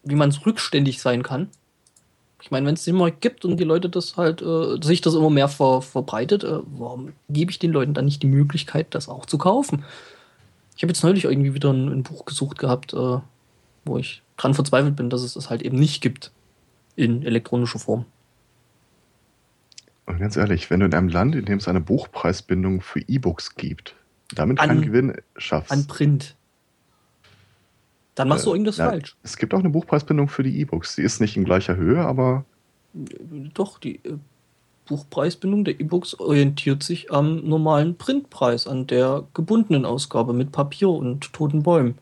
[0.05, 1.49] wie man rückständig sein kann.
[2.43, 4.43] Ich meine, wenn es den Markt gibt und die Leute das halt,
[4.83, 8.95] sich das immer mehr ver verbreitet, warum gebe ich den Leuten dann nicht die Möglichkeit,
[8.95, 9.85] das auch zu kaufen?
[10.81, 13.19] Ich habe jetzt neulich irgendwie wieder ein, ein Buch gesucht gehabt, äh,
[13.85, 16.33] wo ich dran verzweifelt bin, dass es das halt eben nicht gibt
[16.97, 18.07] in elektronischer Form.
[20.07, 23.57] Und ganz ehrlich, wenn du in einem Land, in dem es eine Buchpreisbindung für E-Books
[23.57, 23.95] gibt,
[24.35, 25.71] damit An- keinen Gewinn schaffst.
[25.71, 26.35] An Print.
[28.15, 29.19] Dann machst du Äh, irgendwas ja, falsch.
[29.23, 30.97] Es gibt auch eine Buchpreisbindung für die E-Books.
[30.97, 32.47] Die ist nicht in gleicher Höhe, aber
[33.53, 34.17] Doch, die äh,
[34.91, 41.33] Buchpreisbindung der E-Books orientiert sich am normalen Printpreis, an der gebundenen Ausgabe mit Papier und
[41.33, 41.97] toten Bäumen.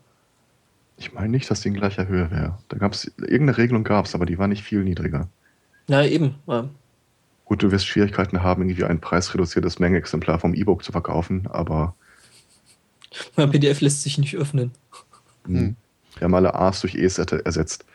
[0.97, 2.57] Ich meine nicht, dass die in gleicher Höhe wäre.
[2.67, 5.27] Da gab es irgendeine Regelung gab es, aber die war nicht viel niedriger.
[5.87, 6.33] Ja, eben.
[6.47, 6.67] Ja.
[7.45, 11.93] Gut, du wirst Schwierigkeiten haben, irgendwie ein preisreduziertes Mengenexemplar vom E-Book zu verkaufen, aber
[13.35, 14.71] Mein PDF lässt sich nicht öffnen.
[15.45, 15.75] hm.
[16.17, 17.85] wir haben alle A's durch E's er- ersetzt.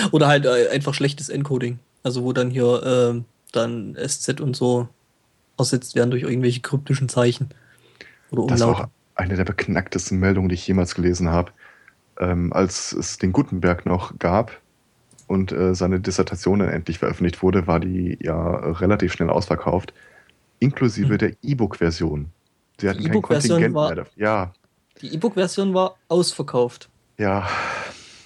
[0.12, 1.78] Oder halt äh, einfach schlechtes Encoding.
[2.02, 4.88] Also wo dann hier ähm, dann SZ und so
[5.58, 7.50] ersetzt werden durch irgendwelche kryptischen Zeichen.
[8.30, 8.84] Oder Das war Umlaute.
[8.84, 11.52] auch eine der beknacktesten Meldungen, die ich jemals gelesen habe.
[12.18, 14.52] Ähm, als es den Gutenberg noch gab
[15.26, 19.92] und äh, seine Dissertation dann endlich veröffentlicht wurde, war die ja relativ schnell ausverkauft,
[20.58, 21.18] inklusive Hm.
[21.18, 22.26] der E-Book-Version.
[22.78, 24.12] Sie hatten Die kein Kontingent war- mehr dafür.
[24.22, 24.52] Ja,
[25.02, 26.88] Die E-Book-Version war ausverkauft.
[27.18, 27.46] ja.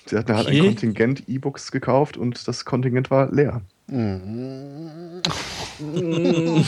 [0.07, 0.61] Sie hatten halt Okay.
[0.61, 3.63] ein Kontingent E-Books gekauft und das Kontingent war leer.
[3.87, 5.23] Mhm.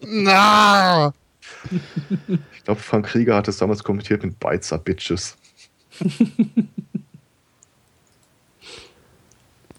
[0.00, 1.12] Na!
[2.52, 5.36] Ich glaube, Frank Krieger hat es damals kommentiert mit are Bitches.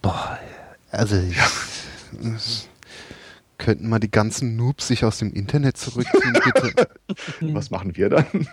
[0.02, 0.40] Boah,
[0.92, 1.38] also ich,
[3.58, 6.88] könnten mal die ganzen Noobs sich aus dem Internet zurückziehen, bitte.
[7.54, 8.48] Was machen wir dann?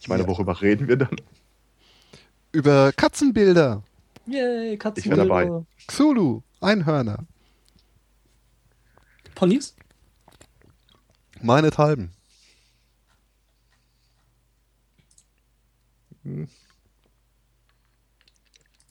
[0.00, 1.16] Ich meine, worüber reden wir dann?
[2.54, 3.82] Über Katzenbilder,
[4.26, 5.42] Yay, Ich wär dabei.
[5.46, 5.66] Katzenbilder.
[5.88, 7.26] Xulu, Einhörner,
[9.34, 9.74] Ponys?
[11.42, 12.12] meinethalben.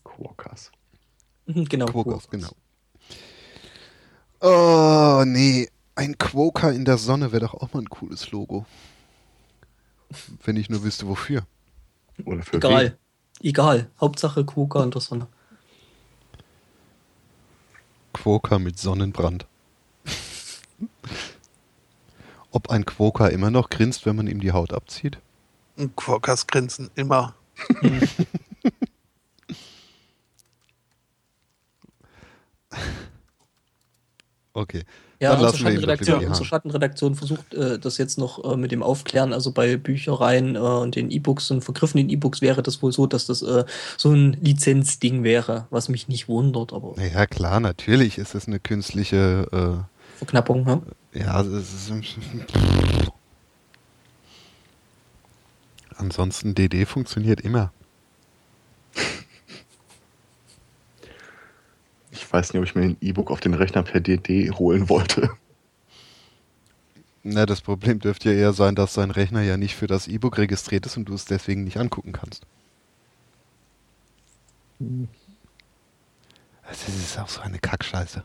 [0.03, 0.71] Quokkas.
[1.45, 1.85] Mhm, Genau.
[1.87, 2.51] Quokkas, genau.
[4.41, 5.69] Oh, nee.
[5.95, 8.65] Ein Quoker in der Sonne wäre doch auch mal ein cooles Logo.
[10.43, 11.45] Wenn ich nur wüsste, wofür.
[12.25, 12.97] Oder für Egal.
[13.41, 13.89] Egal.
[13.99, 15.27] Hauptsache Quokka und der Sonne.
[18.13, 19.45] Quoker mit Sonnenbrand.
[22.51, 25.17] Ob ein Quoker immer noch grinst, wenn man ihm die Haut abzieht?
[25.75, 27.35] Und Quokkas grinsen immer.
[34.55, 34.83] Okay.
[35.19, 36.45] Ja, Dann unsere Schattenredaktion, unsere.
[36.45, 39.31] Schattenredaktion versucht äh, das jetzt noch äh, mit dem Aufklären.
[39.31, 43.27] Also bei Büchereien äh, und den E-Books und vergriffenen E-Books wäre das wohl so, dass
[43.27, 43.63] das äh,
[43.97, 48.59] so ein Lizenzding wäre, was mich nicht wundert, aber Naja, klar, natürlich ist es eine
[48.59, 49.79] künstliche.
[50.17, 50.81] Verknappung, ne?
[51.13, 51.91] Äh, ja, es ist.
[55.97, 57.71] Ansonsten DD funktioniert immer.
[62.11, 65.29] Ich weiß nicht, ob ich mir ein E-Book auf den Rechner per DD holen wollte.
[67.23, 70.37] Na, das Problem dürfte ja eher sein, dass dein Rechner ja nicht für das E-Book
[70.37, 72.45] registriert ist und du es deswegen nicht angucken kannst.
[76.67, 78.23] Das ist auch so eine Kackscheiße.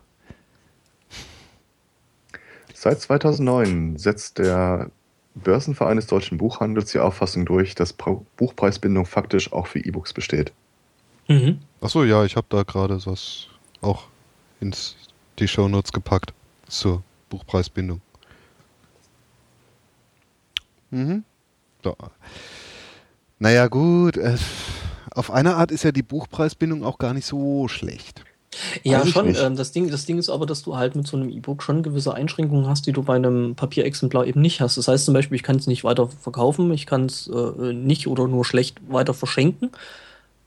[2.75, 4.91] Seit 2009 setzt der
[5.35, 10.53] Börsenverein des deutschen Buchhandels die Auffassung durch, dass Buchpreisbindung faktisch auch für E-Books besteht.
[11.29, 11.61] Mhm.
[11.81, 13.49] Achso, ja, ich habe da gerade was
[13.81, 14.05] auch
[14.61, 14.97] ins
[15.39, 16.33] die Shownotes gepackt
[16.69, 18.01] zur Buchpreisbindung.
[20.91, 21.25] Mhm.
[21.85, 21.97] So.
[23.39, 24.17] Naja, gut.
[24.17, 24.37] Äh,
[25.11, 28.25] auf eine Art ist ja die Buchpreisbindung auch gar nicht so schlecht.
[28.83, 29.27] Ja, Weiß ich schon.
[29.27, 29.41] nicht.
[29.41, 31.83] Ähm, das, Ding, das Ding ist aber, dass du halt mit so einem E-Book schon
[31.83, 34.77] gewisse Einschränkungen hast, die du bei einem Papierexemplar eben nicht hast.
[34.77, 38.09] Das heißt zum Beispiel, ich kann es nicht weiter verkaufen, ich kann es äh, nicht
[38.09, 39.71] oder nur schlecht weiter verschenken,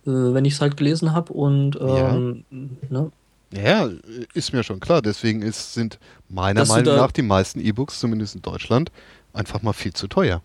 [0.06, 1.32] äh, wenn ich es halt gelesen habe.
[1.32, 2.44] Und ähm,
[2.90, 3.12] ne?
[3.54, 3.90] Ja,
[4.34, 5.02] ist mir schon klar.
[5.02, 6.00] Deswegen ist, sind
[6.30, 8.92] meiner Dass du Meinung nach die meisten E-Books, zumindest in Deutschland,
[9.34, 10.42] einfach mal viel zu teuer.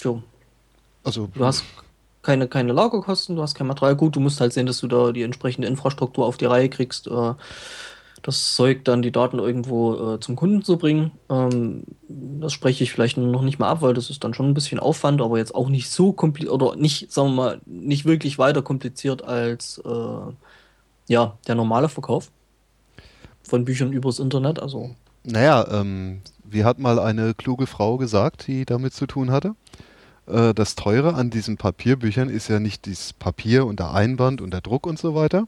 [0.00, 0.22] so,
[1.04, 1.64] Also, du hast
[2.22, 3.96] keine, keine Lagerkosten, du hast kein Material.
[3.96, 7.06] Gut, du musst halt sehen, dass du da die entsprechende Infrastruktur auf die Reihe kriegst.
[7.08, 7.34] Äh,
[8.22, 11.12] das Zeug dann die Daten irgendwo äh, zum Kunden zu bringen.
[11.30, 14.54] Ähm, das spreche ich vielleicht noch nicht mal ab, weil das ist dann schon ein
[14.54, 18.38] bisschen Aufwand, aber jetzt auch nicht so kompliziert oder nicht, sagen wir mal, nicht wirklich
[18.38, 20.32] weiter kompliziert als äh,
[21.08, 22.30] ja, der normale Verkauf
[23.42, 24.60] von Büchern übers Internet.
[24.60, 29.54] Also Naja, ähm, wie hat mal eine kluge Frau gesagt, die damit zu tun hatte?
[30.26, 34.52] Äh, das Teure an diesen Papierbüchern ist ja nicht das Papier und der Einband und
[34.52, 35.46] der Druck und so weiter,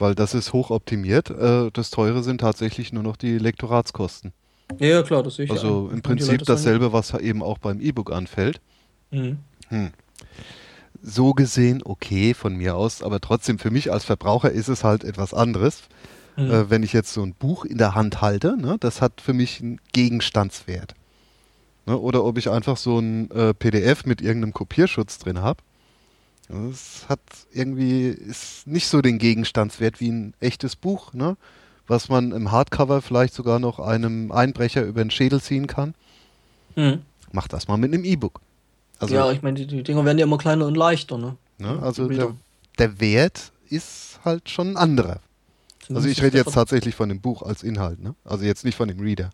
[0.00, 1.30] weil das ist hochoptimiert.
[1.30, 4.32] Äh, das Teure sind tatsächlich nur noch die Lektoratskosten.
[4.78, 5.50] ja, klar, das sehe ich.
[5.50, 5.96] Also ein.
[5.96, 8.60] im Prinzip dasselbe, was eben auch beim E-Book anfällt.
[9.10, 9.38] Mhm.
[9.68, 9.90] Hm.
[11.02, 15.04] So gesehen, okay, von mir aus, aber trotzdem für mich als Verbraucher ist es halt
[15.04, 15.82] etwas anderes.
[16.36, 16.50] Mhm.
[16.50, 19.32] Äh, wenn ich jetzt so ein Buch in der Hand halte, ne, das hat für
[19.32, 20.94] mich einen Gegenstandswert.
[21.86, 25.62] Ne, oder ob ich einfach so ein äh, PDF mit irgendeinem Kopierschutz drin habe.
[26.50, 27.20] Das hat
[27.52, 31.36] irgendwie ist nicht so den Gegenstandswert wie ein echtes Buch, ne,
[31.86, 35.94] was man im Hardcover vielleicht sogar noch einem Einbrecher über den Schädel ziehen kann.
[36.74, 37.02] Mhm.
[37.32, 38.40] Mach das mal mit einem E-Book.
[38.98, 41.36] Also, ja, ich meine, die, die Dinger werden ja immer kleiner und leichter, ne?
[41.58, 42.34] ne, also der,
[42.78, 45.20] der Wert ist halt schon ein anderer.
[45.88, 48.14] Also ich Zumindest rede jetzt tatsächlich von dem Buch als Inhalt, ne?
[48.24, 49.30] Also jetzt nicht von dem Reader.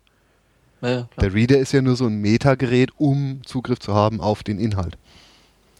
[0.81, 1.07] Ja.
[1.19, 4.97] Der Reader ist ja nur so ein Metagerät, um Zugriff zu haben auf den Inhalt.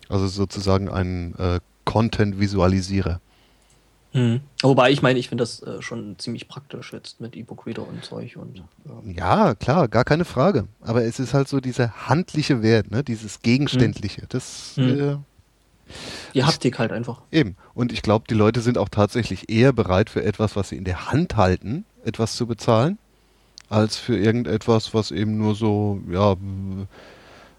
[0.10, 3.19] Also sozusagen ein äh, Content-Visualisierer.
[4.14, 4.42] Mhm.
[4.61, 8.38] Wobei, ich meine, ich finde das äh, schon ziemlich praktisch jetzt mit E-Book-Reader und Zeug
[8.38, 8.64] und.
[9.16, 9.48] Ja.
[9.48, 10.68] Ja, klar, gar keine Frage.
[10.82, 13.03] Aber es ist halt so dieser handliche Wert, ne?
[13.03, 14.24] dieses Gegenständliche.
[14.30, 15.00] Das Mhm.
[15.00, 15.18] äh,
[16.34, 17.22] Die Haptik halt einfach.
[17.32, 17.56] eben.
[17.74, 20.84] Und ich glaube, die Leute sind auch tatsächlich eher bereit für etwas, was sie in
[20.84, 22.98] der Hand halten, etwas zu bezahlen,
[23.69, 26.36] als für irgendetwas, was eben nur so, ja,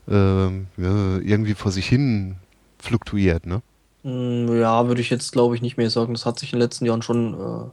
[0.09, 2.37] äh, äh, ja, irgendwie vor sich hin
[2.79, 3.63] fluktuiert, ne?
[4.03, 6.15] Mm, Ja, würde ich jetzt glaube ich nicht mehr sagen.
[6.15, 7.71] Das hat sich in den letzten Jahren schon äh,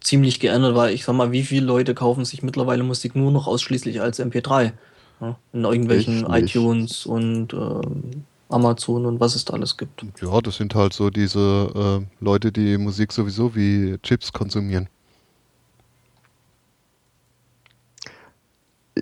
[0.00, 3.46] ziemlich geändert, weil ich sag mal, wie viele Leute kaufen sich mittlerweile Musik nur noch
[3.46, 4.72] ausschließlich als MP3?
[5.20, 6.54] Ja, in irgendwelchen Ich nicht.
[6.54, 10.04] iTunes und ähm, Amazon und was es da alles gibt.
[10.22, 14.88] Ja, das sind halt so diese äh, Leute, die Musik sowieso wie Chips konsumieren.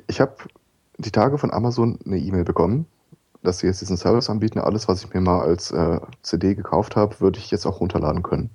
[0.09, 0.37] Ich habe
[0.99, 2.87] die Tage von Amazon eine E-Mail bekommen,
[3.43, 4.59] dass sie jetzt diesen Service anbieten.
[4.59, 8.23] Alles, was ich mir mal als äh, CD gekauft habe, würde ich jetzt auch runterladen
[8.23, 8.51] können.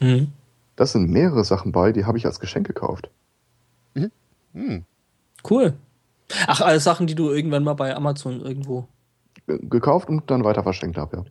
[0.00, 0.32] Mhm.
[0.76, 3.10] Da sind mehrere Sachen bei, die habe ich als Geschenk gekauft.
[4.54, 4.84] Hm.
[5.48, 5.74] Cool.
[6.46, 8.88] Ach, alles Sachen, die du irgendwann mal bei Amazon irgendwo.
[9.46, 11.24] Ge- Gekauft und dann weiter verschenkt habe,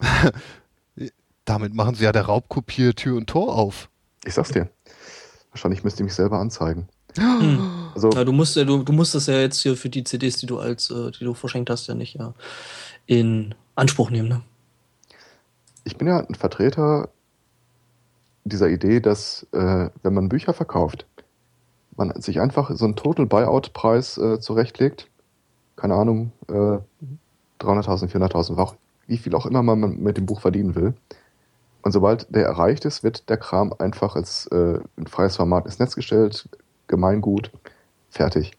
[0.00, 0.30] ja.
[1.44, 3.90] Damit machen sie ja der Raubkopier Tür und Tor auf.
[4.24, 4.68] Ich sag's dir.
[5.50, 6.88] Wahrscheinlich müsste ich mich selber anzeigen.
[7.94, 10.38] Also, Ja, du musst ja, du, du musst das ja jetzt hier für die CDs,
[10.38, 12.34] die du als, äh, die du verschenkt hast, ja nicht ja,
[13.06, 14.42] in Anspruch nehmen, ne?
[15.84, 17.08] ich bin ja ein Vertreter
[18.44, 21.06] dieser Idee, dass, äh, wenn man Bücher verkauft,
[21.96, 25.08] man sich einfach so einen Total Buyout-Preis äh, zurechtlegt.
[25.76, 26.78] Keine Ahnung, äh,
[27.60, 28.76] 300.000, 400.000, auch-
[29.06, 30.94] wie viel auch immer man mit dem Buch verdienen will.
[31.82, 35.78] Und sobald der erreicht ist, wird der Kram einfach als äh, ein freies Format ins
[35.80, 36.48] Netz gestellt,
[36.92, 37.50] Gemeingut,
[38.10, 38.52] fertig.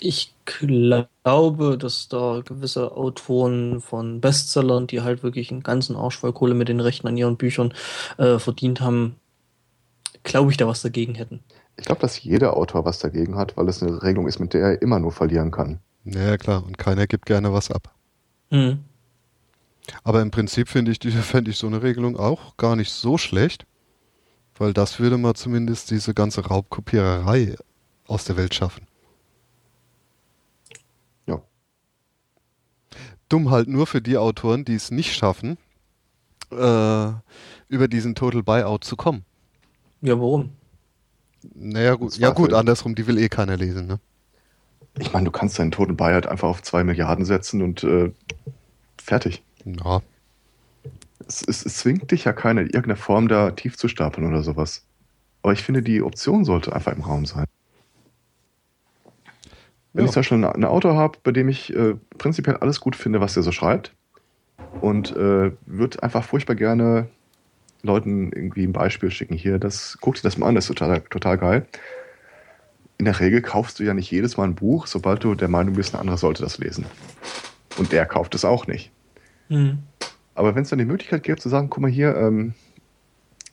[0.00, 6.32] Ich glaube, dass da gewisse Autoren von Bestsellern, die halt wirklich einen ganzen Arsch voll
[6.32, 7.74] Kohle mit den Rechten an ihren Büchern
[8.16, 9.16] äh, verdient haben,
[10.22, 11.40] glaube ich, da was dagegen hätten.
[11.76, 14.62] Ich glaube, dass jeder Autor was dagegen hat, weil es eine Regelung ist, mit der
[14.62, 15.80] er immer nur verlieren kann.
[16.06, 17.94] Ja, klar, und keiner gibt gerne was ab.
[18.50, 18.78] Hm.
[20.02, 23.66] Aber im Prinzip finde ich, fände ich so eine Regelung auch gar nicht so schlecht,
[24.56, 27.56] weil das würde mal zumindest diese ganze Raubkopiererei
[28.06, 28.86] aus der Welt schaffen.
[31.26, 31.42] Ja.
[33.28, 35.56] Dumm halt nur für die Autoren, die es nicht schaffen,
[36.50, 37.12] äh,
[37.68, 39.24] über diesen Total Buyout zu kommen.
[40.00, 40.50] Ja, warum?
[41.54, 43.98] Naja, gut, ja gut, andersrum, die will eh keiner lesen, ne?
[44.98, 48.12] Ich meine, du kannst deinen Total Buyout einfach auf 2 Milliarden setzen und äh,
[48.98, 49.42] fertig.
[49.64, 50.02] Ja,
[51.26, 54.42] Es, es, es zwingt dich ja keiner in irgendeiner Form da tief zu stapeln oder
[54.42, 54.84] sowas.
[55.42, 57.44] Aber ich finde, die Option sollte einfach im Raum sein.
[59.92, 60.08] Wenn Ja.
[60.08, 63.34] ich zum Beispiel einen Autor habe, bei dem ich äh, prinzipiell alles gut finde, was
[63.34, 63.94] der so schreibt,
[64.80, 67.08] und äh, würde einfach furchtbar gerne
[67.82, 69.34] Leuten irgendwie ein Beispiel schicken.
[69.34, 71.66] Hier, das, guck dir das mal an, das ist total, total geil.
[72.98, 75.74] In der Regel kaufst du ja nicht jedes Mal ein Buch, sobald du der Meinung
[75.74, 76.86] bist, ein anderer sollte das lesen.
[77.76, 78.92] Und der kauft es auch nicht.
[79.48, 79.78] Hm.
[80.34, 82.54] Aber wenn es dann die Möglichkeit gibt, zu sagen, guck mal hier, ähm,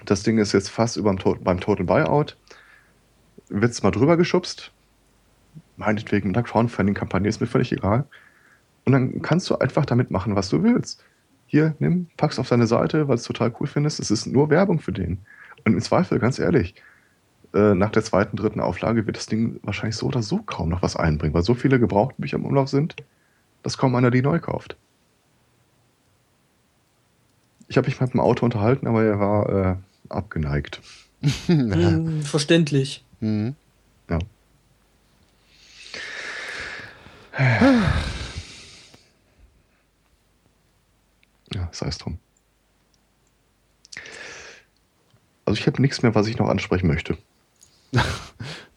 [0.05, 2.37] das Ding ist jetzt fast über beim, beim Total Buyout,
[3.49, 4.71] wird es mal drüber geschubst,
[5.77, 8.05] meinetwegen mit einer Crowdfunding-Kampagne, ist mir völlig egal.
[8.85, 11.03] Und dann kannst du einfach damit machen, was du willst.
[11.47, 13.99] Hier, nimm, pack's auf deine Seite, weil es total cool findest.
[13.99, 15.19] Es ist nur Werbung für den.
[15.65, 16.75] Und im Zweifel, ganz ehrlich,
[17.53, 20.81] äh, nach der zweiten, dritten Auflage wird das Ding wahrscheinlich so oder so kaum noch
[20.81, 22.95] was einbringen, weil so viele gebrauchte Bücher im Umlauf sind,
[23.63, 24.77] dass kaum einer die neu kauft.
[27.69, 29.75] Ich habe mich mit dem Auto unterhalten, aber er war äh,
[30.09, 30.81] abgeneigt.
[31.45, 33.03] Hm, verständlich.
[33.19, 33.55] Mhm.
[34.09, 34.19] Ja.
[41.53, 42.17] Ja, sei es drum.
[45.45, 47.17] Also ich habe nichts mehr, was ich noch ansprechen möchte.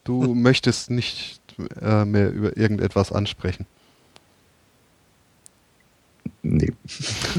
[0.05, 1.39] Du möchtest nicht
[1.79, 3.65] äh, mehr über irgendetwas ansprechen.
[6.41, 6.73] Nee.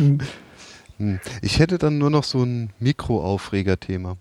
[0.99, 1.21] Hm.
[1.43, 4.17] Ich hätte dann nur noch so ein Mikroaufreger-Thema.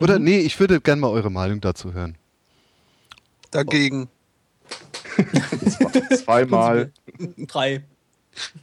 [0.00, 2.16] Oder nee, ich würde gerne mal eure Meinung dazu hören.
[3.50, 4.08] Dagegen.
[6.24, 6.92] Zweimal
[7.46, 7.84] Drei.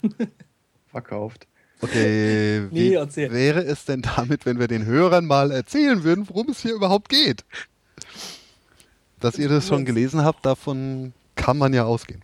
[0.91, 1.47] verkauft.
[1.79, 3.31] Okay, wie Nee, erzähl.
[3.31, 7.09] wäre es denn damit, wenn wir den Hörern mal erzählen würden, worum es hier überhaupt
[7.09, 7.45] geht?
[9.19, 12.23] Dass ihr das schon gelesen habt, davon kann man ja ausgehen.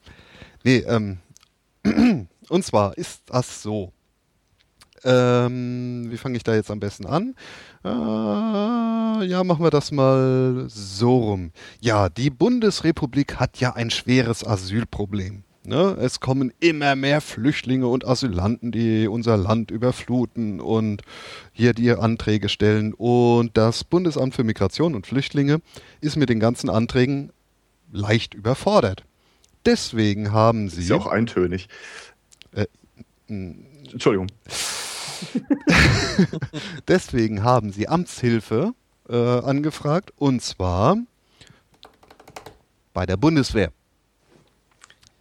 [0.63, 1.19] Nee, ähm,
[2.49, 3.91] und zwar ist das so.
[5.03, 7.35] Ähm, wie fange ich da jetzt am besten an?
[7.83, 11.51] Äh, ja, machen wir das mal so rum.
[11.82, 15.43] Ja, die Bundesrepublik hat ja ein schweres Asylproblem.
[15.65, 15.98] Ne?
[15.99, 21.03] Es kommen immer mehr Flüchtlinge und Asylanten, die unser Land überfluten und
[21.53, 22.93] hier die Anträge stellen.
[22.93, 25.61] Und das Bundesamt für Migration und Flüchtlinge
[26.01, 27.32] ist mit den ganzen Anträgen
[27.93, 29.06] leicht überfordert.
[29.65, 30.82] Deswegen haben sie.
[30.82, 31.69] Ist ja auch eintönig.
[32.51, 32.65] Äh.
[33.27, 34.27] Entschuldigung.
[36.87, 38.73] Deswegen haben sie Amtshilfe
[39.09, 40.97] äh, angefragt und zwar
[42.93, 43.71] bei der Bundeswehr.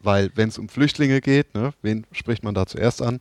[0.00, 3.20] Weil wenn es um Flüchtlinge geht, ne, wen spricht man da zuerst an?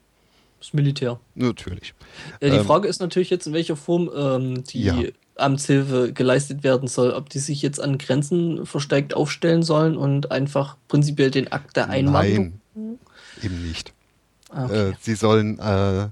[0.59, 1.19] Das Militär.
[1.35, 1.93] Natürlich.
[2.41, 4.95] Ja, die Ähm, Frage ist natürlich jetzt, in welcher Form ähm, die Ja.
[5.35, 7.11] Amtshilfe geleistet werden soll.
[7.11, 11.89] Ob die sich jetzt an Grenzen verstärkt aufstellen sollen und einfach prinzipiell den Akt der
[11.89, 12.59] Einwanderung.
[12.75, 12.99] Nein,
[13.41, 13.93] eben nicht.
[14.51, 14.89] Ah, okay.
[14.89, 16.09] Äh, sie sollen äh,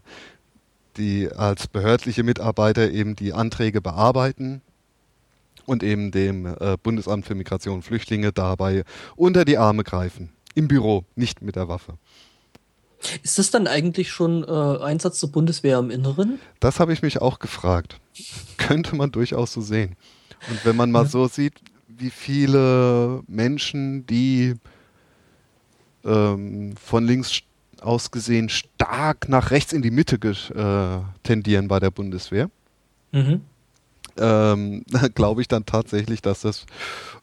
[0.97, 4.61] die als behördliche Mitarbeiter eben die Anträge bearbeiten
[5.65, 8.83] und eben dem äh, Bundesamt für Migration und Flüchtlinge dabei
[9.15, 10.29] unter die Arme greifen.
[10.55, 11.93] Im Büro, nicht mit der Waffe.
[13.23, 16.39] Ist das dann eigentlich schon äh, Einsatz der Bundeswehr im Inneren?
[16.59, 17.99] Das habe ich mich auch gefragt.
[18.57, 19.95] Könnte man durchaus so sehen.
[20.49, 21.53] Und wenn man mal so sieht,
[21.87, 24.55] wie viele Menschen, die
[26.03, 27.41] ähm, von links
[27.81, 32.49] aus gesehen stark nach rechts in die Mitte äh, tendieren bei der Bundeswehr,
[33.11, 33.41] Mhm.
[34.17, 34.83] ähm,
[35.15, 36.65] glaube ich dann tatsächlich, dass das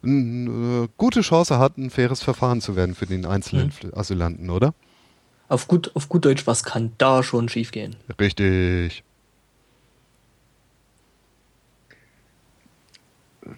[0.03, 3.93] eine äh, gute Chance hat, ein faires Verfahren zu werden für den einzelnen Mhm.
[3.95, 4.75] Asylanten, oder?
[5.49, 7.95] Auf, gut, auf gut Deutsch, was kann da schon schiefgehen?
[8.21, 9.05] Richtig.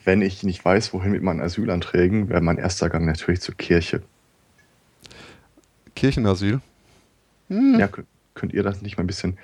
[0.04, 4.02] Wenn ich nicht weiß, wohin mit meinen Asylanträgen, wäre mein erster Gang natürlich zur Kirche.
[5.94, 6.60] Kirchenasyl.
[7.48, 7.78] Hm.
[7.78, 8.04] Ja, kö-
[8.34, 9.38] könnt ihr das nicht mal ein bisschen.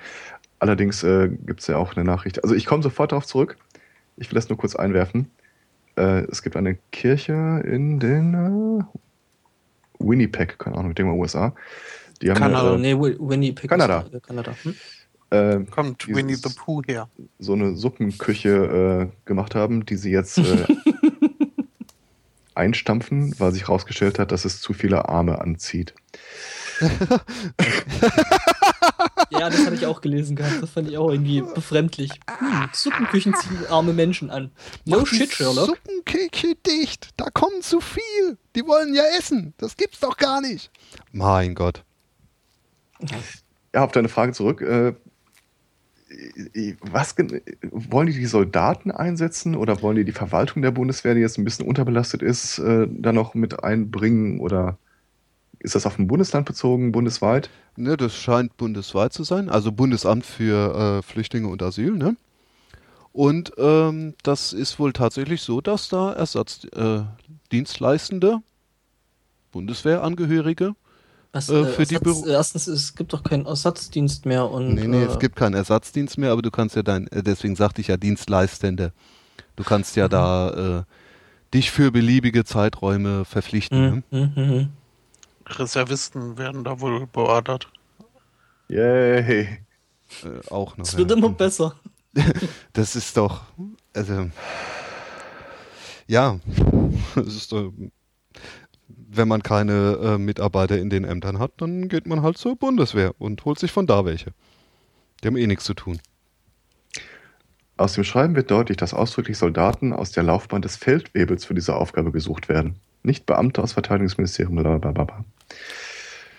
[0.59, 2.43] Allerdings äh, gibt es ja auch eine Nachricht.
[2.43, 3.57] Also ich komme sofort darauf zurück.
[4.17, 5.29] Ich will das nur kurz einwerfen.
[5.97, 8.83] Äh, es gibt eine Kirche in den äh,
[9.99, 11.53] Winnipeg, keine Ahnung, ich denke mal USA.
[12.21, 12.73] Die haben Kanada.
[12.73, 13.69] Eine, nee, Wi- Winnipeg.
[13.69, 14.01] Kanada.
[14.01, 14.53] ist, äh, Kanada.
[14.63, 14.75] Hm?
[15.31, 17.09] äh, Kommt Dieses- Winnie the Pooh her.
[17.39, 20.65] so eine Suppenküche äh, gemacht haben, die sie jetzt äh,
[22.55, 25.93] einstampfen, weil sich herausgestellt hat, dass es zu viele Arme anzieht.
[29.29, 30.61] Ja, das habe ich auch gelesen gehabt.
[30.61, 32.11] Das fand ich auch irgendwie befremdlich.
[32.37, 34.51] Hm, Suppenküchen ziehen arme Menschen an.
[34.85, 35.67] No Mach shit, Sherlock.
[35.67, 37.09] Suppenküche dicht.
[37.17, 38.37] Da kommt zu viel.
[38.55, 39.53] Die wollen ja essen.
[39.57, 40.71] Das gibt's doch gar nicht.
[41.11, 41.83] Mein Gott.
[43.73, 44.61] Ja, auf deine Frage zurück.
[44.61, 44.93] Äh,
[46.81, 47.15] was
[47.71, 51.43] wollen die die Soldaten einsetzen oder wollen die die Verwaltung der Bundeswehr, die jetzt ein
[51.43, 54.77] bisschen unterbelastet ist, äh, da noch mit einbringen oder
[55.65, 57.49] ist das auf ein Bundesland bezogen, bundesweit?
[57.75, 59.49] Ne, das scheint bundesweit zu sein.
[59.49, 61.91] Also Bundesamt für äh, Flüchtlinge und Asyl.
[61.91, 62.15] Ne?
[63.11, 68.39] Und ähm, das ist wohl tatsächlich so, dass da Ersatzdienstleistende, äh,
[69.51, 70.75] Bundeswehrangehörige,
[71.33, 74.75] Was, Äh, äh, für die Ersatz, Büro- erstens, es gibt doch keinen Ersatzdienst mehr und.
[74.75, 77.55] Nee, nee, äh, es gibt keinen Ersatzdienst mehr, aber du kannst ja dein, äh, deswegen
[77.55, 78.93] sagte ich ja Dienstleistende.
[79.55, 80.83] Du kannst ja da äh,
[81.53, 83.77] dich für beliebige Zeiträume verpflichten.
[83.77, 84.11] hm, Ne?
[84.11, 84.67] hm, hm, hm.
[85.47, 87.67] Reservisten werden da wohl beordert.
[88.67, 89.59] Yay!
[90.23, 90.85] Äh, auch noch.
[90.85, 91.17] Es wird ja.
[91.17, 91.75] immer besser.
[92.73, 93.43] Das ist doch,
[93.93, 94.29] also,
[96.07, 96.39] ja,
[97.15, 97.73] es ist doch,
[98.87, 103.13] wenn man keine äh, Mitarbeiter in den Ämtern hat, dann geht man halt zur Bundeswehr
[103.19, 104.31] und holt sich von da welche.
[105.23, 105.99] Die haben eh nichts zu tun.
[107.77, 111.75] Aus dem Schreiben wird deutlich, dass ausdrücklich Soldaten aus der Laufbahn des Feldwebels für diese
[111.75, 112.79] Aufgabe gesucht werden.
[113.03, 115.25] Nicht Beamte aus Verteidigungsministerium, blablabla.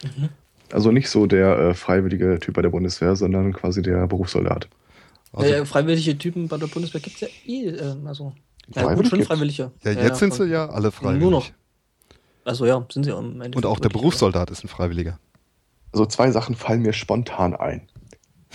[0.03, 0.29] Mhm.
[0.73, 4.69] Also nicht so der äh, freiwillige Typ bei der Bundeswehr, sondern quasi der Berufssoldat.
[5.33, 7.69] Also, äh, freiwillige Typen bei der Bundeswehr gibt es ja eh.
[7.69, 8.33] Äh, also,
[8.75, 9.29] ja, gut, schon gibt's.
[9.29, 9.71] Freiwillige.
[9.85, 11.23] ja, jetzt sind sie ja alle freiwillig.
[11.23, 11.51] Nur noch.
[12.45, 13.57] Also ja, sind sie ja im Endeffekt.
[13.57, 15.19] Und auch der Berufssoldat ist ein Freiwilliger.
[15.93, 17.89] Also zwei Sachen fallen mir spontan ein.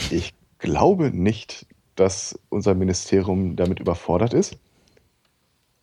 [0.10, 1.66] Ich glaube nicht,
[1.96, 4.58] dass unser Ministerium damit überfordert ist.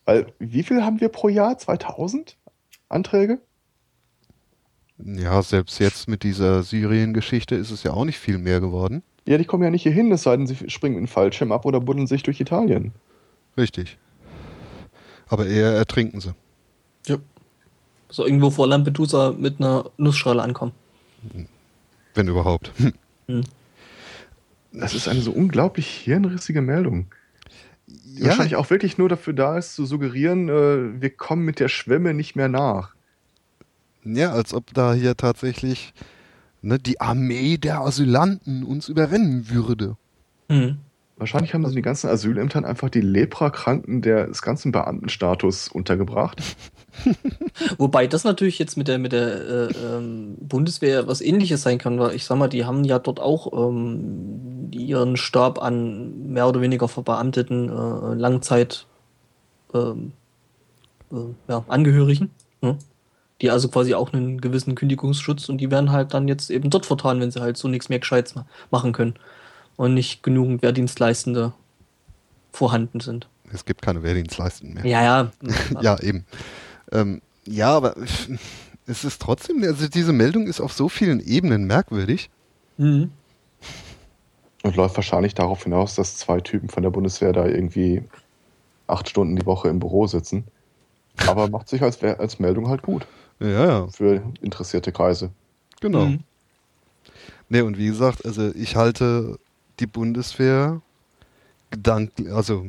[0.05, 1.59] Weil wie viel haben wir pro Jahr?
[1.59, 2.37] 2000
[2.89, 3.41] Anträge?
[5.05, 9.03] Ja, selbst jetzt mit dieser Syrien-Geschichte ist es ja auch nicht viel mehr geworden.
[9.27, 11.53] Ja, die kommen ja nicht hier hin, es sei denn, sie springen in den Fallschirm
[11.53, 12.93] ab oder buddeln sich durch Italien.
[13.57, 13.99] Richtig.
[15.29, 16.33] Aber eher ertrinken sie.
[17.07, 17.19] Ja.
[18.09, 20.73] So irgendwo vor Lampedusa mit einer Nussschale ankommen.
[22.15, 22.73] Wenn überhaupt.
[23.31, 23.45] Hm.
[24.73, 27.09] Das ist eine so unglaublich hirnrissige Meldung.
[27.87, 31.69] Ja, wahrscheinlich auch wirklich nur dafür da ist, zu suggerieren, äh, wir kommen mit der
[31.69, 32.95] Schwemme nicht mehr nach.
[34.17, 35.93] Ja, als ob da hier tatsächlich
[36.63, 39.97] ne, die Armee der Asylanten uns überrennen würde.
[40.49, 40.79] Hm.
[41.19, 46.41] Wahrscheinlich haben sie in den ganzen Asylämtern einfach die Leprakranken des ganzen Beamtenstatus untergebracht.
[47.79, 51.99] Wobei das natürlich jetzt mit der, mit der äh, ähm, Bundeswehr was ähnliches sein kann,
[51.99, 56.61] weil ich sag mal, die haben ja dort auch ähm, ihren Stab an mehr oder
[56.61, 58.87] weniger verbeamteten äh, Langzeit
[59.75, 60.13] ähm,
[61.11, 61.17] äh,
[61.49, 62.31] ja, Angehörigen,
[62.61, 62.79] ne?
[63.41, 66.87] Die also quasi auch einen gewissen Kündigungsschutz und die werden halt dann jetzt eben dort
[66.87, 69.15] vertan, wenn sie halt so nichts mehr Gescheites ma machen können
[69.77, 71.53] und nicht genügend Wehrdienstleistende
[72.53, 73.29] vorhanden sind.
[73.53, 74.91] Es gibt keine Wehrdienstleistenden mehr.
[74.91, 75.31] Ja, ja.
[75.81, 76.27] ja, eben.
[76.91, 77.95] Ähm, ja, aber
[78.87, 82.31] es ist trotzdem, also diese Meldung ist auf so vielen Ebenen merkwürdig.
[82.77, 83.13] Mhm.
[84.65, 88.03] Und läuft wahrscheinlich darauf hinaus, dass zwei Typen von der Bundeswehr da irgendwie
[88.89, 90.45] acht Stunden die Woche im Büro sitzen.
[91.27, 93.07] Aber macht sich als, als Meldung halt gut
[93.41, 95.31] Ja, ja, für interessierte Kreise.
[95.81, 96.07] genau.
[96.07, 96.21] Mhm.
[97.49, 99.39] Nee, und wie gesagt, also ich halte
[99.81, 100.83] die Bundeswehr
[101.71, 102.67] gedank, also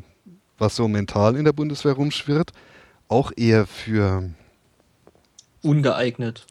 [0.57, 2.51] was so mental in der Bundeswehr rumschwirrt,
[3.07, 4.29] auch eher für
[5.61, 6.45] Ungeeignet.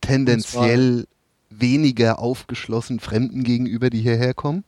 [0.00, 1.06] tendenziell
[1.48, 4.64] weniger aufgeschlossen Fremden gegenüber, die hierher kommen.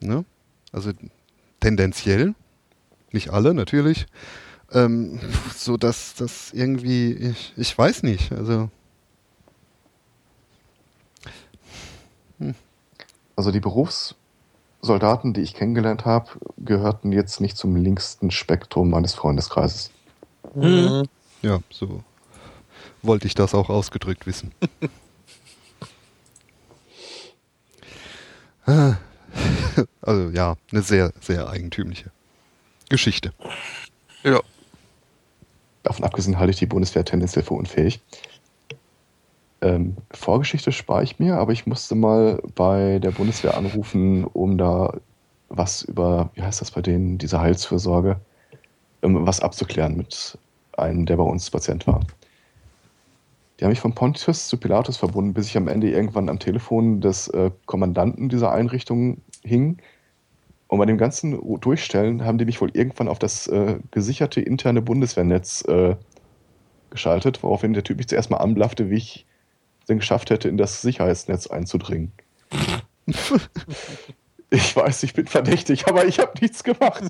[0.00, 0.24] Ne?
[0.72, 0.92] Also
[1.60, 2.34] tendenziell,
[3.12, 4.06] nicht alle natürlich.
[4.72, 5.20] Ähm,
[5.56, 8.70] so dass das irgendwie, ich, ich weiß nicht, also
[13.34, 19.90] Also die Berufssoldaten, die ich kennengelernt habe, gehörten jetzt nicht zum linksten Spektrum meines Freundeskreises.
[20.54, 21.08] Mhm.
[21.40, 22.04] ja, so
[23.00, 24.52] wollte ich das auch ausgedrückt wissen.
[30.02, 32.10] Also ja, eine sehr, sehr eigentümliche
[32.88, 33.32] Geschichte.
[34.22, 34.40] Ja.
[35.82, 38.00] Davon abgesehen halte ich die Bundeswehr tendenziell für unfähig.
[39.60, 44.94] Ähm, Vorgeschichte spare ich mir, aber ich musste mal bei der Bundeswehr anrufen, um da
[45.48, 48.20] was über, wie heißt das bei denen, diese Heilsfürsorge,
[49.02, 50.38] um was abzuklären mit
[50.76, 52.00] einem, der bei uns Patient war.
[53.58, 57.00] Die haben mich von Pontius zu Pilatus verbunden, bis ich am Ende irgendwann am Telefon
[57.00, 59.78] des äh, Kommandanten dieser Einrichtung hing.
[60.72, 64.80] Und bei dem ganzen Durchstellen haben die mich wohl irgendwann auf das äh, gesicherte interne
[64.80, 65.96] Bundeswehrnetz äh,
[66.88, 69.26] geschaltet, woraufhin der Typ mich zuerst mal anblaffte, wie ich
[69.86, 72.12] denn geschafft hätte, in das Sicherheitsnetz einzudringen.
[74.48, 77.04] ich weiß, ich bin verdächtig, aber ich habe nichts gemacht.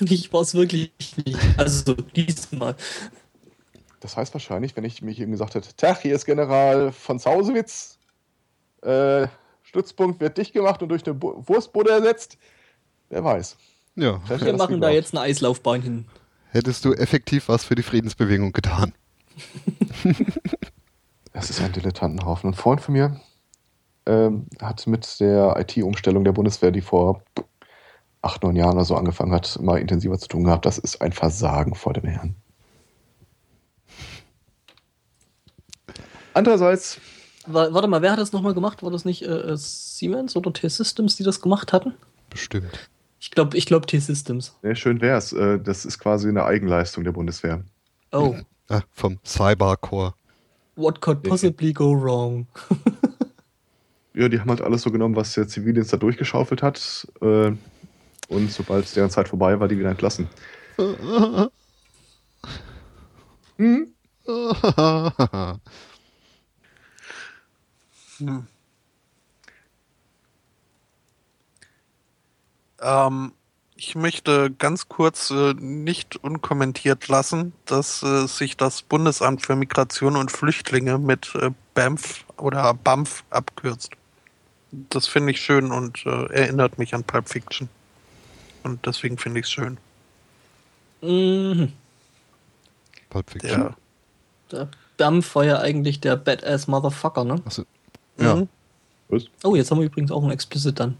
[0.00, 0.90] Ich war es wirklich
[1.22, 1.38] nicht.
[1.58, 2.76] Also diesmal.
[4.00, 7.98] Das heißt wahrscheinlich, wenn ich mir hier gesagt hätte, Tag, hier ist General von Sausewitz,
[8.80, 9.26] äh,
[9.64, 12.38] Stützpunkt wird dicht gemacht und durch eine Bu Wurstbude ersetzt.
[13.08, 13.56] Wer weiß.
[13.94, 16.04] Ja, Wir das machen da jetzt eine Eislaufbahn hin.
[16.50, 18.92] hättest du effektiv was für die Friedensbewegung getan.
[21.38, 22.48] Es ist ein Dilettantenhaufen.
[22.50, 23.20] Ein Freund von mir
[24.06, 27.22] ähm, hat mit der IT-Umstellung der Bundeswehr, die vor
[28.22, 30.64] acht, neun Jahren oder so angefangen hat, mal intensiver zu tun gehabt.
[30.64, 32.36] Das ist ein Versagen vor dem Herrn.
[36.34, 36.98] Andererseits,
[37.46, 38.82] Wa- Warte mal, wer hat das nochmal gemacht?
[38.82, 41.94] War das nicht äh, äh, Siemens oder T-Systems, die das gemacht hatten?
[42.30, 42.88] Bestimmt.
[43.20, 44.56] Ich glaube, ich glaub T-Systems.
[44.62, 45.32] sehr schön wär's.
[45.32, 47.62] Äh, das ist quasi eine Eigenleistung der Bundeswehr.
[48.12, 48.36] Oh,
[48.68, 50.14] Ah, vom Cybercore.
[50.74, 52.46] what could possibly go wrong?
[54.18, 57.06] Ja, die haben halt alles so genommen, was der Zivildienst da durchgeschaufelt hat.
[57.20, 57.52] Äh,
[58.28, 60.26] und sobald deren Zeit vorbei war, die wieder entlassen.
[63.58, 63.88] Hm?
[72.80, 73.32] Ähm,
[73.76, 80.16] ich möchte ganz kurz äh, nicht unkommentiert lassen, dass äh, sich das Bundesamt für Migration
[80.16, 83.92] und Flüchtlinge mit äh, BAMF oder BAMF abkürzt.
[84.90, 87.68] Das finde ich schön und äh, erinnert mich an Pulp Fiction.
[88.62, 89.78] Und deswegen finde ich es schön.
[91.02, 91.72] Mhm.
[93.10, 93.74] Pulp Fiction.
[94.50, 97.42] Der, Der Dampf war ja eigentlich der Badass Motherfucker, ne?
[97.44, 97.64] Achso.
[98.18, 98.36] Ja.
[98.36, 98.48] Mhm.
[99.08, 99.24] Was?
[99.44, 100.96] Oh, jetzt haben wir übrigens auch ein Explicit dann.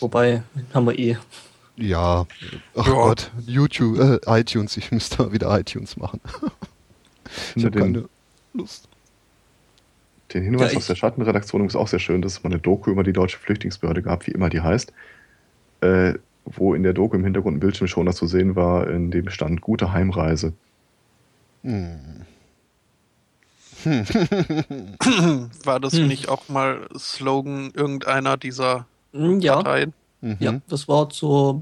[0.00, 1.16] Wobei, haben wir eh.
[1.76, 2.26] Ja.
[2.76, 2.92] Ach Ja.
[2.92, 3.30] Gott.
[3.46, 4.76] YouTube, äh, iTunes.
[4.76, 6.20] Ich müsste mal wieder iTunes machen.
[7.56, 8.08] ich habe den, keine
[8.52, 8.88] Lust.
[10.32, 12.90] den Hinweis Ja, aus der Schattenredaktion ist auch sehr schön, dass es mal eine Doku
[12.90, 14.92] über die deutsche Flüchtlingsbehörde gab, wie immer die heißt.
[15.80, 16.14] Äh,
[16.46, 19.92] wo in der Doku im Hintergrund ein Bildschirmschoner zu sehen war, in dem stand gute
[19.92, 20.52] Heimreise.
[21.62, 21.98] Hm.
[25.64, 26.06] War das Hm.
[26.06, 28.84] nicht auch mal Slogan irgendeiner dieser Hm,
[29.14, 29.92] Ja, Parteien?
[30.20, 30.36] Mhm.
[30.40, 31.60] ja, das war zur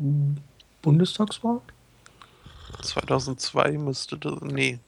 [0.80, 1.60] Bundestagswahl.
[2.82, 4.40] 2002 müsste das.
[4.40, 4.78] Nee.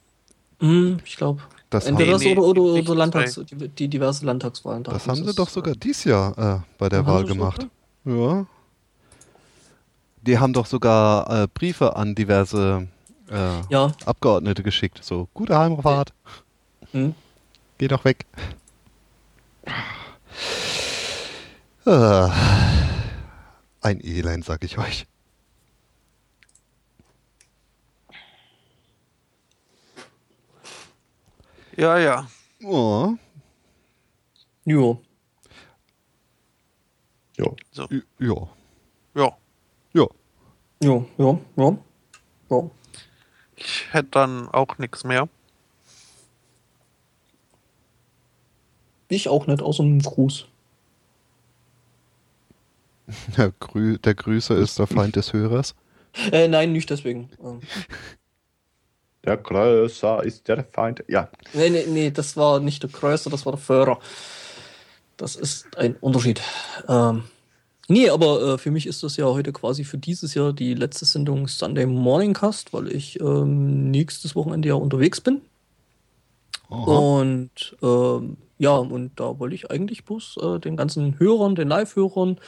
[0.60, 1.43] Hm, ich glaube.
[1.70, 4.84] Das, Entweder haben, das nee, oder, oder, oder Landtags, die, die diverse Landtagswahlen.
[4.84, 7.67] da das haben sie doch sogar dies Jahr äh, bei der Wahl gemacht.
[8.05, 8.47] Ja.
[10.23, 12.86] Die haben doch sogar äh, Briefe an diverse
[13.28, 15.02] äh, Ja, Abgeordnete geschickt.
[15.02, 16.12] So, gute Heimfahrt,
[16.93, 17.15] hm.
[17.78, 18.25] geh doch weg.
[21.86, 22.28] Äh,
[23.82, 25.06] ein Elend, sag ich euch.
[31.76, 32.28] Ja, ja.
[32.62, 33.14] Oh,
[34.64, 35.00] jo.
[37.36, 37.56] Jo.
[37.72, 37.86] So.
[37.90, 38.34] j- ja,
[39.14, 39.36] Ja.
[39.92, 40.06] ja.
[40.80, 41.78] Jo, jo, jo.
[42.50, 42.70] jo.
[43.56, 45.28] Ich hätte dann auch nichts mehr.
[49.08, 50.46] Ich auch nicht, außer einem Gruß.
[53.36, 55.74] Der, Grü der Grüßer ist der Feind des Hörers.
[56.33, 57.28] Äh, nein, nicht deswegen.
[57.42, 57.60] Ähm,
[59.24, 61.02] Der Größer ist der Feind.
[61.08, 63.99] Ja, nee, nee, nee, das war nicht der Größte, das war der Föhrer.
[65.16, 66.42] Das ist ein Unterschied.
[66.89, 67.24] Ähm,
[67.89, 71.05] nee, aber äh, für mich ist das ja heute quasi für dieses Jahr die letzte
[71.05, 75.41] Sendung Sunday Morning Cast, weil ich ähm, nächstes Wochenende ja unterwegs bin.
[76.68, 76.84] Aha.
[76.84, 82.39] Und ähm, ja, und da wollte ich eigentlich bloß äh, den ganzen Hörern, den Live-Hörern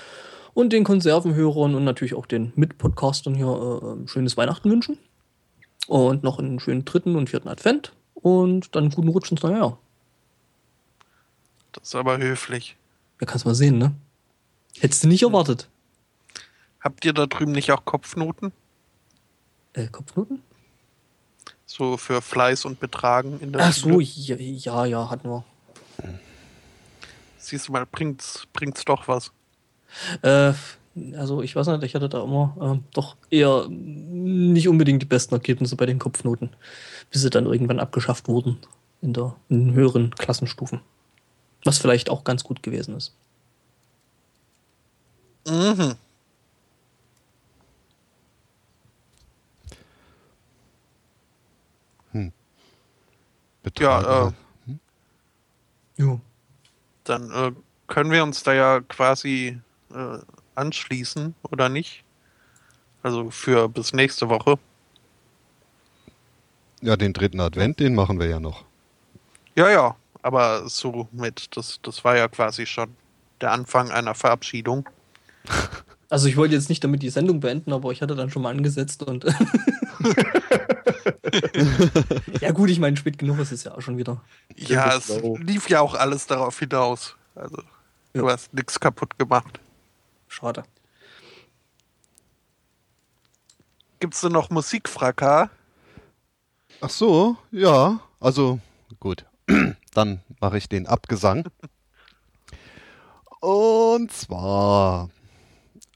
[0.56, 4.98] und den Konservenhörern und natürlich auch den Mitpodcastern hier äh, ein schönes Weihnachten wünschen.
[5.86, 7.92] Und noch einen schönen dritten und vierten Advent.
[8.14, 9.78] Und dann einen guten Rutsch ins neue Jahr.
[11.72, 12.74] Das ist aber höflich.
[13.20, 13.94] Ja, kannst mal sehen, ne?
[14.78, 15.68] Hättest du nicht erwartet.
[16.80, 18.50] Habt ihr da drüben nicht auch Kopfnoten?
[19.74, 20.40] Äh, Kopfnoten?
[21.66, 25.44] So für Fleiß und Betragen in der Ach so, ja, ja, ja, hatten wir.
[27.36, 29.32] Siehst du mal, bringt's, bringt's doch was.
[30.22, 30.52] Äh,
[31.16, 35.34] also ich weiß nicht, ich hatte da immer ähm, doch eher nicht unbedingt die besten
[35.34, 36.50] Ergebnisse bei den Kopfnoten,
[37.10, 38.58] bis sie dann irgendwann abgeschafft wurden
[39.02, 40.80] in, der, in höheren Klassenstufen.
[41.64, 43.14] Was vielleicht auch ganz gut gewesen ist.
[45.46, 45.96] Mhm.
[53.66, 54.06] Betrage.
[54.06, 56.20] Ja, äh, Ja.
[57.02, 57.52] Dann äh,
[57.88, 59.60] können wir uns da ja quasi
[59.94, 60.18] äh,
[60.54, 62.02] anschließen, oder nicht?
[63.02, 64.58] Also für bis nächste Woche.
[66.82, 68.64] ja, den dritten Advent, den machen wir ja noch.
[69.54, 72.94] Ja, ja, aber so mit, das, das war ja quasi schon
[73.40, 74.88] der Anfang einer Verabschiedung.
[76.08, 78.50] Also ich wollte jetzt nicht damit die Sendung beenden, aber ich hatte dann schon mal
[78.54, 79.24] angesetzt und
[82.40, 84.22] ja gut, ich meine, spät genug ist es ja auch schon wieder.
[84.54, 85.36] Ja, es genau.
[85.38, 87.16] lief ja auch alles darauf hinaus.
[87.34, 87.56] Also,
[88.12, 88.32] du Ja.
[88.32, 89.58] hast nichts kaputt gemacht.
[90.36, 90.64] Schade.
[94.00, 95.48] Gibt's denn noch Musikfraka?
[96.82, 98.60] Ach so, ja, also
[99.00, 99.24] gut.
[99.94, 101.46] Dann mache ich den Abgesang.
[103.40, 105.08] Und zwar,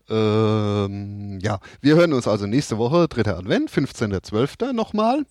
[0.08, 4.72] ähm, ja, wir hören uns also nächste Woche, dritter Advent, 15.12.
[4.72, 5.26] nochmal.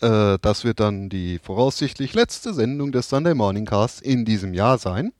[0.00, 4.78] Äh, das wird dann die voraussichtlich letzte Sendung des Sunday Morning Cast in diesem Jahr
[4.78, 5.12] sein.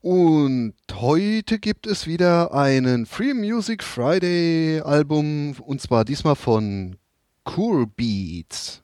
[0.00, 6.96] Und heute gibt es wieder einen Free Music Friday Album und zwar diesmal von
[7.56, 8.80] Cool Beats.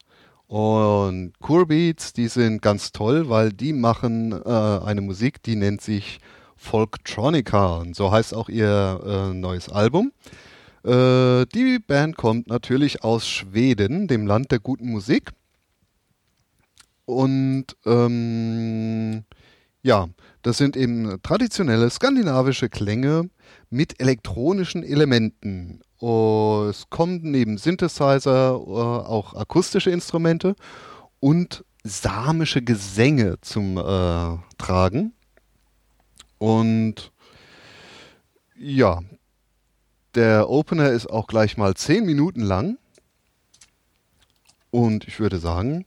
[0.48, 5.82] Und Cool Beats, die sind ganz toll, weil die machen äh, eine Musik, die nennt
[5.82, 6.18] sich
[6.56, 10.10] Folktronica und so heißt auch ihr äh, neues Album.
[10.84, 15.30] Äh, die Band kommt natürlich aus Schweden, dem Land der guten Musik.
[17.06, 19.24] Und ähm,
[19.82, 20.08] ja,
[20.44, 23.30] das sind eben traditionelle skandinavische Klänge
[23.70, 25.80] mit elektronischen Elementen.
[26.00, 30.54] Es kommen neben Synthesizer äh, auch akustische Instrumente
[31.18, 35.14] und samische Gesänge zum äh, Tragen.
[36.36, 37.10] Und
[38.54, 39.00] ja,
[40.14, 42.76] der Opener ist auch gleich mal 10 Minuten lang.
[44.70, 45.86] Und ich würde sagen,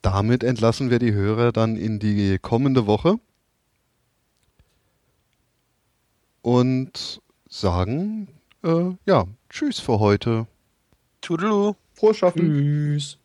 [0.00, 3.18] damit entlassen wir die Hörer dann in die kommende Woche.
[6.46, 8.28] Und sagen,
[8.62, 10.46] äh, ja, tschüss für heute.
[11.20, 11.74] Toodaloo.
[11.92, 12.40] Frohes Schaffen.
[12.40, 13.18] Tschüss.